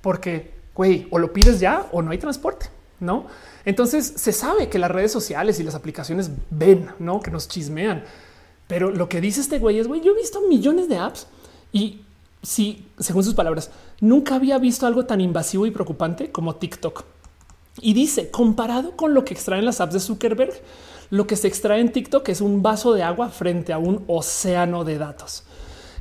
[0.00, 2.66] Porque, güey, o lo pides ya o no hay transporte,
[3.00, 3.26] ¿no?
[3.64, 7.20] Entonces se sabe que las redes sociales y las aplicaciones ven, ¿no?
[7.20, 8.04] Que nos chismean
[8.70, 11.26] pero lo que dice este güey es, güey, yo he visto millones de apps
[11.72, 12.02] y
[12.40, 17.02] si, según sus palabras, nunca había visto algo tan invasivo y preocupante como TikTok.
[17.80, 20.52] Y dice, comparado con lo que extraen las apps de Zuckerberg,
[21.10, 24.84] lo que se extrae en TikTok es un vaso de agua frente a un océano
[24.84, 25.42] de datos.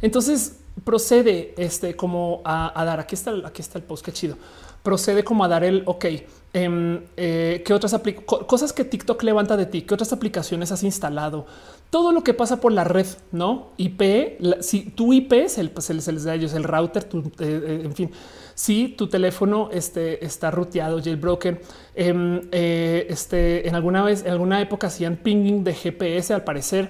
[0.03, 4.37] Entonces procede este como a, dar aquí está, aquí está el post que chido.
[4.83, 6.05] Procede como a dar el ok.
[6.53, 9.81] Em, eh, ¿Qué otras cosas que TikTok levanta de ti?
[9.81, 11.47] ¿Qué otras aplicaciones has instalado?
[11.89, 14.37] Todo lo que pasa por la red, no IP.
[14.61, 15.87] si tu IP es el, pues
[16.23, 18.11] da a ellos el router, tu, eh, eh, en fin
[18.59, 21.61] si tu teléfono este, está ruteado, jailbroken,
[21.95, 26.89] em, eh, este, en alguna vez, en alguna época hacían pinging de GPS al parecer,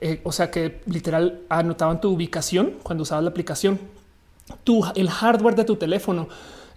[0.00, 3.78] eh, o sea que literal anotaban tu ubicación cuando usabas la aplicación,
[4.64, 6.26] tu, el hardware de tu teléfono.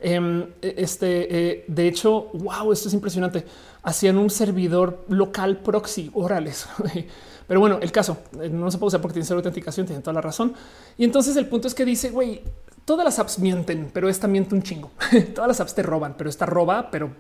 [0.02, 3.46] Em, e, este, eh, de hecho, wow, esto es impresionante.
[3.82, 6.68] Hacían un servidor local proxy, orales.
[7.54, 8.18] Pero bueno, el caso
[8.50, 10.56] no se puede usar porque tiene cero autenticación, tiene toda la razón.
[10.98, 12.42] Y entonces el punto es que dice, güey,
[12.84, 14.90] todas las apps mienten, pero esta miente un chingo.
[15.36, 17.12] todas las apps te roban, pero esta roba, pero...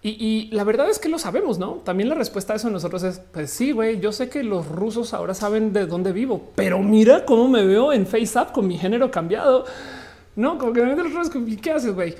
[0.00, 1.82] Y, la verdad es que lo sabemos, ¿no?
[1.84, 5.12] También la respuesta a eso nosotros es, pues sí, güey, yo sé que los rusos
[5.12, 9.10] ahora saben de dónde vivo, pero mira cómo me veo en FaceApp con mi género
[9.10, 9.66] cambiado.
[10.36, 12.14] No, como que me los rusos, ¿qué haces, güey?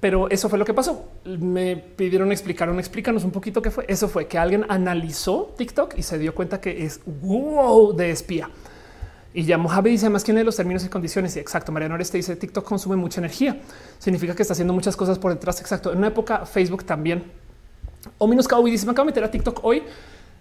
[0.00, 1.10] Pero eso fue lo que pasó.
[1.24, 3.84] Me pidieron explicaron, explícanos un poquito qué fue.
[3.86, 8.50] Eso fue que alguien analizó TikTok y se dio cuenta que es wow de espía.
[9.32, 11.36] Y ya Mojave dice más que de los términos y condiciones.
[11.36, 11.70] Y exacto.
[11.70, 13.60] Mariano Oreste dice TikTok consume mucha energía.
[13.98, 15.60] Significa que está haciendo muchas cosas por detrás.
[15.60, 15.92] Exacto.
[15.92, 17.24] En una época Facebook también.
[18.16, 19.82] O menos Cowboy dice me acabo de meter a TikTok hoy.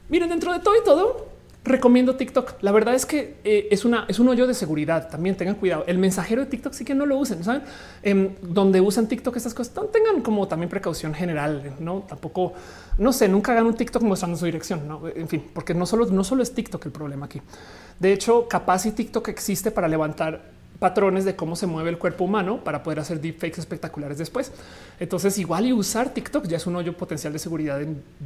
[0.07, 1.27] Miren, dentro de todo y todo,
[1.63, 2.61] recomiendo TikTok.
[2.61, 5.09] La verdad es que eh, es una es un hoyo de seguridad.
[5.09, 5.83] También tengan cuidado.
[5.87, 7.43] El mensajero de TikTok sí que no lo usen.
[7.43, 7.63] Saben
[8.03, 11.75] em, donde usan TikTok estas cosas tengan como también precaución general.
[11.79, 12.53] No tampoco
[12.97, 14.87] no sé, nunca hagan un TikTok mostrando su dirección.
[14.87, 15.07] ¿no?
[15.07, 17.41] En fin, porque no solo no solo es TikTok el problema aquí.
[17.99, 22.23] De hecho, capaz y TikTok existe para levantar patrones de cómo se mueve el cuerpo
[22.23, 24.51] humano para poder hacer deepfakes espectaculares después.
[24.99, 27.79] Entonces, igual y usar TikTok ya es un hoyo potencial de seguridad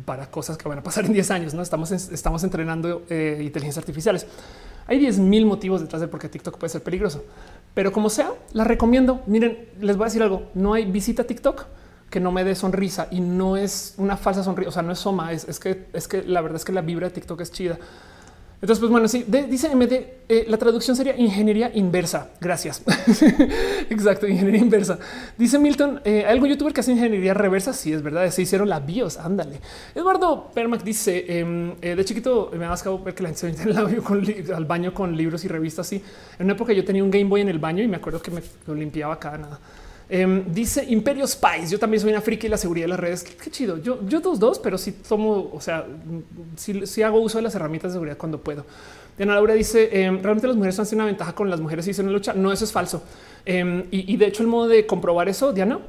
[0.05, 1.53] para cosas que van a pasar en 10 años.
[1.53, 4.27] No estamos, estamos entrenando eh, inteligencias artificiales.
[4.85, 7.23] Hay 10 mil motivos detrás de por qué TikTok puede ser peligroso,
[7.73, 9.21] pero como sea, la recomiendo.
[9.27, 10.49] Miren, les voy a decir algo.
[10.53, 11.65] No hay visita TikTok
[12.09, 14.69] que no me dé sonrisa y no es una falsa sonrisa.
[14.69, 15.31] O sea, no es soma.
[15.31, 17.80] Es que es que la verdad es que la vibra de TikTok es chida.
[18.64, 19.91] Entonces, pues bueno, sí, dice MD,
[20.30, 22.30] eh, la traducción sería ingeniería inversa.
[22.40, 22.81] Gracias.
[23.90, 24.98] Exacto, ingeniería inversa.
[25.38, 27.73] Dice Milton, eh, algo youtuber que hace ingeniería reversa.
[27.73, 29.18] Sí, es verdad, se hicieron la BIOS.
[29.18, 29.60] Ándale.
[29.94, 32.73] Eduardo Permac dice, em, eh, de chiquito me ha
[33.03, 35.85] ver que la gente se al baño con libros y revistas.
[35.85, 36.02] Así,
[36.40, 38.31] en una época yo tenía un Game Boy en el baño y me acuerdo que
[38.31, 39.60] me lo limpiaba cada nada.
[40.15, 41.69] Em, dice Imperio Spice.
[41.72, 43.23] Yo también soy una friki y la seguridad de las redes.
[43.23, 43.80] Qué, chido.
[43.80, 45.88] Yo, yo dos, dos, pero sí tomo, o sea,
[46.56, 48.64] sí, hago uso de las herramientas de seguridad cuando puedo.
[49.18, 51.95] Diana Laura dice em, realmente las mujeres han sido una ventaja con las mujeres y
[51.95, 52.34] se lucha.
[52.34, 53.02] No, eso es falso.
[53.44, 55.80] Em, y, de hecho, el modo de comprobar eso, Diana,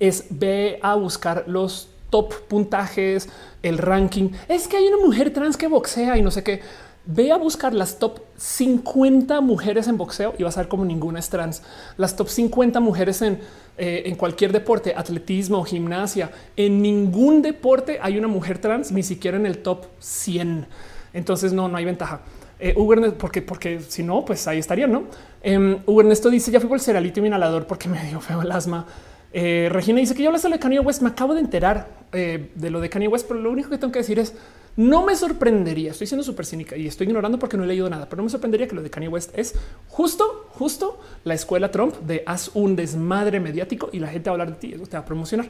[0.00, 3.28] es ve a buscar los top puntajes,
[3.62, 4.30] el ranking.
[4.48, 6.60] Es que hay una mujer trans que boxea y no sé qué.
[7.06, 11.18] Ve a buscar las top 50 mujeres en boxeo y vas a ver como ninguna
[11.18, 11.62] es trans.
[11.98, 13.40] Las top 50 mujeres en,
[13.76, 19.36] eh, en cualquier deporte, atletismo, gimnasia, en ningún deporte hay una mujer trans, ni siquiera
[19.36, 20.66] en el top 100.
[21.12, 22.22] Entonces no, no hay ventaja.
[22.58, 22.74] Eh,
[23.18, 25.04] porque, porque si no, pues ahí estaría, ¿no?
[25.42, 28.42] Eh, Ernesto dice, ya fui por el ceralito y mi inhalador porque me dio feo
[28.42, 28.86] el asma.
[29.32, 32.80] Eh, Regina dice que yo hablaste de Kanye West, me acabo de enterar de lo
[32.80, 34.34] de Kanye West, pero lo único que tengo que decir es,
[34.76, 38.08] no me sorprendería, estoy siendo súper cínica y estoy ignorando porque no he leído nada,
[38.08, 39.54] pero no me sorprendería que lo de Kanye West es
[39.88, 44.34] justo, justo la escuela Trump de haz un desmadre mediático y la gente va a
[44.34, 45.48] hablar de ti, eso te va a promocionar.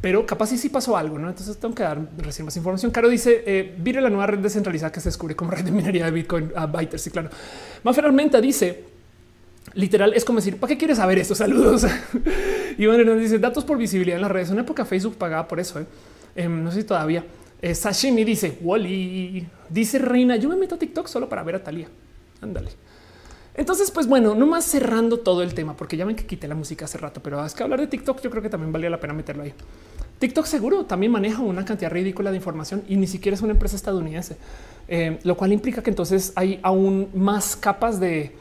[0.00, 1.28] Pero capaz sí, sí pasó algo, ¿no?
[1.28, 2.90] Entonces tengo que dar recién más información.
[2.90, 6.04] Caro dice, eh, vire la nueva red descentralizada que se descubre como red de minería
[6.04, 7.30] de Bitcoin a Byter, sí, claro.
[7.82, 8.84] Mafer Armenta dice,
[9.74, 11.34] literal, es como decir, ¿para qué quieres saber esto?
[11.36, 11.86] Saludos.
[12.78, 14.50] y bueno, dice, datos por visibilidad en las redes.
[14.50, 15.86] Una época Facebook pagaba por eso, ¿eh?
[16.34, 17.24] Em, no sé si todavía.
[17.62, 20.36] Eh, sashimi dice Wally, dice Reina.
[20.36, 21.88] Yo me meto a TikTok solo para ver a Talía.
[22.40, 22.70] Ándale.
[23.54, 26.84] Entonces, pues bueno, nomás cerrando todo el tema, porque ya ven que quité la música
[26.84, 29.14] hace rato, pero es que hablar de TikTok yo creo que también valía la pena
[29.14, 29.54] meterlo ahí.
[30.18, 33.76] TikTok seguro también maneja una cantidad ridícula de información y ni siquiera es una empresa
[33.76, 34.36] estadounidense,
[34.88, 38.34] eh, lo cual implica que entonces hay aún más capas de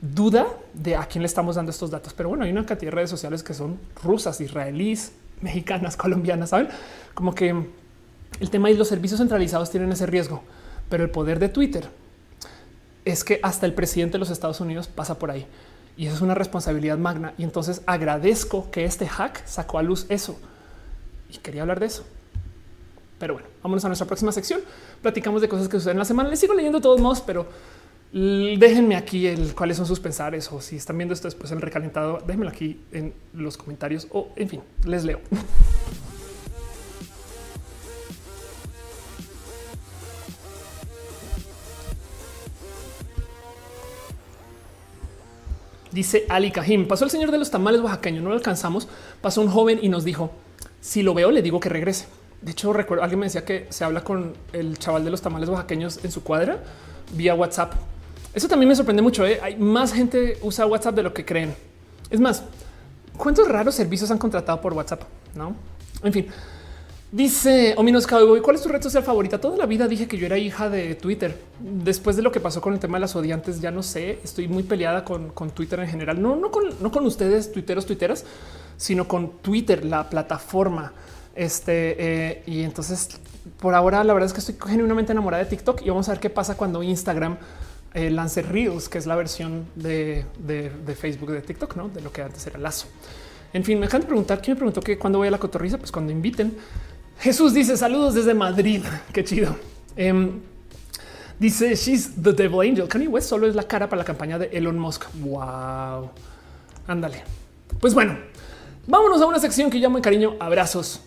[0.00, 2.12] duda de a quién le estamos dando estos datos.
[2.14, 6.68] Pero bueno, hay una cantidad de redes sociales que son rusas, israelíes, mexicanas, colombianas, saben
[7.14, 7.54] como que
[8.40, 10.42] el tema y los servicios centralizados tienen ese riesgo,
[10.88, 11.88] pero el poder de Twitter
[13.04, 15.46] es que hasta el presidente de los Estados Unidos pasa por ahí
[15.98, 17.34] y eso es una responsabilidad magna.
[17.36, 20.38] Y entonces agradezco que este hack sacó a luz eso
[21.28, 22.06] y quería hablar de eso.
[23.18, 24.60] Pero bueno, vámonos a nuestra próxima sección.
[25.02, 26.28] Platicamos de cosas que suceden en la semana.
[26.28, 27.48] Les sigo leyendo todos modos, pero
[28.12, 32.18] déjenme aquí el cuáles son sus pensares o si están viendo esto después el recalentado,
[32.24, 35.20] déjenmelo aquí en los comentarios o en fin, les leo.
[45.92, 48.88] Dice Ali Kahim, pasó el señor de los tamales oaxaqueños, no lo alcanzamos,
[49.20, 50.30] pasó un joven y nos dijo,
[50.80, 52.06] si lo veo le digo que regrese.
[52.42, 55.48] De hecho, recuerdo, alguien me decía que se habla con el chaval de los tamales
[55.48, 56.62] oaxaqueños en su cuadra
[57.14, 57.74] vía WhatsApp.
[58.34, 59.26] Eso también me sorprende mucho.
[59.26, 59.40] ¿eh?
[59.42, 61.54] Hay más gente usa WhatsApp de lo que creen.
[62.10, 62.44] Es más,
[63.16, 65.02] ¿cuántos raros servicios han contratado por WhatsApp?
[65.34, 65.56] No,
[66.02, 66.26] en fin.
[67.10, 69.40] Dice Ominos Cowboy, ¿cuál es tu red social favorita?
[69.40, 71.40] Toda la vida dije que yo era hija de Twitter.
[71.58, 74.46] Después de lo que pasó con el tema de las odiantes, ya no sé, estoy
[74.46, 76.20] muy peleada con, Twitter en general.
[76.20, 78.26] No, no con, no con ustedes, tuiteros, tuiteras,
[78.76, 80.92] sino con Twitter, la plataforma.
[81.34, 83.08] Este, eh, y entonces,
[83.58, 86.20] por ahora, la verdad es que estoy genuinamente enamorada de TikTok y vamos a ver
[86.20, 87.38] qué pasa cuando Instagram
[87.94, 90.26] eh, lance Reels, que es la versión de,
[90.94, 91.88] Facebook de TikTok, ¿no?
[91.88, 92.86] De lo que antes era Lazo.
[93.54, 95.78] En fin, me dejan de preguntar, ¿quién me preguntó que cuando voy a la cotorriza?
[95.78, 96.54] Pues cuando inviten.
[97.20, 98.82] Jesús dice saludos desde Madrid.
[99.12, 99.56] Qué chido.
[99.96, 100.40] Em,
[101.38, 102.86] dice she's the devil angel.
[102.88, 105.04] Kanye West solo es la cara para la campaña de Elon Musk.
[105.20, 106.10] Wow.
[106.86, 107.24] Ándale.
[107.80, 108.16] Pues bueno,
[108.86, 111.00] vámonos a una sección que llamo en cariño abrazos.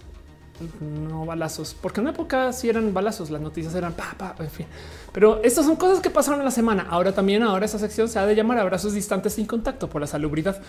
[0.80, 4.67] No balazos, porque en una época sí eran balazos, las noticias eran pa, en fin.
[5.11, 6.85] Pero estas son cosas que pasaron en la semana.
[6.88, 10.07] Ahora también, ahora esa sección se ha de llamar abrazos distantes sin contacto por la
[10.07, 10.61] salubridad.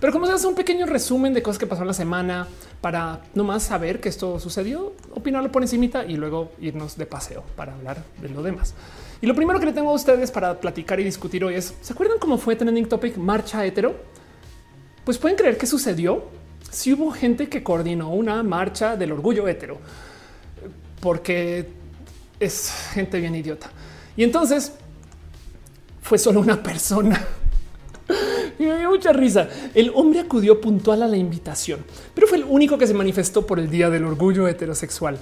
[0.00, 2.48] Pero como se hace un pequeño resumen de cosas que pasaron la semana
[2.80, 7.74] para nomás saber que esto sucedió, opinarlo por encimita y luego irnos de paseo para
[7.74, 8.74] hablar de lo demás.
[9.20, 11.92] Y lo primero que le tengo a ustedes para platicar y discutir hoy es, ¿se
[11.92, 13.94] acuerdan cómo fue trending topic marcha hetero?
[15.04, 16.24] Pues pueden creer que sucedió
[16.70, 19.78] si hubo gente que coordinó una marcha del orgullo hetero,
[21.00, 21.68] porque
[22.38, 23.70] es gente bien idiota.
[24.16, 24.72] Y entonces
[26.00, 27.22] fue solo una persona
[28.58, 29.48] y me dio mucha risa.
[29.74, 31.80] El hombre acudió puntual a la invitación,
[32.14, 35.18] pero fue el único que se manifestó por el Día del Orgullo Heterosexual.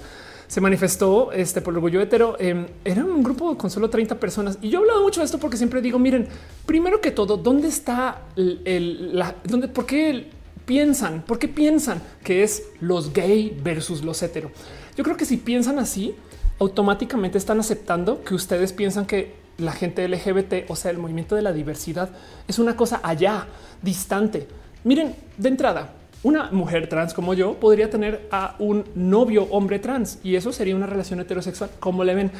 [0.49, 2.35] Se manifestó este por el orgullo hetero.
[2.39, 4.57] Em, era un grupo con solo 30 personas.
[4.63, 6.27] Y yo he hablado mucho de esto porque siempre digo, miren,
[6.65, 10.25] primero que todo, ¿dónde está el, la, dónde, por qué
[10.65, 14.49] piensan, por qué piensan que es los gay versus los hetero?
[14.97, 16.15] Yo creo que si piensan así,
[16.57, 21.41] automáticamente están aceptando que ustedes piensan que la gente LGBT, o sea, el movimiento de
[21.41, 22.09] la diversidad,
[22.47, 23.47] es una cosa allá,
[23.81, 24.47] distante.
[24.83, 30.19] Miren, de entrada, una mujer trans como yo podría tener a un novio hombre trans
[30.23, 31.69] y eso sería una relación heterosexual.
[31.79, 32.31] como le ven?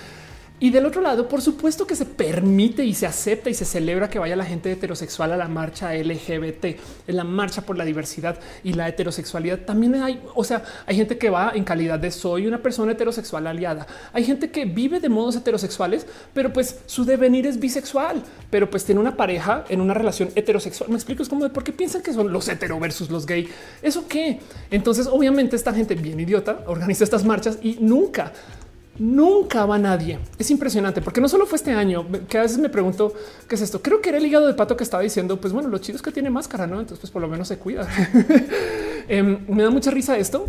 [0.62, 4.10] Y del otro lado, por supuesto que se permite y se acepta y se celebra
[4.10, 6.66] que vaya la gente heterosexual a la marcha LGBT,
[7.08, 9.60] en la marcha por la diversidad y la heterosexualidad.
[9.60, 13.48] También hay, o sea, hay gente que va en calidad de soy una persona heterosexual
[13.48, 13.88] aliada.
[14.12, 18.84] Hay gente que vive de modos heterosexuales, pero pues su devenir es bisexual, pero pues
[18.84, 20.90] tiene una pareja en una relación heterosexual.
[20.90, 23.48] Me explico, es como de por qué piensan que son los hetero versus los gay.
[23.82, 24.40] ¿Eso qué?
[24.72, 28.34] Entonces, obviamente, esta gente bien idiota organiza estas marchas y nunca
[29.00, 30.20] nunca va nadie.
[30.38, 33.14] Es impresionante porque no solo fue este año que a veces me pregunto
[33.48, 33.82] qué es esto.
[33.82, 36.02] Creo que era el hígado de pato que estaba diciendo, pues bueno, lo chido es
[36.02, 36.80] que tiene máscara, no?
[36.80, 37.88] Entonces, pues por lo menos se cuida.
[39.12, 40.46] Em, me da mucha risa esto.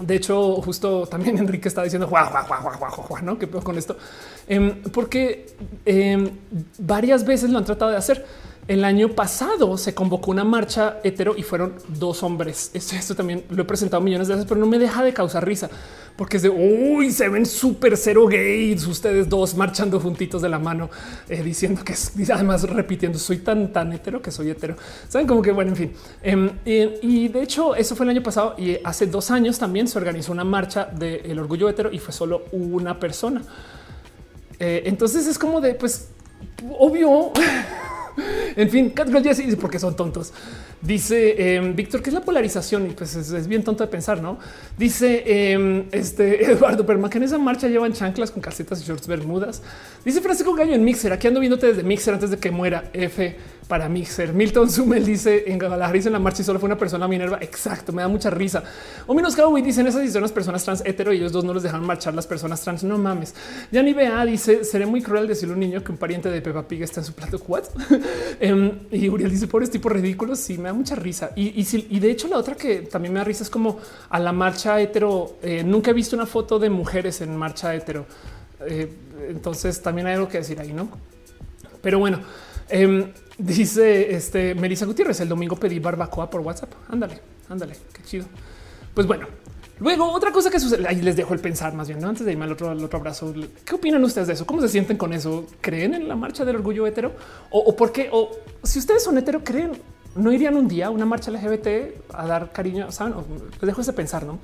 [0.00, 3.36] De hecho, justo también Enrique está diciendo guau, guau, guau, guau, guau, no?
[3.36, 3.96] ¿Qué pedo con esto?
[4.46, 5.46] Em, porque
[5.84, 6.30] em,
[6.78, 8.24] varias veces lo han tratado de hacer.
[8.70, 12.70] El año pasado se convocó una marcha hetero y fueron dos hombres.
[12.72, 15.68] Esto, también lo he presentado millones de veces, pero no me deja de causar risa
[16.16, 18.86] porque es de uy, se ven súper cero gays.
[18.86, 20.88] Ustedes dos marchando juntitos de la mano,
[21.28, 24.76] eh, diciendo que es además repitiendo soy tan, tan hetero que soy hetero.
[25.08, 25.92] Saben como que bueno, en fin.
[26.22, 29.98] Em, y, de hecho, eso fue el año pasado y hace dos años también se
[29.98, 33.42] organizó una marcha del orgullo hetero y fue solo una persona.
[34.60, 36.06] Eh, entonces es como de pues
[36.78, 37.32] obvio.
[38.56, 40.32] en fin, ya sí, porque son tontos.
[40.80, 42.86] Dice em, Víctor, ¿qué es la polarización?
[42.86, 44.38] Y pues es, bien tonto de pensar, ¿no?
[44.78, 49.06] Dice em, este Eduardo Perma que en esa marcha llevan chanclas con calcetas y shorts
[49.06, 49.62] bermudas.
[50.04, 52.90] Dice Francisco Gallo en Mixer, aquí ando viéndote desde Mixer antes de que muera.
[52.92, 53.36] F
[53.70, 54.34] para Mixer.
[54.34, 57.38] Milton Sumel dice en Guadalajara en la marcha y solo fue una persona Minerva.
[57.40, 58.64] Exacto, me da mucha risa.
[59.06, 61.86] O menos Cowboy dicen esas historias personas trans hetero y ellos dos no los dejan
[61.86, 62.82] marchar las personas trans.
[62.82, 63.32] No mames.
[63.70, 66.42] Ya ni vea, dice seré muy cruel decirle a un niño que un pariente de
[66.42, 67.40] Peppa Pig está en su plato.
[67.46, 67.64] What?
[68.40, 70.40] Em, y Uriel dice pobres tipos ridículos.
[70.40, 71.30] Sí, me da mucha risa.
[71.36, 74.32] Y, y, de hecho, la otra que también me da risa es como a la
[74.32, 75.36] marcha hetero.
[75.42, 78.04] Eh, nunca he visto una foto de mujeres en marcha hetero.
[78.66, 78.92] Eh,
[79.28, 80.88] entonces también hay algo que decir ahí, no?
[81.82, 82.20] Pero bueno,
[82.70, 85.18] em, Dice este Melissa Gutiérrez.
[85.20, 86.72] El domingo pedí barbacoa por WhatsApp.
[86.90, 88.26] Ándale, ándale, qué chido.
[88.92, 89.26] Pues bueno,
[89.78, 90.86] luego otra cosa que sucede.
[90.86, 92.08] Ahí les dejo el pensar más bien, ¿no?
[92.10, 93.32] antes de irme al otro, otro abrazo.
[93.64, 94.44] ¿Qué opinan ustedes de eso?
[94.44, 95.46] ¿Cómo se sienten con eso?
[95.62, 97.12] ¿Creen en la marcha del orgullo hetero?
[97.50, 98.10] O, o por qué?
[98.12, 98.30] O
[98.62, 99.72] si ustedes son hetero, creen
[100.14, 102.92] no irían un día a una marcha LGBT a dar cariño.
[102.92, 103.14] Saben,
[103.52, 104.38] les dejo ese pensar, no?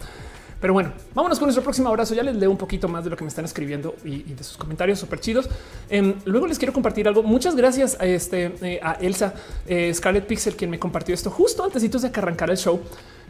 [0.60, 2.14] Pero bueno, vámonos con nuestro próximo abrazo.
[2.14, 4.56] Ya les leo un poquito más de lo que me están escribiendo y, de sus
[4.56, 5.48] comentarios súper chidos.
[5.90, 7.22] Em, luego les quiero compartir algo.
[7.22, 9.34] Muchas gracias a este eh, a Elsa
[9.66, 12.80] eh, Scarlett Pixel, quien me compartió esto justo antes de que arrancar el show,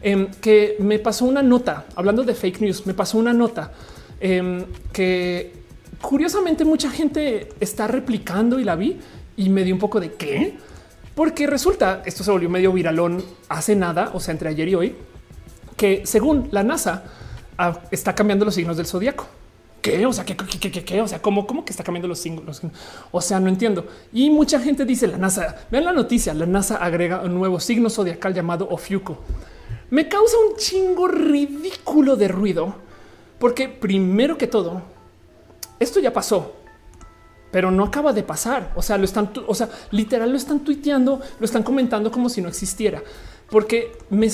[0.01, 2.85] em, que me pasó una nota hablando de fake news.
[2.85, 3.71] Me pasó una nota
[4.19, 5.53] em, que
[6.01, 8.99] curiosamente mucha gente está replicando y la vi
[9.35, 10.57] y me dio un poco de qué,
[11.15, 14.95] porque resulta esto se volvió medio viralón hace nada, o sea, entre ayer y hoy,
[15.77, 17.05] que según la NASA
[17.57, 19.25] Ah, está cambiando los signos del zodiaco.
[19.81, 20.05] ¿Qué?
[20.05, 21.01] O sea, ¿qué, qué, qué, qué?
[21.01, 22.61] O sea, ¿cómo, ¿cómo que está cambiando los signos?
[23.11, 23.87] O sea, no entiendo.
[24.13, 27.89] Y mucha gente dice la NASA, vean la noticia, la NASA agrega un nuevo signo
[27.89, 29.17] zodiacal llamado Ofiuco.
[29.89, 32.75] Me causa un chingo ridículo de ruido,
[33.39, 34.81] porque primero que todo,
[35.79, 36.55] esto ya pasó,
[37.51, 38.73] pero no acaba de pasar.
[38.75, 42.41] O sea, lo están, o sea, literal lo están tuiteando, lo están comentando como si
[42.41, 43.01] no existiera,
[43.49, 44.27] porque me,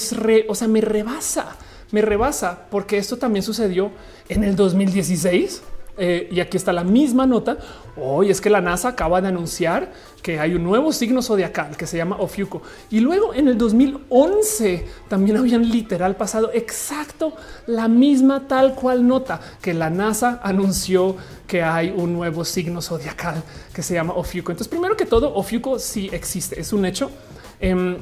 [0.47, 1.57] o sea, me rebasa
[1.93, 3.91] me rebasa porque esto también sucedió
[4.27, 5.61] en el 2016.
[5.95, 7.59] Eh, y aquí está la misma nota.
[7.95, 9.93] Hoy es que la NASA acaba de anunciar
[10.23, 12.63] que hay un nuevo signo zodiacal que se llama Ofiuco.
[12.89, 17.33] Y luego en el 2011 también habían literal pasado exacto
[17.67, 23.43] la misma tal cual nota que la NASA anunció que hay un nuevo signo zodiacal
[23.71, 24.51] que se llama Ofiuco.
[24.51, 27.11] Entonces, primero que todo, Ofiuco sí existe, es un hecho.
[27.59, 27.97] Em,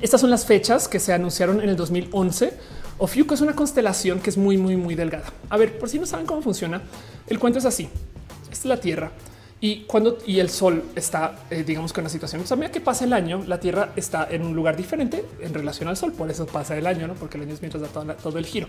[0.00, 2.52] estas son las fechas que se anunciaron en el 2011
[2.98, 5.26] Ofiuco es una constelación que es muy, muy, muy delgada.
[5.50, 6.82] A ver, por si no saben cómo funciona,
[7.26, 7.88] el cuento es así.
[8.44, 9.10] Esta es la Tierra.
[9.60, 13.04] Y cuando y el Sol está, eh, digamos, con la situación, o sea, que pasa
[13.04, 16.12] el año, la Tierra está en un lugar diferente en relación al Sol.
[16.12, 17.14] Por eso pasa el año, ¿no?
[17.14, 18.68] porque el año es mientras da todo, el giro.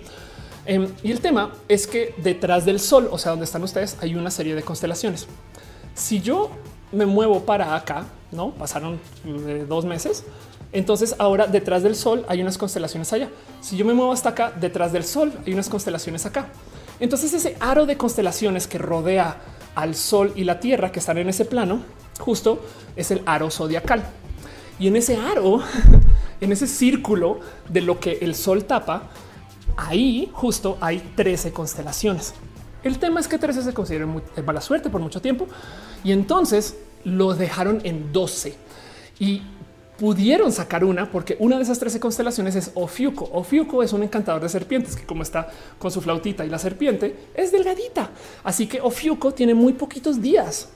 [0.65, 4.15] Em, y el tema es que detrás del Sol, o sea, donde están ustedes, hay
[4.15, 5.27] una serie de constelaciones.
[5.93, 6.49] Si yo
[6.91, 10.23] me muevo para acá, no pasaron eh, dos meses,
[10.75, 13.29] entonces ahora detrás del Sol hay unas constelaciones allá.
[13.61, 16.49] Si yo me muevo hasta acá, detrás del Sol hay unas constelaciones acá.
[16.99, 19.37] Entonces ese aro de constelaciones que rodea
[19.73, 21.83] al Sol y la Tierra que están en ese plano,
[22.19, 22.61] justo
[22.97, 24.03] es el aro zodiacal.
[24.77, 25.61] Y en ese aro,
[26.41, 27.39] en ese círculo
[27.69, 29.03] de lo que el Sol tapa,
[29.77, 32.33] ahí justo hay 13 constelaciones.
[32.83, 35.47] El tema es que 13 se consideran muy, mala suerte por mucho tiempo
[36.03, 38.57] y entonces lo dejaron en 12.
[39.19, 39.41] Y
[39.97, 43.29] pudieron sacar una porque una de esas 13 constelaciones es Ofiuco.
[43.33, 45.49] Ofiuco es un encantador de serpientes que como está
[45.79, 48.09] con su flautita y la serpiente es delgadita.
[48.43, 50.69] Así que Ofiuco tiene muy poquitos días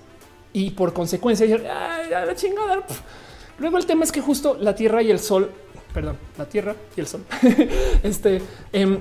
[0.53, 2.83] y por consecuencia la chingada.
[3.59, 5.51] Luego el tema es que justo la Tierra y el Sol,
[5.93, 7.25] perdón, la Tierra y el Sol,
[8.03, 8.41] este
[8.71, 8.99] em,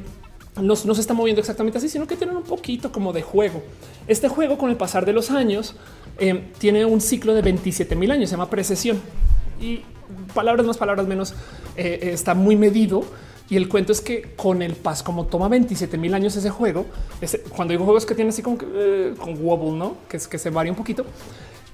[0.61, 3.63] no, se está moviendo exactamente así, sino que tienen un poquito como de juego.
[4.09, 5.77] Este juego con el pasar de los años
[6.19, 9.01] em, tiene un ciclo de 27 mil años, se llama precesión
[9.61, 9.83] y
[10.35, 11.33] palabras más, palabras menos,
[11.77, 13.05] eh, eh, está muy medido.
[13.51, 16.85] Y el cuento es que con el pas, como toma 27 mil años ese juego,
[17.57, 20.51] cuando digo juegos que tiene así como eh, con wobble, no que es que se
[20.51, 21.07] varía un poquito.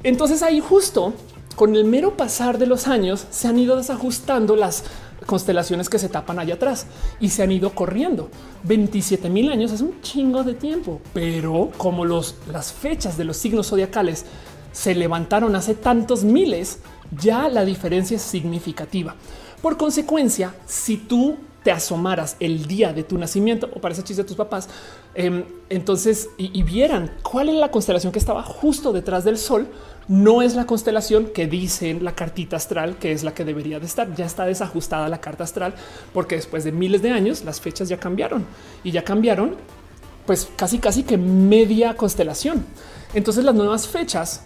[0.04, 1.14] Entonces ahí justo
[1.56, 4.84] con el mero pasar de los años se han ido desajustando las
[5.26, 6.86] constelaciones que se tapan allá atrás
[7.20, 8.28] y se han ido corriendo.
[8.64, 13.36] 27 mil años es un chingo de tiempo, pero como los, las fechas de los
[13.36, 14.26] signos zodiacales
[14.72, 16.80] se levantaron hace tantos miles,
[17.20, 19.14] ya la diferencia es significativa.
[19.62, 24.22] Por consecuencia, si tú te asomaras el día de tu nacimiento o para ese chiste
[24.22, 24.68] de tus papás,
[25.14, 29.66] em, entonces y, vieran cuál es la constelación que estaba justo detrás del sol,
[30.06, 33.80] no es la constelación que dice en la cartita astral, que es la que debería
[33.80, 34.14] de estar.
[34.14, 35.74] Ya está desajustada la carta astral,
[36.12, 38.44] porque después de miles de años las fechas ya cambiaron
[38.84, 39.56] y ya cambiaron,
[40.26, 42.66] pues casi casi que media constelación.
[43.14, 44.42] Entonces las nuevas fechas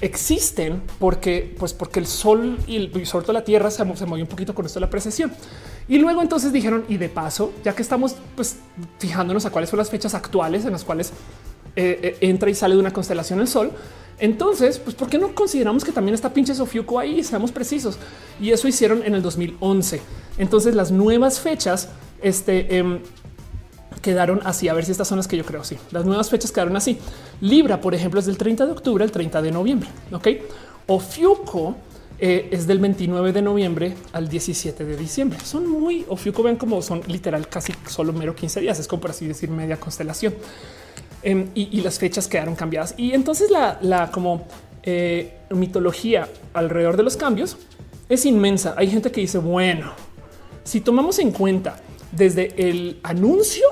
[0.00, 4.24] existen porque, pues porque el sol y, el, sobre todo la tierra se, se movió
[4.24, 5.32] un poquito con esto de la precesión.
[5.88, 8.56] Y luego entonces dijeron, y de paso, ya que estamos pues
[8.98, 11.12] fijándonos a cuáles son las fechas actuales en las cuales
[11.76, 13.72] eh, eh, entra y sale de una constelación el sol,
[14.20, 17.24] entonces, pues, ¿por qué no consideramos que también está pinche Sofiuco ahí?
[17.24, 17.98] Seamos precisos.
[18.38, 20.02] Y eso hicieron en el 2011.
[20.36, 21.88] Entonces, las nuevas fechas,
[22.20, 23.00] este, em,
[24.02, 24.68] quedaron así.
[24.68, 25.64] A ver si estas son las que yo creo.
[25.64, 26.98] Sí, las nuevas fechas quedaron así.
[27.40, 29.88] Libra, por ejemplo, es del 30 de octubre al 30 de noviembre.
[30.12, 30.28] Ok.
[30.86, 31.76] Ofiuco
[32.18, 35.38] eh, es del 29 de noviembre al 17 de diciembre.
[35.44, 36.42] Son muy Ofiuco.
[36.42, 38.78] Ven como son literal casi solo mero 15 días.
[38.78, 40.34] Es como por así decir media constelación.
[41.22, 42.94] Em, y, las fechas quedaron cambiadas.
[42.96, 44.46] Y entonces la, como
[44.82, 47.58] eh, mitología alrededor de los cambios
[48.08, 48.74] es inmensa.
[48.76, 49.92] Hay gente que dice, bueno,
[50.64, 51.76] si tomamos en cuenta
[52.12, 53.64] desde el anuncio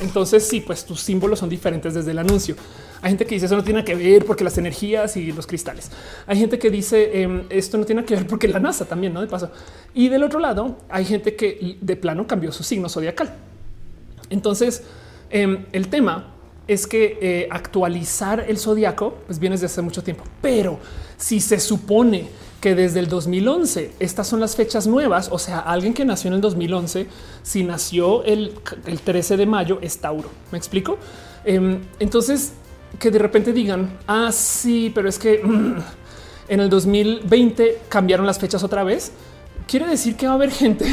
[0.00, 2.54] entonces, sí, pues tus símbolos son diferentes desde el anuncio.
[3.00, 5.90] Hay gente que dice eso no tiene que ver porque las energías y los cristales.
[6.26, 9.20] Hay gente que dice em, esto no tiene que ver porque la NASA también, no
[9.20, 9.50] de paso.
[9.94, 13.34] Y del otro lado, hay gente que de plano cambió su signo zodiacal.
[14.30, 14.82] Entonces,
[15.30, 16.34] em, el tema
[16.66, 20.78] es que eh, actualizar el zodiaco pues viene desde hace mucho tiempo, pero
[21.16, 22.28] si se supone
[22.60, 26.34] que desde el 2011 estas son las fechas nuevas, o sea, alguien que nació en
[26.34, 27.06] el 2011,
[27.42, 28.54] si nació el,
[29.04, 30.30] 13 de mayo es Tauro.
[30.50, 30.98] ¿Me explico?
[31.44, 32.52] Em, entonces,
[32.98, 35.40] que de repente digan, ah, sí, pero es que
[36.48, 39.12] en el 2020 cambiaron las fechas otra vez.
[39.68, 40.86] Quiere decir que va a haber gente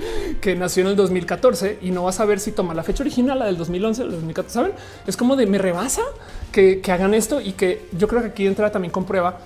[0.40, 3.38] que nació en el 2014 y no va a saber si toma la fecha original,
[3.38, 4.54] la del 2011 o el 2014.
[4.54, 4.72] Saben,
[5.06, 6.02] es como de me rebasa
[6.50, 9.38] que, que hagan esto y que yo creo que aquí entra también comprueba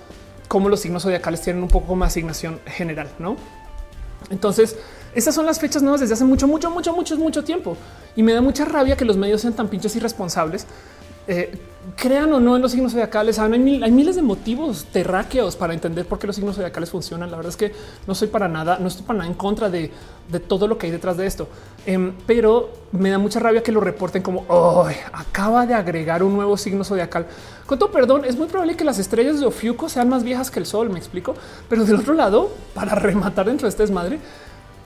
[0.47, 3.35] cómo los signos zodiacales tienen un poco más asignación general, no?
[4.29, 4.75] Entonces,
[5.13, 7.77] estas son las fechas nuevas desde hace mucho, mucho, mucho, mucho, mucho tiempo
[8.15, 10.67] y me da mucha rabia que los medios sean tan pinches irresponsables
[11.27, 11.59] eh,
[11.97, 16.19] crean o no en los signos zodiacales, hay, miles de motivos terráqueos para entender por
[16.19, 17.31] qué los signos zodiacales funcionan.
[17.31, 17.73] La verdad es que
[18.07, 19.91] no soy para nada, no estoy para nada en contra de,
[20.47, 21.47] todo lo que hay detrás de esto,
[21.87, 26.33] em, pero me da mucha rabia que lo reporten como oh, acaba de agregar un
[26.33, 27.25] nuevo signo zodiacal.
[27.65, 30.59] Con todo perdón, es muy probable que las estrellas de Ofiuco sean más viejas que
[30.59, 31.35] el sol, me explico,
[31.67, 34.19] pero del otro lado, para rematar dentro de este desmadre,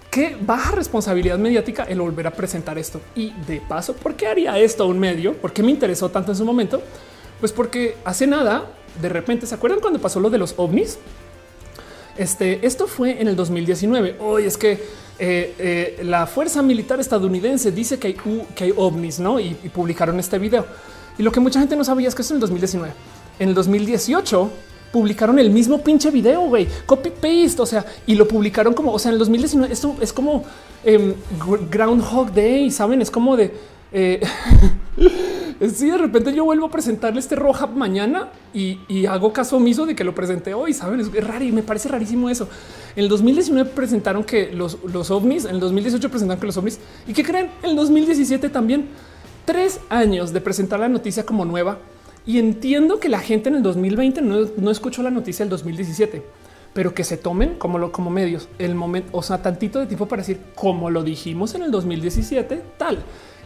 [0.09, 3.01] qué baja responsabilidad mediática el volver a presentar esto.
[3.15, 5.33] Y de paso, ¿por qué haría esto un medio?
[5.33, 6.81] ¿Por qué me interesó tanto en su momento?
[7.39, 8.65] Pues porque hace nada,
[9.01, 10.99] de repente, ¿se acuerdan cuando pasó lo de los ovnis?
[12.17, 14.17] Este, esto fue en el 2019.
[14.19, 14.71] Hoy es que
[15.19, 18.17] eh, eh, la fuerza militar estadounidense dice que hay,
[18.55, 19.39] que hay ovnis, ¿no?
[19.39, 20.65] Y, publicaron este video.
[21.17, 22.93] Y lo que mucha gente no sabía es que es en el 2019.
[23.39, 24.49] En el 2018
[24.91, 28.99] publicaron el mismo pinche video, güey, copy paste, o sea, y lo publicaron como, o
[28.99, 30.43] sea, en el 2019, esto es como
[30.83, 31.15] eh,
[31.69, 33.53] Groundhog Day, saben, es como de,
[33.91, 34.21] eh,
[35.73, 39.95] si de repente yo vuelvo a presentarle este roja mañana y, hago caso omiso de
[39.95, 42.47] que lo presenté hoy, saben, es raro y me parece rarísimo eso.
[42.95, 46.79] En el 2019 presentaron que los, los ovnis, en el 2018 presentaron que los ovnis
[47.07, 48.87] y que creen, en el 2017 también,
[49.45, 51.77] tres años de presentar la noticia como nueva
[52.25, 56.23] y entiendo que la gente en el 2020 no, escuchó la noticia del 2017,
[56.73, 60.07] pero que se tomen como lo como medios el momento, o sea, tantito de tiempo
[60.07, 62.99] para decir como lo dijimos en el 2017, tal,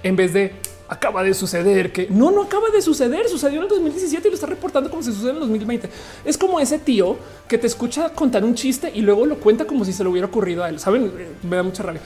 [0.06, 0.54] en vez de
[0.88, 4.36] acaba de suceder, que no, no acaba de suceder, sucedió en el 2017 y lo
[4.36, 5.90] está reportando como si sucediera en el 2020.
[6.24, 7.18] Es como ese tío
[7.48, 10.28] que te escucha contar un chiste y luego lo cuenta como si se le hubiera
[10.28, 10.80] ocurrido a él.
[10.80, 12.02] Saben, eh, me da mucha rabia.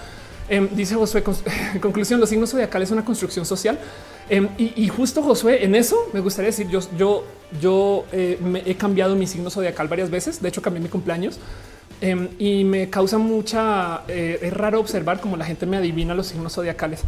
[0.47, 1.23] Em, dice Josué,
[1.73, 3.77] en conclusión, los signos zodiacales es una construcción social
[4.29, 7.23] Em, y, justo Josué, en eso me gustaría decir, yo, yo,
[7.59, 10.39] yo eh, me he cambiado mi signo zodiacal varias veces.
[10.39, 11.39] De hecho, cambié mi cumpleaños
[11.99, 14.03] em, y me causa mucha.
[14.07, 17.01] Eh, es raro observar cómo la gente me adivina los signos zodiacales.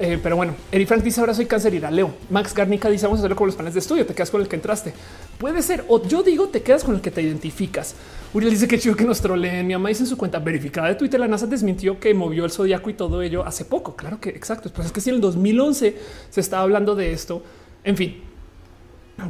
[0.00, 2.14] Eh, pero bueno, Eri Frank dice ahora soy cáncer irá Leo.
[2.30, 4.06] Max Garnica dice vamos a hacerlo con los planes de estudio.
[4.06, 4.92] Te quedas con el que entraste.
[5.38, 5.84] Puede ser.
[5.88, 7.94] O yo digo te quedas con el que te identificas.
[8.34, 9.66] Uriel dice que chido que nos troleen.
[9.66, 11.20] Mi mamá dice en su cuenta verificada de Twitter.
[11.20, 13.94] La NASA desmintió que movió el zodiaco y todo ello hace poco.
[13.94, 14.70] Claro que exacto.
[14.74, 15.96] Pues es que si en el 2011
[16.30, 17.42] se estaba hablando de esto,
[17.84, 18.22] en fin,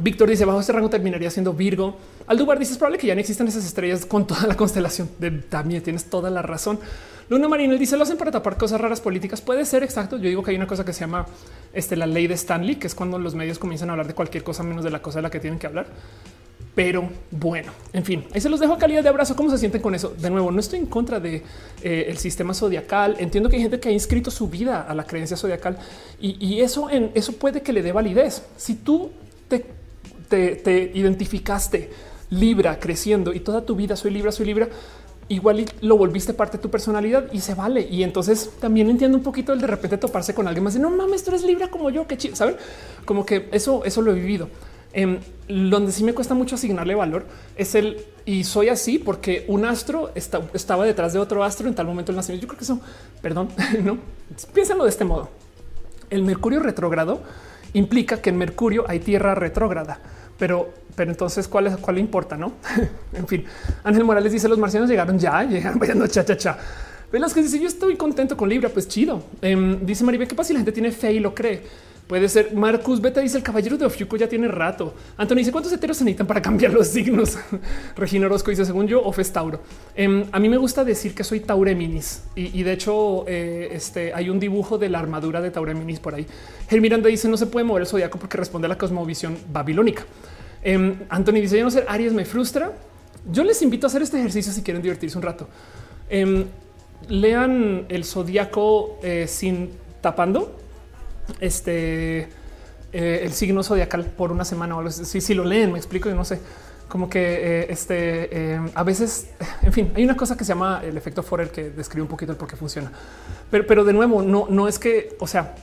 [0.01, 1.97] Víctor dice bajo este rango terminaría siendo Virgo.
[2.27, 5.09] Aldubar dice es probable que ya no existan esas estrellas con toda la constelación.
[5.19, 6.79] De, también tienes toda la razón.
[7.29, 9.41] Luna Marina dice lo hacen para tapar cosas raras políticas.
[9.41, 10.17] Puede ser exacto.
[10.17, 11.25] Yo digo que hay una cosa que se llama
[11.73, 14.43] este, la ley de Stanley, que es cuando los medios comienzan a hablar de cualquier
[14.43, 15.87] cosa menos de la cosa de la que tienen que hablar.
[16.75, 19.35] Pero bueno, en fin, ahí se los dejo calidad de abrazo.
[19.35, 20.15] ¿Cómo se sienten con eso?
[20.17, 21.43] De nuevo, no estoy en contra de
[21.83, 23.15] eh, sistema zodiacal.
[23.19, 25.77] Entiendo que hay gente que ha inscrito su vida a la creencia zodiacal
[26.19, 28.43] y, eso, en, eso puede que le dé validez.
[28.57, 29.11] Si tú
[29.47, 31.91] te, te, identificaste
[32.29, 34.69] Libra creciendo y toda tu vida soy Libra, soy Libra,
[35.29, 37.87] igual lo volviste parte de tu personalidad y se vale.
[37.89, 40.89] Y entonces también entiendo un poquito el de repente toparse con alguien más de no
[40.89, 42.55] mames, tú eres Libra como yo, que chido, saben?
[43.05, 44.49] Como que eso, eso lo he vivido.
[44.95, 49.65] Em, donde sí me cuesta mucho asignarle valor es el y soy así porque un
[49.65, 52.43] astro estaba detrás de otro astro en tal momento del nacimiento.
[52.43, 52.79] Yo creo que eso,
[53.21, 53.49] perdón,
[53.83, 53.97] no
[54.53, 55.29] piénsenlo de este modo.
[56.11, 57.21] El Mercurio retrógrado
[57.73, 59.99] implica que en Mercurio hay tierra retrógrada,
[60.37, 62.37] pero, pero entonces cuál es cuál le importa?
[62.37, 62.53] No,
[63.13, 63.45] en fin.
[63.83, 66.57] Ángel Morales dice: Los marcianos llegaron ya, llegaron vayando cha cha cha.
[67.11, 69.23] que dice: Yo estoy contento con Libra, pues chido.
[69.41, 71.61] Em, dice Maribel: ¿Qué pasa si la gente tiene fe y lo cree?
[72.07, 74.93] Puede ser Marcus Beta dice el caballero de Ofiuco ya tiene rato.
[75.15, 77.37] Antonio dice cuántos heteros se necesitan para cambiar los signos.
[77.95, 79.61] Regina Orozco dice según yo Of es Tauro.
[79.95, 84.29] Em, a mí me gusta decir que soy Taureminis y, de hecho eh, este, hay
[84.29, 86.27] un dibujo de la armadura de Taureminis por ahí.
[86.69, 90.03] El Miranda dice no se puede mover el zodiaco porque responde a la cosmovisión babilónica.
[90.61, 92.73] Eh, Anthony dice yo no sé Aries me frustra.
[93.31, 95.47] Yo les invito a hacer este ejercicio si quieren divertirse un rato.
[96.09, 96.43] Em,
[97.07, 99.69] lean el zodiaco eh, sin
[100.01, 100.62] tapando
[101.39, 102.29] este
[102.93, 105.19] eh, el signo zodiacal por una semana o algo así.
[105.19, 106.09] Si lo leen, me explico.
[106.09, 106.39] Yo no sé,
[106.87, 109.29] como que eh, este eh, a veces,
[109.63, 112.31] en fin, hay una cosa que se llama el efecto Forer que describe un poquito
[112.31, 112.91] el por qué funciona,
[113.49, 115.55] pero, pero de nuevo, no, no es que, o sea,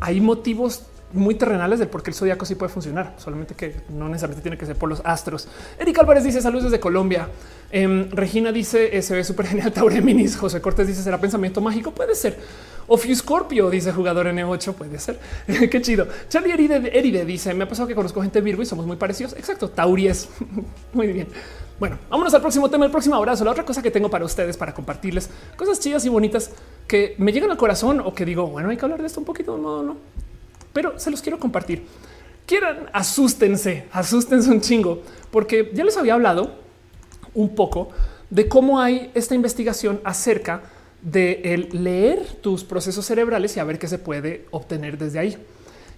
[0.00, 4.08] hay motivos muy terrenales del por qué el zodiaco sí puede funcionar, solamente que no
[4.08, 5.48] necesariamente tiene que ser por los astros.
[5.76, 7.28] Eric Álvarez dice saludos desde Colombia.
[7.72, 10.36] Em, Regina dice se ve súper genial Taureminis.
[10.36, 11.90] José Cortés dice será pensamiento mágico.
[11.90, 12.38] Puede ser.
[12.88, 14.74] Ofiu Scorpio dice jugador N8.
[14.74, 15.18] Puede ser.
[15.70, 16.06] Qué chido.
[16.28, 19.32] Charlie Eride, Eride dice me ha pasado que conozco gente Virgo y somos muy parecidos.
[19.34, 19.70] Exacto.
[19.70, 20.28] Tauries.
[20.92, 21.28] muy bien.
[21.78, 23.44] Bueno, vámonos al próximo tema, el próximo abrazo.
[23.44, 26.50] La otra cosa que tengo para ustedes, para compartirles cosas chidas y bonitas
[26.88, 29.26] que me llegan al corazón o que digo, bueno, hay que hablar de esto un
[29.26, 29.96] poquito, no, no,
[30.72, 31.84] pero se los quiero compartir.
[32.46, 36.54] Quieran, asústense, asústense un chingo, porque ya les había hablado
[37.34, 37.90] un poco
[38.30, 40.62] de cómo hay esta investigación acerca
[41.06, 45.36] de el leer tus procesos cerebrales y a ver qué se puede obtener desde ahí.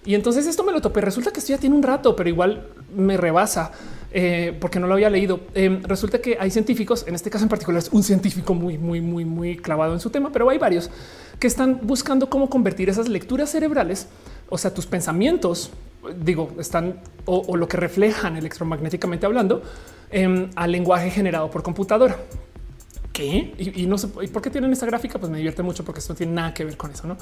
[0.05, 1.01] Y entonces esto me lo topé.
[1.01, 3.71] Resulta que esto ya tiene un rato, pero igual me rebasa
[4.11, 5.41] eh, porque no lo había leído.
[5.55, 9.01] Em, resulta que hay científicos, en este caso en particular es un científico muy, muy,
[9.01, 10.91] muy, muy clavado en su tema, pero hay varios
[11.39, 14.07] que están buscando cómo convertir esas lecturas cerebrales,
[14.49, 15.71] o sea, tus pensamientos,
[16.23, 19.63] digo, están o, lo que reflejan electromagnéticamente hablando
[20.11, 22.17] em, al lenguaje generado por computadora.
[23.13, 23.53] ¿Qué?
[23.57, 26.13] Y, y no sé por qué tienen esta gráfica, pues me divierte mucho porque esto
[26.13, 27.17] no tiene nada que ver con eso, ¿no?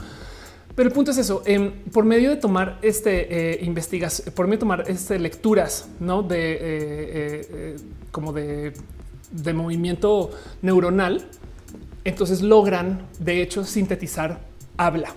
[0.78, 4.58] Pero el punto es eso, em, por medio de tomar este eh, investigación, por medio
[4.58, 6.22] de tomar este lecturas, ¿no?
[6.22, 7.76] De eh, eh,
[8.12, 8.74] como de,
[9.32, 10.30] de movimiento
[10.62, 11.26] neuronal,
[12.04, 14.40] entonces logran de hecho sintetizar
[14.78, 15.16] habla.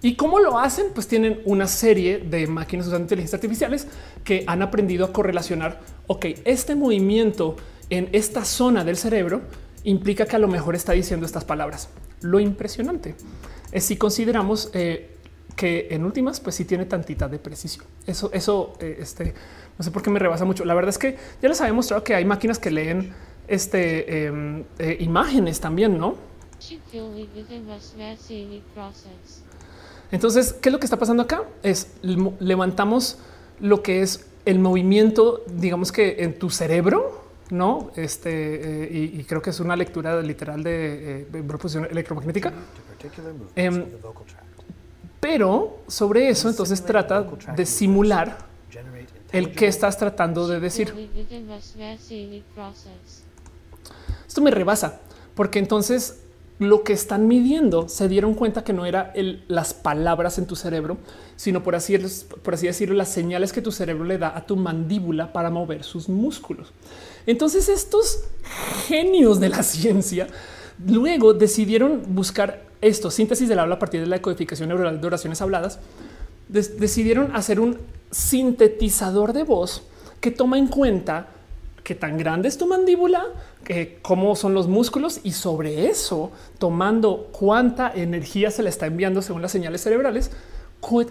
[0.00, 0.86] ¿Y cómo lo hacen?
[0.94, 3.86] Pues tienen una serie de máquinas usando inteligencia artificiales
[4.24, 7.56] que han aprendido a correlacionar, ok, este movimiento
[7.90, 9.42] en esta zona del cerebro
[9.84, 11.88] implica que a lo mejor está diciendo estas palabras.
[12.20, 13.14] Lo impresionante
[13.72, 15.16] es si consideramos eh,
[15.56, 17.86] que en últimas, pues sí tiene tantita de precisión.
[18.06, 19.34] Eso, eso, eh, este,
[19.78, 20.64] no sé por qué me rebasa mucho.
[20.64, 23.12] La verdad es que ya les había mostrado que hay máquinas que leen
[23.48, 26.16] este em, eh, imágenes también, no?
[30.10, 31.42] Entonces, ¿qué es lo que está pasando acá?
[31.62, 33.18] Es levantamos
[33.58, 37.21] lo que es el movimiento, digamos que en tu cerebro,
[37.52, 37.90] no?
[37.94, 42.52] Este y, creo que es una lectura literal de proposición electromagnética.
[43.54, 43.84] Em,
[45.20, 47.24] pero sobre eso entonces trata
[47.56, 48.38] de simular
[49.30, 50.92] el que estás tratando de decir.
[54.26, 55.00] Esto me rebasa
[55.34, 56.22] porque entonces
[56.58, 59.12] lo que están midiendo se dieron cuenta que no era
[59.48, 60.98] las palabras en tu cerebro,
[61.36, 61.98] sino por así,
[62.42, 65.82] por así decirlo, las señales que tu cerebro le da a tu mandíbula para mover
[65.82, 66.72] sus músculos.
[67.26, 68.20] Entonces estos
[68.86, 70.28] genios de la ciencia
[70.86, 75.40] luego decidieron buscar esto, síntesis del habla a partir de la codificación neuronal de oraciones
[75.40, 75.78] habladas,
[76.48, 77.78] decidieron hacer un
[78.10, 79.82] sintetizador de voz
[80.20, 81.28] que toma en cuenta
[81.82, 83.24] qué tan grande es tu mandíbula,
[83.64, 89.22] que cómo son los músculos y sobre eso, tomando cuánta energía se le está enviando
[89.22, 90.30] según las señales cerebrales,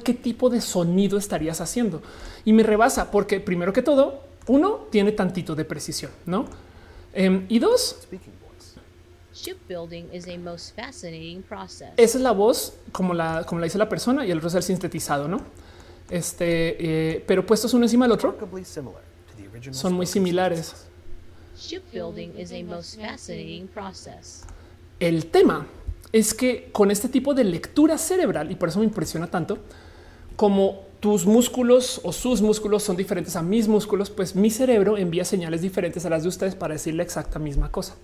[0.03, 2.01] qué tipo de sonido estarías haciendo.
[2.45, 6.45] Y me rebasa porque primero que todo, uno tiene tantito de precisión, ¿no?
[7.13, 8.07] Em, y dos,
[9.33, 11.89] Shipbuilding is a most fascinating process.
[11.97, 14.55] Esa es la voz como la, como la dice la persona y el otro es
[14.55, 15.41] el sintetizado, ¿no?
[16.09, 18.37] Este, eh, pero puestos uno encima del otro,
[19.71, 20.85] son muy similares.
[21.57, 24.43] Shipbuilding is a most fascinating process.
[24.99, 25.65] El tema
[26.11, 29.59] es que con este tipo de lectura cerebral, y por eso me impresiona tanto,
[30.35, 35.25] como tus músculos o sus músculos son diferentes a mis músculos, pues mi cerebro envía
[35.25, 37.95] señales diferentes a las de ustedes para decir la exacta misma cosa.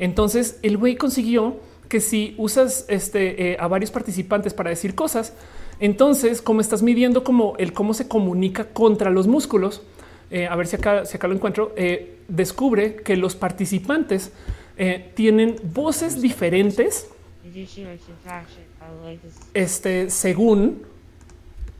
[0.00, 1.56] Entonces el güey consiguió
[1.88, 5.34] que si usas este, eh, a varios participantes para decir cosas,
[5.78, 9.82] entonces como estás midiendo como el cómo se comunica contra los músculos,
[10.32, 14.32] eh, a ver si acá, si acá lo encuentro, eh, descubre que los participantes
[15.14, 17.08] tienen voces diferentes.
[19.54, 20.82] Este según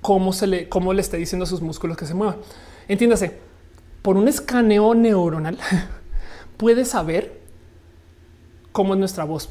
[0.07, 2.37] cómo se le, cómo le esté diciendo a sus músculos que se muevan.
[2.87, 3.41] Entiéndase,
[4.03, 5.59] por un escaneo neuronal
[6.57, 7.41] puede saber
[8.71, 9.49] cómo es nuestra voz.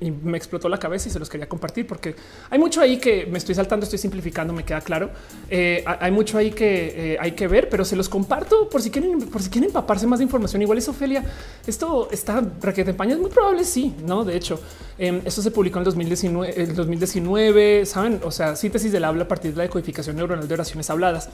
[0.00, 2.14] Y me explotó la cabeza y se los quería compartir porque
[2.50, 5.10] hay mucho ahí que me estoy saltando, estoy simplificando, me queda claro.
[5.50, 8.90] Eh, hay mucho ahí que eh, hay que ver, pero se los comparto por si
[8.90, 10.62] quieren, por si quieren empaparse más de información.
[10.62, 11.24] Igual es Ofelia.
[11.66, 13.14] Esto está raquete España.
[13.14, 13.64] Es muy probable.
[13.64, 14.24] Sí, no?
[14.24, 14.60] De hecho,
[14.98, 17.86] em, esto se publicó en el 2019, el 2019.
[17.86, 21.28] Saben, o sea, síntesis del habla a partir de la decodificación neuronal de oraciones habladas.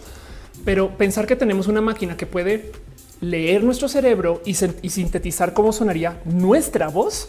[0.64, 2.72] Pero pensar que tenemos una máquina que puede
[3.20, 7.28] leer nuestro cerebro y, sintetizar cómo sonaría nuestra voz,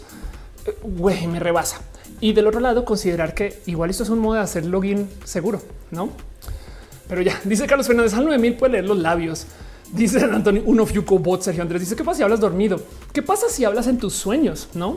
[0.82, 1.80] güey, me rebasa.
[2.20, 5.60] Y del otro lado, considerar que igual esto es un modo de hacer login seguro,
[5.90, 6.10] no?
[7.08, 9.46] Pero ya dice Carlos Fernández al 9000 puede leer los labios.
[9.92, 12.80] Dice Antonio, uno you bot Sergio Andrés dice qué pasa si hablas dormido?
[13.12, 14.68] ¿Qué pasa si hablas en tus sueños?
[14.74, 14.96] No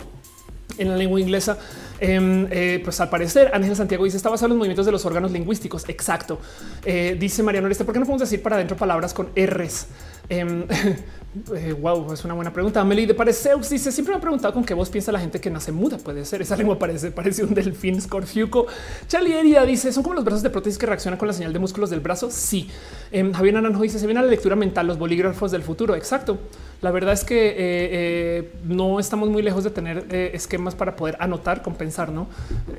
[0.78, 1.58] en la lengua inglesa
[2.00, 5.06] Em, eh, pues al parecer, Ángel Santiago dice está basado en los movimientos de los
[5.06, 5.88] órganos lingüísticos.
[5.90, 6.40] Exacto.
[6.86, 9.88] Eh, dice Mariano Oreste, ¿por qué no podemos decir para adentro palabras con R's?
[10.30, 10.64] Em,
[11.56, 12.80] eh, wow, es una buena pregunta.
[12.82, 15.50] Amelie de Pareceus dice: Siempre me han preguntado con qué voz piensa la gente que
[15.50, 15.98] nace muda.
[15.98, 18.00] Puede ser esa lengua parece, parece un delfín.
[18.00, 18.68] Scorfiuco
[19.08, 21.90] Chalieria dice: Son como los brazos de prótesis que reaccionan con la señal de músculos
[21.90, 22.30] del brazo.
[22.32, 22.70] Sí.
[23.12, 25.96] Eh, Javier Naranjo dice: Se viene a la lectura mental, los bolígrafos del futuro.
[25.96, 26.38] Exacto.
[26.82, 31.62] La verdad es que eh, no estamos muy lejos de tener esquemas para poder anotar,
[31.62, 32.28] compensar, no?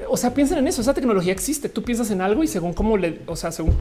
[0.08, 0.80] O sea, piensen en eso.
[0.80, 1.68] Esa tecnología existe.
[1.68, 3.74] Tú piensas en algo y según cómo le, o sea, según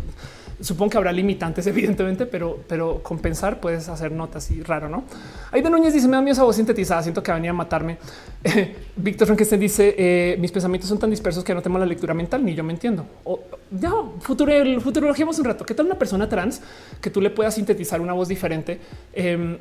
[0.62, 5.04] Supongo que habrá limitantes, evidentemente, pero, pero compensar puedes hacer notas y raro, no?
[5.52, 7.02] De Núñez dice: Me da miedo esa voz sintetizada.
[7.02, 7.98] Siento que venía a matarme.
[8.96, 12.44] Víctor Frankenstein dice: eh, Mis pensamientos son tan dispersos que no tengo la lectura mental,
[12.44, 13.06] ni yo me entiendo.
[13.24, 13.40] O
[13.72, 15.66] ya, futuro, futurologíamos un rato.
[15.66, 16.62] ¿Qué tal una persona trans
[17.02, 18.80] que tú le puedas sintetizar una voz diferente,
[19.14, 19.58] em,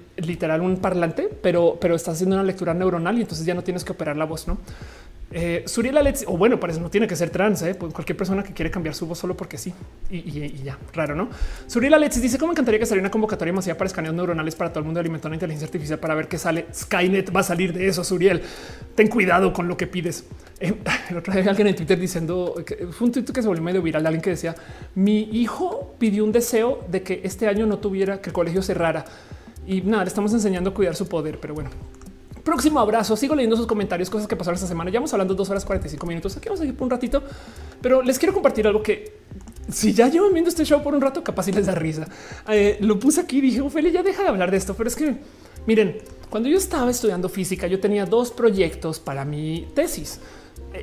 [0.48, 3.84] literal, un parlante, pero, pero estás haciendo una lectura neuronal y entonces ya no tienes
[3.84, 4.58] que operar la voz, no?
[5.30, 7.74] Eh, Suriel Alex, o bueno, parece no tiene que ser trans, ¿eh?
[7.74, 9.74] pues cualquier persona que quiere cambiar su voz solo porque sí.
[10.10, 11.28] Y, ya, raro, ¿no?
[11.66, 14.80] Suriel Alex dice, ¿cómo encantaría que saliera una convocatoria masiva para escaneos neuronales para todo
[14.80, 16.66] el mundo alimentar una inteligencia artificial para ver qué sale?
[16.72, 18.40] Skynet va a salir de eso, Suriel.
[18.94, 20.24] Ten cuidado con lo que pides.
[20.60, 20.74] Eh,
[21.10, 23.80] el otro día alguien en Twitter diciendo, que fue un tweet que se volvió medio
[23.80, 24.56] viral, alguien que decía,
[24.96, 29.04] mi hijo pidió un deseo de que este año no tuviera, que el colegio cerrara.
[29.68, 31.70] Y nada, le estamos enseñando a cuidar su poder, pero bueno,
[32.42, 33.14] Próximo abrazo.
[33.14, 34.90] Sigo leyendo sus comentarios, cosas que pasaron esta semana.
[34.90, 36.34] Ya vamos hablando dos horas 45 minutos.
[36.34, 37.22] Aquí vamos a seguir por un ratito,
[37.82, 39.18] pero les quiero compartir algo que
[39.70, 42.08] si ya llevan viendo este show por un rato, capaz y les da risa.
[42.48, 44.96] Eh, lo puse aquí y dije, Ophelia, ya deja de hablar de esto, pero es
[44.96, 45.16] que
[45.66, 45.98] miren,
[46.30, 50.18] cuando yo estaba estudiando física, yo tenía dos proyectos para mi tesis.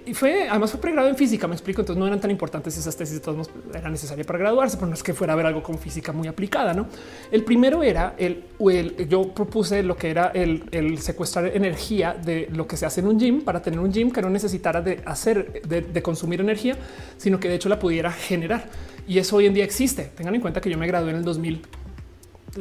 [0.05, 1.81] Y fue además fue pregrado en física, me explico.
[1.81, 4.87] Entonces no eran tan importantes esas tesis, de todos modos era necesaria para graduarse, pero
[4.87, 6.73] no es que fuera a ver algo con física muy aplicada.
[6.73, 6.87] No,
[7.31, 12.67] el primero era el, el yo propuse lo que era el, secuestrar energía de lo
[12.67, 15.61] que se hace en un gym para tener un gym que no necesitara de hacer
[15.61, 16.77] de, consumir energía,
[17.17, 18.69] sino que de hecho la pudiera generar.
[19.07, 20.11] Y eso hoy en día existe.
[20.15, 21.61] Tengan en cuenta que yo me gradué en el 2000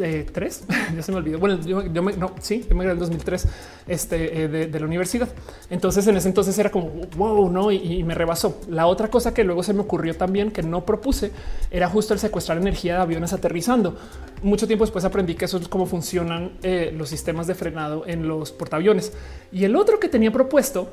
[0.01, 0.65] eh, tres,
[0.97, 1.39] ya se me olvidó.
[1.39, 3.49] Bueno, yo, me, no, sí, yo me gradué en 2003
[3.87, 5.29] este, eh, de, la universidad.
[5.71, 8.61] Entonces, en ese entonces era como wow, no, y, me rebasó.
[8.69, 11.31] La otra cosa que luego se me ocurrió también que no propuse
[11.71, 13.97] era justo el secuestrar energía de aviones aterrizando.
[14.43, 18.27] Mucho tiempo después aprendí que eso es cómo funcionan eh, los sistemas de frenado en
[18.27, 19.13] los portaaviones.
[19.53, 20.89] Y el otro que tenía propuesto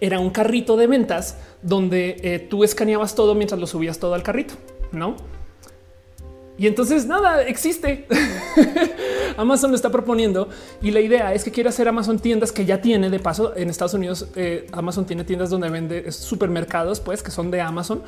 [0.00, 4.54] era un carrito de ventas donde tú escaneabas todo mientras lo subías todo al carrito,
[4.92, 5.16] no?
[6.60, 8.06] Y entonces nada existe.
[9.38, 10.50] Amazon lo está proponiendo
[10.82, 13.70] y la idea es que quiere hacer Amazon tiendas que ya tiene de paso en
[13.70, 14.28] Estados Unidos.
[14.36, 18.02] Eh, Amazon tiene tiendas donde vende supermercados, pues que son de Amazon.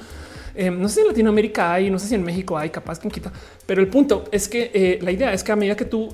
[0.55, 3.11] Eh, no sé si en Latinoamérica hay, no sé si en México hay, capaz quien
[3.11, 3.33] quita,
[3.65, 6.11] pero el punto es que eh, la idea es que a medida que tú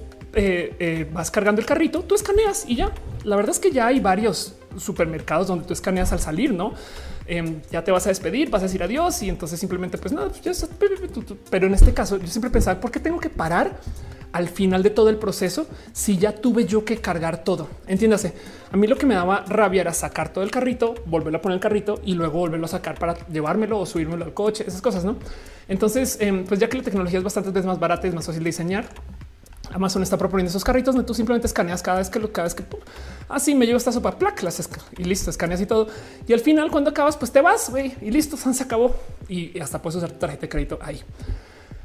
[1.12, 2.92] vas cargando el carrito, tú escaneas y ya.
[3.24, 6.74] La verdad es que ya hay varios supermercados donde tú escaneas al salir, no?
[7.30, 10.30] Em, ya te vas a despedir, vas a decir adiós y entonces simplemente pues nada,
[10.30, 10.66] pues
[11.50, 13.78] pero en este caso yo siempre pensaba, ¿por qué tengo que parar?
[14.32, 17.68] al final de todo el proceso si ya tuve yo que cargar todo.
[17.86, 18.34] Entiéndase,
[18.70, 21.56] a mí lo que me daba rabia era sacar todo el carrito, volverlo a poner
[21.56, 25.04] el carrito y luego volverlo a sacar para llevármelo o subírmelo al coche, esas cosas,
[25.04, 25.16] ¿no?
[25.66, 28.48] Entonces, em, pues ya que la tecnología es bastante más barata es más fácil de
[28.48, 28.88] diseñar,
[29.72, 32.64] Amazon está proponiendo esos carritos tú simplemente escaneas cada vez que lo cada vez que
[33.28, 34.42] así me llevo esta sopa plac
[34.96, 35.88] y listo, escaneas y todo.
[36.26, 38.94] Y al final, cuando acabas, pues te vas y listo, se acabó
[39.28, 41.02] y hasta puedes usar tu tarjeta de crédito ahí.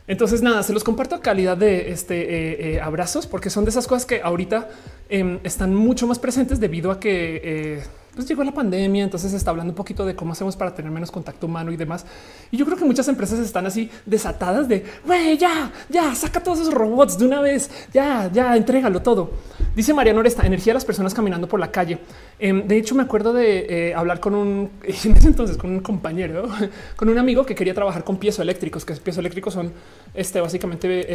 [0.05, 3.69] Entonces, nada, se los comparto a calidad de este eh, eh, abrazos, porque son de
[3.69, 4.69] esas cosas que ahorita
[5.09, 7.83] em, están mucho más presentes debido a que eh,
[8.15, 11.11] pues llegó la pandemia, entonces está hablando un poquito de cómo hacemos para tener menos
[11.11, 12.05] contacto humano y demás.
[12.51, 16.59] Y yo creo que muchas empresas están así desatadas de güey, ya, ya saca todos
[16.59, 19.31] esos robots de una vez, ya, ya entrégalo todo.
[19.75, 21.99] Dice Mariano esta energía de las personas caminando por la calle.
[22.39, 25.79] Em, de hecho, me acuerdo de eh, hablar con un en ese entonces con un
[25.79, 26.47] compañero,
[26.95, 29.71] con un amigo que quería trabajar con piezoeléctricos, que piezoeléctricos son
[30.13, 31.05] este básicamente eh,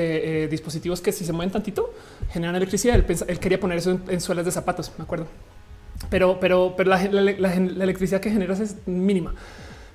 [0.44, 1.94] eh, dispositivos que si se mueven tantito
[2.30, 2.96] generan electricidad.
[2.96, 5.26] Él, quería poner eso en suelas de zapatos, me acuerdo
[6.10, 9.34] pero, pero, pero la, electricidad que generas es mínima.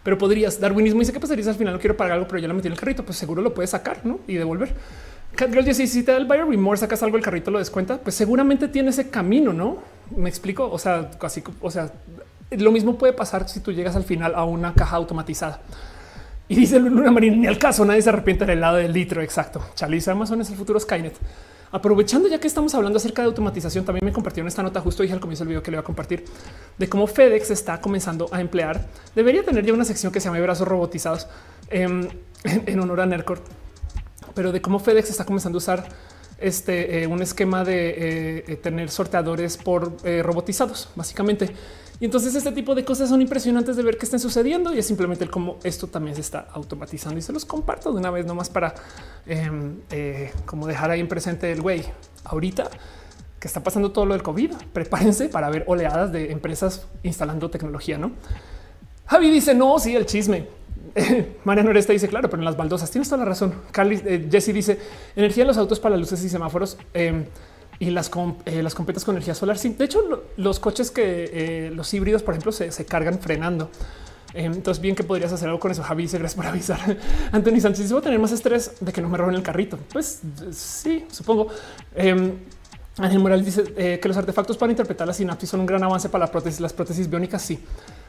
[0.04, 2.54] Pero podrías, darwinismo dice que pasaría al final no quiero pagar algo, pero ya lo
[2.54, 4.20] metí en el carrito, pues seguro lo puedes sacar ¿no?
[4.28, 4.74] y devolver.
[5.36, 8.16] Catgirl dice, si te da el buyer remorse, sacas algo el carrito, lo descuenta, pues
[8.16, 9.80] seguramente tiene ese camino, ¿no?
[10.16, 11.92] Me explico, o sea, casi, o sea,
[12.52, 15.62] lo mismo puede pasar si tú llegas al final a una caja automatizada.
[16.48, 19.64] Y dice Luna Marina, ni al caso, nadie se arrepiente del lado del litro, exacto.
[19.74, 21.16] Charlize Amazon es el futuro Skynet.
[21.74, 25.16] Aprovechando ya que estamos hablando acerca de automatización, también me compartieron esta nota justo dije
[25.16, 26.24] al comienzo del video que le voy a compartir
[26.78, 28.88] de cómo FedEx está comenzando a emplear.
[29.16, 31.28] Debería tener ya una sección que se llama brazos robotizados
[31.72, 32.08] em,
[32.44, 33.40] en, honor a Nercor,
[34.36, 35.90] pero de cómo FedEx está comenzando a usar
[36.38, 41.56] este, un esquema de tener sorteadores por robotizados, básicamente.
[42.04, 44.86] Y entonces este tipo de cosas son impresionantes de ver que estén sucediendo y es
[44.86, 48.26] simplemente el cómo esto también se está automatizando y se los comparto de una vez
[48.26, 48.76] nomás para
[49.26, 49.78] em,
[50.46, 51.86] como dejar ahí en presente el güey
[52.26, 52.70] ahorita
[53.40, 54.52] que está pasando todo lo del COVID.
[54.74, 58.12] Prepárense para ver oleadas de empresas instalando tecnología, no?
[59.06, 60.50] Javi dice no, sí, el chisme.
[61.46, 63.54] María Noresta dice claro, pero en las baldosas tienes toda la razón.
[63.72, 64.78] Carly eh, Jesse dice
[65.16, 67.24] energía en los autos para luces y semáforos em,
[67.80, 68.12] y las,
[68.46, 69.58] eh, las completas con energía solar.
[69.58, 73.70] Sí, de hecho, los coches que eh, los híbridos, por ejemplo, se, cargan frenando.
[74.34, 75.84] Em, entonces, bien que podrías hacer algo con eso.
[75.84, 76.98] Javi gracias por avisar.
[77.32, 79.78] Anthony Sánchez voy a tener más estrés de que no me roben el carrito.
[79.92, 80.22] Pues
[80.52, 81.48] sí, supongo.
[81.96, 82.34] Em,
[82.98, 86.26] Ángel Morales dice que los artefactos para interpretar la sinapsis son un gran avance para
[86.26, 86.60] la prótesis.
[86.60, 87.60] Las prótesis biónicas, sí.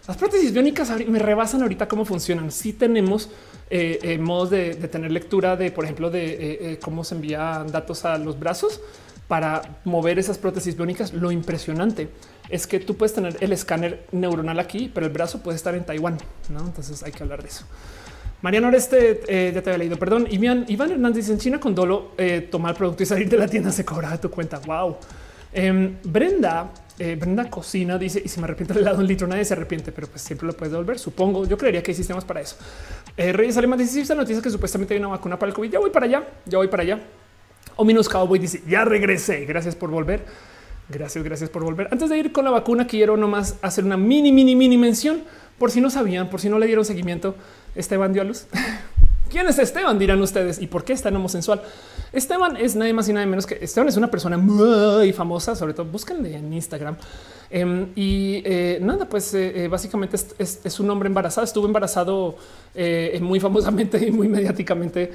[0.07, 2.51] Las prótesis biónicas me rebasan ahorita cómo funcionan.
[2.51, 3.31] Si tenemos
[3.71, 8.05] eh, eh, modos de, tener lectura de, por ejemplo, de eh, cómo se envían datos
[8.05, 8.83] a los brazos
[9.29, 11.13] para mover esas prótesis biónicas.
[11.13, 12.09] Lo impresionante
[12.49, 15.85] es que tú puedes tener el escáner neuronal aquí, pero el brazo puede estar en
[15.85, 16.19] Taiwán.
[16.51, 16.61] ¿no?
[16.61, 17.65] Entonces hay que hablar de eso.
[18.43, 20.27] Mariano Oreste, ya te había leído, perdón.
[20.31, 22.13] Iván, Iván Hernández en China con dolo
[22.51, 24.59] tomar el producto y salir de la tienda se cobra de tu cuenta.
[24.59, 24.99] Wow.
[25.55, 29.45] Em, Brenda eh, Brenda Cocina dice y si me arrepiento le dado un litro, nadie
[29.45, 30.99] se arrepiente, pero pues siempre lo puedes devolver.
[30.99, 31.47] Supongo.
[31.47, 32.57] Yo creería que hay sistemas para eso.
[33.17, 35.71] Eh, Reyes Alemán dice esta noticia que supuestamente hay una vacuna para el COVID.
[35.71, 37.01] Ya voy para allá, ya voy para allá.
[37.77, 39.45] O Minus Cowboy dice ya regresé.
[39.45, 40.25] Gracias por volver.
[40.89, 41.89] Gracias, gracias por volver.
[41.91, 45.23] Antes de ir con la vacuna, quiero nomás hacer una mini, mini, mini mención
[45.59, 47.35] por si no sabían, por si no le dieron seguimiento.
[47.75, 48.47] Esteban dio a luz.
[49.29, 49.99] ¿Quién es Esteban?
[49.99, 50.61] Dirán ustedes.
[50.61, 51.63] ¿Y por qué es tan homosexual?
[52.13, 55.75] Esteban es nadie más y nada menos que Esteban es una persona muy famosa, sobre
[55.75, 56.97] todo búsquenle en Instagram.
[57.51, 61.45] Em, y eh, nada, pues eh, eh, básicamente es, un hombre embarazado.
[61.45, 62.37] Estuvo embarazado
[63.21, 65.13] muy famosamente y muy mediáticamente.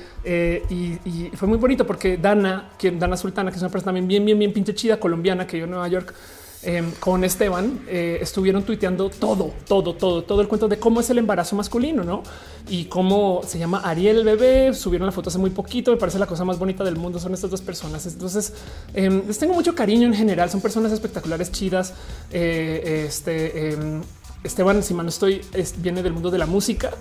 [0.69, 4.25] Y, fue muy bonito porque Dana, quien Dana Sultana, que es una persona también bien,
[4.25, 6.13] bien, bien pinche chida colombiana que yo en Nueva York.
[6.61, 11.09] Em, con Esteban eh, estuvieron tuiteando todo, todo, todo, todo el cuento de cómo es
[11.09, 12.21] el embarazo masculino, no?
[12.67, 14.73] Y cómo se llama Ariel el bebé.
[14.73, 15.91] Subieron la foto hace muy poquito.
[15.91, 17.17] Me parece la cosa más bonita del mundo.
[17.17, 18.05] Son estas dos personas.
[18.05, 18.53] Entonces
[18.93, 20.49] em, les tengo mucho cariño en general.
[20.49, 21.93] Son personas espectaculares, chidas.
[22.29, 24.01] Eh, este em,
[24.43, 25.41] Esteban, si no estoy,
[25.77, 26.91] viene del mundo de la música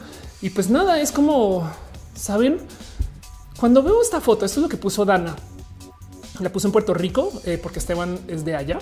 [0.41, 1.69] y pues nada, es como
[2.15, 2.59] saben.
[3.59, 5.35] Cuando veo esta foto, esto es lo que puso Dana.
[6.39, 8.79] La puso en Puerto Rico eh, porque Esteban es de allá.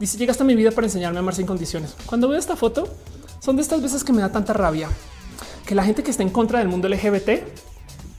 [0.00, 1.94] Dice, llegaste a mi vida para enseñarme a amar sin condiciones.
[2.06, 2.88] Cuando veo esta foto,
[3.38, 4.88] son de estas veces que me da tanta rabia
[5.66, 7.30] que la gente que está en contra del mundo LGBT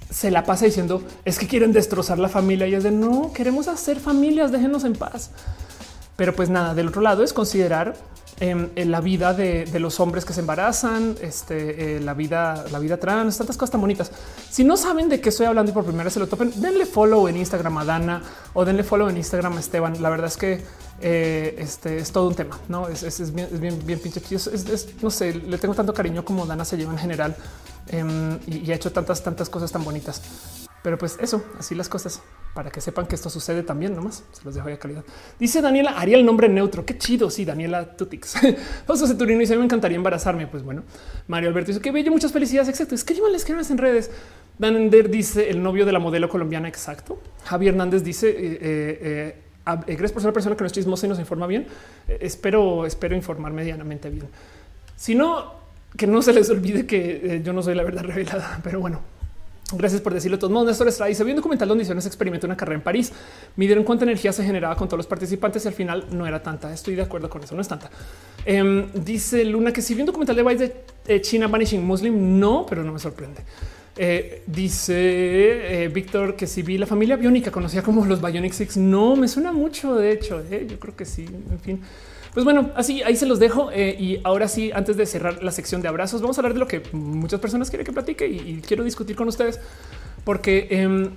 [0.10, 3.68] se la pasa diciendo es que quieren destrozar la familia y es de no queremos
[3.68, 5.32] hacer familias, déjenos en paz.
[6.16, 7.96] Pero pues nada, del otro lado es considerar
[8.40, 12.78] em, en la vida de, los hombres que se embarazan, este, eh, la vida, la
[12.78, 14.12] vida trans, tantas cosas tan bonitas.
[14.52, 16.86] Si no saben de qué estoy hablando y por primera vez se lo topen, denle
[16.86, 18.22] follow en Instagram a Dana
[18.54, 20.02] o denle follow en Instagram a Esteban.
[20.02, 20.64] La verdad es que
[21.02, 24.22] eh, este es todo un tema, no es, bien, bien, pinche.
[25.02, 27.36] no sé, le tengo tanto cariño como Dana se lleva en general
[27.88, 30.22] em, y, ha hecho tantas, tantas cosas tan bonitas.
[30.84, 32.22] Pero pues eso, así las cosas
[32.56, 33.96] para que sepan que esto sucede también.
[33.96, 35.04] Nomás se los dejo de calidad.
[35.40, 36.86] Dice Daniela, haría el nombre neutro.
[36.86, 37.30] Qué chido.
[37.30, 38.34] Sí, Daniela Tutix.
[38.88, 40.48] José Ceturino dice: Me encantaría embarazarme.
[40.48, 40.84] Pues bueno,
[41.28, 42.70] Mario Alberto dice que bello, muchas felicidades.
[42.70, 42.96] Exacto.
[42.96, 44.10] Es les escribas en redes.
[44.58, 46.68] Dander dice el novio de la modelo colombiana.
[46.68, 47.22] Exacto.
[47.46, 51.06] Javier Hernández dice: eh, eh, eh, Gracias por ser una persona que no es chismosa
[51.06, 51.68] y nos informa bien.
[52.08, 54.28] espero, espero informar medianamente bien.
[54.96, 55.54] Si no,
[55.98, 59.02] que no se les olvide que yo no soy la verdad revelada, pero bueno,
[59.74, 60.68] Gracias por decirlo de todos modos.
[60.68, 63.12] Néstor Estrada dice: Vi un documental donde hicieron ese experimento una carrera en París.
[63.56, 66.74] Midieron cuánta energía se generaba con todos los participantes y al final no era tanta.
[66.74, 67.90] Estoy de acuerdo con eso, no es tanta.
[68.46, 70.74] Em, dice Luna que si vi documental de Vice
[71.06, 73.42] de China Vanishing Muslim, no, pero no me sorprende.
[73.98, 78.78] Eh, dice eh, Víctor que si vi la familia biónica conocida como los Bionic Six,
[78.78, 79.96] no me suena mucho.
[79.96, 81.26] De hecho, eh, yo creo que sí.
[81.52, 81.82] En fin.
[82.34, 83.72] Pues bueno, así ahí se los dejo.
[83.74, 86.68] Y ahora sí, antes de cerrar la sección de abrazos, vamos a hablar de lo
[86.68, 89.60] que muchas personas quieren que platique y, quiero discutir con ustedes,
[90.24, 91.10] porque em,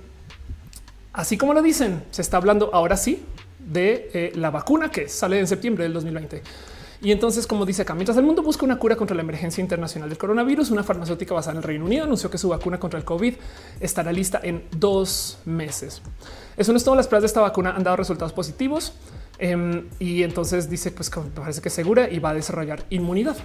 [1.13, 3.23] así como lo dicen, se está hablando ahora sí
[3.59, 6.41] de la vacuna que sale en septiembre del 2020.
[7.01, 10.09] Y entonces, como dice acá, mientras el mundo busca una cura contra la emergencia internacional
[10.09, 13.05] del coronavirus, una farmacéutica basada en el Reino Unido anunció que su vacuna contra el
[13.05, 13.35] COVID
[13.79, 16.01] estará lista en dos meses.
[16.57, 16.95] Eso no es todo.
[16.95, 18.93] Las pruebas de esta vacuna han dado resultados positivos.
[19.37, 23.35] Em, y entonces dice pues que parece que es segura y va a desarrollar inmunidad.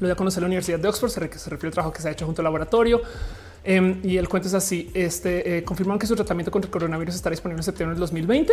[0.00, 2.26] Lo ya conoce la Universidad de Oxford, se, refiere al trabajo que se ha hecho
[2.26, 3.00] junto al laboratorio.
[3.64, 7.14] Em, y el cuento es así: este eh, confirmaron que su tratamiento contra el coronavirus
[7.14, 8.52] estará disponible en septiembre del 2020.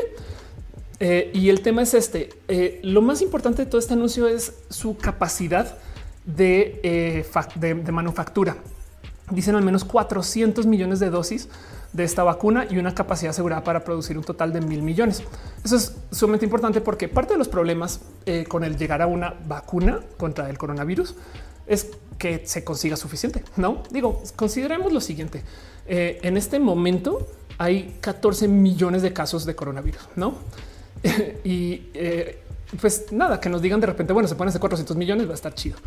[0.99, 4.53] Eh, y el tema es este: eh, lo más importante de todo este anuncio es
[4.69, 5.77] su capacidad
[6.25, 7.25] de,
[7.55, 8.57] de manufactura.
[9.31, 11.49] dicen al menos 400 millones de dosis
[11.95, 15.23] de esta vacuna y una capacidad asegurada para producir un total de mil millones.
[15.63, 19.33] Eso es sumamente importante porque parte de los problemas eh, con el llegar a una
[19.47, 21.15] vacuna contra el coronavirus
[21.67, 23.43] es que se consiga suficiente.
[23.55, 25.43] No digo, consideremos lo siguiente.
[25.87, 30.35] Eh, en este momento hay 14 millones de casos de coronavirus, no?
[31.43, 32.39] y eh,
[32.79, 35.35] pues nada, que nos digan de repente, bueno, se ponen ese 400 millones, va a
[35.35, 35.77] estar chido.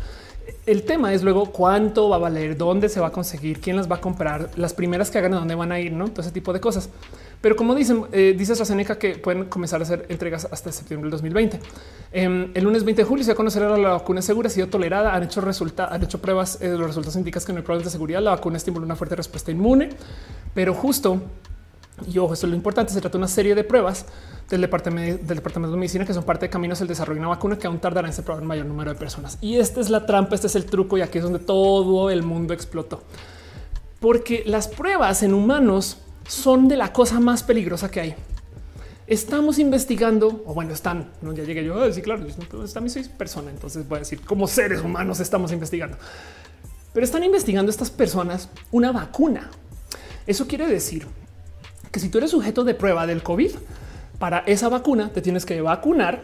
[0.65, 3.89] El tema es luego cuánto va a valer, dónde se va a conseguir, quién las
[3.89, 6.31] va a comprar, las primeras que hagan, a dónde van a ir, no todo ese
[6.31, 6.89] tipo de cosas.
[7.41, 11.11] Pero como dicen, eh, dice AstraZeneca que pueden comenzar a hacer entregas hasta septiembre del
[11.11, 11.59] 2020.
[12.11, 14.67] Em, el lunes 20 de julio se va a conocer la vacuna segura, ha sido
[14.67, 17.85] tolerada, han hecho resultados, han hecho pruebas, eh, los resultados indican que no hay problemas
[17.85, 19.89] de seguridad, la vacuna estimula una fuerte respuesta inmune,
[20.53, 21.21] pero justo
[22.07, 22.93] y ojo, esto es lo importante.
[22.93, 24.05] Se trata de una serie de pruebas
[24.49, 27.29] del departamento, del departamento de medicina que son parte de caminos el desarrollo de una
[27.29, 29.37] vacuna que aún tardará en probada en mayor número de personas.
[29.41, 32.23] Y esta es la trampa, este es el truco y aquí es donde todo el
[32.23, 33.03] mundo explotó.
[33.99, 35.97] Porque las pruebas en humanos
[36.27, 38.15] son de la cosa más peligrosa que hay.
[39.07, 43.03] Estamos investigando, o bueno, están, no ya llegué yo a decir, claro, yo también soy
[43.03, 45.97] persona, entonces voy a decir, como seres humanos estamos investigando.
[46.93, 49.49] Pero están investigando estas personas una vacuna.
[50.27, 51.07] Eso quiere decir
[51.91, 53.51] que si tú eres sujeto de prueba del COVID,
[54.19, 56.21] para esa vacuna te tienes que vacunar,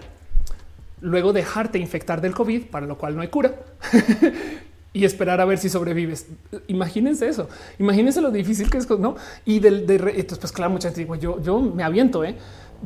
[1.02, 3.56] luego dejarte infectar del COVID, para lo cual no hay cura,
[4.94, 6.28] y esperar a ver si sobrevives.
[6.68, 7.50] Imagínense eso.
[7.80, 9.16] Imagínense lo difícil que es, ¿no?
[9.44, 12.36] Y del, de, entonces, pues claro, mucha gente digo, yo, yo me aviento, ¿eh?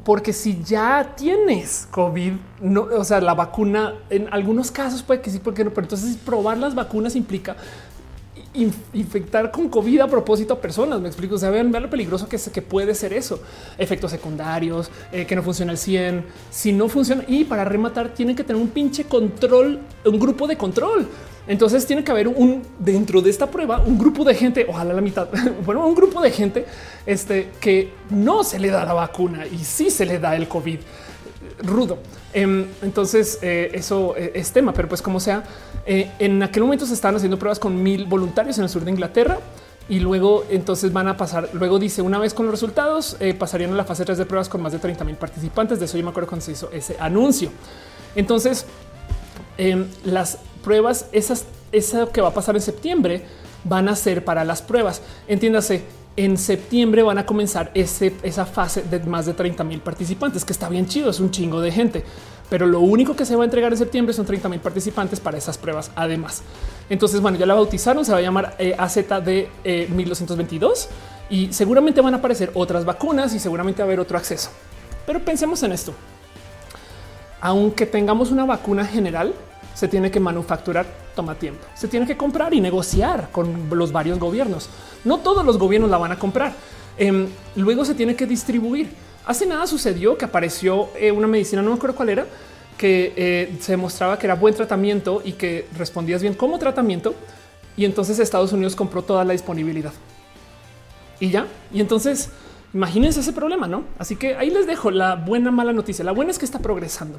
[0.03, 5.29] porque si ya tienes COVID, no, o sea, la vacuna en algunos casos puede que
[5.29, 7.55] sí, porque no, pero entonces probar las vacunas implica
[8.53, 10.99] infectar con COVID a propósito a personas.
[10.99, 11.35] Me explico.
[11.35, 13.41] O sea, vean, lo peligroso que, es, que puede ser eso.
[13.77, 16.25] Efectos secundarios, eh, que no funciona el 100.
[16.49, 20.57] Si no funciona y para rematar, tienen que tener un pinche control, un grupo de
[20.57, 21.07] control.
[21.47, 25.01] Entonces tiene que haber un dentro de esta prueba, un grupo de gente, ojalá la
[25.01, 25.27] mitad,
[25.65, 26.65] bueno, un grupo de gente
[27.07, 30.79] este, que no se le da la vacuna y sí se le da el COVID
[31.63, 31.97] rudo.
[32.31, 35.43] Em, entonces eh, eso eh, es tema, pero pues como sea,
[35.85, 38.91] eh, en aquel momento se estaban haciendo pruebas con mil voluntarios en el sur de
[38.91, 39.39] Inglaterra
[39.87, 41.49] y luego entonces van a pasar.
[41.53, 44.61] Luego dice una vez con los resultados pasarían a la fase 3 de pruebas con
[44.61, 45.79] más de 30 mil participantes.
[45.79, 47.49] De eso yo me acuerdo cuando se hizo ese anuncio.
[48.15, 48.67] Entonces
[49.57, 51.45] em, las pruebas, esas,
[52.13, 53.23] que va a pasar en septiembre
[53.63, 55.01] van a ser para las pruebas.
[55.27, 55.83] Entiéndase,
[56.15, 60.67] en septiembre van a comenzar esa fase de más de 30 mil participantes, que está
[60.67, 62.03] bien chido, es un chingo de gente.
[62.49, 65.37] Pero lo único que se va a entregar en septiembre son 30 mil participantes para
[65.37, 65.91] esas pruebas.
[65.95, 66.41] Además,
[66.89, 70.87] entonces, bueno, ya la bautizaron, se va a llamar eh, AZD 1222 eh,
[71.29, 74.49] y seguramente van a aparecer otras vacunas y seguramente va a haber otro acceso.
[75.05, 75.93] Pero pensemos en esto.
[77.39, 79.33] Aunque tengamos una vacuna general,
[79.79, 80.85] se tiene que manufacturar,
[81.15, 81.65] toma tiempo.
[81.73, 84.67] Se tiene que comprar y negociar con los varios gobiernos.
[85.05, 86.51] No todos los gobiernos la van a comprar.
[86.97, 88.89] Em, luego se tiene que distribuir.
[89.25, 92.25] Hace nada sucedió que apareció eh, una medicina, no me acuerdo cuál era,
[92.77, 97.15] que eh, se demostraba que era buen tratamiento y que respondías bien como tratamiento.
[97.77, 99.93] Y entonces Estados Unidos compró toda la disponibilidad.
[101.21, 101.47] Y ya.
[101.71, 102.31] Y entonces
[102.73, 103.85] imagínense ese problema, ¿no?
[103.97, 106.03] Así que ahí les dejo la buena, mala noticia.
[106.03, 107.17] La buena es que está progresando.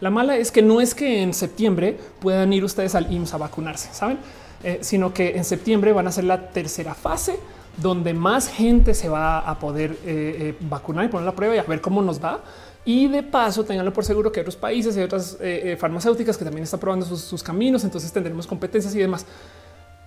[0.00, 3.38] La mala es que no es que en septiembre puedan ir ustedes al IMSS a
[3.38, 4.18] vacunarse, saben,
[4.62, 7.38] eh, sino que en septiembre van a ser la tercera fase
[7.76, 11.58] donde más gente se va a poder eh, eh, vacunar y poner la prueba y
[11.58, 12.40] a ver cómo nos va.
[12.84, 15.38] Y de paso, tenganlo por seguro que otros países y otras
[15.78, 19.24] farmacéuticas que también están probando sus, sus caminos, entonces tendremos competencias y demás.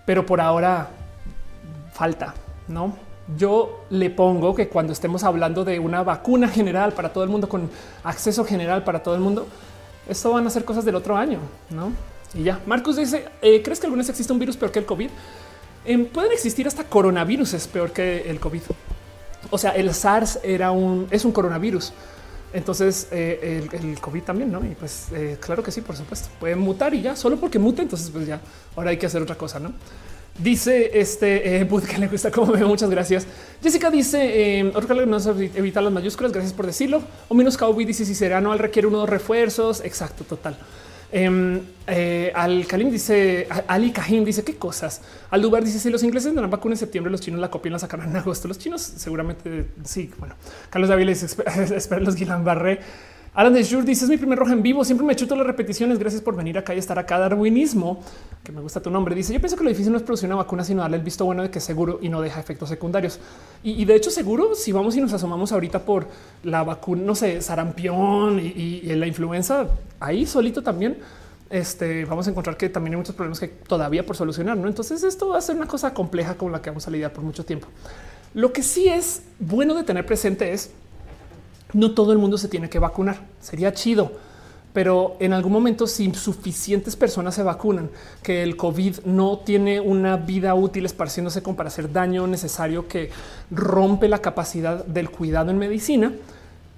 [0.06, 0.88] Pero por ahora
[1.92, 2.36] falta,
[2.68, 2.94] ¿no?
[3.36, 7.50] yo le pongo que cuando estemos hablando de una vacuna general para todo el mundo,
[7.50, 7.70] con
[8.04, 9.48] acceso general para todo el mundo,
[10.10, 11.92] esto van a ser cosas del otro año, ¿no?
[12.34, 14.86] Y ya, Marcus dice, eh, ¿crees que alguna vez existe un virus peor que el
[14.86, 15.10] COVID?
[15.86, 18.62] Em, pueden existir hasta coronavirus peor que el COVID.
[19.50, 21.94] O sea, el SARS era un, es un coronavirus.
[22.54, 24.64] Entonces eh, el, COVID también, ¿no?
[24.66, 26.30] Y pues eh, claro que sí, por supuesto.
[26.40, 28.40] Puede mutar y ya, solo porque mute, entonces pues ya,
[28.76, 29.74] ahora hay que hacer otra cosa, ¿no?
[30.38, 32.68] Dice este eh, que le gusta como veo.
[32.68, 33.26] Muchas gracias.
[33.62, 35.18] Jessica dice eh, otro que no
[35.56, 36.32] evitar las mayúsculas.
[36.32, 37.02] Gracias por decirlo.
[37.28, 39.84] O menos Cowboy dice si será anual requiere unos refuerzos.
[39.84, 40.58] Exacto, total.
[41.10, 45.02] Em, eh, Al Kalim dice Ali Kahim dice qué cosas.
[45.32, 47.80] Al Dubar dice si los ingleses dan vacuna en septiembre, los chinos la copian, la
[47.80, 48.48] sacarán en agosto.
[48.48, 50.12] Los chinos seguramente sí.
[50.20, 50.36] Bueno,
[50.70, 51.26] Carlos David dice
[51.76, 52.80] espera los Guillain Barré.
[53.38, 54.84] Alan de Jure dice es mi primer roja en vivo.
[54.84, 56.00] Siempre me chuto las repeticiones.
[56.00, 57.20] Gracias por venir acá y estar acá.
[57.20, 58.02] Darwinismo,
[58.44, 59.14] que me gusta tu nombre.
[59.14, 61.24] Dice yo pienso que lo difícil no es producir una vacuna, sino darle el visto
[61.24, 63.20] bueno de que es seguro y no deja efectos secundarios.
[63.62, 66.08] Y, de hecho, seguro si vamos y nos asomamos ahorita por
[66.42, 69.68] la vacuna, no sé, sarampión y, la influenza
[70.00, 70.98] ahí solito también
[71.52, 74.58] este, vamos a encontrar que también hay muchos problemas que todavía por solucionar.
[74.58, 74.68] ¿no?
[74.68, 77.24] Entonces esto va a ser una cosa compleja con la que vamos a lidiar por
[77.24, 77.68] mucho tiempo.
[78.34, 80.72] Lo que sí es bueno de tener presente es
[81.74, 83.18] no todo el mundo se tiene que vacunar.
[83.40, 84.12] Sería chido,
[84.74, 87.90] pero en algún momento si suficientes personas se vacunan,
[88.24, 93.10] que el COVID no tiene una vida útil esparciéndose como para hacer daño necesario que
[93.52, 96.14] rompe la capacidad del cuidado en medicina,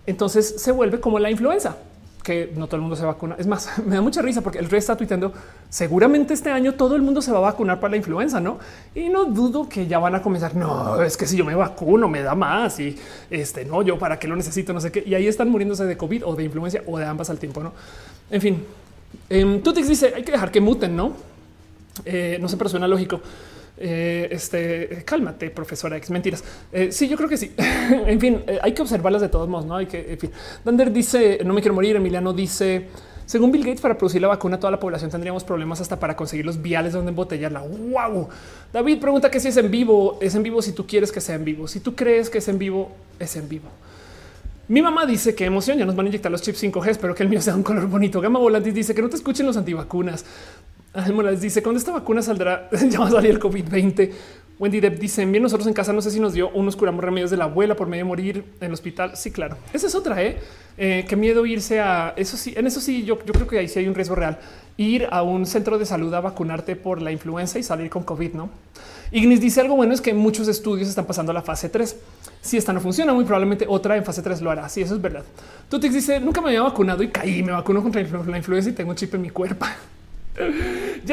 [0.05, 1.77] entonces se vuelve como la influenza
[2.23, 3.35] que no todo el mundo se vacuna.
[3.37, 5.33] Es más, me da mucha risa porque el rey está tuiteando
[5.69, 8.59] seguramente este año todo el mundo se va a vacunar para la influenza, no?
[8.93, 10.55] Y no dudo que ya van a comenzar.
[10.55, 12.97] No es que si yo me vacuno me da más y
[13.29, 15.03] este no, yo para qué lo necesito, no sé qué.
[15.05, 17.73] Y ahí están muriéndose de COVID o de influencia o de ambas al tiempo, no?
[18.29, 18.63] En fin,
[19.29, 21.13] eh, Tutix dice hay que dejar que muten, no?
[22.05, 23.21] Eh, no sé, pero suena lógico.
[23.81, 26.09] Eh, este cálmate, profesora X.
[26.09, 26.43] Mentiras.
[26.71, 27.53] Eh, sí, yo creo que sí.
[27.57, 29.65] en fin, eh, hay que observarlas de todos modos.
[29.65, 30.13] No hay que.
[30.13, 30.31] En fin,
[30.65, 31.95] Dander dice no me quiero morir.
[31.95, 32.87] Emiliano dice
[33.29, 36.47] según Bill Gates, para producir la vacuna, toda la población tendríamos problemas hasta para conseguir
[36.47, 37.61] los viales donde embotellarla.
[37.61, 38.27] Wow.
[38.73, 41.35] David pregunta que si es en vivo, es en vivo si tú quieres que sea
[41.35, 41.67] en vivo.
[41.67, 43.69] Si tú crees que es en vivo, es en vivo.
[44.67, 47.21] Mi mamá dice que emoción, ya nos van a inyectar los chips 5G, espero que
[47.21, 48.19] el mío sea un color bonito.
[48.19, 50.25] Gama Volantis dice que no te escuchen los antivacunas.
[51.13, 54.11] Morales dice cuando esta vacuna saldrá, ya va a salir el COVID-20.
[54.59, 57.31] Wendy Depp dice bien nosotros en casa no sé si nos dio unos curamos remedios
[57.31, 59.15] de la abuela por medio de morir en el hospital.
[59.15, 59.57] Sí, claro.
[59.71, 60.37] Esa es otra, ¿eh?
[60.77, 61.05] ¿eh?
[61.07, 62.35] qué miedo irse a eso.
[62.35, 64.37] Sí, en eso sí, yo, yo creo que ahí sí hay un riesgo real.
[64.75, 68.33] Ir a un centro de salud a vacunarte por la influenza y salir con COVID,
[68.33, 68.49] no?
[69.11, 71.95] Ignis dice algo bueno es que muchos estudios están pasando a la fase 3.
[72.41, 74.67] Si esta no funciona, muy probablemente otra en fase 3 lo hará.
[74.67, 75.23] Sí, eso es verdad.
[75.69, 78.89] Tutix dice nunca me había vacunado y caí, me vacuno contra la influenza y tengo
[78.89, 79.65] un chip en mi cuerpo.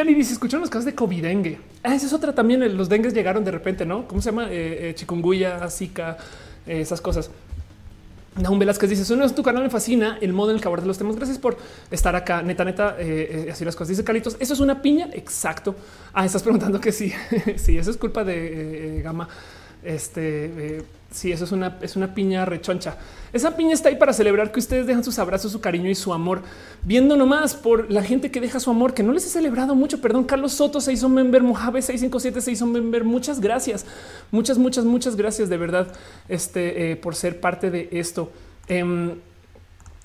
[0.04, 1.58] Ni dice, escucharon los casos de COVID dengue.
[1.82, 2.76] Ah, esa es otra también.
[2.76, 4.06] Los dengues llegaron de repente, ¿no?
[4.06, 4.48] ¿Cómo se llama?
[4.50, 6.16] Eh, eh zika,
[6.66, 7.30] eh, esas cosas.
[8.36, 10.86] Naum Velázquez dice: Eso es tu canal, me fascina el modo en el que abordas
[10.86, 11.16] los temas.
[11.16, 11.56] Gracias por
[11.90, 12.42] estar acá.
[12.42, 13.88] Neta, neta, eh, así las cosas.
[13.88, 15.08] Dice Calitos: Eso es una piña.
[15.12, 15.74] Exacto.
[16.12, 17.12] Ah, estás preguntando que sí.
[17.56, 19.28] sí, eso es culpa de Gama.
[19.86, 20.82] Este
[21.16, 22.98] Sí, eso es una, es una piña rechoncha.
[23.32, 26.12] Esa piña está ahí para celebrar que ustedes dejan sus abrazos, su cariño y su
[26.12, 26.42] amor,
[26.82, 30.00] viendo nomás por la gente que deja su amor, que no les he celebrado mucho.
[30.00, 33.04] Perdón, Carlos Soto se hizo member, Mojave 657 se hizo member.
[33.04, 33.86] Muchas gracias,
[34.30, 35.86] muchas, muchas, muchas gracias de verdad
[36.28, 38.30] este, eh, por ser parte de esto.
[38.68, 39.12] Em,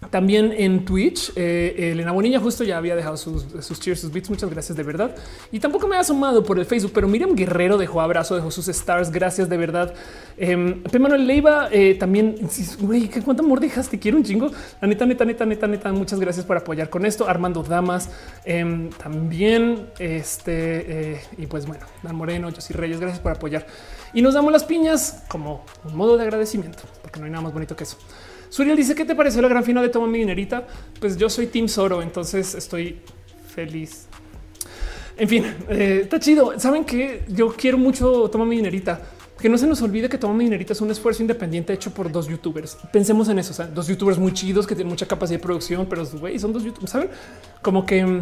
[0.09, 4.29] también en Twitch, eh, Elena Bonilla justo ya había dejado sus, sus cheers, sus bits.
[4.29, 5.15] Muchas gracias de verdad.
[5.51, 8.67] Y tampoco me ha sumado por el Facebook, pero Miriam Guerrero dejó abrazo, dejó sus
[8.67, 9.11] stars.
[9.11, 9.93] Gracias de verdad.
[10.37, 12.35] Eh, Manuel Leiva eh, también.
[12.79, 13.99] Güey, qué cuánto amor dejaste.
[13.99, 14.51] Quiero un chingo.
[14.81, 15.91] La neta, neta, neta, neta, neta.
[15.93, 17.27] Muchas gracias por apoyar con esto.
[17.27, 18.09] Armando Damas
[18.43, 19.87] em, también.
[19.99, 23.65] Este eh, y pues bueno, Dan Moreno, Josy Reyes, gracias por apoyar.
[24.13, 27.53] Y nos damos las piñas como un modo de agradecimiento, porque no hay nada más
[27.53, 27.97] bonito que eso.
[28.51, 30.67] Suriel dice: ¿Qué te pareció la gran final de Toma mi dinerita?
[30.99, 32.99] Pues yo soy Team Soro, entonces estoy
[33.47, 34.07] feliz.
[35.17, 36.59] En fin, eh, está chido.
[36.59, 39.01] Saben que yo quiero mucho Toma mi dinerita.
[39.39, 42.11] Que no se nos olvide que Toma mi dinerita es un esfuerzo independiente hecho por
[42.11, 42.77] dos youtubers.
[42.91, 43.65] Pensemos en eso.
[43.73, 46.91] dos youtubers muy chidos que tienen mucha capacidad de producción, pero güey, son dos youtubers.
[46.91, 47.09] Saben
[47.61, 48.21] como que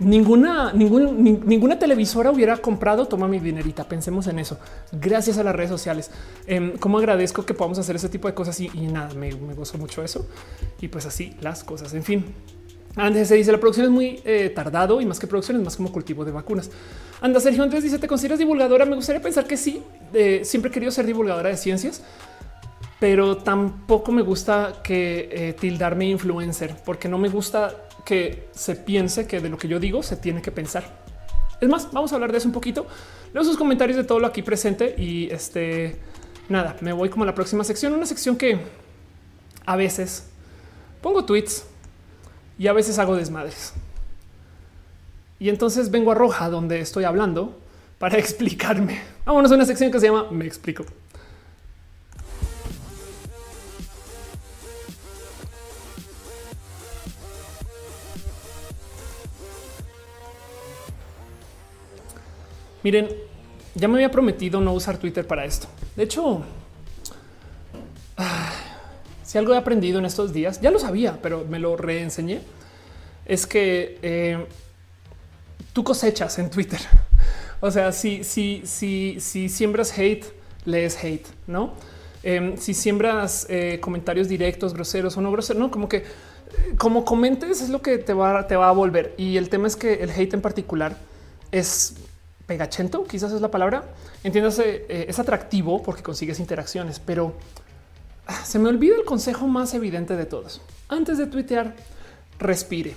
[0.00, 3.84] ninguna, ninguna televisora hubiera comprado toma mi dinerita.
[3.84, 4.58] Pensemos en eso.
[4.92, 6.10] Gracias a las redes sociales.
[6.46, 9.78] Eh, Cómo agradezco que podamos hacer ese tipo de cosas y, nada, me, me, gozo
[9.78, 10.26] mucho eso.
[10.80, 11.94] Y pues así las cosas.
[11.94, 12.24] En fin,
[12.96, 15.76] antes se dice la producción es muy eh, tardado y más que producción es más
[15.76, 16.70] como cultivo de vacunas.
[17.20, 18.84] Anda, Sergio Andrés dice: ¿Te consideras divulgadora?
[18.84, 19.82] Me gustaría pensar que sí.
[20.42, 22.02] Siempre he querido ser divulgadora de ciencias,
[23.00, 29.26] pero tampoco me gusta que eh, tildarme influencer porque no me gusta que se piense
[29.26, 31.04] que de lo que yo digo se tiene que pensar.
[31.60, 32.86] Es más, vamos a hablar de eso un poquito.
[33.32, 35.96] Leo sus comentarios de todo lo aquí presente y este
[36.48, 38.58] nada, me voy como a la próxima sección, una sección que
[39.64, 40.26] a veces
[41.00, 41.64] pongo tweets
[42.58, 43.72] y a veces hago desmadres.
[45.38, 47.58] Y entonces vengo a Roja donde estoy hablando
[47.98, 49.00] para explicarme.
[49.24, 50.84] Vámonos a una sección que se llama Me explico.
[62.82, 63.08] Miren,
[63.74, 65.68] ya me había prometido no usar Twitter para esto.
[65.96, 66.42] De hecho,
[68.16, 68.52] ah,
[69.22, 72.40] si algo he aprendido en estos días, ya lo sabía, pero me lo reenseñé,
[73.26, 74.46] es que eh,
[75.72, 76.80] tú cosechas en Twitter.
[77.62, 80.24] O sea, si, si, si, si siembras hate,
[80.64, 81.74] lees hate, ¿no?
[82.22, 86.04] Em, si siembras eh, comentarios directos, groseros o no groseros, no, como que
[86.78, 89.14] como comentes es lo que te va, te va a volver.
[89.16, 90.96] Y el tema es que el hate en particular
[91.52, 91.96] es
[92.50, 93.84] pegachento, quizás es la palabra.
[94.24, 97.32] Entiéndase, eh, es atractivo porque consigues interacciones, pero
[98.26, 100.60] ah, se me olvida el consejo más evidente de todos.
[100.88, 101.76] Antes de tuitear,
[102.40, 102.96] respire.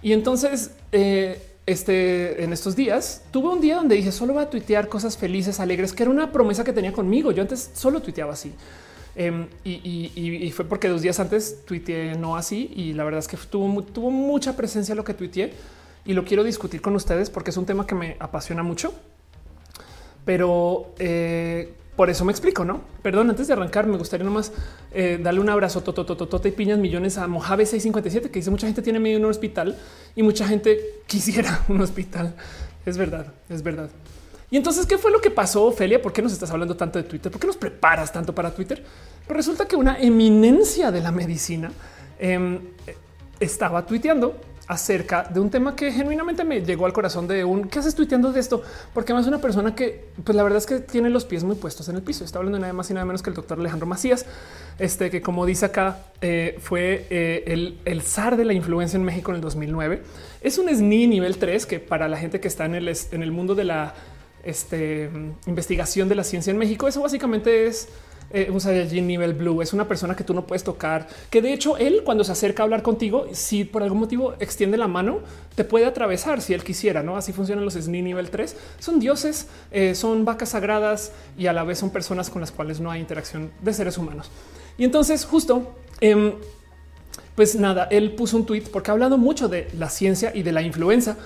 [0.00, 4.48] Y entonces, eh, este, en estos días, tuve un día donde dije, solo voy a
[4.48, 7.32] tuitear cosas felices, alegres, que era una promesa que tenía conmigo.
[7.32, 8.52] Yo antes solo tuiteaba así.
[9.16, 13.36] Em, y, fue porque dos días antes tuiteé no así y la verdad es que
[13.36, 15.52] tuvo, tuvo mucha presencia lo que tuiteé
[16.08, 18.94] y lo quiero discutir con ustedes porque es un tema que me apasiona mucho.
[20.24, 22.80] Pero eh, por eso me explico, ¿no?
[23.02, 24.50] Perdón, antes de arrancar, me gustaría nomás
[24.90, 28.80] eh, darle un abrazo totototote y piñas millones a Mojave 657, que dice mucha gente
[28.80, 29.76] tiene medio un hospital
[30.16, 32.34] y mucha gente quisiera un hospital.
[32.86, 33.90] Es verdad, es verdad.
[34.50, 36.00] Y entonces, ¿qué fue lo que pasó, Ophelia?
[36.00, 37.30] ¿Por qué nos estás hablando tanto de Twitter?
[37.30, 38.82] ¿Por qué nos preparas tanto para Twitter?
[39.26, 41.70] Pues resulta que una eminencia de la medicina
[42.18, 42.60] em,
[43.40, 47.78] estaba tuiteando acerca de un tema que genuinamente me llegó al corazón de un qué
[47.78, 51.08] haces tuiteando de esto, porque además una persona que, pues la verdad es que tiene
[51.08, 52.22] los pies muy puestos en el piso.
[52.22, 54.26] Está hablando nada más y nada menos que el doctor Alejandro Macías,
[54.78, 59.04] este que, como dice acá, eh, fue eh, el, el, zar de la influencia en
[59.04, 60.02] México en el 2009.
[60.42, 63.32] Es un SNI nivel 3 que para la gente que está en el, en el
[63.32, 63.94] mundo de la
[64.44, 65.10] este,
[65.46, 67.88] investigación de la ciencia en México, eso básicamente es
[68.30, 69.62] eh, un Saiyajin nivel blue.
[69.62, 72.62] Es una persona que tú no puedes tocar, que de hecho él cuando se acerca
[72.62, 75.20] a hablar contigo, si por algún motivo extiende la mano,
[75.54, 77.16] te puede atravesar si él quisiera, ¿no?
[77.16, 78.56] Así funcionan los SNI nivel 3.
[78.78, 82.80] Son dioses, eh, son vacas sagradas y a la vez son personas con las cuales
[82.80, 84.30] no hay interacción de seres humanos.
[84.76, 85.74] Y entonces justo...
[86.00, 86.32] Em,
[87.34, 90.50] pues nada, él puso un tweet porque ha hablado mucho de la ciencia y de
[90.50, 91.16] la influenza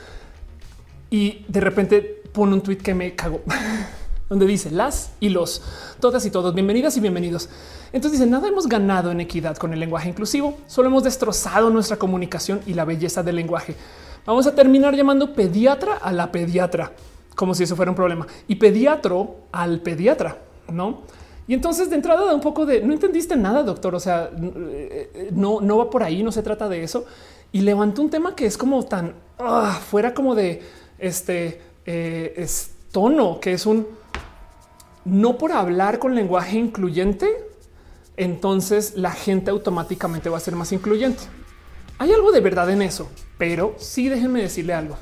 [1.08, 2.00] y de repente
[2.32, 3.40] pone un tweet que me cagó.
[4.33, 5.61] donde dice las y los,
[6.01, 7.51] todas y todos, bienvenidas y bienvenidos.
[7.93, 11.99] Entonces dice, nada hemos ganado en equidad con el lenguaje inclusivo, solo hemos destrozado nuestra
[11.99, 13.77] comunicación y la belleza del lenguaje.
[14.25, 16.93] Vamos a terminar llamando pediatra a la pediatra,
[17.36, 20.39] como si eso fuera un problema, y pediatro al pediatra,
[20.73, 21.02] ¿no?
[21.47, 24.31] Y entonces de entrada da un poco de, no entendiste nada, doctor, o sea,
[25.33, 27.05] no, no va por ahí, no se trata de eso.
[27.52, 30.62] Y levantó un tema que es como tan ah, fuera como de
[30.99, 32.47] este eh,
[32.93, 34.01] tono, que es un
[35.05, 37.28] no por hablar con lenguaje incluyente,
[38.16, 41.22] entonces la gente automáticamente va a ser más incluyente.
[41.98, 43.08] Hay algo de verdad en eso,
[43.39, 44.97] pero sí déjenme decirle algo.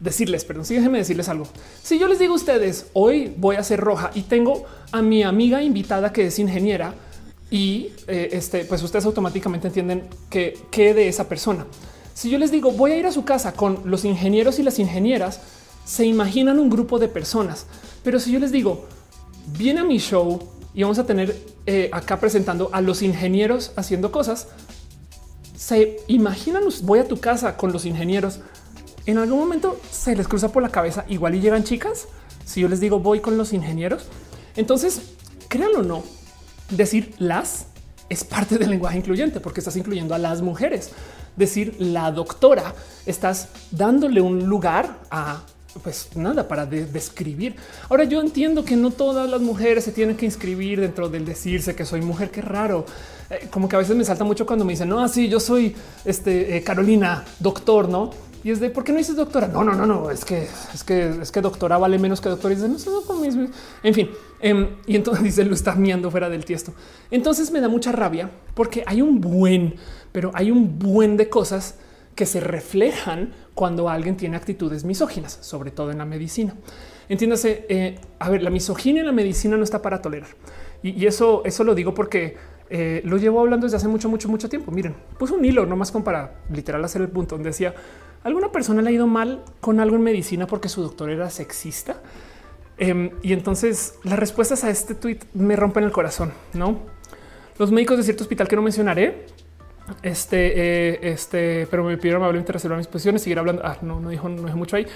[0.00, 1.46] Decirles, perdón, sí déjenme decirles algo.
[1.82, 5.22] Si yo les digo a ustedes, hoy voy a ser roja y tengo a mi
[5.22, 6.94] amiga invitada que es ingeniera
[7.50, 11.66] y eh, este, pues ustedes automáticamente entienden que qué de esa persona.
[12.12, 14.78] Si yo les digo, voy a ir a su casa con los ingenieros y las
[14.78, 15.40] ingenieras,
[15.84, 17.66] se imaginan un grupo de personas.
[18.02, 18.86] Pero si yo les digo,
[19.46, 20.40] viene a mi show
[20.74, 24.48] y vamos a tener eh, acá presentando a los ingenieros haciendo cosas.
[25.56, 28.40] Se imaginan, voy a tu casa con los ingenieros.
[29.06, 32.08] En algún momento se les cruza por la cabeza igual y llegan chicas.
[32.44, 34.06] Si yo les digo voy con los ingenieros,
[34.56, 35.00] entonces
[35.48, 36.02] créanlo o no,
[36.70, 37.66] decir las
[38.08, 40.90] es parte del lenguaje incluyente porque estás incluyendo a las mujeres.
[41.36, 42.74] Decir la doctora,
[43.06, 45.42] estás dándole un lugar a
[45.82, 47.56] pues nada para describir.
[47.88, 51.74] Ahora yo entiendo que no todas las mujeres se tienen que inscribir dentro del decirse
[51.74, 52.30] que soy mujer.
[52.30, 52.86] Qué raro.
[53.30, 55.74] Eh, como que a veces me salta mucho cuando me dicen no, así yo soy
[56.04, 58.10] este eh, Carolina, doctor, no?
[58.44, 59.48] Y es de por qué no dices doctora?
[59.48, 60.10] No, no, no, no.
[60.10, 62.52] Es que es que es que doctora vale menos que doctor.
[62.52, 63.50] Y dice no, no,
[63.82, 66.74] En fin, em, y entonces dice lo está miando fuera del tiesto.
[67.10, 69.76] Entonces me da mucha rabia porque hay un buen,
[70.12, 71.76] pero hay un buen de cosas
[72.14, 76.54] que se reflejan cuando alguien tiene actitudes misóginas, sobre todo en la medicina.
[77.08, 80.30] Entiéndase, eh, a ver, la misoginia en la medicina no está para tolerar.
[80.82, 82.36] Y, eso, eso lo digo porque
[82.68, 84.70] eh, lo llevo hablando desde hace mucho, mucho, mucho tiempo.
[84.70, 87.74] Miren, puse un hilo nomás como para literal hacer el punto donde decía
[88.22, 92.00] alguna persona le ha ido mal con algo en medicina porque su doctor era sexista.
[92.76, 96.80] Em, y entonces las respuestas a este tweet me rompen el corazón, no?
[97.56, 99.26] Los médicos de cierto hospital que no mencionaré
[100.02, 103.62] este, eh, este, pero me pidieron amablemente reservar mis posiciones, seguir hablando.
[103.64, 104.86] Ah, no, no dijo, no dijo mucho ahí.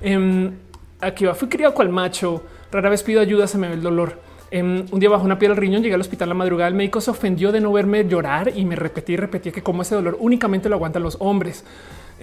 [0.00, 0.52] Em,
[1.00, 1.34] aquí va.
[1.34, 2.42] Fui criado cual macho.
[2.70, 4.18] Rara vez pido ayuda, se me ve el dolor.
[4.50, 6.68] Em, un día bajo una piel al riñón, llegué al hospital la madrugada.
[6.68, 9.82] El médico se ofendió de no verme llorar y me repetí y repetí que como
[9.82, 11.64] ese dolor únicamente lo aguantan los hombres.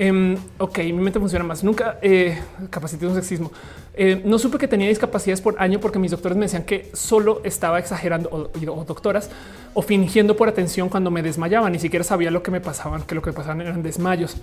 [0.01, 1.61] Em, ok, mi mente funciona más.
[1.61, 3.51] Nunca eh, capacité un sexismo.
[3.93, 7.41] Eh, no supe que tenía discapacidades por año porque mis doctores me decían que solo
[7.43, 9.29] estaba exagerando o, doctoras
[9.73, 11.69] o fingiendo por atención cuando me desmayaba.
[11.69, 14.37] Ni siquiera sabía lo que me pasaban, que lo que pasaban eran desmayos.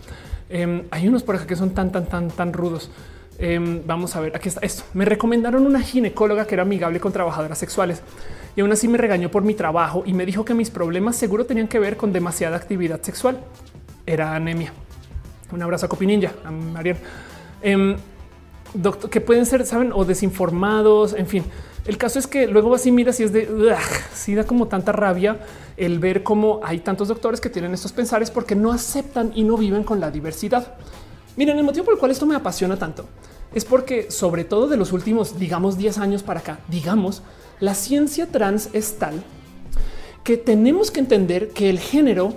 [0.51, 2.91] Em, hay unos por acá que son tan, tan, tan, tan rudos.
[3.39, 4.83] Em, vamos a ver, aquí está esto.
[4.93, 8.02] Me recomendaron una ginecóloga que era amigable con trabajadoras sexuales
[8.57, 11.47] y aún así me regañó por mi trabajo y me dijo que mis problemas seguro
[11.47, 13.41] tenían que ver con demasiada actividad sexual.
[14.05, 14.75] Era anemia.
[15.52, 16.97] Un abrazo a Copinilla, a Marian.
[17.62, 17.97] Em,
[18.75, 21.44] doctor, que pueden ser, saben, o desinformados, en fin.
[21.86, 23.76] El caso es que luego así miras y es de
[24.15, 25.39] si da como tanta rabia
[25.76, 29.57] el ver cómo hay tantos doctores que tienen estos pensares porque no aceptan y no
[29.57, 30.75] viven con la diversidad.
[31.36, 33.07] Miren, el motivo por el cual esto me apasiona tanto
[33.55, 37.23] es porque sobre todo de los últimos, digamos, 10 años para acá, digamos,
[37.60, 39.23] la ciencia trans es tal
[40.25, 42.34] que tenemos que entender que el género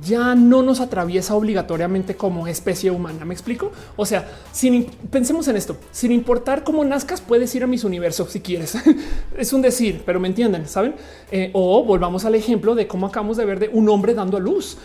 [0.00, 3.24] ya no nos atraviesa obligatoriamente como especie humana.
[3.24, 3.72] ¿Me explico?
[3.96, 8.30] O sea, sin pensemos en esto, sin importar cómo nazcas, puedes ir a mis universos
[8.30, 8.76] si quieres.
[9.36, 10.94] es un decir, pero me entienden, saben?
[11.30, 14.40] Eh, o volvamos al ejemplo de cómo acabamos de ver de un hombre dando a
[14.40, 14.78] luz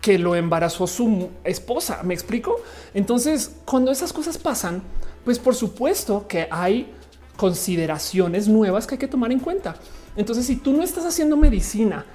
[0.00, 2.02] que lo embarazó su esposa.
[2.02, 2.56] Me explico.
[2.94, 4.82] Entonces, cuando esas cosas pasan,
[5.24, 6.90] pues por supuesto que hay
[7.36, 9.76] consideraciones nuevas que hay que tomar en cuenta.
[10.16, 12.06] Entonces, si tú no estás haciendo medicina,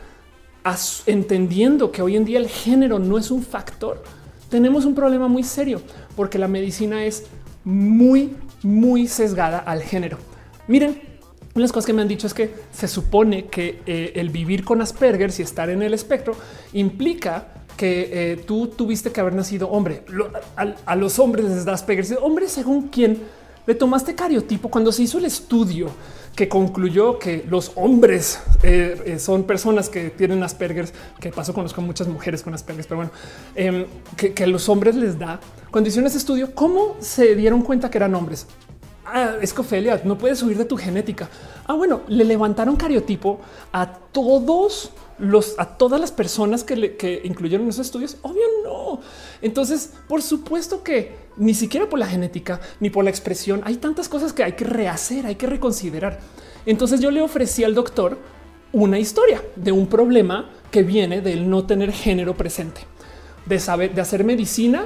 [1.05, 4.03] entendiendo que hoy en día el género no es un factor,
[4.49, 5.81] tenemos un problema muy serio
[6.15, 7.25] porque la medicina es
[7.63, 10.17] muy, muy sesgada al género.
[10.67, 10.91] Miren,
[11.55, 14.29] una de las cosas que me han dicho es que se supone que eh, el
[14.29, 16.35] vivir con Asperger y estar en el espectro
[16.73, 20.03] implica que eh, tú tuviste que haber nacido hombre.
[20.85, 22.19] a, los hombres les da Asperger.
[22.21, 23.19] Hombre, según quién
[23.65, 25.89] le tomaste cariotipo cuando se hizo el estudio
[26.35, 31.81] que concluyó que los hombres eh, eh, son personas que tienen Asperger, que pasó conozco
[31.81, 33.11] muchas mujeres con Asperger, pero bueno,
[33.55, 33.85] em,
[34.17, 35.39] que, a los hombres les da.
[35.71, 38.47] Cuando hicieron ese estudio, ¿cómo se dieron cuenta que eran hombres?
[39.05, 41.29] Ah, escofelia, no puedes subir de tu genética.
[41.67, 43.39] Ah, bueno, le levantaron cariotipo
[43.71, 48.17] a todos los a todas las personas que, le, que incluyeron esos estudios?
[48.21, 48.99] Obvio no.
[49.41, 54.09] Entonces, por supuesto que ni siquiera por la genética ni por la expresión hay tantas
[54.09, 56.19] cosas que hay que rehacer, hay que reconsiderar.
[56.65, 58.17] Entonces yo le ofrecí al doctor
[58.71, 62.81] una historia de un problema que viene del no tener género presente,
[63.45, 64.85] de saber, de hacer medicina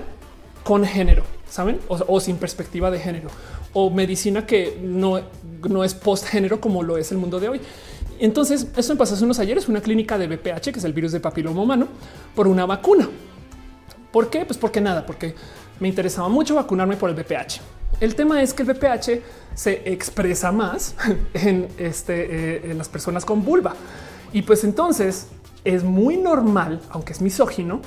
[0.64, 3.30] con género, saben, o, sin perspectiva de género,
[3.74, 5.22] o medicina que no,
[5.68, 7.61] no es post género como lo es el mundo de hoy.
[8.19, 11.14] Entonces, esto me pasó hace unos ayeres, una clínica de BPH, que es el virus
[11.14, 11.88] de papiloma humano,
[12.36, 13.10] por una vacuna.
[14.11, 14.45] ¿Por qué?
[14.45, 15.36] Pues porque nada, porque
[15.80, 17.61] me interesaba mucho vacunarme por el BPH.
[17.99, 19.22] El tema es que el BPH
[19.56, 20.95] se expresa más
[21.33, 23.74] en, este, eh, en las personas con vulva.
[24.32, 25.27] Y pues entonces
[25.64, 27.82] es muy normal, aunque es misógino,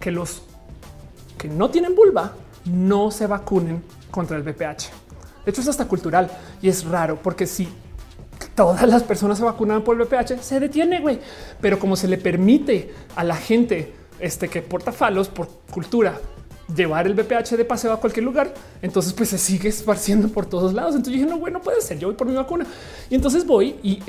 [0.00, 0.42] que los
[1.38, 4.90] que no tienen vulva no se vacunen contra el BPH.
[5.44, 6.30] De hecho, es hasta cultural
[6.60, 7.68] y es raro porque si
[8.54, 11.18] todas las personas se vacunan por el VPH, se detiene, güey.
[11.60, 16.20] Pero como se le permite a la gente este, que porta falos por cultura
[16.74, 20.72] llevar el VPH de paseo a cualquier lugar, entonces pues se sigue esparciendo por todos
[20.72, 20.94] lados.
[20.94, 22.66] Entonces dije, no, bueno, puede ser, yo voy por mi vacuna.
[23.10, 24.00] Y entonces voy y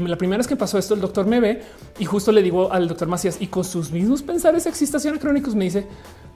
[0.00, 1.62] la primera vez que pasó esto, el doctor me ve
[1.98, 5.64] y justo le digo al doctor Macías y con sus mismos pensares existación crónicos me
[5.64, 5.86] dice,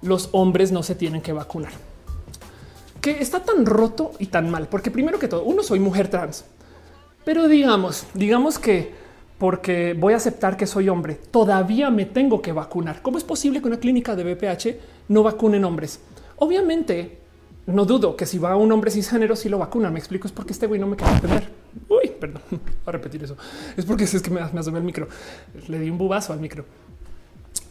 [0.02, 1.72] los hombres no se tienen que vacunar.
[3.00, 6.44] Que está tan roto y tan mal, porque primero que todo, uno soy mujer trans.
[7.24, 8.92] Pero digamos, digamos que
[9.38, 13.02] porque voy a aceptar que soy hombre, todavía me tengo que vacunar.
[13.02, 14.76] ¿Cómo es posible que una clínica de BPH
[15.08, 16.00] no vacunen hombres?
[16.36, 17.18] Obviamente,
[17.66, 19.92] no dudo que si va un hombre cisgénero, sí lo vacunan.
[19.92, 21.48] Me explico, es porque este güey no me quiere entender.
[21.88, 23.36] Uy, perdón, voy a repetir eso.
[23.76, 25.08] Es porque es que me, me asomé el micro.
[25.68, 26.64] Le di un bubazo al micro.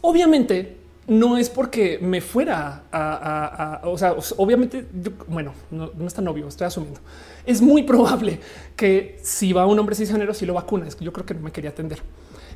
[0.00, 0.76] Obviamente,
[1.08, 4.86] no es porque me fuera a, o sea, obviamente,
[5.26, 7.00] bueno, no, no, es tan obvio, estoy asumiendo.
[7.48, 8.40] Es muy probable
[8.76, 11.40] que si va un hombre cisgénero, si lo vacuna, es que yo creo que no
[11.40, 12.02] me quería atender.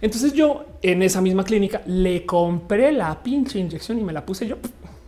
[0.02, 4.46] Entonces yo en esa misma clínica le compré la pinche inyección y me la puse
[4.46, 4.56] yo.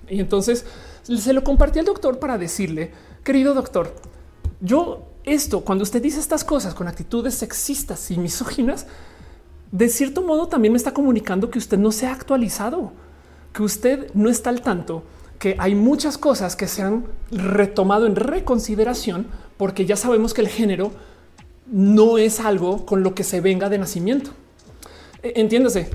[0.08, 0.64] Y entonces
[1.02, 3.94] se lo compartí al doctor para decirle, querido doctor,
[4.62, 8.86] yo esto, cuando usted dice estas cosas con actitudes sexistas y misóginas,
[9.70, 12.92] de cierto modo también me está comunicando que usted no se ha actualizado
[13.52, 15.04] que usted no está al tanto
[15.44, 19.26] que hay muchas cosas que se han retomado en reconsideración
[19.58, 20.90] porque ya sabemos que el género
[21.70, 24.30] no es algo con lo que se venga de nacimiento.
[25.22, 25.90] E, entiéndase,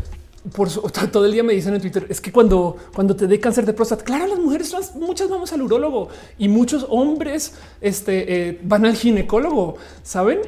[0.53, 0.69] por
[1.11, 3.73] todo el día me dicen en Twitter es que cuando, cuando te dé cáncer de
[3.73, 8.95] próstata, claro, las mujeres muchas vamos al urólogo y muchos hombres este, eh, van al
[8.95, 10.41] ginecólogo, saben?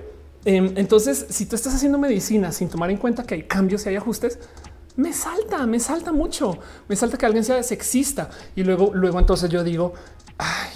[0.46, 3.90] Em, entonces, si tú estás haciendo medicina sin tomar en cuenta que hay cambios y
[3.90, 4.38] hay ajustes,
[4.96, 9.50] me salta, me salta mucho, me salta que alguien sea sexista y luego, luego entonces
[9.50, 9.94] yo digo,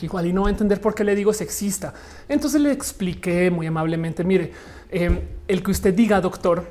[0.01, 1.93] igual y no va a entender por qué le digo sexista.
[2.29, 4.51] Entonces le expliqué muy amablemente, mire,
[4.89, 6.65] em, el que usted diga, doctor,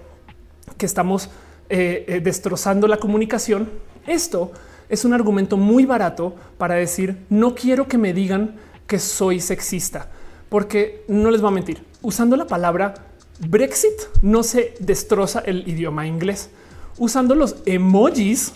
[0.78, 1.28] que estamos
[1.68, 3.68] eh, eh, destrozando la comunicación,
[4.06, 4.52] esto
[4.89, 8.56] es un argumento muy barato para decir, no quiero que me digan
[8.86, 10.10] que soy sexista,
[10.48, 11.82] porque no les va a mentir.
[12.02, 12.94] Usando la palabra
[13.40, 16.50] Brexit no se destroza el idioma inglés
[16.98, 18.52] usando los emojis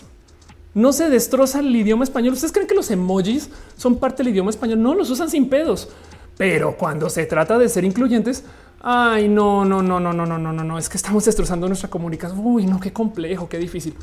[0.74, 2.34] no se destroza el idioma español.
[2.34, 4.80] ¿Ustedes creen que los emojis son parte del idioma español?
[4.80, 5.88] No los usan sin pedos.
[6.36, 8.44] Pero cuando se trata de ser incluyentes,
[8.80, 11.90] ay, no, no, no, no, no, no, no, no, no, es que estamos destrozando nuestra
[11.90, 12.40] comunicación.
[12.44, 13.94] Uy, no, qué complejo, qué difícil.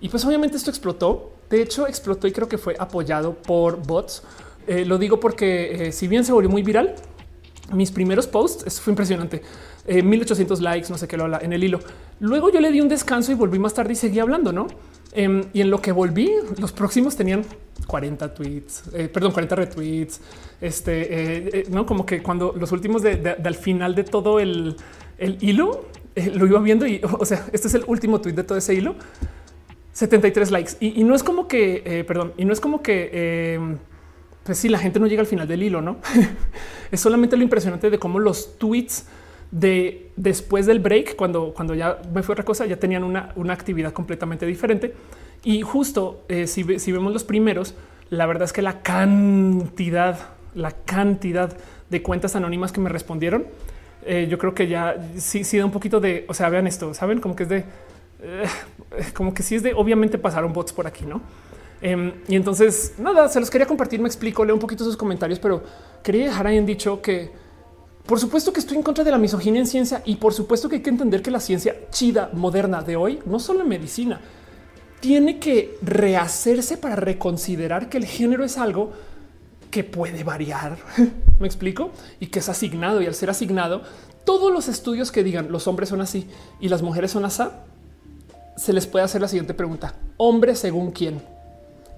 [0.00, 1.32] Y pues obviamente esto explotó.
[1.50, 4.22] De hecho, explotó y creo que fue apoyado por bots.
[4.66, 6.94] Eh, lo digo porque eh, si bien se volvió muy viral,
[7.72, 9.42] mis primeros posts, eso fue impresionante.
[9.86, 11.80] 1800 eh, likes, no sé qué lo habla en el hilo.
[12.20, 14.68] Luego yo le di un descanso y volví más tarde y seguí hablando, no?
[15.12, 17.44] Em, y en lo que volví, los próximos tenían
[17.86, 20.20] 40 tweets, perdón, 40 retweets.
[20.60, 24.76] Este no como que cuando los últimos de, al final de todo el,
[25.18, 25.86] el hilo
[26.34, 28.94] lo iba viendo y, o sea, este es el último tweet de todo ese hilo.
[29.92, 33.76] 73 likes y, no es como que, perdón, y no es como que
[34.44, 35.98] pues sí, la gente no llega al final del hilo, no
[36.90, 39.06] es solamente lo impresionante de cómo los tweets
[39.52, 43.92] de después del break, cuando, cuando ya me fue otra cosa, ya tenían una, actividad
[43.92, 44.94] completamente diferente.
[45.44, 47.74] Y justo eh, si, vemos los primeros,
[48.10, 50.18] la verdad es que la cantidad,
[50.54, 51.56] la cantidad
[51.90, 53.46] de cuentas anónimas que me respondieron,
[54.04, 56.94] eh, yo creo que ya sí, sí da un poquito de, o sea, vean esto,
[56.94, 57.64] saben como que es de,
[58.22, 58.44] eh,
[59.14, 61.20] como que sí es de, obviamente pasaron bots por aquí, no?
[61.82, 65.40] Em, y entonces, nada, se los quería compartir, me explico, leo un poquito sus comentarios,
[65.40, 65.64] pero
[66.02, 67.32] quería dejar ahí en dicho que
[68.06, 70.76] por supuesto que estoy en contra de la misoginia en ciencia y por supuesto que
[70.76, 74.20] hay que entender que la ciencia chida, moderna de hoy, no solo en medicina,
[75.00, 78.92] tiene que rehacerse para reconsiderar que el género es algo
[79.70, 80.78] que puede variar.
[81.40, 83.82] Me explico y que es asignado y al ser asignado,
[84.24, 86.28] todos los estudios que digan los hombres son así
[86.60, 87.42] y las mujeres son así,
[88.56, 91.20] se les puede hacer la siguiente pregunta: hombre según quién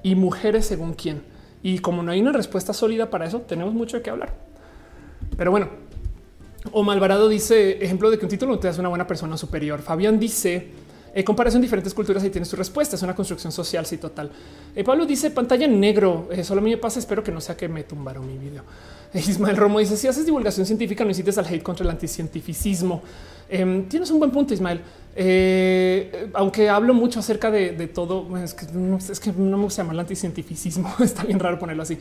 [0.04, 1.22] y mujeres según quién.
[1.64, 4.34] Y como no hay una respuesta sólida para eso, tenemos mucho de qué hablar.
[5.36, 5.70] Pero bueno,
[6.70, 9.80] o Malvarado dice ejemplo de que un título no te hace una buena persona superior.
[9.80, 10.68] Fabián dice
[11.14, 12.96] eh, comparación diferentes culturas y tienes tu respuesta.
[12.96, 13.86] Es una construcción social.
[13.86, 14.30] Sí, total.
[14.76, 16.28] Eh, Pablo dice pantalla en negro.
[16.30, 16.98] Eh, solo a me pasa.
[16.98, 18.62] Espero que no sea que me tumbaron mi video.
[19.14, 23.02] Ismael Romo dice si haces divulgación científica, no incites al hate contra el anticientificismo.
[23.54, 24.80] Em, tienes un buen punto, Ismael.
[25.14, 28.66] Eh, aunque hablo mucho acerca de, todo, es que,
[29.32, 30.92] no, me gusta llamar el anticientificismo.
[31.00, 31.96] Está bien raro ponerlo así.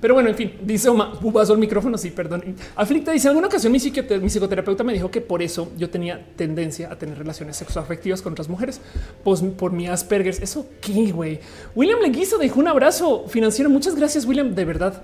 [0.00, 1.98] Pero bueno, en fin, dice Oma, el micrófono.
[1.98, 2.54] Sí, perdón.
[2.76, 6.92] Aflicta dice: alguna ocasión mi, mi, psicoterapeuta me dijo que por eso yo tenía tendencia
[6.92, 8.80] a tener relaciones sexoafectivas con otras mujeres,
[9.24, 10.36] pues por mi Asperger.
[10.40, 11.40] Eso qué güey.
[11.74, 13.68] William Leguizo dejó un abrazo financiero.
[13.68, 14.54] Muchas gracias, William.
[14.54, 15.02] De verdad,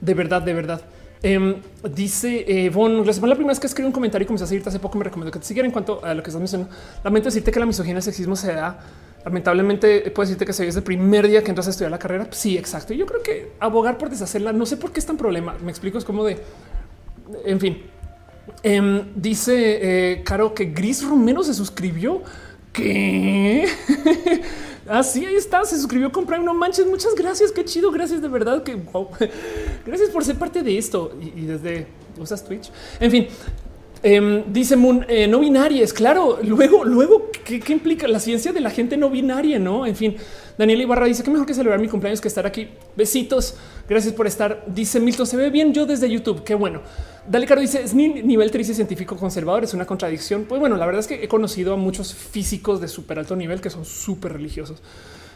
[0.00, 0.82] de verdad, de verdad.
[1.22, 1.56] Em,
[1.94, 4.98] dice eh, la primera vez que escribí un comentario y comencé a seguirte hace poco,
[4.98, 6.72] me recomiendo que te siguiera en cuanto a lo que estás mencionando.
[7.02, 8.78] Lamento decirte que la misoginia y el sexismo se da.
[9.24, 12.28] Lamentablemente puedes decirte que se desde el primer día que entras a estudiar la carrera.
[12.30, 12.94] Sí, exacto.
[12.94, 15.56] Yo creo que abogar por deshacerla, no sé por qué es tan problema.
[15.62, 16.38] Me explico, es como de,
[17.44, 17.82] en fin.
[18.62, 22.22] Em, dice eh, Caro que Gris Romero se suscribió.
[22.72, 23.68] ¿Qué?
[24.88, 26.44] Así ahí está, se suscribió con Prime.
[26.44, 27.52] No manches, muchas gracias.
[27.52, 27.90] Qué chido.
[27.90, 28.62] Gracias de verdad.
[28.62, 28.80] Que
[29.88, 31.12] gracias por ser parte de esto.
[31.20, 31.86] Y, desde
[32.18, 32.70] usas Twitch.
[33.00, 33.26] En fin,
[34.02, 35.92] em, dice Moon, eh, no binarias.
[35.92, 39.58] Claro, luego, luego, ¿qué, implica la ciencia de la gente no binaria?
[39.58, 40.16] No, en fin,
[40.56, 42.68] Daniel Ibarra dice que mejor que celebrar mi cumpleaños que estar aquí.
[42.96, 43.56] Besitos.
[43.88, 44.64] Gracias por estar.
[44.66, 46.44] Dice Milton, se ve bien yo desde YouTube.
[46.44, 46.82] Qué bueno.
[47.28, 49.64] Dale Caro dice es nivel triste científico conservador.
[49.64, 50.44] Es una contradicción.
[50.44, 53.60] Pues bueno, la verdad es que he conocido a muchos físicos de súper alto nivel
[53.60, 54.82] que son súper religiosos.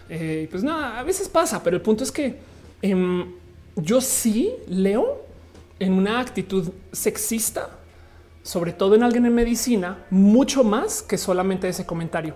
[0.08, 2.36] Eh, pues nada, a veces pasa, pero el punto es que
[2.82, 3.24] em,
[3.76, 5.23] yo sí leo
[5.78, 7.70] en una actitud sexista,
[8.42, 12.34] sobre todo en alguien en medicina, mucho más que solamente ese comentario.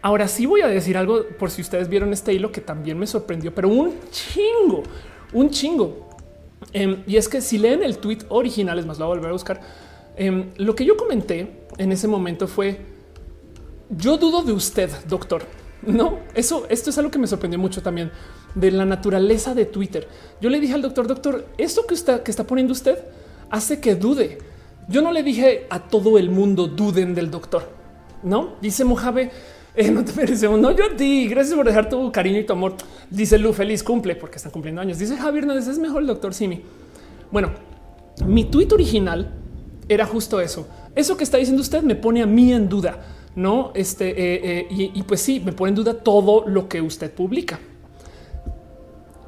[0.00, 3.06] Ahora sí voy a decir algo por si ustedes vieron este hilo que también me
[3.06, 4.82] sorprendió, pero un chingo,
[5.32, 6.08] un chingo.
[6.72, 9.30] Em, y es que si leen el tweet original, es más, lo voy a volver
[9.30, 9.60] a buscar.
[10.16, 12.80] Em, lo que yo comenté en ese momento fue:
[13.90, 15.44] Yo dudo de usted, doctor.
[15.82, 18.10] No, eso, esto es algo que me sorprendió mucho también
[18.54, 20.08] de la naturaleza de Twitter.
[20.40, 22.98] Yo le dije al doctor, doctor, esto que está, que está poniendo usted
[23.50, 24.38] hace que dude.
[24.88, 27.68] Yo no le dije a todo el mundo duden del doctor.
[28.22, 29.30] No dice Mojave
[29.74, 30.60] eh, no te merecemos.
[30.60, 31.28] No, yo a ti.
[31.28, 32.74] Gracias por dejar tu cariño y tu amor.
[33.10, 34.98] Dice Lu, feliz cumple porque están cumpliendo años.
[34.98, 36.62] Dice Javier no es mejor el doctor Simi.
[37.30, 37.50] Bueno,
[38.26, 39.32] mi tweet original
[39.88, 40.66] era justo eso.
[40.94, 43.00] Eso que está diciendo usted me pone a mí en duda.
[43.34, 46.82] No, este eh, eh, y, y pues sí, me pone en duda todo lo que
[46.82, 47.58] usted publica.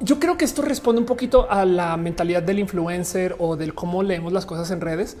[0.05, 4.03] Yo creo que esto responde un poquito a la mentalidad del influencer o del cómo
[4.03, 5.17] leemos las cosas en redes.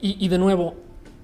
[0.00, 0.74] Y, de nuevo,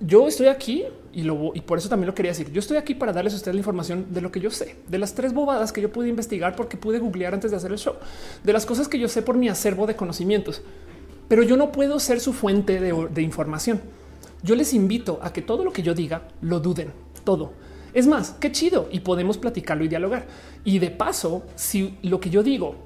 [0.01, 2.51] yo estoy aquí y, lo, y por eso también lo quería decir.
[2.51, 4.99] Yo estoy aquí para darles a ustedes la información de lo que yo sé, de
[4.99, 7.95] las tres bobadas que yo pude investigar porque pude googlear antes de hacer el show,
[8.43, 10.63] de las cosas que yo sé por mi acervo de conocimientos.
[11.29, 13.81] Pero yo no puedo ser su fuente de información.
[14.43, 17.53] Yo les invito a que todo lo que yo diga lo duden, todo.
[17.97, 20.27] Es más, qué chido y podemos platicarlo y dialogar.
[20.65, 22.86] Y de paso, si lo que yo digo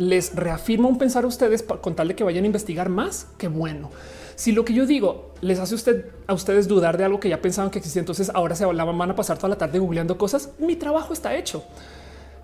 [0.00, 3.48] les reafirma un pensar a ustedes con tal de que vayan a investigar más, qué
[3.48, 3.90] bueno.
[4.34, 7.42] Si lo que yo digo les hace usted a ustedes dudar de algo que ya
[7.42, 10.52] pensaban que existía, entonces ahora se van a pasar toda la tarde googleando cosas.
[10.58, 11.64] Mi trabajo está hecho.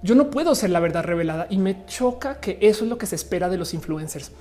[0.02, 3.06] Yo no puedo ser la verdad revelada y me choca que eso es lo que
[3.06, 4.32] se espera de los influencers.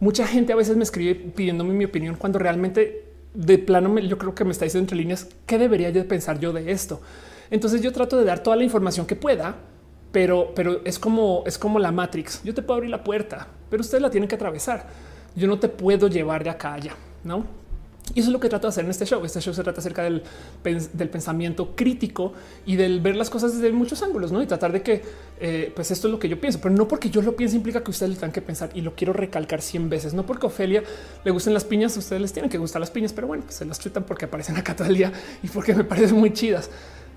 [0.00, 3.04] Mucha gente a veces me escribe pidiéndome mi opinión cuando realmente
[3.34, 6.52] de plano yo creo que me está diciendo entre líneas qué debería yo pensar yo
[6.52, 7.00] de esto.
[7.52, 9.58] Entonces yo trato de dar toda la información que pueda,
[10.14, 12.40] pero, pero es como es como la Matrix.
[12.44, 14.86] Yo te puedo abrir la puerta, pero ustedes la tienen que atravesar.
[15.34, 16.94] Yo no te puedo llevar de acá a allá,
[17.24, 17.44] no?
[18.14, 19.24] Y eso es lo que trato de hacer en este show.
[19.24, 20.22] Este show se trata acerca del,
[20.62, 22.32] del pensamiento crítico
[22.64, 24.40] y del ver las cosas desde muchos ángulos, ¿no?
[24.40, 25.02] Y tratar de que,
[25.40, 27.82] eh, pues esto es lo que yo pienso, pero no porque yo lo piense implica
[27.82, 30.14] que ustedes lo tengan que pensar y lo quiero recalcar 100 veces.
[30.14, 30.84] No porque Ofelia
[31.24, 33.64] le gusten las piñas, ustedes les tienen que gustar las piñas, pero bueno, pues se
[33.64, 35.12] las chutan porque aparecen acá todo el día
[35.42, 36.70] y porque me parecen muy chidas.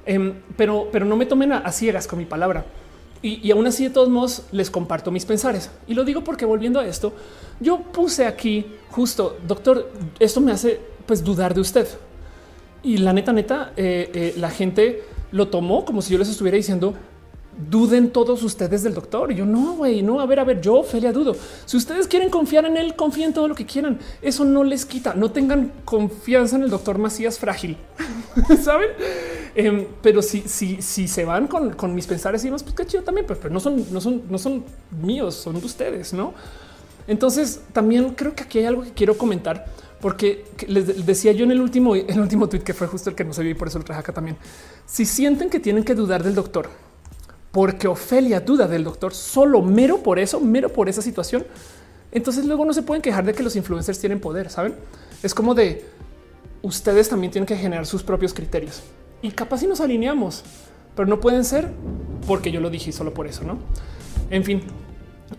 [0.07, 2.65] Em, pero, pero no me tomen a, a ciegas con mi palabra.
[3.21, 5.71] Y, aún así, de todos modos, les comparto mis pensares.
[5.87, 7.13] Y lo digo porque volviendo a esto,
[7.59, 11.87] yo puse aquí justo, doctor, esto me hace pues dudar de usted.
[12.83, 16.57] Y la neta, neta, eh, eh, la gente lo tomó como si yo les estuviera
[16.57, 16.93] diciendo,
[17.69, 19.31] duden todos ustedes del doctor.
[19.31, 21.35] Y yo no, güey, no, a ver, a ver, yo, Felia, dudo.
[21.65, 23.99] Si ustedes quieren confiar en él, confíen todo lo que quieran.
[24.21, 25.13] Eso no les quita.
[25.13, 27.77] No tengan confianza en el doctor Macías frágil,
[28.61, 28.89] saben?
[29.55, 32.85] Em, pero si, si, si se van con, con mis pensares y más, pues qué
[32.85, 34.63] chido también, pues, pero no son, no son, no son
[35.01, 36.33] míos, son de ustedes, no?
[37.07, 39.65] Entonces también creo que aquí hay algo que quiero comentar
[40.01, 43.23] porque les decía yo en el último, el último tweet que fue justo el que
[43.23, 44.37] no se vio y por eso lo traje acá también.
[44.85, 46.69] Si sienten que tienen que dudar del doctor,
[47.51, 51.45] porque Ofelia duda del doctor solo mero por eso, mero por esa situación,
[52.11, 54.49] entonces luego no se pueden quejar de que los influencers tienen poder.
[54.49, 54.75] Saben,
[55.23, 55.85] es como de
[56.61, 58.81] ustedes también tienen que generar sus propios criterios
[59.21, 60.43] y capaz si nos alineamos,
[60.95, 61.69] pero no pueden ser
[62.27, 63.57] porque yo lo dije solo por eso, no?
[64.29, 64.61] En fin,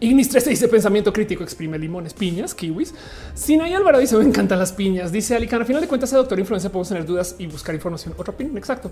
[0.01, 2.95] Ignis 13 dice pensamiento crítico, exprime limones, piñas, kiwis.
[3.35, 5.11] Sinay Álvaro dice me encantan las piñas.
[5.11, 8.15] Dice Alican, al final de cuentas, el doctor influencia podemos tener dudas y buscar información.
[8.19, 8.91] Otra opinión, exacto.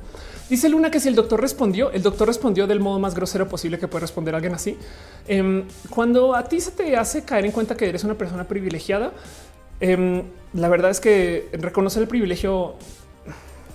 [0.48, 3.78] Dice Luna que si el doctor respondió, el doctor respondió del modo más grosero posible
[3.78, 4.78] que puede responder alguien así.
[5.28, 9.12] Em, cuando a ti se te hace caer en cuenta que eres una persona privilegiada,
[9.80, 10.22] em,
[10.54, 12.74] la verdad es que reconocer el privilegio,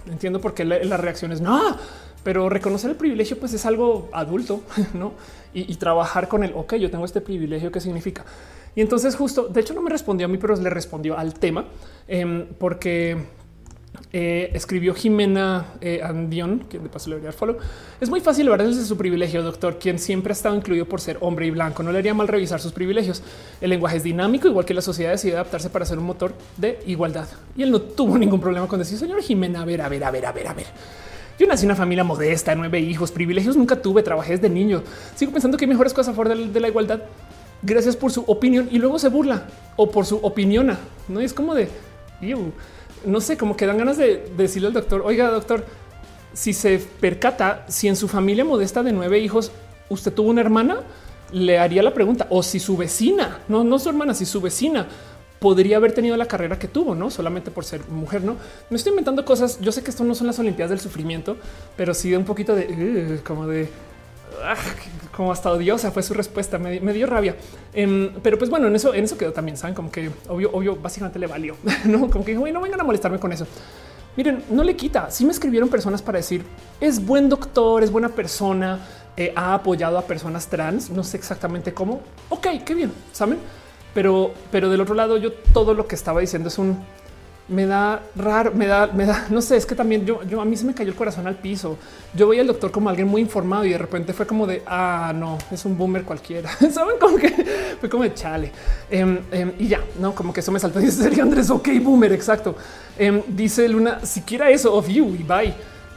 [0.10, 1.78] entiendo por qué la reacción es no
[2.24, 4.62] pero reconocer el privilegio pues es algo adulto,
[4.94, 5.14] ¿no?
[5.54, 8.24] Y, trabajar con el, ok, yo tengo este privilegio, ¿qué significa?
[8.74, 11.66] Y entonces justo, de hecho no me respondió a mí, pero le respondió al tema,
[12.08, 13.18] em, porque
[14.14, 17.58] eh, escribió Jimena eh, Andión, que de paso le debería follow.
[18.00, 21.18] Es muy fácil hablar desde su privilegio, doctor, quien siempre ha estado incluido por ser
[21.22, 21.84] hombre y blanco.
[21.84, 23.22] No le haría mal revisar sus privilegios.
[23.60, 26.80] El lenguaje es dinámico, igual que la sociedad decide adaptarse para ser un motor de
[26.88, 27.28] igualdad.
[27.56, 30.12] Y él no tuvo ningún problema con decir, señor Jimena, a ver, a ver, a
[30.12, 30.68] ver, a ver, a ver.
[31.40, 34.84] Yo nací en una familia modesta, nueve hijos, privilegios nunca tuve, trabajé desde niño.
[35.16, 37.02] Sigo pensando que hay mejores cosas a favor de, la igualdad.
[37.64, 39.46] Gracias por su opinión y luego se burla
[39.76, 40.78] o por su opinión.
[41.08, 41.70] No es como de
[43.06, 45.66] no sé, como que dan ganas de, decirle al doctor, oiga, doctor,
[46.34, 49.52] si se percata, si en su familia modesta de nueve hijos
[49.90, 50.80] usted tuvo una hermana,
[51.32, 54.88] le haría la pregunta o si su vecina, no, no su hermana, si su vecina
[55.42, 58.24] podría haber tenido la carrera que tuvo, no solamente por ser mujer.
[58.24, 58.36] No
[58.70, 59.60] me estoy inventando cosas.
[59.60, 61.36] Yo sé que esto no son las Olimpiadas del sufrimiento,
[61.76, 63.68] pero sí de un poquito de como de
[64.44, 64.54] ah,
[65.12, 66.60] como hasta odiosa fue su respuesta.
[66.60, 67.36] Me, dio rabia,
[67.74, 69.58] em, pero pues bueno, en eso, en eso quedó también.
[69.58, 71.56] Saben como que obvio, obvio, básicamente le valió,
[71.86, 73.48] no como que no vengan a molestarme con eso.
[74.16, 75.10] Miren, no le quita.
[75.10, 76.44] Si me escribieron personas para decir
[76.80, 78.78] es buen doctor, es buena persona,
[79.18, 80.92] eh, ha apoyado a personas trans.
[80.92, 82.02] No sé exactamente cómo.
[82.30, 82.92] Ok, qué bien.
[83.12, 83.40] Saben?
[83.94, 86.78] Pero, pero del otro lado, yo todo lo que estaba diciendo es un
[87.52, 90.46] me da raro, me da, me da, no sé, es que también yo, yo a
[90.46, 91.78] mí se me cayó el corazón al piso.
[92.14, 95.12] Yo voy al doctor como alguien muy informado y de repente fue como de ah,
[95.14, 96.50] no, es un boomer cualquiera.
[96.72, 97.30] Saben como que
[97.80, 98.52] fue como de chale
[98.90, 100.80] em, em, y ya, no como que eso me saltó.
[100.80, 102.56] Dice Andrés, ok, boomer, exacto.
[102.98, 105.54] Em, dice Luna, siquiera eso of you y bye.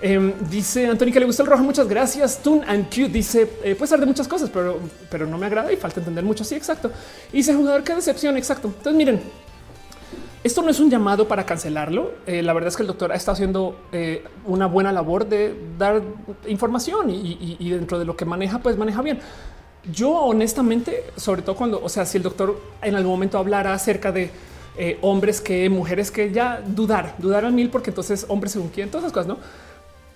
[0.07, 1.63] Em, dice Antonio que le gusta el rojo.
[1.63, 2.43] Muchas gracias.
[2.43, 4.79] Tune and Q dice eh, puede ser de muchas cosas, pero,
[5.11, 6.45] pero no me agrada y falta entender mucho.
[6.45, 6.91] Sí, exacto.
[7.33, 8.37] Y dice jugador, qué decepción.
[8.37, 8.69] Exacto.
[8.69, 9.23] Entonces, miren,
[10.43, 12.17] esto no es un llamado para cancelarlo.
[12.27, 15.59] Eh, la verdad es que el doctor ha estado haciendo eh, una buena labor de
[15.79, 16.03] dar
[16.49, 19.21] información y, dentro de lo que maneja, pues maneja bien.
[19.91, 24.13] Yo honestamente, sobre todo cuando, o sea, si el doctor en algún momento hablara acerca
[24.13, 24.31] de
[25.01, 29.05] hombres que mujeres que ya dudar, dudar al mil, porque entonces hombres según quién, todas
[29.05, 29.39] esas cosas, no?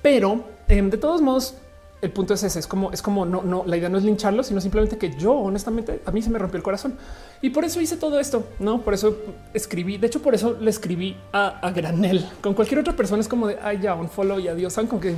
[0.03, 1.55] Pero em, de todos modos,
[2.01, 4.45] el punto es ese, es como, es como no, no, la idea no es lincharlo,
[4.45, 6.95] sino simplemente que yo honestamente a mí se me rompió el corazón
[7.43, 8.83] y por eso hice todo esto, no?
[8.83, 9.17] Por eso
[9.53, 13.21] escribí, de hecho, por eso le escribí a, granel con cualquier otra persona.
[13.21, 15.15] Es como de ay, ya un follow y adiós, con que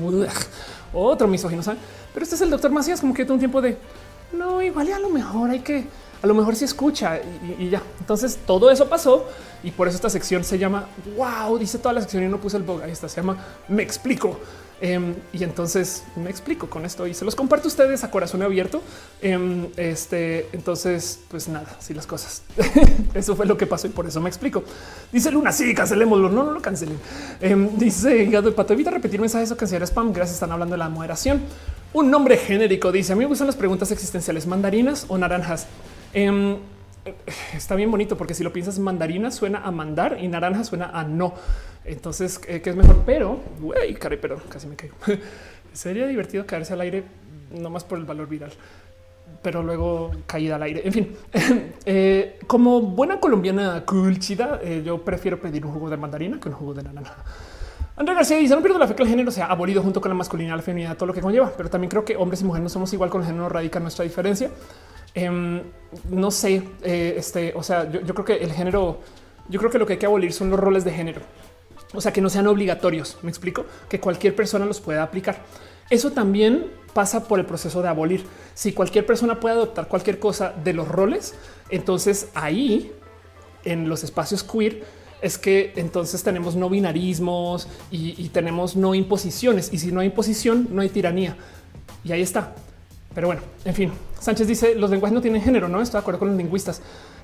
[0.94, 1.80] otro misógino, saben?
[2.14, 3.76] Pero este es el doctor Macías, como que todo un tiempo de
[4.32, 5.84] no, igual y a lo mejor hay que
[6.22, 7.20] a lo mejor sí escucha
[7.58, 7.82] y, ya.
[7.98, 9.26] Entonces todo eso pasó
[9.62, 10.86] y por eso esta sección se llama
[11.16, 12.82] Wow, dice toda la sección y no puse el bug.
[12.82, 14.38] Ahí está, se llama Me explico.
[14.82, 18.42] Em, y entonces me explico con esto y se los comparto a ustedes a corazón
[18.42, 18.82] abierto.
[19.20, 22.42] Em, este, entonces, pues nada, así las cosas.
[23.14, 24.64] eso fue lo que pasó y por eso me explico.
[25.12, 26.30] Dice Luna, sí, cancelémoslo.
[26.30, 26.98] No, no lo cancelen.
[27.40, 30.12] Em, dice Gato de Pato, evita repetir mensajes o cancelar spam.
[30.12, 31.42] Gracias, están hablando de la moderación.
[31.92, 35.66] Un nombre genérico dice: A mí me gustan las preguntas existenciales, mandarinas o naranjas.
[37.54, 41.04] está bien bonito porque si lo piensas, mandarina suena a mandar y naranja suena a
[41.04, 41.34] no.
[41.84, 43.02] Entonces, eh, ¿qué es mejor?
[43.06, 44.96] Pero, güey, caray, perdón, casi me caigo.
[45.72, 47.04] Sería divertido caerse al aire,
[47.52, 48.52] no más por el valor viral,
[49.42, 50.82] pero luego caída al aire.
[50.84, 51.16] En fin,
[51.84, 56.48] eh, como buena colombiana cool chida, eh, yo prefiero pedir un jugo de mandarina que
[56.48, 57.16] un jugo de naranja.
[57.96, 60.14] André García dice: No pierdo la fe que el género sea abolido junto con la
[60.14, 62.68] masculinidad, la feminidad, todo lo que conlleva, pero también creo que hombres y mujeres no
[62.68, 64.50] somos igual con el género, radica nuestra diferencia.
[65.14, 65.62] Em,
[66.08, 69.00] no sé, este, o sea, yo creo que el género,
[69.48, 71.20] yo creo que lo que hay que abolir son los roles de género.
[71.92, 73.18] O sea, que no sean obligatorios.
[73.22, 75.42] Me explico que cualquier persona los pueda aplicar.
[75.90, 78.24] Eso también pasa por el proceso de abolir.
[78.54, 81.34] Si cualquier persona puede adoptar cualquier cosa de los roles,
[81.68, 82.92] entonces ahí
[83.64, 84.84] en los espacios queer
[85.20, 89.72] es que entonces tenemos no binarismos y, tenemos no imposiciones.
[89.72, 91.36] Y si no hay imposición, no hay tiranía.
[92.04, 92.54] Y ahí está.
[93.14, 96.20] Pero bueno, en fin, Sánchez dice los lenguajes no tienen género, no estoy de acuerdo
[96.20, 96.80] con los lingüistas.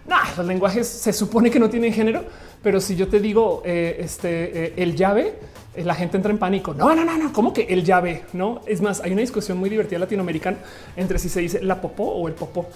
[0.07, 2.25] No, los lenguajes se supone que no tienen género,
[2.67, 5.35] pero si yo te digo eh, este, eh, el llave,
[5.77, 6.75] eh, la gente entra en pánico.
[6.75, 8.25] No, no, no, no, ¿cómo que el llave?
[8.33, 10.57] No, es más, hay una discusión muy divertida latinoamericana
[10.97, 12.69] entre si se dice la popó o el popó.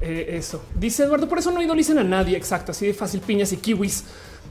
[0.00, 2.36] eso dice Eduardo, por eso no idolicen a nadie.
[2.36, 4.04] Exacto, así de fácil piñas y kiwis.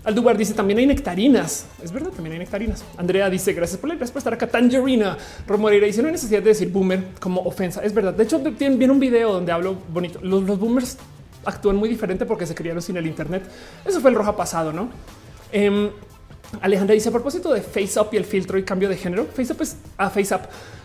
[0.03, 1.67] Aldubar dice también hay nectarinas.
[1.81, 2.83] Es verdad, también hay nectarinas.
[2.97, 4.47] Andrea dice gracias por la gracias estar acá.
[4.47, 7.81] Tangerina Romoreira dice no hay necesidad de decir boomer como ofensa.
[7.81, 8.13] Es verdad.
[8.13, 10.19] De hecho, viene un video donde hablo bonito.
[10.21, 10.97] Los, los boomers
[11.45, 13.43] actúan muy diferente porque se criaron sin el Internet.
[13.85, 14.89] Eso fue el roja pasado, no?
[15.51, 15.91] Eh,
[16.59, 19.25] Alejandra dice a propósito de face up y el filtro y cambio de género.
[19.25, 20.41] Face up es a face up.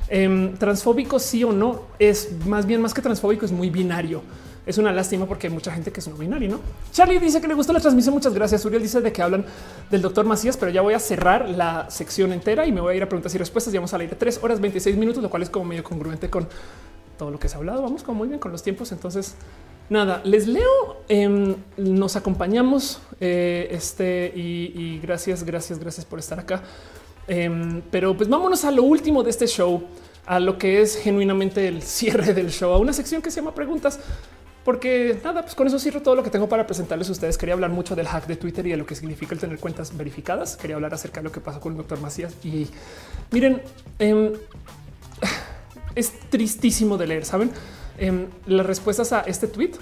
[0.09, 4.23] Em, transfóbico sí o no es más bien más que transfóbico, es muy binario.
[4.65, 6.61] Es una lástima porque hay mucha gente que es no binario, ¿no?
[6.93, 8.15] Charlie dice que le gustó la transmisión.
[8.15, 8.65] Muchas gracias.
[8.65, 9.45] Uriel dice de que hablan
[9.91, 12.97] del doctor Macías, pero ya voy a cerrar la sección entera y me voy a
[12.97, 13.73] ir a preguntas y respuestas.
[13.73, 16.49] Llevamos al aire tres horas 26 minutos, lo cual es como medio congruente con
[17.17, 17.83] todo lo que se ha hablado.
[17.83, 18.91] Vamos como muy bien con los tiempos.
[18.91, 19.37] Entonces,
[19.89, 26.63] Nada, les leo, em, nos acompañamos eh, este y, gracias, gracias, gracias por estar acá.
[27.29, 29.85] Em, pero pues vámonos a lo último de este show,
[30.27, 33.55] a lo que es genuinamente el cierre del show, a una sección que se llama
[33.55, 34.01] preguntas.
[34.65, 37.39] Porque nada, pues con eso cierro todo lo que tengo para presentarles a ustedes.
[37.39, 39.97] Quería hablar mucho del hack de Twitter y de lo que significa el tener cuentas
[39.97, 40.57] verificadas.
[40.57, 42.35] Quería hablar acerca de lo que pasó con el doctor Macías.
[42.43, 42.67] Y
[43.31, 43.63] miren,
[44.01, 44.33] em,
[45.95, 47.53] es tristísimo de leer, ¿saben?
[47.99, 49.73] En las respuestas a este tweet,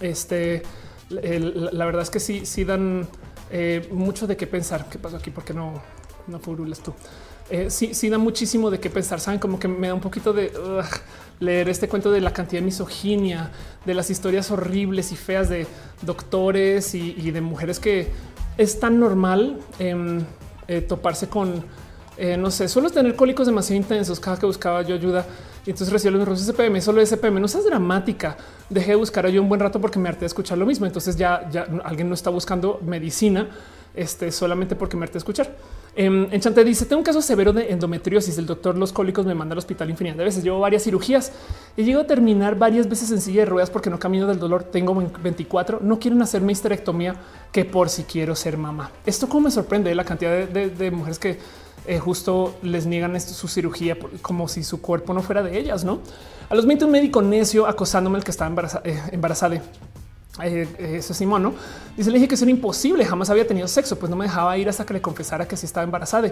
[0.00, 0.62] este,
[1.10, 3.08] la verdad es que sí, sí dan
[3.50, 4.88] eh, mucho de qué pensar.
[4.88, 5.30] ¿Qué pasó aquí?
[5.30, 5.82] Porque no,
[6.26, 6.94] no furulas tú.
[7.50, 9.18] Eh, sí, sí da muchísimo de qué pensar.
[9.18, 10.52] Saben como que me da un poquito de
[11.40, 13.50] leer este cuento de la cantidad de misoginia,
[13.84, 15.66] de las historias horribles y feas de
[16.02, 18.08] doctores y, de mujeres que
[18.56, 20.22] es tan normal em,
[20.68, 21.64] eh, toparse con,
[22.38, 24.20] no sé, solo tener cólicos demasiado intensos.
[24.20, 25.26] Cada que buscaba yo ayuda,
[25.66, 28.36] y entonces recibo los errores SPM, solo SPM, no seas dramática.
[28.68, 30.86] Dejé de buscar yo un buen rato porque me harté de escuchar lo mismo.
[30.86, 31.48] Entonces ya,
[31.84, 33.48] alguien no está buscando medicina
[33.94, 35.54] este, solamente porque me harté de escuchar.
[35.94, 38.38] Em, en Chante dice: Tengo un caso severo de endometriosis.
[38.38, 40.42] El doctor Los Cólicos me manda al hospital infinidad de veces.
[40.42, 41.32] Llevo varias cirugías
[41.76, 44.64] y llego a terminar varias veces en silla de ruedas porque no camino del dolor.
[44.64, 45.80] Tengo 24.
[45.82, 47.16] No quieren hacerme histerectomía
[47.52, 48.92] que por si quiero ser mamá.
[49.04, 51.38] Esto como me sorprende la cantidad de mujeres que
[51.86, 56.00] eh, justo les niegan su cirugía como si su cuerpo no fuera de ellas, ¿no?
[56.48, 59.62] A los 20 un médico necio acosándome el que estaba eh, embarazada.
[60.42, 61.54] Eh, ese Simón, ¿no?
[61.96, 64.56] Dice, le dije que eso era imposible, jamás había tenido sexo, pues no me dejaba
[64.56, 66.30] ir hasta que le confesara que sí estaba embarazada.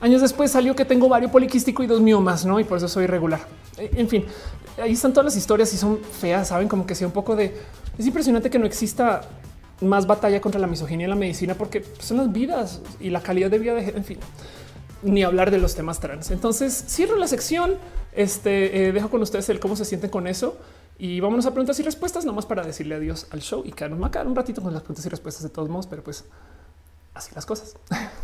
[0.00, 2.60] Años después salió que tengo varios poliquístico y dos miomas, ¿no?
[2.60, 3.40] Y por eso soy irregular.
[3.76, 4.24] En fin,
[4.80, 7.54] ahí están todas las historias y son feas, saben como que sea un poco de...
[7.98, 9.22] Es impresionante que no exista
[9.80, 13.50] más batalla contra la misoginia en la medicina porque son las vidas y la calidad
[13.50, 13.88] de vida de...
[13.90, 14.18] En fin,
[15.02, 16.30] ni hablar de los temas trans.
[16.30, 17.76] Entonces cierro la sección.
[18.12, 20.58] Este eh, dejo con ustedes el cómo se sienten con eso
[20.98, 24.22] y vámonos a preguntas y respuestas, nomás para decirle adiós al show y quedarnos a
[24.22, 26.24] un ratito con las preguntas y respuestas de todos modos, pero pues
[27.14, 27.76] así las cosas.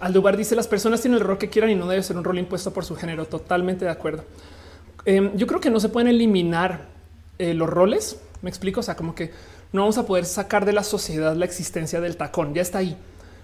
[0.00, 2.38] Aldubar dice las personas tienen el rol que quieran y no debe ser un rol
[2.38, 3.26] impuesto por su género.
[3.26, 4.24] Totalmente de acuerdo.
[5.04, 6.86] Em, yo creo que no se pueden eliminar
[7.38, 8.20] eh, los roles.
[8.42, 8.80] Me explico.
[8.80, 9.30] O sea, como que
[9.72, 12.54] no vamos a poder sacar de la sociedad la existencia del tacón.
[12.54, 12.96] Ya está ahí,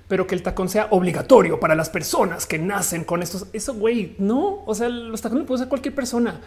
[0.09, 3.47] pero que el tacón sea obligatorio para las personas que nacen con estos.
[3.53, 4.63] Eso, güey, no.
[4.67, 6.41] O sea, los tacones puede usar cualquier persona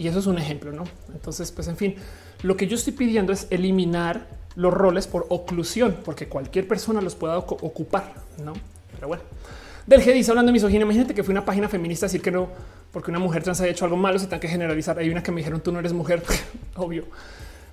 [0.00, 0.84] y eso es un ejemplo, no?
[1.12, 1.94] Entonces, pues en fin,
[2.42, 7.14] lo que yo estoy pidiendo es eliminar los roles por oclusión, porque cualquier persona los
[7.14, 8.54] pueda ocupar, no?
[8.94, 9.22] Pero bueno,
[9.86, 10.84] del G dice hablando de misoginia.
[10.84, 12.48] Imagínate que fue una página feminista decir que no,
[12.92, 14.98] porque una mujer trans haya hecho algo malo, se tiene que generalizar.
[14.98, 16.22] Hay una que me dijeron tú no eres mujer,
[16.76, 17.04] obvio.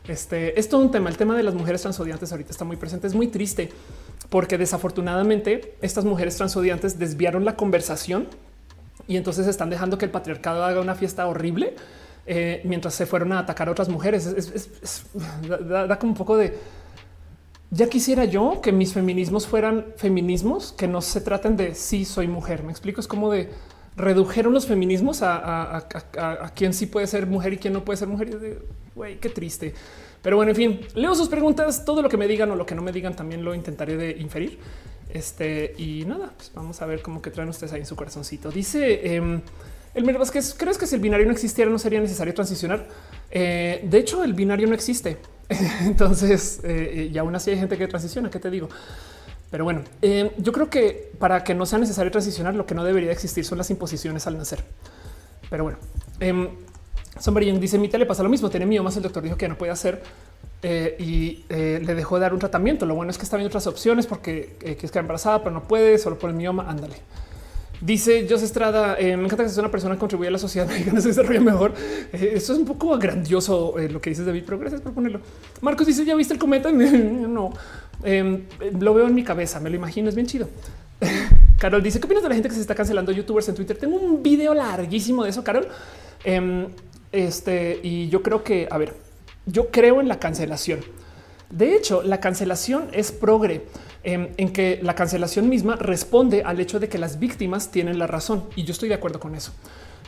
[0.07, 1.09] Este es todo un tema.
[1.09, 3.07] El tema de las mujeres transodiantes ahorita está muy presente.
[3.07, 3.69] Es muy triste
[4.29, 8.27] porque desafortunadamente estas mujeres transodiantes desviaron la conversación
[9.07, 11.75] y entonces están dejando que el patriarcado haga una fiesta horrible
[12.25, 14.33] eh, mientras se fueron a atacar a otras mujeres.
[15.67, 16.57] da, como un poco de
[17.69, 22.27] ya quisiera yo que mis feminismos fueran feminismos que no se traten de si soy
[22.27, 22.63] mujer.
[22.63, 23.01] Me explico.
[23.01, 23.49] Es como de
[23.98, 28.08] redujeron los feminismos a, a, quién sí puede ser mujer y quién no puede ser
[28.08, 28.61] mujer.
[28.95, 29.74] Güey, qué triste.
[30.22, 31.84] Pero bueno, en fin, leo sus preguntas.
[31.84, 34.11] Todo lo que me digan o lo que no me digan también lo intentaré de
[34.11, 34.59] inferir.
[35.09, 38.51] Este y nada, pues vamos a ver cómo que traen ustedes ahí en su corazoncito.
[38.51, 39.42] Dice em,
[39.95, 42.88] el Mero Vázquez, ¿crees que si el binario no existiera no sería necesario transicionar?
[43.32, 45.17] Eh, de hecho, el binario no existe.
[45.82, 48.30] Entonces, eh, y aún así hay gente que transiciona.
[48.30, 48.69] ¿Qué te digo?
[49.50, 52.84] Pero bueno, eh, yo creo que para que no sea necesario transicionar, lo que no
[52.84, 54.64] debería existir son las imposiciones al nacer.
[55.50, 55.77] Pero bueno,
[56.19, 56.50] eh,
[57.59, 58.50] dice: Mi le pasa lo mismo.
[58.50, 58.98] Tiene miomas.
[58.98, 60.01] El doctor dijo que no puede hacer
[60.64, 62.85] eh, y eh, le dejó de dar un tratamiento.
[62.85, 65.64] Lo bueno es que está viendo otras opciones porque eh, es que embarazada, pero no
[65.64, 66.66] puede solo por el mioma.
[66.67, 66.95] Ándale.
[67.80, 71.00] Dice José Estrada, me encanta que sea una persona que contribuye a la sociedad mexicana,
[71.00, 71.76] se desarrolla mejor.
[72.11, 75.19] eso es un poco grandioso lo que dices, David, pero gracias por ponerlo.
[75.61, 76.72] Marcos dice, ¿ya viste el cometa?
[76.72, 77.53] no,
[78.03, 78.43] Em,
[78.80, 80.50] lo veo en mi cabeza, me lo imagino, es bien chido.
[81.58, 83.77] Carol dice, ¿qué opinas de la gente que se está cancelando youtubers en Twitter?
[83.77, 85.67] Tengo un video larguísimo de eso, Carol.
[86.24, 86.67] Em,
[87.11, 88.93] este, y yo creo que, a ver,
[89.45, 90.82] yo creo en la cancelación.
[91.50, 93.66] De hecho, la cancelación es progre
[94.03, 98.08] em, en que la cancelación misma responde al hecho de que las víctimas tienen la
[98.08, 98.43] razón.
[98.56, 99.53] Y yo estoy de acuerdo con eso.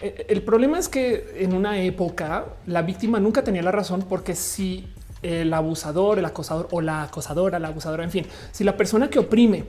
[0.01, 4.35] E, el problema es que en una época la víctima nunca tenía la razón porque
[4.35, 4.88] si
[5.22, 9.19] el abusador, el acosador o la acosadora, la abusadora, en fin, si la persona que
[9.19, 9.65] oprime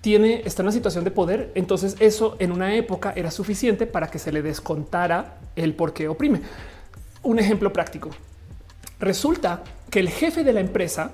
[0.00, 4.10] tiene está en una situación de poder, entonces eso en una época era suficiente para
[4.10, 6.40] que se le descontara el por qué oprime.
[7.22, 8.10] Un ejemplo práctico.
[9.00, 11.12] Resulta que el jefe de la empresa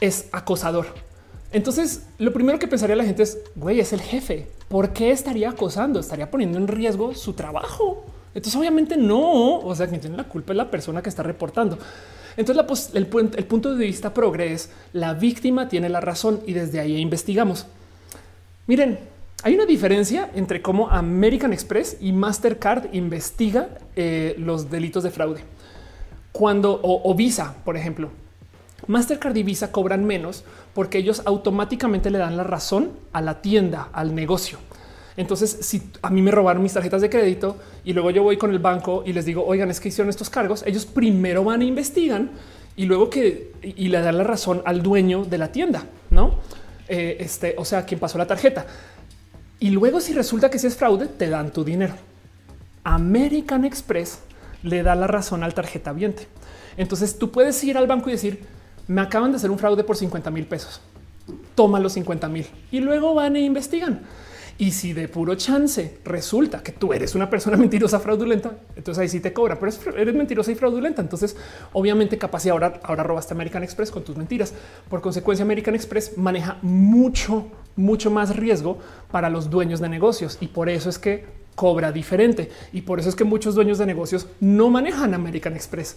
[0.00, 0.86] es acosador.
[1.52, 4.48] Entonces, lo primero que pensaría la gente es, güey, es el jefe.
[4.68, 5.98] ¿Por qué estaría acosando?
[5.98, 8.04] Estaría poniendo en riesgo su trabajo.
[8.34, 9.58] Entonces, obviamente no.
[9.58, 11.78] O sea, quien tiene la culpa es la persona que está reportando.
[12.36, 16.96] Entonces el, punto de vista progre es la víctima tiene la razón y desde ahí
[16.96, 17.66] investigamos.
[18.66, 18.98] Miren,
[19.42, 25.40] hay una diferencia entre cómo American Express y Mastercard investiga eh, los delitos de fraude.
[26.32, 28.10] Cuando o, Visa, por ejemplo,
[28.86, 30.44] Mastercard y Visa cobran menos
[30.74, 34.58] porque ellos automáticamente le dan la razón a la tienda, al negocio.
[35.20, 38.50] Entonces, si a mí me robaron mis tarjetas de crédito y luego yo voy con
[38.52, 41.66] el banco y les digo, oigan, es que hicieron estos cargos, ellos primero van e
[41.66, 42.30] investigan
[42.74, 46.38] y luego que y le dan la razón al dueño de la tienda, no?
[46.88, 48.64] Eh, este, o sea, quien pasó la tarjeta.
[49.58, 51.92] Y luego, si resulta que si es fraude, te dan tu dinero.
[52.82, 54.20] American Express
[54.62, 56.28] le da la razón al tarjeta viente.
[56.78, 58.42] Entonces tú puedes ir al banco y decir,
[58.86, 60.80] me acaban de hacer un fraude por 50 mil pesos.
[61.54, 64.00] Toma los 50 mil y luego van e investigan.
[64.60, 69.08] Y si de puro chance resulta que tú eres una persona mentirosa, fraudulenta, entonces ahí
[69.08, 71.00] sí te cobra, pero eres mentirosa y fraudulenta.
[71.00, 71.34] Entonces,
[71.72, 74.52] obviamente, capaz y ahora, ahora robaste American Express con tus mentiras.
[74.90, 78.78] Por consecuencia, American Express maneja mucho, mucho más riesgo
[79.10, 81.24] para los dueños de negocios y por eso es que
[81.54, 82.50] cobra diferente.
[82.74, 85.96] Y por eso es que muchos dueños de negocios no manejan American Express.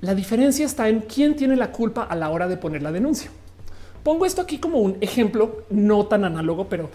[0.00, 3.30] La diferencia está en quién tiene la culpa a la hora de poner la denuncia.
[4.02, 6.90] Pongo esto aquí como un ejemplo no tan análogo, pero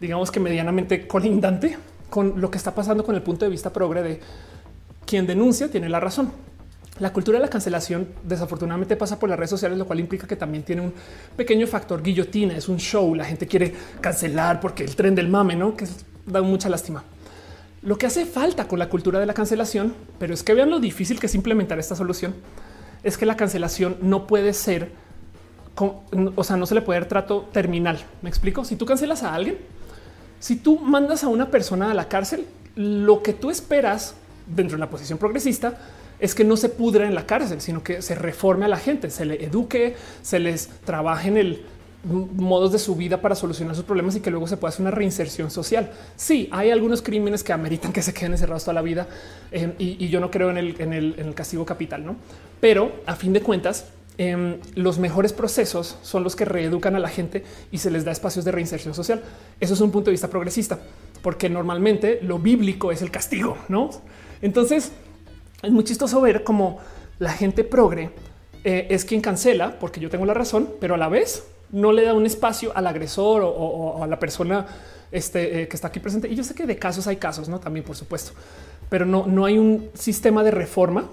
[0.00, 1.76] digamos que medianamente colindante
[2.10, 4.20] con lo que está pasando con el punto de vista progre de
[5.06, 6.32] quien denuncia tiene la razón.
[7.00, 10.36] La cultura de la cancelación desafortunadamente pasa por las redes sociales, lo cual implica que
[10.36, 10.94] también tiene un
[11.36, 12.56] pequeño factor guillotina.
[12.56, 13.16] Es un show.
[13.16, 15.86] La gente quiere cancelar porque el tren del mame, no que
[16.24, 17.02] da mucha lástima.
[17.82, 20.78] Lo que hace falta con la cultura de la cancelación, pero es que vean lo
[20.78, 22.34] difícil que es implementar esta solución,
[23.02, 24.92] es que la cancelación no puede ser,
[25.76, 27.98] o sea, no se le puede dar trato terminal.
[28.22, 28.64] Me explico.
[28.64, 29.58] Si tú cancelas a alguien,
[30.44, 32.44] si tú mandas a una persona a la cárcel,
[32.76, 34.14] lo que tú esperas
[34.46, 35.78] dentro de la posición progresista
[36.20, 39.08] es que no se pudra en la cárcel, sino que se reforme a la gente,
[39.08, 41.62] se le eduque, se les trabaje en el
[42.04, 44.90] modos de su vida para solucionar sus problemas y que luego se pueda hacer una
[44.90, 45.90] reinserción social.
[46.14, 49.08] Sí, hay algunos crímenes que ameritan que se queden encerrados toda la vida
[49.50, 52.16] eh, y, yo no creo en el, en el castigo capital, no?
[52.60, 53.86] Pero a fin de cuentas,
[54.18, 58.12] em, los mejores procesos son los que reeducan a la gente y se les da
[58.12, 59.22] espacios de reinserción social.
[59.60, 60.78] Eso es un punto de vista progresista,
[61.22, 63.90] porque normalmente lo bíblico es el castigo, ¿no?
[64.42, 64.92] Entonces,
[65.62, 66.78] es muy chistoso ver cómo
[67.18, 68.10] la gente progre
[68.64, 72.04] eh, es quien cancela, porque yo tengo la razón, pero a la vez no le
[72.04, 74.66] da un espacio al agresor o, a la persona
[75.10, 76.28] este, eh, que está aquí presente.
[76.28, 78.32] Y yo sé que de casos hay casos, no también, por supuesto,
[78.88, 81.08] pero no, no hay un sistema de reforma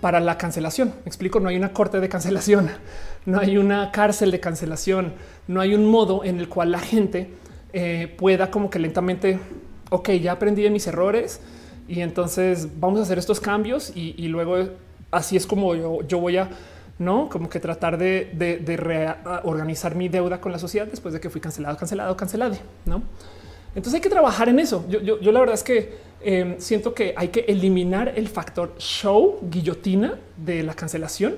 [0.00, 0.88] para la cancelación.
[0.88, 2.70] Me explico, no hay una corte de cancelación,
[3.26, 5.12] no hay una cárcel de cancelación,
[5.48, 7.30] no hay un modo en el cual la gente
[7.72, 9.38] eh, pueda como que lentamente,
[9.90, 11.40] ok, ya aprendí de mis errores
[11.88, 14.68] y entonces vamos a hacer estos cambios y, luego
[15.10, 16.50] así es como yo, voy a
[16.98, 21.28] no como que tratar de, de, reorganizar mi deuda con la sociedad después de que
[21.28, 22.56] fui cancelado, cancelado, cancelado.
[22.86, 23.02] No,
[23.74, 24.84] entonces hay que trabajar en eso.
[24.88, 30.18] Yo, la verdad es que em, siento que hay que eliminar el factor show, guillotina
[30.36, 31.36] de la cancelación,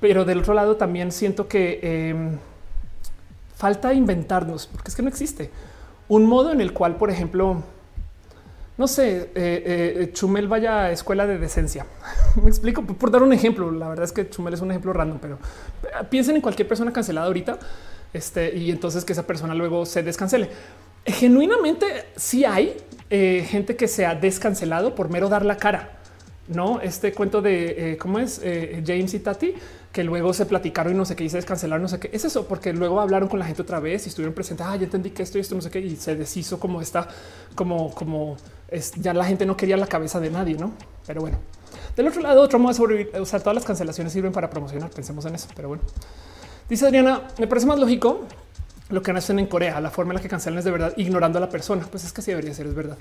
[0.00, 2.38] pero del otro lado también siento que em,
[3.56, 5.50] falta inventarnos, porque es que no existe
[6.12, 7.62] un modo en el cual, por ejemplo,
[8.76, 11.86] no sé, eh, eh, Chumel vaya a escuela de decencia.
[12.42, 13.70] Me explico por, dar un ejemplo.
[13.70, 15.38] La verdad es que Chumel es un ejemplo random, pero
[15.84, 17.58] eh, piensen en cualquier persona cancelada ahorita
[18.12, 20.50] este, y entonces que esa persona luego se descancele.
[21.06, 22.76] Genuinamente, sí hay
[23.12, 25.98] gente que se ha descancelado por mero dar la cara.
[26.48, 28.40] No, este cuento de cómo es
[28.84, 29.54] James y Tati,
[29.92, 32.10] que luego se platicaron y no sé qué, y se descancelaron, no sé qué.
[32.12, 34.66] Es eso, porque luego hablaron con la gente otra vez y estuvieron presentes.
[34.66, 37.08] Ah, ya entendí que esto y esto, no sé qué, y se deshizo como está,
[37.54, 38.36] como, como
[38.96, 40.72] ya la gente no quería la cabeza de nadie, no?
[41.06, 41.38] Pero bueno,
[41.94, 44.90] del otro lado, otro modo de sobrevivir, usar todas las cancelaciones sirven para promocionar.
[44.90, 45.48] Pensemos en eso.
[45.54, 45.82] Pero bueno,
[46.68, 48.22] dice Adriana, me parece más lógico
[48.92, 51.38] lo que hacen en Corea, la forma en la que cancelan es de verdad ignorando
[51.38, 51.86] a la persona.
[51.90, 52.96] Pues es que así debería ser, es verdad.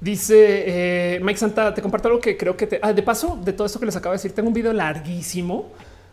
[0.00, 2.78] Dice eh, Mike Santa, te comparto algo que creo que te.
[2.82, 5.72] Ah, de paso, de todo esto que les acabo de decir, tengo un video larguísimo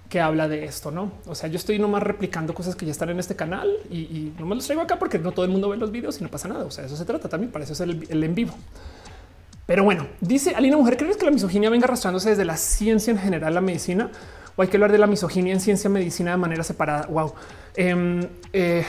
[0.09, 1.11] que habla de esto, no?
[1.27, 4.45] O sea, yo estoy nomás replicando cosas que ya están en este canal y, no
[4.45, 6.47] me los traigo acá porque no todo el mundo ve los videos y no pasa
[6.47, 6.65] nada.
[6.65, 7.51] O sea, eso se trata también.
[7.51, 8.55] Para eso es el, en vivo.
[9.67, 13.17] Pero bueno, dice Alina Mujer, ¿crees que la misoginia venga arrastrándose desde la ciencia en
[13.17, 14.11] general, la medicina?
[14.55, 17.07] O hay que hablar de la misoginia en ciencia medicina de manera separada?
[17.07, 17.33] Wow.
[17.75, 18.83] Em, eh,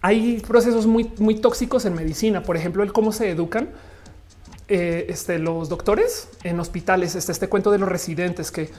[0.00, 2.42] hay procesos muy, muy tóxicos en medicina.
[2.42, 3.68] Por ejemplo, el cómo se educan
[4.68, 7.14] eh, este, los doctores en hospitales.
[7.14, 8.70] Está este cuento de los residentes que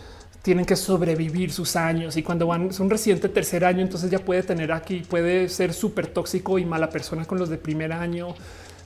[0.42, 4.42] tienen que sobrevivir sus años y cuando van son residente tercer año, entonces ya puede
[4.44, 8.36] tener aquí, puede ser súper tóxico y mala persona con los de primer año.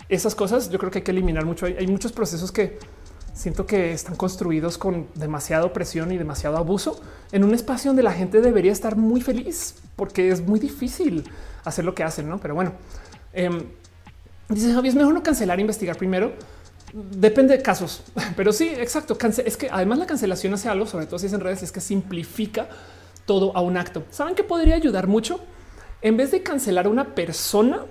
[0.10, 1.66] Esas cosas yo creo que hay que eliminar mucho.
[1.66, 2.80] Hay, muchos procesos que
[3.34, 8.12] siento que están construidos con demasiada opresión y demasiado abuso en un espacio donde la
[8.12, 11.24] gente debería estar muy feliz porque es muy difícil
[11.64, 12.40] hacer lo que hacen, ¿no?
[12.40, 12.74] Pero bueno,
[13.34, 13.64] em,
[14.50, 16.34] dice Javier, es mejor no cancelar, investigar primero
[16.94, 18.04] Depende de casos,
[18.38, 19.18] pero sí, exacto.
[19.44, 21.82] Es que además la cancelación hace algo, sobre todo si es en redes, es que
[21.82, 22.68] simplifica
[23.26, 24.04] todo a un acto.
[24.12, 25.40] ¿Saben que podría ayudar mucho?
[26.04, 27.86] En vez de cancelar a una persona,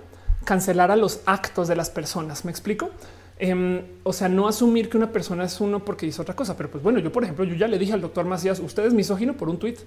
[0.45, 2.45] cancelar a los actos de las personas.
[2.45, 2.91] ¿Me explico?
[3.39, 6.55] Em, o sea, no asumir que una persona es uno porque hizo otra cosa.
[6.55, 8.93] Pero pues bueno, yo por ejemplo, yo ya le dije al doctor Macías, usted es
[8.93, 9.79] misógino por un tuit,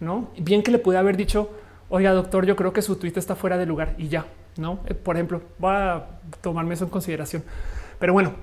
[0.00, 0.30] ¿no?
[0.38, 1.50] Bien que le pude haber dicho,
[1.88, 4.80] oiga doctor, yo creo que su tuit está fuera de lugar y ya, ¿no?
[4.86, 6.06] Eh, por ejemplo, voy a
[6.40, 7.42] tomarme eso en consideración.
[7.98, 8.34] Pero bueno,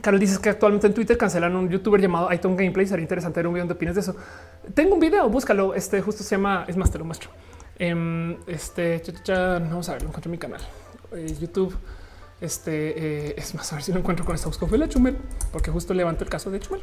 [0.00, 2.86] Carol dices que actualmente en Twitter cancelan un youtuber llamado Iton Gameplay.
[2.86, 4.16] Sería interesante ver un video donde opinas de eso.
[4.74, 5.74] Tengo un video, búscalo.
[5.74, 7.30] Este justo se llama, es más, te lo muestro.
[7.78, 10.60] Em, este, vamos a ver, lo encuentro en mi canal.
[11.12, 11.74] Eh, YouTube.
[12.44, 14.66] Este eh, es más, a ver si lo encuentro con esta busco.
[14.66, 15.16] Fue la Chumel,
[15.50, 16.82] porque justo levanto el caso de Chumel.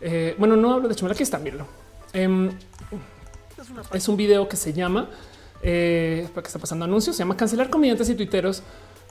[0.00, 1.66] Eh, bueno, no hablo de Chumel, aquí está, míralo.
[2.12, 2.50] Em,
[3.92, 5.10] es un video que se llama,
[5.60, 8.62] eh, que está pasando anuncios, se llama Cancelar comediantes y tuiteros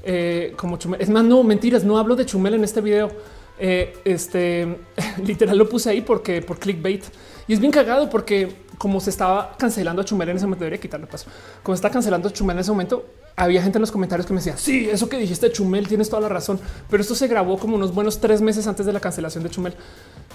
[0.04, 1.02] eh, como Chumel.
[1.02, 3.12] Es más, no mentiras, no hablo de Chumel en este video.
[3.58, 4.78] Este
[5.26, 7.04] literal lo puse ahí porque por clickbait
[7.48, 10.82] y es bien cagado porque como se estaba cancelando a Chumel en ese momento, debería
[10.82, 11.28] quitarle paso.
[11.64, 13.06] Como está cancelando a Chumel en ese momento,
[13.36, 16.22] había gente en los comentarios que me decía, sí, eso que dijiste Chumel, tienes toda
[16.22, 19.44] la razón, pero esto se grabó como unos buenos tres meses antes de la cancelación
[19.44, 19.74] de Chumel.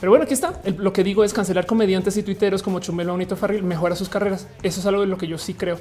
[0.01, 0.61] Pero bueno, aquí está.
[0.79, 4.09] lo que digo es cancelar comediantes y tuiteros como Chumel o Bonito Farril mejora sus
[4.09, 4.47] carreras.
[4.62, 5.79] Eso es algo de lo que yo sí creo.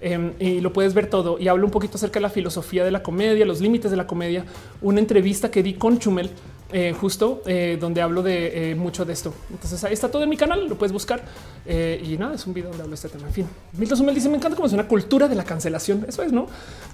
[0.00, 1.38] Em, y lo puedes ver todo.
[1.38, 4.06] Y hablo un poquito acerca de la filosofía de la comedia, los límites de la
[4.06, 4.44] comedia.
[4.80, 6.30] Una entrevista que di con Chumel
[6.70, 9.32] eh, justo eh, donde hablo de eh, mucho de esto.
[9.50, 11.24] Entonces ahí está todo en mi canal, lo puedes buscar
[11.66, 13.26] y nada, es un video donde hablo de este tema.
[13.26, 16.04] En fin, Milton Sumel dice: Me encanta cómo es una cultura de la cancelación.
[16.06, 16.46] Eso es, no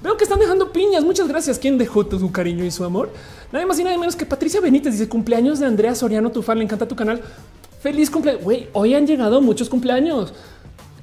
[0.03, 1.05] veo que están dejando piñas.
[1.05, 1.59] Muchas gracias.
[1.59, 3.11] ¿Quién dejó todo su cariño y su amor?
[3.53, 6.59] Nadie más y nadie menos que Patricia Benítez dice: Cumpleaños de Andrea Soriano, tu fan.
[6.59, 7.21] Le encanta tu canal.
[7.81, 8.43] Feliz cumpleaños.
[8.73, 10.33] Hoy han llegado muchos cumpleaños.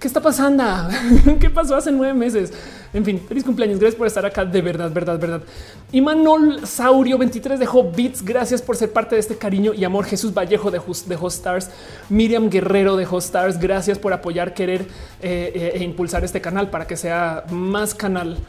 [0.02, 0.64] ¿Qué está pasando?
[1.40, 2.52] ¿Qué pasó hace nueve meses?
[2.92, 3.80] En fin, feliz cumpleaños.
[3.80, 4.44] Gracias por estar acá.
[4.44, 5.44] De verdad, verdad, verdad.
[5.92, 8.26] Y Manol Saurio 23 dejó bits.
[8.26, 10.06] Gracias por ser parte de este cariño y amor.
[10.06, 11.70] Jesús Vallejo de, Host, de Stars.
[12.10, 13.60] Miriam Guerrero de Host Stars.
[13.60, 14.88] Gracias por apoyar, querer
[15.22, 18.40] eh, eh, e impulsar este canal para que sea más canal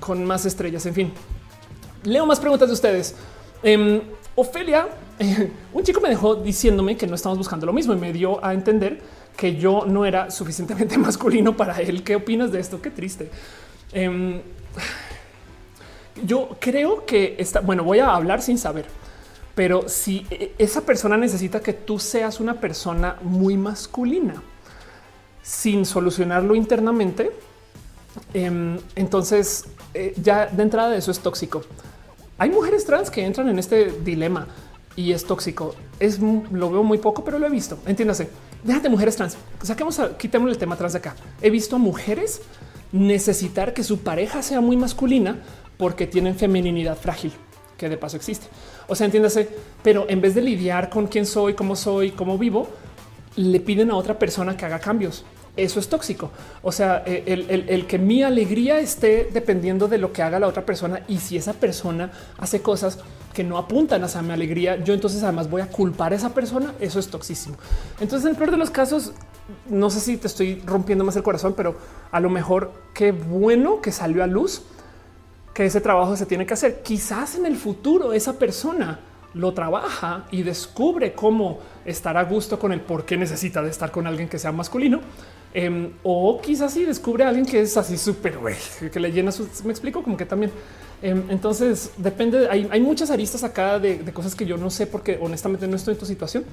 [0.00, 0.86] con más estrellas.
[0.86, 1.12] En fin,
[2.04, 3.14] leo más preguntas de ustedes.
[3.62, 4.00] Em,
[4.34, 4.88] Ofelia,
[5.74, 8.54] un chico me dejó diciéndome que no estamos buscando lo mismo y me dio a
[8.54, 9.02] entender
[9.36, 12.02] que yo no era suficientemente masculino para él.
[12.02, 12.80] ¿Qué opinas de esto?
[12.80, 13.30] Qué triste.
[13.92, 14.40] Em,
[16.24, 17.84] yo creo que está bueno.
[17.84, 18.86] Voy a hablar sin saber,
[19.54, 24.42] pero si e, esa persona necesita que tú seas una persona muy masculina
[25.42, 27.30] sin solucionarlo internamente,
[28.34, 31.62] em, entonces eh, ya de entrada de eso es tóxico.
[32.38, 34.46] Hay mujeres trans que entran en este dilema
[34.94, 35.74] y es tóxico.
[36.00, 37.78] Es lo veo muy poco, pero lo he visto.
[37.86, 38.28] Entiéndase.
[38.66, 39.36] Déjate mujeres trans.
[39.62, 41.14] Saquemos, quitemos el tema trans de acá.
[41.40, 42.42] He visto a mujeres
[42.90, 45.38] necesitar que su pareja sea muy masculina
[45.76, 47.32] porque tienen feminidad frágil,
[47.76, 48.48] que de paso existe.
[48.88, 49.48] O sea, entiéndase,
[49.84, 52.68] pero en vez de lidiar con quién soy, cómo soy, cómo vivo,
[53.36, 55.24] le piden a otra persona que haga cambios.
[55.56, 56.32] Eso es tóxico.
[56.62, 60.66] O sea, eh, el, que mi alegría esté dependiendo de lo que haga la otra
[60.66, 62.98] persona y si esa persona hace cosas
[63.36, 66.72] que no apuntan a mi alegría, yo entonces además voy a culpar a esa persona.
[66.80, 67.56] Eso es toxísimo.
[68.00, 69.12] Entonces, en el peor de los casos,
[69.68, 71.76] no sé si te estoy rompiendo más el corazón, pero
[72.10, 74.62] a lo mejor qué bueno que salió a luz
[75.52, 76.82] que ese trabajo se tiene que hacer.
[76.82, 79.00] Quizás en el futuro esa persona
[79.34, 83.90] lo trabaja y descubre cómo estar a gusto con el por qué necesita de estar
[83.90, 85.00] con alguien que sea masculino.
[85.52, 88.38] Em, o quizás sí descubre a alguien que es así súper
[88.90, 89.46] que le llena su.
[89.64, 90.50] Me explico como que también.
[91.02, 92.48] Em, entonces depende.
[92.50, 95.94] Hay, hay, muchas aristas acá de, cosas que yo no sé porque honestamente no estoy
[95.94, 96.44] en tu situación,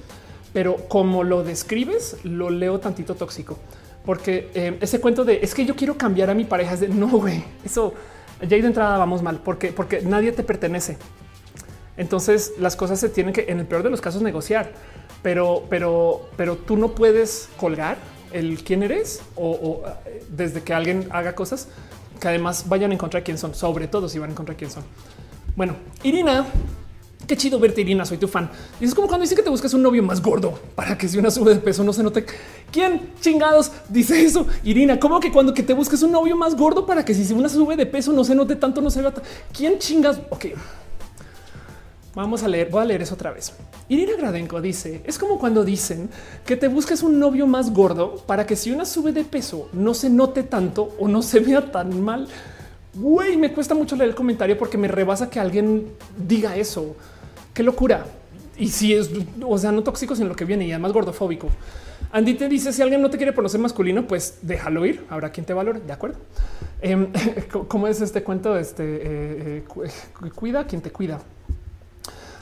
[0.52, 3.58] pero como lo describes, lo leo tantito tóxico
[4.04, 6.88] porque em, ese cuento de es que yo quiero cambiar a mi pareja es de
[6.88, 7.94] no, güey, eso
[8.40, 10.98] ya de entrada vamos mal porque, porque nadie te pertenece.
[11.96, 14.72] Entonces las cosas se tienen que, en el peor de los casos, negociar,
[15.22, 17.96] pero, pero, pero tú no puedes colgar
[18.32, 21.68] el quién eres o, eh, desde que alguien haga cosas
[22.20, 24.58] que además vayan en contra de quién son, sobre todo si van en contra de
[24.58, 24.84] quién son.
[25.56, 26.46] Bueno, Irina
[27.26, 28.04] Qué chido verte, Irina.
[28.04, 28.50] Soy tu fan.
[28.80, 31.18] Y es como cuando dice que te buscas un novio más gordo para que si
[31.18, 32.24] una sube de peso no se note.
[32.70, 34.46] ¿Quién chingados dice eso?
[34.62, 37.48] Irina, ¿cómo que cuando que te busques un novio más gordo para que si una
[37.48, 39.14] sube de peso no se note tanto, no se vea?
[39.56, 40.20] ¿Quién chingas?
[40.30, 40.46] Ok,
[42.14, 42.68] vamos a leer.
[42.70, 43.52] Voy a leer eso otra vez.
[43.88, 46.08] Irina Gradenko dice: Es como cuando dicen
[46.44, 49.94] que te busques un novio más gordo para que si una sube de peso no
[49.94, 52.28] se note tanto o no se vea tan mal.
[52.94, 56.94] Güey, me cuesta mucho leer el comentario porque me rebasa que alguien diga eso.
[57.52, 58.06] Qué locura.
[58.56, 59.10] Y si es,
[59.44, 61.48] o sea, no tóxico, sino lo que viene y además gordofóbico.
[62.12, 65.04] Andy te dice: si alguien no te quiere por ser masculino, pues déjalo ir.
[65.10, 65.80] Habrá quien te valore.
[65.80, 66.18] De acuerdo.
[66.80, 67.08] Em,
[67.68, 68.56] ¿Cómo es este cuento?
[68.56, 71.20] Este eh, eh, cuida quien te cuida.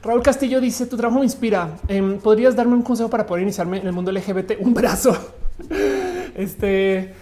[0.03, 1.77] Raúl Castillo dice: Tu trabajo me inspira.
[1.89, 4.53] Em, ¿Podrías darme un consejo para poder iniciarme en el mundo LGBT?
[4.61, 5.17] Un brazo.
[6.35, 7.15] este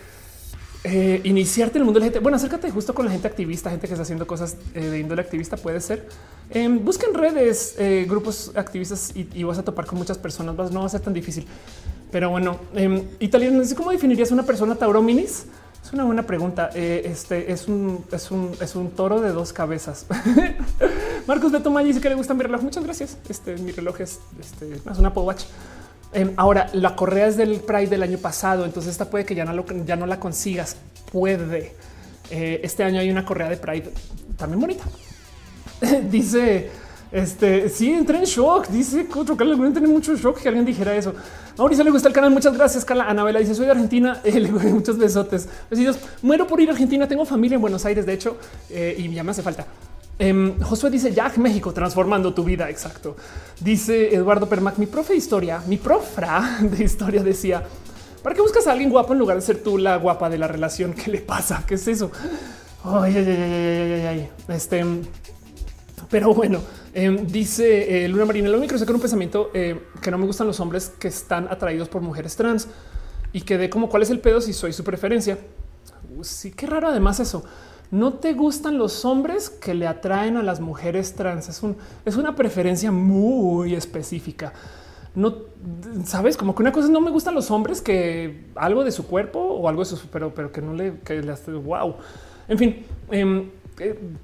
[0.84, 2.23] eh, iniciarte en el mundo LGBT.
[2.23, 5.20] Bueno, acércate justo con la gente activista, gente que está haciendo cosas eh, de índole
[5.20, 5.57] activista.
[5.57, 6.09] Puede ser.
[6.50, 10.73] Em, busquen redes, eh, grupos activistas y, vas a topar con muchas personas.
[10.73, 11.47] no va a ser tan difícil.
[12.10, 15.47] Pero bueno, eh, italiano, ¿cómo definirías una persona taurominis?
[15.91, 16.70] Es una buena pregunta.
[16.73, 20.07] este es un, es un, es un toro de dos cabezas.
[21.27, 22.62] Marcos Beto May dice que le gusta mi reloj.
[22.62, 23.19] Muchas gracias.
[23.28, 25.35] Este mi reloj es, este, es una Apple.
[26.12, 29.44] Em, ahora, la correa es del Pride del año pasado, entonces esta puede que ya
[29.44, 30.77] no, lo, ya no la consigas.
[31.10, 31.75] Puede.
[32.31, 33.91] Eh, este año hay una correa de Pride
[34.36, 34.85] también bonita.
[36.09, 36.70] dice,
[37.13, 38.69] este, sí, entré en shock.
[38.69, 41.13] Dice otro Carla, entré en mucho shock que alguien dijera eso.
[41.59, 42.31] Mauricio le gusta el canal.
[42.31, 43.05] Muchas gracias, Carla.
[43.09, 44.21] Anabela dice: Soy de Argentina.
[44.31, 44.41] Eh,
[44.71, 45.49] muchos besotes.
[45.69, 45.99] Besitos.
[46.23, 47.09] Muero por ir a Argentina.
[47.09, 48.37] Tengo familia en Buenos Aires, de hecho,
[48.71, 49.67] eh, y ya me hace falta.
[50.19, 52.71] Em, Josué dice Jack México transformando tu vida.
[52.71, 53.17] Exacto.
[53.59, 57.65] Dice Eduardo Permac, mi profe de historia, mi profra de historia decía:
[58.23, 60.47] ¿Para qué buscas a alguien guapo en lugar de ser tú la guapa de la
[60.47, 60.93] relación?
[60.93, 61.65] ¿Qué le pasa?
[61.67, 62.13] ¿Qué es eso?
[62.85, 64.85] Ay, ay, ay, ay, Este,
[66.09, 66.61] pero bueno,
[66.94, 70.47] em, dice eh, Luna Marina, lo único que un pensamiento eh, que no me gustan
[70.47, 72.69] los hombres que están atraídos por mujeres trans
[73.33, 75.39] y que de como cuál es el pedo si soy su preferencia.
[76.23, 77.44] sí, qué raro además eso
[77.91, 81.49] no te gustan los hombres que le atraen a las mujeres trans.
[81.49, 84.52] Es, un, es una preferencia muy específica.
[85.15, 85.35] No
[86.05, 89.09] sabes como que una cosa es no me gustan los hombres que algo de su
[89.09, 91.97] cuerpo o algo de su, pero, pero que no le, que le hace wow.
[92.47, 93.51] En fin, em,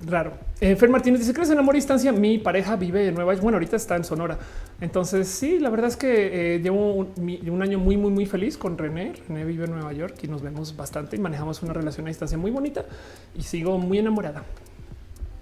[0.07, 0.33] raro.
[0.61, 2.13] Eh, Martínez dice: ¿Crees en amor a distancia?
[2.13, 3.43] Mi pareja vive en Nueva York.
[3.43, 4.39] Bueno, ahorita está en Sonora.
[4.81, 8.79] Entonces, sí, la verdad es que eh, llevo un, año muy, muy, muy feliz con
[8.79, 9.15] René.
[9.29, 12.39] René vive en Nueva York y nos vemos bastante y manejamos una relación a distancia
[12.39, 12.85] muy bonita
[13.35, 14.45] y sigo muy enamorada.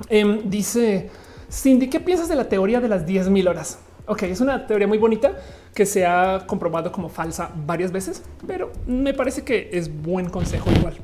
[0.08, 1.10] Em, dice
[1.50, 3.78] Cindy: ¿Qué piensas de la teoría de las 10 mil horas?
[4.06, 5.32] Ok, es una teoría muy bonita
[5.74, 10.70] que se ha comprobado como falsa varias veces, pero me parece que es buen consejo
[10.70, 10.94] igual.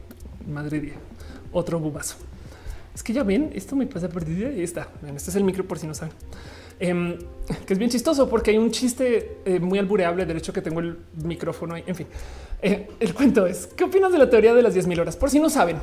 [0.46, 0.94] Madre mía,
[1.50, 2.16] otro bubazo.
[2.94, 4.88] Es que ya ven, esto me pasa por y ahí está.
[5.14, 6.14] este es el micro por si no saben.
[6.78, 7.18] Em,
[7.66, 10.80] que es bien chistoso porque hay un chiste eh, muy albureable del hecho que tengo
[10.80, 11.84] el micrófono ahí.
[11.86, 12.06] En fin,
[12.62, 15.16] eh, el cuento es qué opinas de la teoría de las 10 mil horas?
[15.16, 15.76] Por si no saben,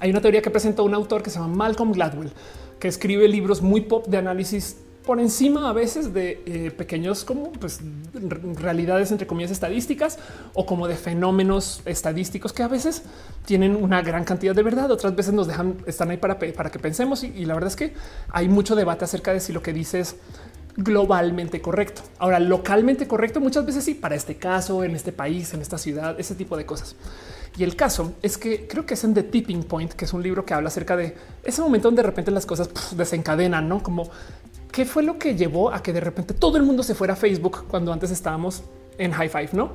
[0.00, 2.30] hay una teoría que presentó un autor que se llama Malcolm Gladwell,
[2.78, 7.52] que escribe libros muy pop de análisis por encima a veces de eh, pequeños como
[7.52, 7.80] pues,
[8.54, 10.18] realidades entre comillas estadísticas
[10.54, 13.02] o como de fenómenos estadísticos que a veces
[13.44, 16.78] tienen una gran cantidad de verdad, otras veces nos dejan están ahí para, para que
[16.78, 17.92] pensemos y, la verdad es que
[18.30, 20.16] hay mucho debate acerca de si lo que dices
[20.76, 22.02] globalmente correcto.
[22.18, 26.18] Ahora, localmente correcto muchas veces sí, para este caso, en este país, en esta ciudad,
[26.18, 26.96] ese tipo de cosas.
[27.56, 30.22] Y el caso es que creo que es en The Tipping Point, que es un
[30.22, 33.82] libro que habla acerca de ese momento donde de repente las cosas desencadenan, ¿no?
[33.82, 34.10] Como
[34.74, 37.16] qué fue lo que llevó a que de repente todo el mundo se fuera a
[37.16, 38.64] Facebook cuando antes estábamos
[38.98, 39.70] en High Five, no?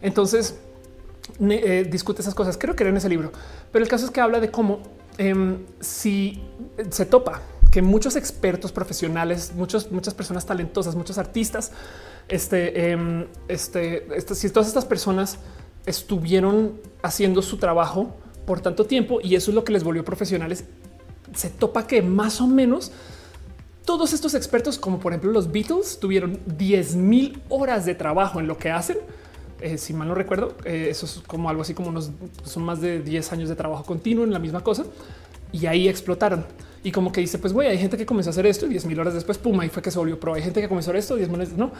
[0.00, 0.54] Entonces
[1.40, 2.56] eh, discute esas cosas.
[2.56, 3.32] Creo que en ese libro,
[3.72, 4.78] pero el caso es que habla de cómo
[5.18, 6.40] em, si
[6.88, 7.42] se topa
[7.72, 11.72] que muchos expertos profesionales, muchos, muchas personas talentosas, muchos artistas,
[12.28, 15.38] este, em, este, si todas estas personas
[15.84, 18.14] estuvieron haciendo su trabajo
[18.46, 20.64] por tanto tiempo y eso es lo que les volvió profesionales,
[21.34, 22.92] se topa que más o menos
[23.84, 28.46] todos estos expertos, como por ejemplo los Beatles, tuvieron 10 mil horas de trabajo en
[28.46, 28.98] lo que hacen.
[29.60, 32.10] Eh, si mal no recuerdo, eh, eso es como algo así como unos
[32.44, 34.84] son más de 10 años de trabajo continuo en la misma cosa
[35.52, 36.44] y ahí explotaron.
[36.82, 38.84] Y como que dice, pues güey, hay gente que comenzó a hacer esto y 10
[38.86, 40.34] mil horas después, pum, ahí fue que se volvió pro.
[40.34, 41.72] Hay gente que comenzó a esto 10 mil no?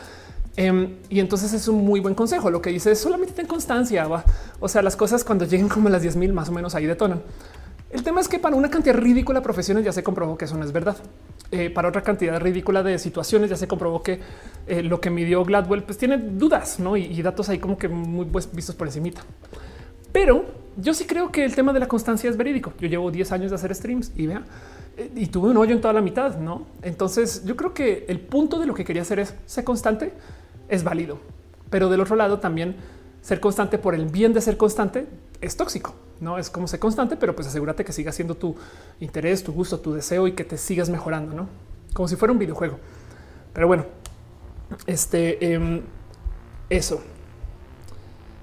[0.56, 2.50] Em, y entonces es un muy buen consejo.
[2.50, 4.06] Lo que dice es solamente ten constancia.
[4.06, 4.24] ¿va?
[4.60, 7.20] O sea, las cosas cuando lleguen como las 10 mil más o menos ahí detonan.
[7.94, 10.56] El tema es que para una cantidad ridícula de profesiones ya se comprobó que eso
[10.58, 10.96] no es verdad.
[11.52, 14.18] Eh, para otra cantidad ridícula de situaciones ya se comprobó que
[14.66, 16.96] eh, lo que midió Gladwell pues tiene dudas ¿no?
[16.96, 19.20] y, datos ahí como que muy pues, vistos por encimita.
[20.10, 20.44] Pero
[20.76, 22.72] yo sí creo que el tema de la constancia es verídico.
[22.80, 24.42] Yo llevo 10 años de hacer streams y vea,
[24.96, 26.66] eh, y tuve un hoyo en toda la mitad, ¿no?
[26.82, 30.12] Entonces yo creo que el punto de lo que quería hacer es ser constante,
[30.68, 31.20] es válido.
[31.70, 32.74] Pero del otro lado también
[33.22, 35.06] ser constante por el bien de ser constante
[35.40, 35.94] es tóxico.
[36.20, 38.54] No es como ser constante, pero pues asegúrate que siga siendo tu
[39.00, 42.38] interés, tu gusto, tu deseo y que te sigas mejorando, no como si fuera un
[42.38, 42.78] videojuego.
[43.54, 43.86] Pero bueno,
[44.86, 45.80] este em,
[46.68, 47.00] eso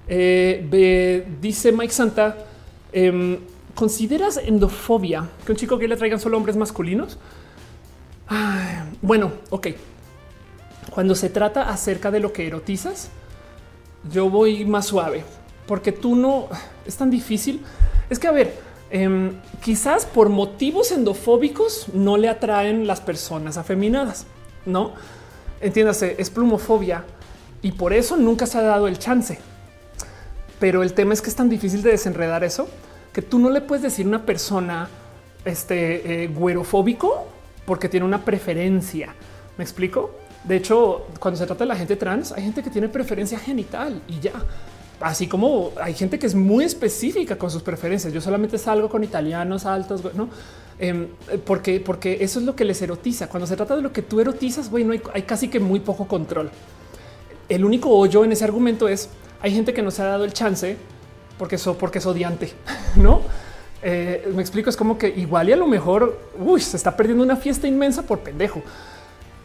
[0.07, 2.37] eh, dice Mike Santa.
[2.91, 3.37] Em,
[3.75, 7.19] ¿Consideras endofobia que un chico que le traigan solo hombres masculinos?
[9.01, 9.67] bueno, ok.
[10.89, 13.09] Cuando se trata acerca de lo que erotizas,
[14.09, 15.23] yo voy más suave
[15.67, 16.47] porque tú no
[16.85, 17.61] es tan difícil.
[18.09, 18.53] Es que, a ver,
[18.89, 24.25] em, quizás por motivos endofóbicos no le atraen las personas afeminadas,
[24.65, 24.93] no
[25.61, 27.05] entiéndase, es plumofobia
[27.61, 29.39] y por eso nunca se ha dado el chance.
[30.59, 32.67] Pero el tema es que es tan difícil de desenredar eso
[33.13, 34.89] que tú no le puedes decir a una persona
[35.43, 37.27] este eh, güerofóbico
[37.65, 39.13] porque tiene una preferencia.
[39.57, 40.15] Me explico.
[40.43, 44.01] De hecho, cuando se trata de la gente trans, hay gente que tiene preferencia genital
[44.07, 44.33] y ya.
[45.01, 48.13] Así como hay gente que es muy específica con sus preferencias.
[48.13, 50.29] Yo solamente salgo con italianos altos, no?
[50.79, 51.07] Em,
[51.45, 53.27] porque, porque eso es lo que les erotiza.
[53.27, 56.07] Cuando se trata de lo que tú erotizas, bueno, hay, hay casi que muy poco
[56.07, 56.49] control.
[57.49, 59.09] El único hoyo en ese argumento es
[59.41, 60.77] hay gente que no se ha dado el chance
[61.37, 62.53] porque eso, porque es odiante,
[62.95, 63.21] no?
[63.83, 66.19] Eh, me explico, es como que igual y a lo mejor
[66.59, 68.61] se está perdiendo una fiesta inmensa por pendejo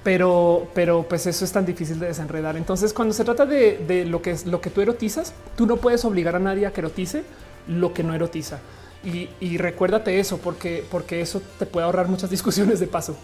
[0.07, 2.57] pero, pero pues eso es tan difícil de desenredar.
[2.57, 6.05] Entonces, cuando se trata de, lo que es lo que tú erotizas, tú no puedes
[6.05, 7.25] obligar a nadie a que erotice
[7.67, 8.61] lo que no erotiza.
[9.03, 13.17] Y, recuérdate eso, porque, porque eso te puede ahorrar muchas discusiones de paso.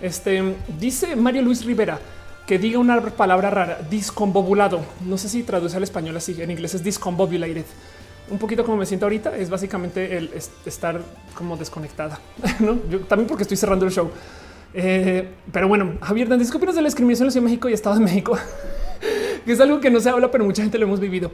[0.00, 2.00] Este dice Mario Luis Rivera
[2.44, 4.80] que diga una palabra rara, discombobulado.
[5.00, 6.34] No sé si traduce al español así.
[6.42, 7.66] En inglés es discombobulated.
[8.32, 10.32] Un poquito como me siento ahorita es básicamente el
[10.66, 11.00] estar
[11.36, 12.18] como desconectada.
[12.58, 12.80] ¿no?
[12.90, 14.10] Yo también porque estoy cerrando el show.
[14.74, 18.36] Eh, pero bueno, Javier ¿qué opinas de la discriminación en México y Estado de México?
[19.46, 21.30] que es algo que no se habla, pero mucha gente lo hemos vivido.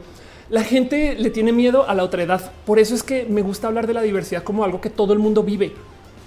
[0.49, 2.51] La gente le tiene miedo a la otra edad.
[2.65, 5.19] Por eso es que me gusta hablar de la diversidad como algo que todo el
[5.19, 5.73] mundo vive.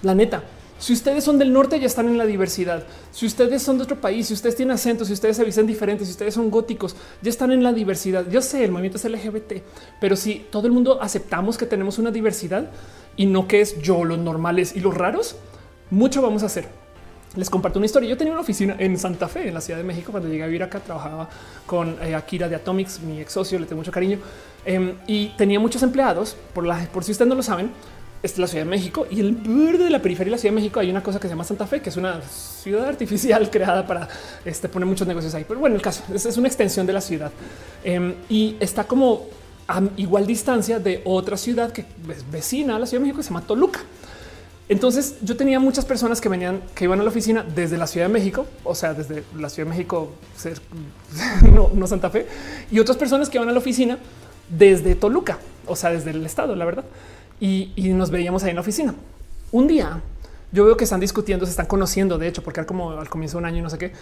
[0.03, 0.43] La neta.
[0.79, 2.85] Si ustedes son del norte, ya están en la diversidad.
[3.13, 6.09] Si ustedes son de otro país, si ustedes tienen acentos, si ustedes se visten diferentes,
[6.09, 8.29] si ustedes son góticos, ya están en la diversidad.
[8.29, 9.63] Yo sé, el movimiento es LGBT,
[10.01, 12.71] pero si todo el mundo aceptamos que tenemos una diversidad,
[13.17, 15.37] y no que es yo, los normales y los raros,
[15.91, 16.84] mucho vamos a hacer.
[17.37, 18.09] Les comparto una historia.
[18.09, 20.13] Yo tenía una oficina en Santa Fe, en la Ciudad de México.
[20.13, 21.29] Cuando llegué a vivir acá, trabajaba
[21.67, 24.19] con eh, Akira de Atomics, mi ex socio, le tengo mucho cariño.
[24.65, 26.37] Em, y tenía muchos empleados.
[26.53, 26.65] Por,
[27.05, 27.71] si ustedes no lo saben,
[28.23, 30.61] es la Ciudad de México y el verde de la periferia de la Ciudad de
[30.61, 33.87] México hay una cosa que se llama Santa Fe, que es una ciudad artificial creada
[33.87, 34.09] para
[34.45, 35.45] este, poner muchos negocios ahí.
[35.47, 37.33] Pero bueno, el caso es, es una extensión de la ciudad
[37.83, 39.27] em, y está como
[39.67, 43.25] a igual distancia de otra ciudad que es vecina a la Ciudad de México, que
[43.25, 43.81] se llama Toluca.
[44.69, 48.07] Entonces yo tenía muchas personas que venían, que iban a la oficina desde la Ciudad
[48.07, 50.13] de México, o sea, desde la Ciudad de México,
[51.75, 52.27] no, Santa Fe,
[52.71, 53.99] y otras personas que iban a la oficina
[54.49, 56.85] desde Toluca, o sea, desde el estado, la verdad.
[57.41, 58.95] Y, nos veíamos ahí en la oficina.
[59.53, 60.01] Un día
[60.51, 63.37] yo veo que están discutiendo, se están conociendo, de hecho, porque era como al comienzo
[63.37, 63.93] de un año no sé qué.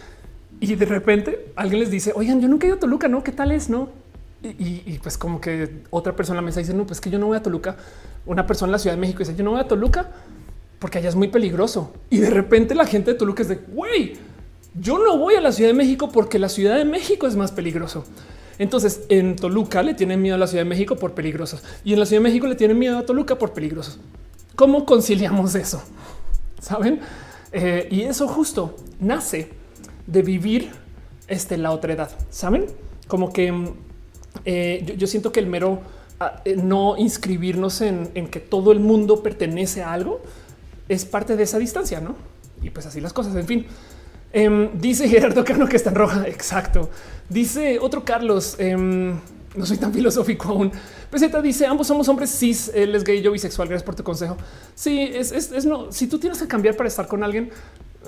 [0.61, 3.25] Y de repente alguien les dice, oigan, yo nunca he ido a Toluca, ¿no?
[3.25, 3.69] ¿Qué tal es?
[3.69, 3.89] No.
[4.43, 7.37] Y, y, pues como que otra persona me dice, no, pues que yo no voy
[7.37, 7.77] a Toluca.
[8.27, 10.11] Una persona en la Ciudad de México dice, yo no voy a Toluca
[10.83, 11.93] porque allá es muy peligroso.
[12.11, 14.15] Y de repente la gente de Toluca es de, güey,
[14.75, 17.53] yo no voy a la Ciudad de México porque la Ciudad de México es más
[17.53, 18.05] peligroso.
[18.59, 22.01] Entonces en Toluca le tienen miedo a la Ciudad de México por peligrosos y en
[22.01, 24.01] la Ciudad de México le tienen miedo a Toluca por peligrosos.
[24.57, 25.81] ¿Cómo conciliamos eso?
[26.61, 26.99] Saben?
[27.53, 29.51] Eh, y eso justo nace
[30.09, 30.73] de vivir
[31.29, 32.11] este, la otra edad.
[32.31, 32.67] Saben?
[33.07, 33.69] Como que mm,
[34.45, 35.81] eh, yo, siento que el mero
[36.19, 40.21] ah, eh, no inscribirnos en, en que todo el mundo pertenece a algo
[40.93, 42.17] es parte de esa distancia, ¿no?
[42.63, 43.67] Y pues así las cosas, en fin.
[44.33, 46.27] Em, dice Gerardo Cano que está en roja.
[46.27, 46.91] Exacto.
[47.29, 48.57] Dice otro Carlos.
[48.59, 49.19] Em,
[49.55, 50.73] no soy tan filosófico aún.
[51.11, 53.69] Peseta dice ambos somos hombres cis, él es gay, yo bisexual.
[53.69, 54.37] Gracias por tu consejo.
[54.75, 55.93] Sí, es, no.
[55.93, 57.51] Si tú tienes que cambiar para estar con alguien,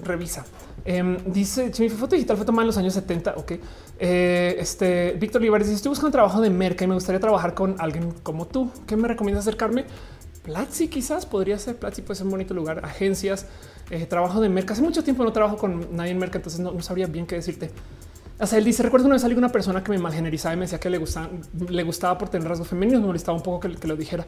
[0.03, 0.45] revisa.
[0.87, 3.35] Um, dice mi foto digital fue tomada en los años 70.
[3.37, 3.53] Ok.
[3.99, 7.77] Eh, este Víctor Olivares dice: Estoy buscando trabajo de merca y me gustaría trabajar con
[7.79, 8.71] alguien como tú.
[8.87, 9.85] ¿Qué me recomiendas acercarme?
[10.45, 12.85] Platzi quizás podría ser Platzi, puede ser un bonito lugar.
[12.85, 13.47] Agencias,
[13.91, 14.75] eh, trabajo de merca.
[14.75, 17.71] Hace mucho tiempo no trabajo con nadie en merca, entonces no, sabría bien qué decirte.
[18.45, 20.79] Sea, él dice: Recuerdo una vez salió una persona que me malgenerizaba y me decía
[20.79, 21.31] que le gustaba,
[21.69, 23.01] le gustaba por tener rasgos femeninos.
[23.01, 24.27] Me molestaba un poco que, lo dijera.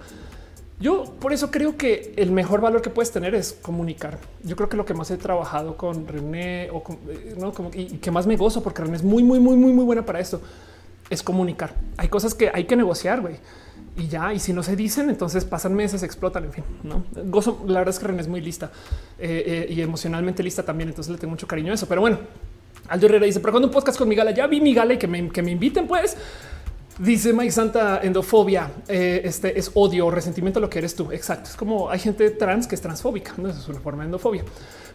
[0.80, 4.18] Yo por eso creo que el mejor valor que puedes tener es comunicar.
[4.42, 7.98] Yo creo que lo que más he trabajado con René o eh, no como y,
[7.98, 10.40] que más me gozo porque René es muy, muy, muy, muy, muy buena para esto
[11.10, 11.74] es comunicar.
[11.98, 13.36] Hay cosas que hay que negociar, güey
[13.96, 14.32] y ya.
[14.32, 16.44] Y si no se dicen, entonces pasan meses, explotan.
[16.44, 17.64] En fin, no gozo.
[17.66, 18.70] La verdad es que René es muy lista
[19.18, 20.88] eh, eh, y emocionalmente lista también.
[20.88, 21.86] Entonces le tengo mucho cariño a eso.
[21.86, 22.18] Pero bueno,
[22.88, 24.98] Aldo Herrera dice: Pero cuando un podcast con mi gala, ya vi mi gala y
[24.98, 26.16] que me, que me inviten, pues.
[26.98, 28.70] Dice Mike Santa endofobia.
[28.88, 31.12] Eh, este es odio o resentimiento lo que eres tú.
[31.12, 31.50] Exacto.
[31.50, 33.34] Es como hay gente trans que es transfóbica.
[33.36, 34.44] No es una forma de endofobia.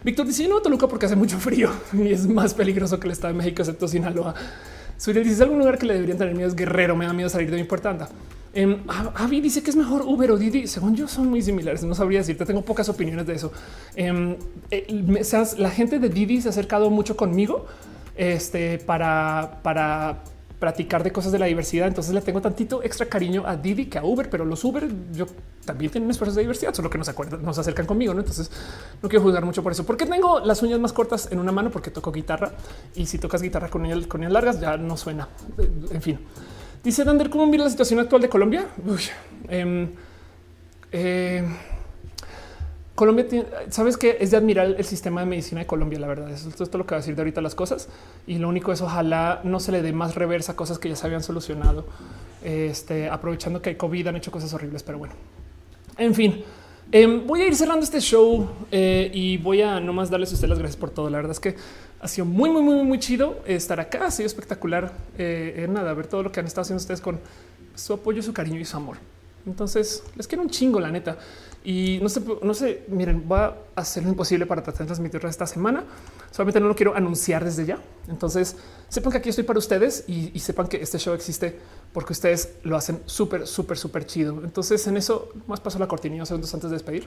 [0.02, 3.34] Víctor dice: No, Toluca porque hace mucho frío y es más peligroso que el estado
[3.34, 4.34] de México, excepto Sinaloa.
[4.96, 6.96] Suriel dice: algún lugar que le deberían tener miedo es guerrero.
[6.96, 7.90] Me da miedo salir de mi puerta.
[7.90, 8.08] Anda.
[8.54, 8.82] Eh,
[9.14, 10.66] Avi dice que es mejor Uber o Didi.
[10.66, 11.82] Según yo, son muy similares.
[11.84, 13.52] No sabría decirte, tengo pocas opiniones de eso.
[13.96, 14.36] Em,
[14.70, 15.24] eh,
[15.58, 17.66] la gente de Didi se ha acercado mucho conmigo
[18.16, 20.22] este, para, para
[20.58, 21.88] practicar de cosas de la diversidad.
[21.88, 25.26] Entonces le tengo tantito extra cariño a Didi que a Uber, pero los Uber yo
[25.64, 28.12] también tienen esfuerzos de diversidad, solo que nos acuerdan, nos acercan conmigo.
[28.12, 28.20] ¿no?
[28.20, 28.50] Entonces
[29.02, 31.70] no quiero juzgar mucho por eso, porque tengo las uñas más cortas en una mano
[31.70, 32.52] porque toco guitarra
[32.94, 35.28] y si tocas guitarra con uñas, con uñas largas ya no suena.
[35.90, 36.20] En fin.
[36.84, 38.66] Dice Dander, ¿cómo mira la situación actual de Colombia?
[39.48, 39.88] Em,
[40.90, 41.44] eh,
[42.96, 43.24] Colombia,
[43.70, 46.00] sabes que es de admirar el sistema de medicina de Colombia.
[46.00, 47.88] La verdad, es esto es lo que va a decir de ahorita las cosas.
[48.26, 50.96] Y lo único es ojalá no se le dé más reversa a cosas que ya
[50.96, 51.84] se habían solucionado.
[52.42, 55.14] Este, aprovechando que hay COVID, han hecho cosas horribles, pero bueno,
[55.98, 56.44] en fin.
[56.90, 60.50] Em, voy a ir cerrando este show eh, y voy a nomás darles a ustedes
[60.50, 61.08] las gracias por todo.
[61.08, 61.56] La verdad es que
[62.02, 64.06] ha sido muy, muy, muy, muy chido estar acá.
[64.06, 64.92] Ha sido espectacular.
[65.16, 67.20] Eh, nada, ver todo lo que han estado haciendo ustedes con
[67.76, 68.96] su apoyo, su cariño y su amor.
[69.46, 71.16] Entonces les quiero un chingo, la neta.
[71.64, 75.28] Y no sé, no sé, miren, voy a hacer lo imposible para tratar de transmitirlo
[75.28, 75.84] esta semana.
[76.32, 77.78] Solamente no lo quiero anunciar desde ya.
[78.08, 78.56] Entonces
[78.88, 81.56] sepan que aquí estoy para ustedes y, y sepan que este show existe
[81.92, 84.42] porque ustedes lo hacen súper, súper, súper chido.
[84.42, 87.06] Entonces en eso más paso la cortinilla segundos antes de despedir.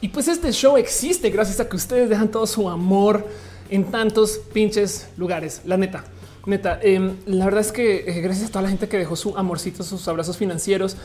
[0.00, 3.26] Y pues este show existe gracias a que ustedes dejan todo su amor
[3.68, 5.62] en tantos pinches lugares.
[5.64, 6.04] La neta,
[6.46, 9.36] neta, em, la verdad es que eh, gracias a toda la gente que dejó su
[9.36, 10.96] amorcito, sus abrazos financieros,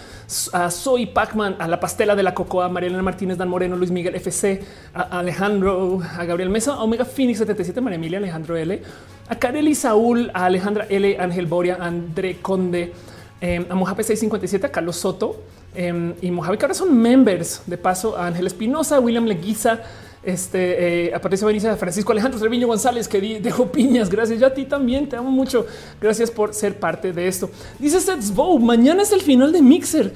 [0.53, 4.13] a Soy Pacman, a la pastela de la Cocoa, Marielena Martínez, Dan Moreno, Luis Miguel
[4.15, 4.63] FC,
[4.93, 8.79] a Alejandro, a Gabriel Mesa, a Omega Phoenix 77, María Emilia, Alejandro L,
[9.27, 12.93] a Kareli Saúl, a Alejandra L, Ángel Boria, André Conde,
[13.41, 15.41] em, a Mojave 657, a Carlos Soto,
[15.75, 19.81] Em, y Mojave, que ahora son members de paso a Ángel Espinosa, William Leguiza,
[20.23, 24.09] Este eh, Patricia Benicia, Francisco Alejandro Treviño González, que dejó piñas.
[24.09, 24.39] Gracias.
[24.39, 25.65] Yo a ti también te amo mucho.
[25.99, 27.49] Gracias por ser parte de esto.
[27.79, 30.13] Dice Seth Bow, mañana es el final de Mixer.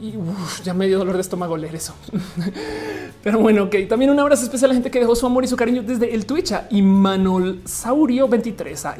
[0.00, 0.14] Y
[0.62, 1.94] ya me dio dolor de estómago leer eso.
[3.22, 3.74] Pero bueno, ok.
[3.88, 6.14] También un abrazo especial a la gente que dejó su amor y su cariño desde
[6.14, 6.68] el Twitch a
[7.64, 8.96] Saurio 23, a,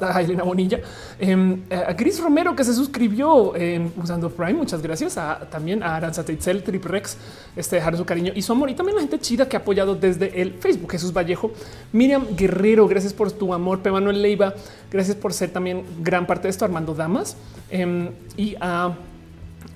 [0.00, 0.80] a, Elena Bonilla,
[1.18, 4.54] em, a Chris Romero que se suscribió em, usando Prime.
[4.54, 5.18] Muchas gracias.
[5.18, 7.16] A, también a Aranza Teitzel, Triprex,
[7.56, 8.70] este dejar su cariño y su amor.
[8.70, 10.92] Y también la gente chida que ha apoyado desde el Facebook.
[10.92, 11.50] Jesús Vallejo,
[11.92, 13.80] Miriam Guerrero, gracias por tu amor.
[13.80, 13.90] P.
[13.90, 14.54] Manuel Leiva,
[14.92, 16.64] gracias por ser también gran parte de esto.
[16.64, 17.36] Armando Damas
[17.70, 18.94] em, y a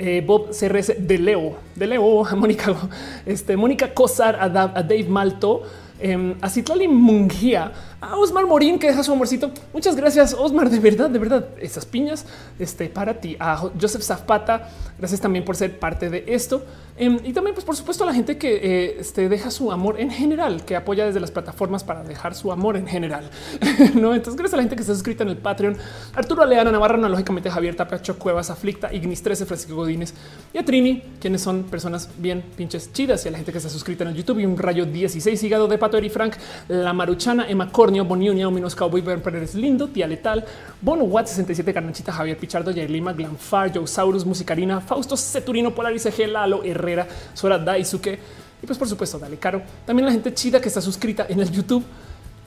[0.00, 2.74] eh, Bob CRS de Leo, de Leo, a Mónica,
[3.26, 5.62] este, Mónica Cosar, a, Dave Malto,
[6.00, 9.50] eh, a Citlali Mungia, a Osmar Morín que deja su amorcito.
[9.72, 10.70] Muchas gracias, Osmar.
[10.70, 12.26] De verdad, de verdad, esas piñas
[12.58, 13.36] este, para ti.
[13.38, 16.64] A Joseph Zapata, gracias también por ser parte de esto.
[16.96, 19.98] Em, y también, pues, por supuesto, a la gente que eh, este, deja su amor
[19.98, 23.30] en general, que apoya desde las plataformas para dejar su amor en general.
[23.94, 25.76] no, entonces, gracias a la gente que está suscrita en el Patreon,
[26.14, 30.12] Arturo Aleana Navarra, analógicamente Javier Tapacho Cuevas, Aflicta, Ignis 13, Francisco Godínez
[30.52, 33.70] y a Trini, quienes son personas bien pinches chidas, y a la gente que está
[33.70, 36.34] suscrita en YouTube y un rayo 16 hígado de Pato Eri Frank,
[36.68, 40.44] La Maruchana, Emma Cornio, Boniunia, Minos Cowboy, Ben Pérez Lindo, Tía Letal,
[40.80, 46.62] Bono Watt 67, Carnachita, Javier Pichardo, Yair Lima, Glanfar, Saurus, Musicarina, Fausto Ceturino, Polaris, Lalo
[46.64, 48.18] Herrera, Sora Daisuke.
[48.62, 49.62] Y pues por supuesto, dale caro.
[49.86, 51.84] También la gente chida que está suscrita en el YouTube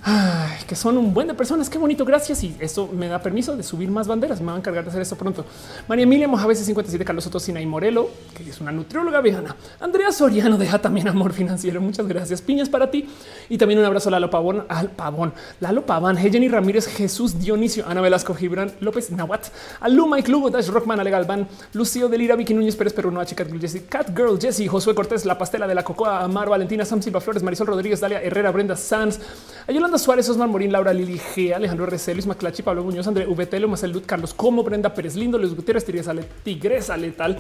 [0.06, 1.70] Ay, que son un buen de personas.
[1.70, 2.04] Qué bonito.
[2.04, 2.44] Gracias.
[2.44, 4.42] Y esto me da permiso de subir más banderas.
[4.42, 5.46] Me van a encargar de hacer esto pronto.
[5.88, 9.56] María Emilia Mojave 57, Carlos Otosina y Morelo, que es una nutrióloga vegana.
[9.80, 11.80] Andrea Soriano deja también amor financiero.
[11.80, 12.42] Muchas gracias.
[12.42, 13.08] Piñas para ti.
[13.48, 17.86] Y también un abrazo a Lalo Pavón, al Pavón, Lalo Paván, Jenny Ramírez, Jesús Dionisio,
[17.88, 19.48] Ana Velasco, Gibran López Nawat,
[19.80, 23.48] Alu Mike Lugo, Dash Rockman, Ale Galván, Lucio Delira, Vicky Núñez Pérez, Perú, Noa, Cat
[23.60, 27.22] Jessy, Cat Girl, Jesse, Josué Cortés, La Pastela de la Cocoa, Amar, Valentina, Sam Silva
[27.22, 29.20] Flores, Marisol Rodríguez, Dalia Herrera, Brenda Sanz,
[29.68, 33.68] Ayolanda Suárez, Osman Morín, Laura Lili G, Alejandro RC, Luis Maclachi, Pablo Muñoz, André VTL,
[33.68, 36.14] Marcel Lud, Carlos Como, Brenda Pérez Lindo, Luis Gutiérrez, Tigresa,
[36.44, 37.38] Tigresa Letal,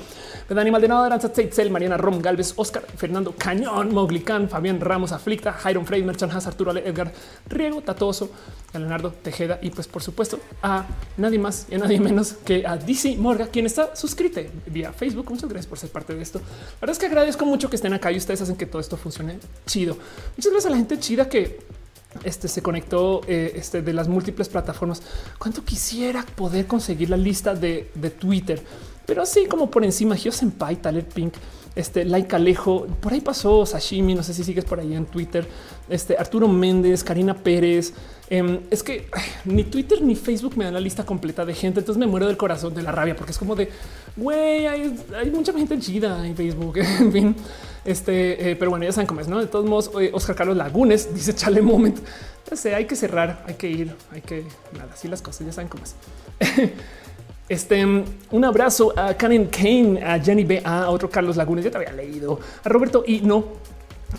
[0.47, 5.85] Pedani Maldonado, Aranza Teitzel, Mariana Rom, Galvez, Oscar, Fernando Cañón, Moglicán, Fabián Ramos, Aflicta, Jairon
[5.85, 7.11] Frey, Merchan Haas, Arturo Edgar
[7.47, 8.29] Riego, Tatoso,
[8.73, 10.85] Leonardo Tejeda y pues por supuesto a
[11.17, 15.29] nadie más y a nadie menos que a DC Morga, quien está suscrito vía Facebook.
[15.29, 16.39] Muchas gracias por ser parte de esto.
[16.39, 18.97] La verdad es que agradezco mucho que estén acá y ustedes hacen que todo esto
[18.97, 19.97] funcione chido.
[20.37, 21.59] Muchas gracias a la gente chida que
[22.23, 25.01] este se conectó eh, este, de las múltiples plataformas.
[25.37, 28.61] Cuánto quisiera poder conseguir la lista de, Twitter,
[29.05, 31.33] pero así como por encima, Gio Senpai, Taler Pink,
[31.75, 34.13] este Like Alejo, por ahí pasó Sashimi.
[34.13, 35.47] No sé si sigues por ahí en Twitter.
[35.89, 37.93] Este Arturo Méndez, Karina Pérez.
[38.29, 39.07] Em, es que
[39.45, 41.79] ni Twitter ni Facebook me dan la lista completa de gente.
[41.79, 43.69] Entonces me muero del corazón de la rabia porque es como de
[44.15, 46.77] güey, hay, mucha gente chida en Facebook.
[46.99, 47.35] en fin,
[47.85, 49.39] este, eh, pero bueno, ya saben cómo es, no?
[49.39, 51.99] De todos modos, Oscar Carlos Lagunes dice chale moment.
[52.49, 54.45] Ya sé, hay que cerrar, hay que ir, hay que
[54.77, 55.95] nada, así las cosas, ya saben cómo es.
[57.49, 61.65] Este un abrazo a Karen Kane, a Jenny B, a otro Carlos Lagunes.
[61.65, 63.43] Ya te había leído a Roberto y no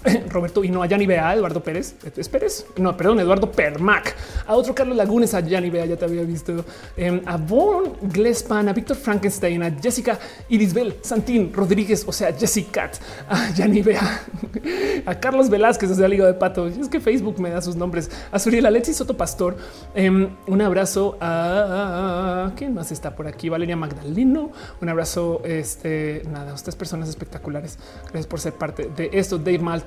[0.29, 2.67] Roberto y no a Yanni Bea, Eduardo Pérez, ¿es Pérez?
[2.77, 4.15] No, perdón, Eduardo Permac,
[4.47, 6.65] a otro Carlos Lagunes, a Yanni Bea, ya te había visto,
[6.97, 12.91] em, a Von Glespan, a Víctor Frankenstein, a Jessica Irisbel Santín Rodríguez, o sea, Jessica,
[13.29, 14.23] a Yanni Bea,
[15.07, 16.67] a Carlos Velázquez, o sea, Liga de Pato.
[16.67, 19.57] Es que Facebook me da sus nombres, a Suriel Alexis Soto Pastor.
[19.95, 24.51] Em, un abrazo a quién más está por aquí, Valeria Magdaleno.
[24.81, 27.79] Un abrazo, este nada, ustedes personas espectaculares.
[28.05, 29.39] Gracias por ser parte de esto.
[29.39, 29.84] Dave Mal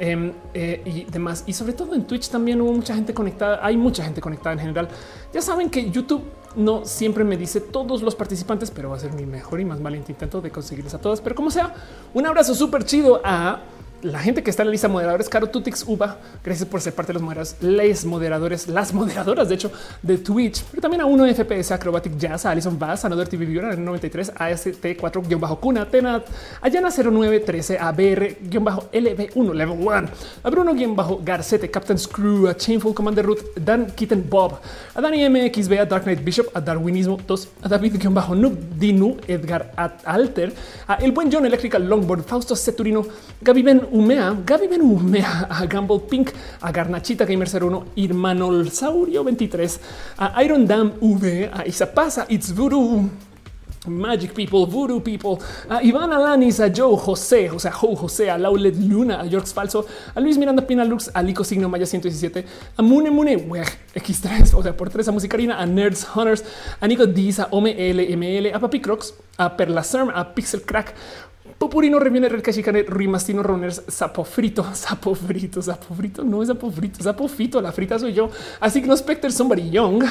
[0.00, 1.42] Em, eh, y demás.
[1.46, 3.58] Y sobre todo en Twitch también hubo mucha gente conectada.
[3.62, 4.88] Hay mucha gente conectada en general.
[5.32, 6.22] Ya saben que YouTube
[6.54, 9.82] no siempre me dice todos los participantes, pero va a ser mi mejor y más
[9.82, 11.20] valiente intento de conseguirles a todas.
[11.20, 11.74] Pero como sea,
[12.14, 13.60] un abrazo súper chido a
[14.02, 16.94] la gente que está en la lista de moderadores, Caro Tutix Uba, gracias por ser
[16.94, 21.06] parte de los moderadores, les moderadores, las moderadoras, de hecho, de Twitch, pero también a
[21.06, 26.26] uno FPS, Acrobatic Jazz, a Alison Bass, a Another TV Viewer, 93, AST4-Kuna, Tenat,
[26.60, 30.08] Ayana 0913, a BR-LB1, Level 1,
[30.42, 34.60] a Bruno-Garcete, bajo Captain Screw, a Chainful Commander Root, Dan Kitten Bob,
[34.94, 39.72] a Dani MXB, a Dark Knight Bishop, a Darwinismo 2, a David-Noob Dinu, Edgar
[40.04, 40.52] Alter,
[40.86, 43.06] a El Buen John Electrical Longboard, Fausto Ceturino,
[43.40, 44.82] Gaby Ben Umea, Gaby Ben
[45.50, 49.80] a Gamble Pink, a Garnachita Gamer 01, Irmanolosaurio 23,
[50.18, 53.08] a Iron Dam V, a Isapasa, It's Voodoo.
[53.88, 58.38] Magic People, Voodoo People, a Iván Alanis, a Joe José, o sea, Joe José, a
[58.38, 62.44] Laulet Luna, a Falso, a Luis Miranda Pina Lux, a Lico Signo Maya 117,
[62.76, 63.36] a Mune Mune
[63.94, 66.44] X3, o sea, por a Musicarina, a Nerds Hunters,
[66.80, 70.94] a Nico Diz, a Ome LML, a Papi Crocs, a Perla Serm, a Pixel Crack,
[71.58, 77.02] Popurino reviene Cachicane, Rimastino Runners, Sapo Frito, Sapo Frito, Sapo Frito, no es Sapo Frito,
[77.02, 78.30] Sapo Frito, la frita soy yo.
[78.60, 80.04] Así que no Specter, Somebody Young,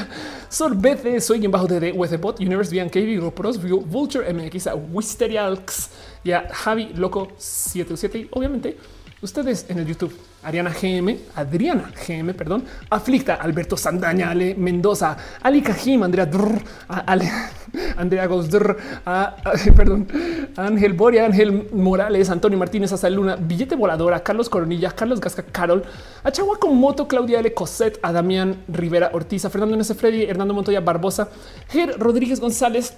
[0.50, 5.90] Sorbete, soy en bajo de Bot, Universe, Bian KB, Pros, Vulture, MX, Wisterialx
[6.26, 8.78] y a Javi Loco 77 y obviamente
[9.22, 10.14] ustedes en el YouTube.
[10.48, 16.26] Ariana GM, Adriana GM, perdón, Aflicta, Alberto Sandaña, Ale Mendoza, Ali Kajim, Andrea
[16.88, 17.30] Ale,
[17.98, 18.78] Andrea Gosdr,
[19.76, 20.08] perdón,
[20.56, 25.84] Ángel Boria, Ángel Morales, Antonio Martínez, Hasta Luna, Billete Voladora, Carlos Coronilla, Carlos Gasca, Carol,
[26.24, 27.54] a con Moto, Claudia L.
[27.54, 29.84] Coset, a Damián Rivera Ortiz, Fernando N.
[29.84, 31.28] Freddy, Hernando Montoya Barbosa,
[31.70, 32.94] Ger Rodríguez González,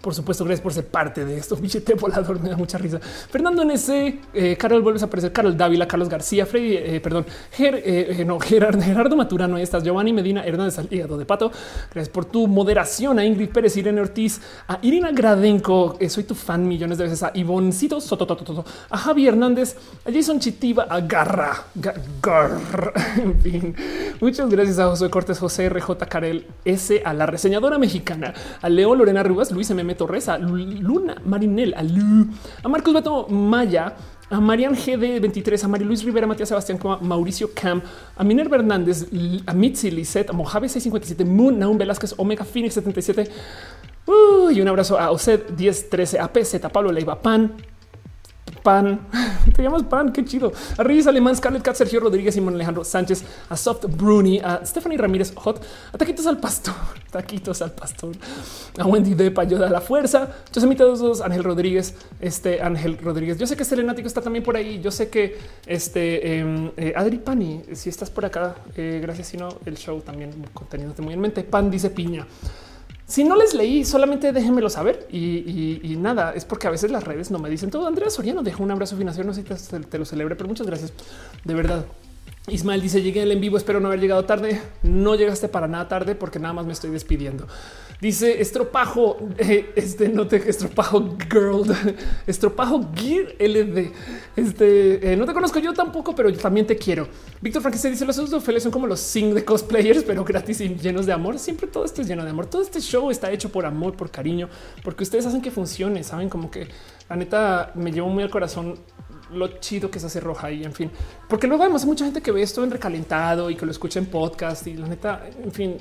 [0.00, 1.56] por supuesto, gracias por ser parte de esto.
[1.60, 2.98] Billete volador me da mucha risa.
[3.00, 7.82] Fernando NC, eh, Carol vuelves a aparecer, Carol Dávila, Carlos García, Freddy, eh, perdón, Ger,
[7.84, 11.50] eh, no, Gerardo, Gerardo Maturano, ahí estás, Giovanni Medina, Hernández Hígado de Pato.
[11.92, 16.66] Gracias por tu moderación a Ingrid Pérez, Irene Ortiz, a Irina Gradenko, soy tu fan
[16.66, 17.98] millones de veces, a Ivoncito
[18.90, 23.76] a Javi Hernández, a Jason Chitiva, a Garra, Garra, en fin.
[24.20, 28.94] Muchas gracias a José Cortés, José RJ Carel S, a la reseñadora mexicana, a Leo
[28.94, 29.89] Lorena Rubas, Luis M.
[29.94, 31.80] Torres, a Luna Marinel, a,
[32.64, 33.94] a Marcos Beto Maya,
[34.30, 37.82] a Marian GD23, a María Luis Rivera, Matías Sebastián, a Mauricio Cam,
[38.16, 39.06] a Minerva Hernández,
[39.46, 43.30] a Mitzi Lisset, a Mojave 657, Moon, Naum Velázquez, Omega Phoenix 77.
[44.52, 47.54] y un abrazo a Osed 1013, a PZ, Pablo Leiva, Pan,
[48.62, 49.00] Pan,
[49.56, 50.52] te llamas Pan, qué chido.
[50.78, 55.32] A Alemán, Scarlett Cat, Sergio Rodríguez, Simón Alejandro Sánchez, a Soft Bruni, a Stephanie Ramírez
[55.36, 56.74] Hot, a Taquitos al Pastor,
[57.10, 58.14] Taquitos al Pastor,
[58.78, 63.38] a Wendy Depp, ayuda a la fuerza, Josemita dos, Ángel Rodríguez, este Ángel Rodríguez.
[63.38, 64.80] Yo sé que Selenático está también por ahí.
[64.80, 69.28] Yo sé que este em, eh, Adri Pani, si estás por acá, eh, gracias.
[69.28, 71.42] Si no, el show también conteniéndote muy en mente.
[71.42, 72.26] Pan dice piña.
[73.10, 77.32] Si no les leí, solamente déjenmelo saber y, nada, es porque a veces las redes
[77.32, 77.88] no me dicen todo.
[77.88, 80.92] Andrea Soriano dejó un abrazo financiero, no sé si te, lo celebre, pero muchas gracias
[81.42, 81.86] de verdad.
[82.46, 84.62] Ismael dice llegué en vivo, espero no haber llegado tarde.
[84.84, 87.48] No llegaste para nada tarde porque nada más me estoy despidiendo.
[88.00, 91.64] Dice estropajo, eh, este no te estropajo girl,
[92.26, 93.92] estropajo gear LD.
[94.36, 97.06] Este eh, no te conozco yo tampoco, pero yo también te quiero.
[97.42, 100.62] Víctor Frankenstein dice los usos de Ophelia son como los sing de cosplayers, pero gratis
[100.62, 101.38] y llenos de amor.
[101.38, 102.46] Siempre todo esto es lleno de amor.
[102.46, 104.48] Todo este show está hecho por amor, por cariño,
[104.82, 106.02] porque ustedes hacen que funcione.
[106.02, 106.68] Saben como que
[107.06, 108.76] la neta me llevo muy al corazón
[109.32, 110.90] lo chido que se hace roja y en fin,
[111.28, 113.98] porque luego además hay mucha gente que ve esto en recalentado y que lo escucha
[113.98, 115.76] en podcast y la neta, en fin,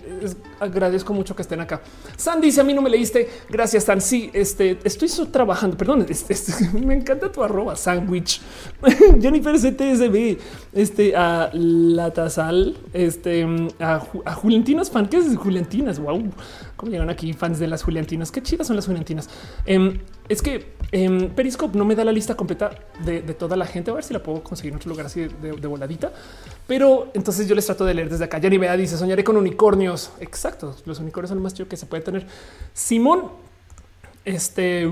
[0.59, 1.81] agradezco mucho que estén acá.
[2.15, 3.29] San dice a mí no me leíste.
[3.49, 4.01] Gracias, San.
[4.01, 5.77] Sí, este estoy trabajando.
[5.77, 6.05] Perdón,
[6.85, 8.41] me encanta tu arroba sandwich.
[9.21, 10.37] Jennifer CTSB,
[10.73, 13.45] este a la Tasal, este
[13.79, 15.07] a, a Juliantinas fan.
[15.07, 15.99] ¿Qué es Juliantinas?
[15.99, 16.31] Wow,
[16.75, 18.31] cómo llegan aquí fans de las Juliantinas.
[18.31, 19.29] Qué chidas son las Juliantinas.
[19.65, 22.71] Em, es que en Periscope no me da la lista completa
[23.03, 23.91] de, toda la gente.
[23.91, 26.11] A ver si la puedo conseguir en otro lugar así de, voladita.
[26.67, 28.39] Pero entonces yo les trato de leer desde acá.
[28.39, 30.11] Ya ni vea, dice soñaré con unicornios.
[30.19, 30.75] Exacto.
[30.85, 32.25] Los unicornios son lo más chido que se puede tener.
[32.73, 33.31] Simón,
[34.25, 34.89] este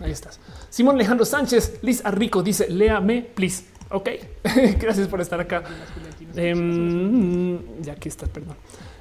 [0.00, 0.38] ahí estás.
[0.70, 3.64] Simón Alejandro Sánchez, Liz Arrico dice léame, please.
[3.90, 4.08] Ok,
[4.80, 5.62] gracias por estar acá.
[6.34, 8.56] Em, ya aquí estás, perdón.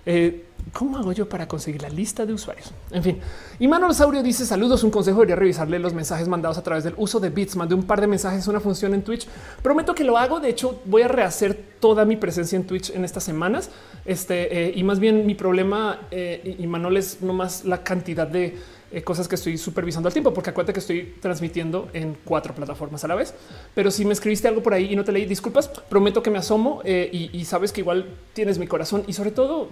[0.06, 2.72] Eh, ¿Cómo hago yo para conseguir la lista de usuarios?
[2.90, 3.20] En fin,
[3.60, 4.84] y Manuel Saurio dice saludos.
[4.84, 7.56] Un consejo debería revisarle los mensajes mandados a través del uso de bits.
[7.56, 9.28] Mandé un par de mensajes, una función en Twitch.
[9.62, 10.40] Prometo que lo hago.
[10.40, 13.70] De hecho, voy a rehacer toda mi presencia en Twitch en estas semanas.
[14.06, 18.58] Este eh, y más bien mi problema eh, y Manuel es nomás la cantidad de
[19.02, 23.08] cosas que estoy supervisando al tiempo, porque acuérdate que estoy transmitiendo en cuatro plataformas a
[23.08, 23.34] la vez.
[23.74, 26.38] Pero si me escribiste algo por ahí y no te leí, disculpas, prometo que me
[26.38, 29.70] asomo eh, y, sabes que igual tienes mi corazón y sobre todo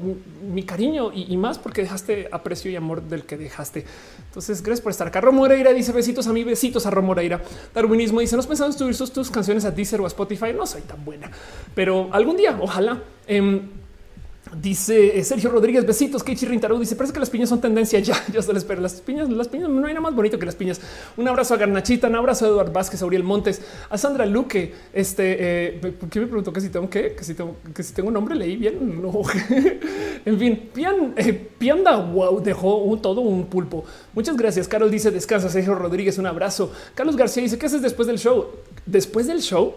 [0.51, 3.85] mi cariño y, más porque dejaste aprecio y amor del que dejaste.
[4.27, 5.22] Entonces, gracias por estar acá.
[5.22, 7.41] Romoreira dice besitos a mí, besitos a Romoreira.
[7.74, 10.53] Darwinismo dice: Nos pensamos subir tus canciones a Deezer o a Spotify.
[10.56, 11.30] No soy tan buena,
[11.75, 13.01] pero algún día, ojalá.
[13.27, 13.81] Em,
[14.53, 16.23] Dice eh, Sergio Rodríguez, besitos.
[16.23, 18.21] Keiichi Rintaro dice: Parece que las piñas son tendencia ya.
[18.33, 18.81] Yo se les espero.
[18.81, 20.81] Las piñas, las piñas no hay nada más bonito que las piñas.
[21.15, 24.73] Un abrazo a Garnachita, un abrazo a Eduardo Vázquez, a Uriel Montes, a Sandra Luque.
[24.91, 25.38] Este,
[25.77, 28.11] eh, ¿por qué me preguntó que si tengo que, que si tengo, que si tengo
[28.11, 28.35] nombre?
[28.35, 29.01] Leí bien.
[29.01, 29.21] No,
[30.25, 30.69] en fin,
[31.15, 33.85] eh, Pianda, wow, dejó un, todo un pulpo.
[34.13, 34.67] Muchas gracias.
[34.67, 35.49] Carol dice: Descansa.
[35.49, 36.73] Sergio Rodríguez, un abrazo.
[36.93, 38.47] Carlos García dice: ¿Qué haces después del show?
[38.85, 39.75] Después del show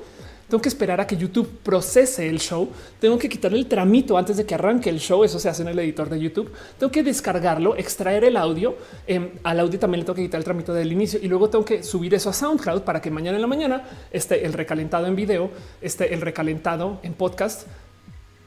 [0.54, 2.68] tengo que esperar a que YouTube procese el show.
[3.00, 5.24] Tengo que quitarle el tramito antes de que arranque el show.
[5.24, 6.52] Eso se hace en el editor de YouTube.
[6.78, 8.76] Tengo que descargarlo, extraer el audio.
[9.04, 11.64] Em, al audio también le tengo que quitar el tramito del inicio y luego tengo
[11.64, 15.16] que subir eso a SoundCloud para que mañana en la mañana esté el recalentado en
[15.16, 15.50] video,
[15.82, 17.66] esté el recalentado en podcast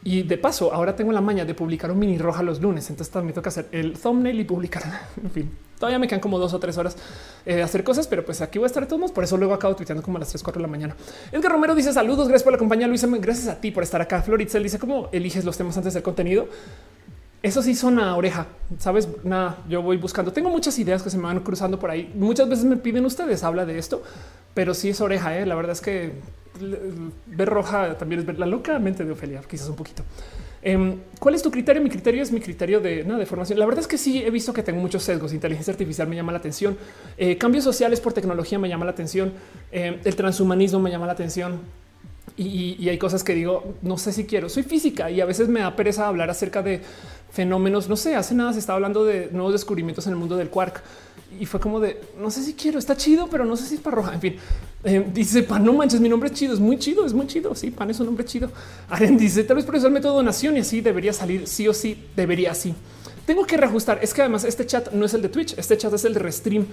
[0.08, 2.90] Y de paso, ahora tengo la maña de publicar un mini roja los lunes.
[2.90, 4.82] Entonces también toca hacer el thumbnail y publicar.
[5.22, 6.96] En fin, todavía me quedan como dos o tres horas
[7.46, 9.12] eh, de hacer cosas, pero pues aquí voy a estar todos.
[9.12, 10.96] Por eso luego acabo tuiteando como a las 3, 4 de la mañana.
[11.34, 12.88] Edgar Romero dice saludos, gracias por la compañía.
[12.88, 14.22] Luisa, gracias a ti por estar acá.
[14.22, 16.48] Floritzel dice cómo eliges los temas antes del contenido.
[17.44, 18.48] Eso sí son a oreja,
[18.80, 19.10] sabes?
[19.26, 20.32] Nada, yo voy buscando.
[20.32, 22.14] Tengo muchas ideas que se me van cruzando por ahí.
[22.16, 24.04] Muchas veces me piden ustedes habla de esto,
[24.54, 25.38] pero sí es oreja.
[25.38, 25.46] ¿eh?
[25.46, 26.14] La verdad es que
[26.60, 30.04] ver roja también es ver la locamente de Ofelia, quizás un poquito.
[30.62, 31.82] Em, ¿Cuál es tu criterio?
[31.82, 33.60] Mi criterio es mi criterio de, de formación.
[33.60, 35.34] La verdad es que sí he visto que tengo muchos sesgos.
[35.34, 36.78] Inteligencia artificial me llama la atención.
[37.18, 39.34] Eh, cambios sociales por tecnología me llama la atención.
[39.72, 41.62] Em, el transhumanismo me llama la atención.
[42.36, 44.50] Y, y, hay cosas que digo, no sé si quiero.
[44.50, 46.82] Soy física y a veces me da pereza hablar acerca de
[47.32, 47.88] fenómenos.
[47.90, 50.84] No sé, hace nada se estaba hablando de nuevos descubrimientos en el mundo del quark
[51.40, 53.82] y fue como de no sé si quiero, está chido, pero no sé si es
[53.82, 54.14] para roja.
[54.14, 54.36] En fin,
[54.84, 57.54] eh, dice pan, no manches, mi nombre es chido, es muy chido, es muy chido.
[57.56, 58.52] Sí, pan es un nombre chido.
[58.90, 61.74] Aren dice tal vez por eso el método donación y así debería salir sí o
[61.74, 62.74] sí, debería así.
[63.26, 64.00] Tengo que reajustar.
[64.02, 66.20] Es que además este chat no es el de Twitch, este chat es el de
[66.20, 66.66] Restream.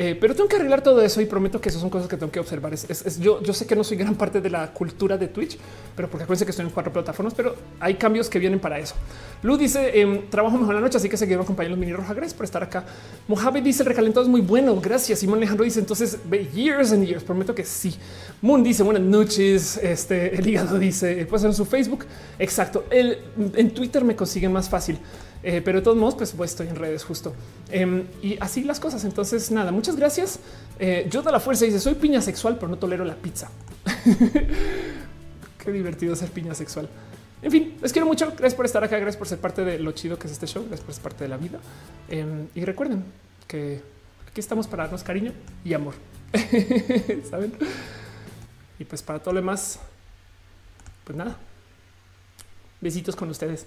[0.00, 2.30] Eh, pero tengo que arreglar todo eso y prometo que eso son cosas que tengo
[2.30, 2.72] que observar.
[2.72, 5.58] Es, yo, yo sé que no soy gran parte de la cultura de Twitch,
[5.96, 8.94] pero porque acuérdense que estoy en cuatro plataformas, pero hay cambios que vienen para eso.
[9.42, 12.14] Lu dice em, trabajo mejor la noche, así que seguimos acompañando los mini roja.
[12.14, 12.84] Gracias por estar acá.
[13.26, 14.80] Mojave dice el recalentado es muy bueno.
[14.80, 15.18] Gracias.
[15.18, 16.16] Simón Alejandro dice entonces
[16.54, 17.24] years and years.
[17.24, 17.96] Prometo que sí.
[18.40, 19.78] Moon dice buenas noches.
[19.82, 22.06] Este el hígado dice pues en su Facebook.
[22.38, 22.84] Exacto.
[22.88, 23.18] El,
[23.56, 24.96] en Twitter me consigue más fácil.
[25.42, 27.34] Eh, pero de todos modos, pues, pues, estoy en redes justo.
[27.70, 29.04] Em, y así las cosas.
[29.04, 30.40] Entonces, nada, muchas gracias.
[30.78, 33.50] Eh, yo de la fuerza dice soy piña sexual, pero no tolero la pizza.
[35.64, 36.88] Qué divertido ser piña sexual.
[37.40, 38.26] En fin, les quiero mucho.
[38.26, 38.98] Gracias por estar acá.
[38.98, 40.64] Gracias por ser parte de lo chido que es este show.
[40.66, 41.60] Gracias por ser parte de la vida.
[42.08, 43.04] Em, y recuerden
[43.46, 43.80] que
[44.28, 45.32] aquí estamos para darnos cariño
[45.64, 45.94] y amor.
[47.30, 47.52] Saben?
[48.78, 49.78] Y pues para todo lo demás,
[51.04, 51.36] pues nada.
[52.80, 53.66] Besitos con ustedes.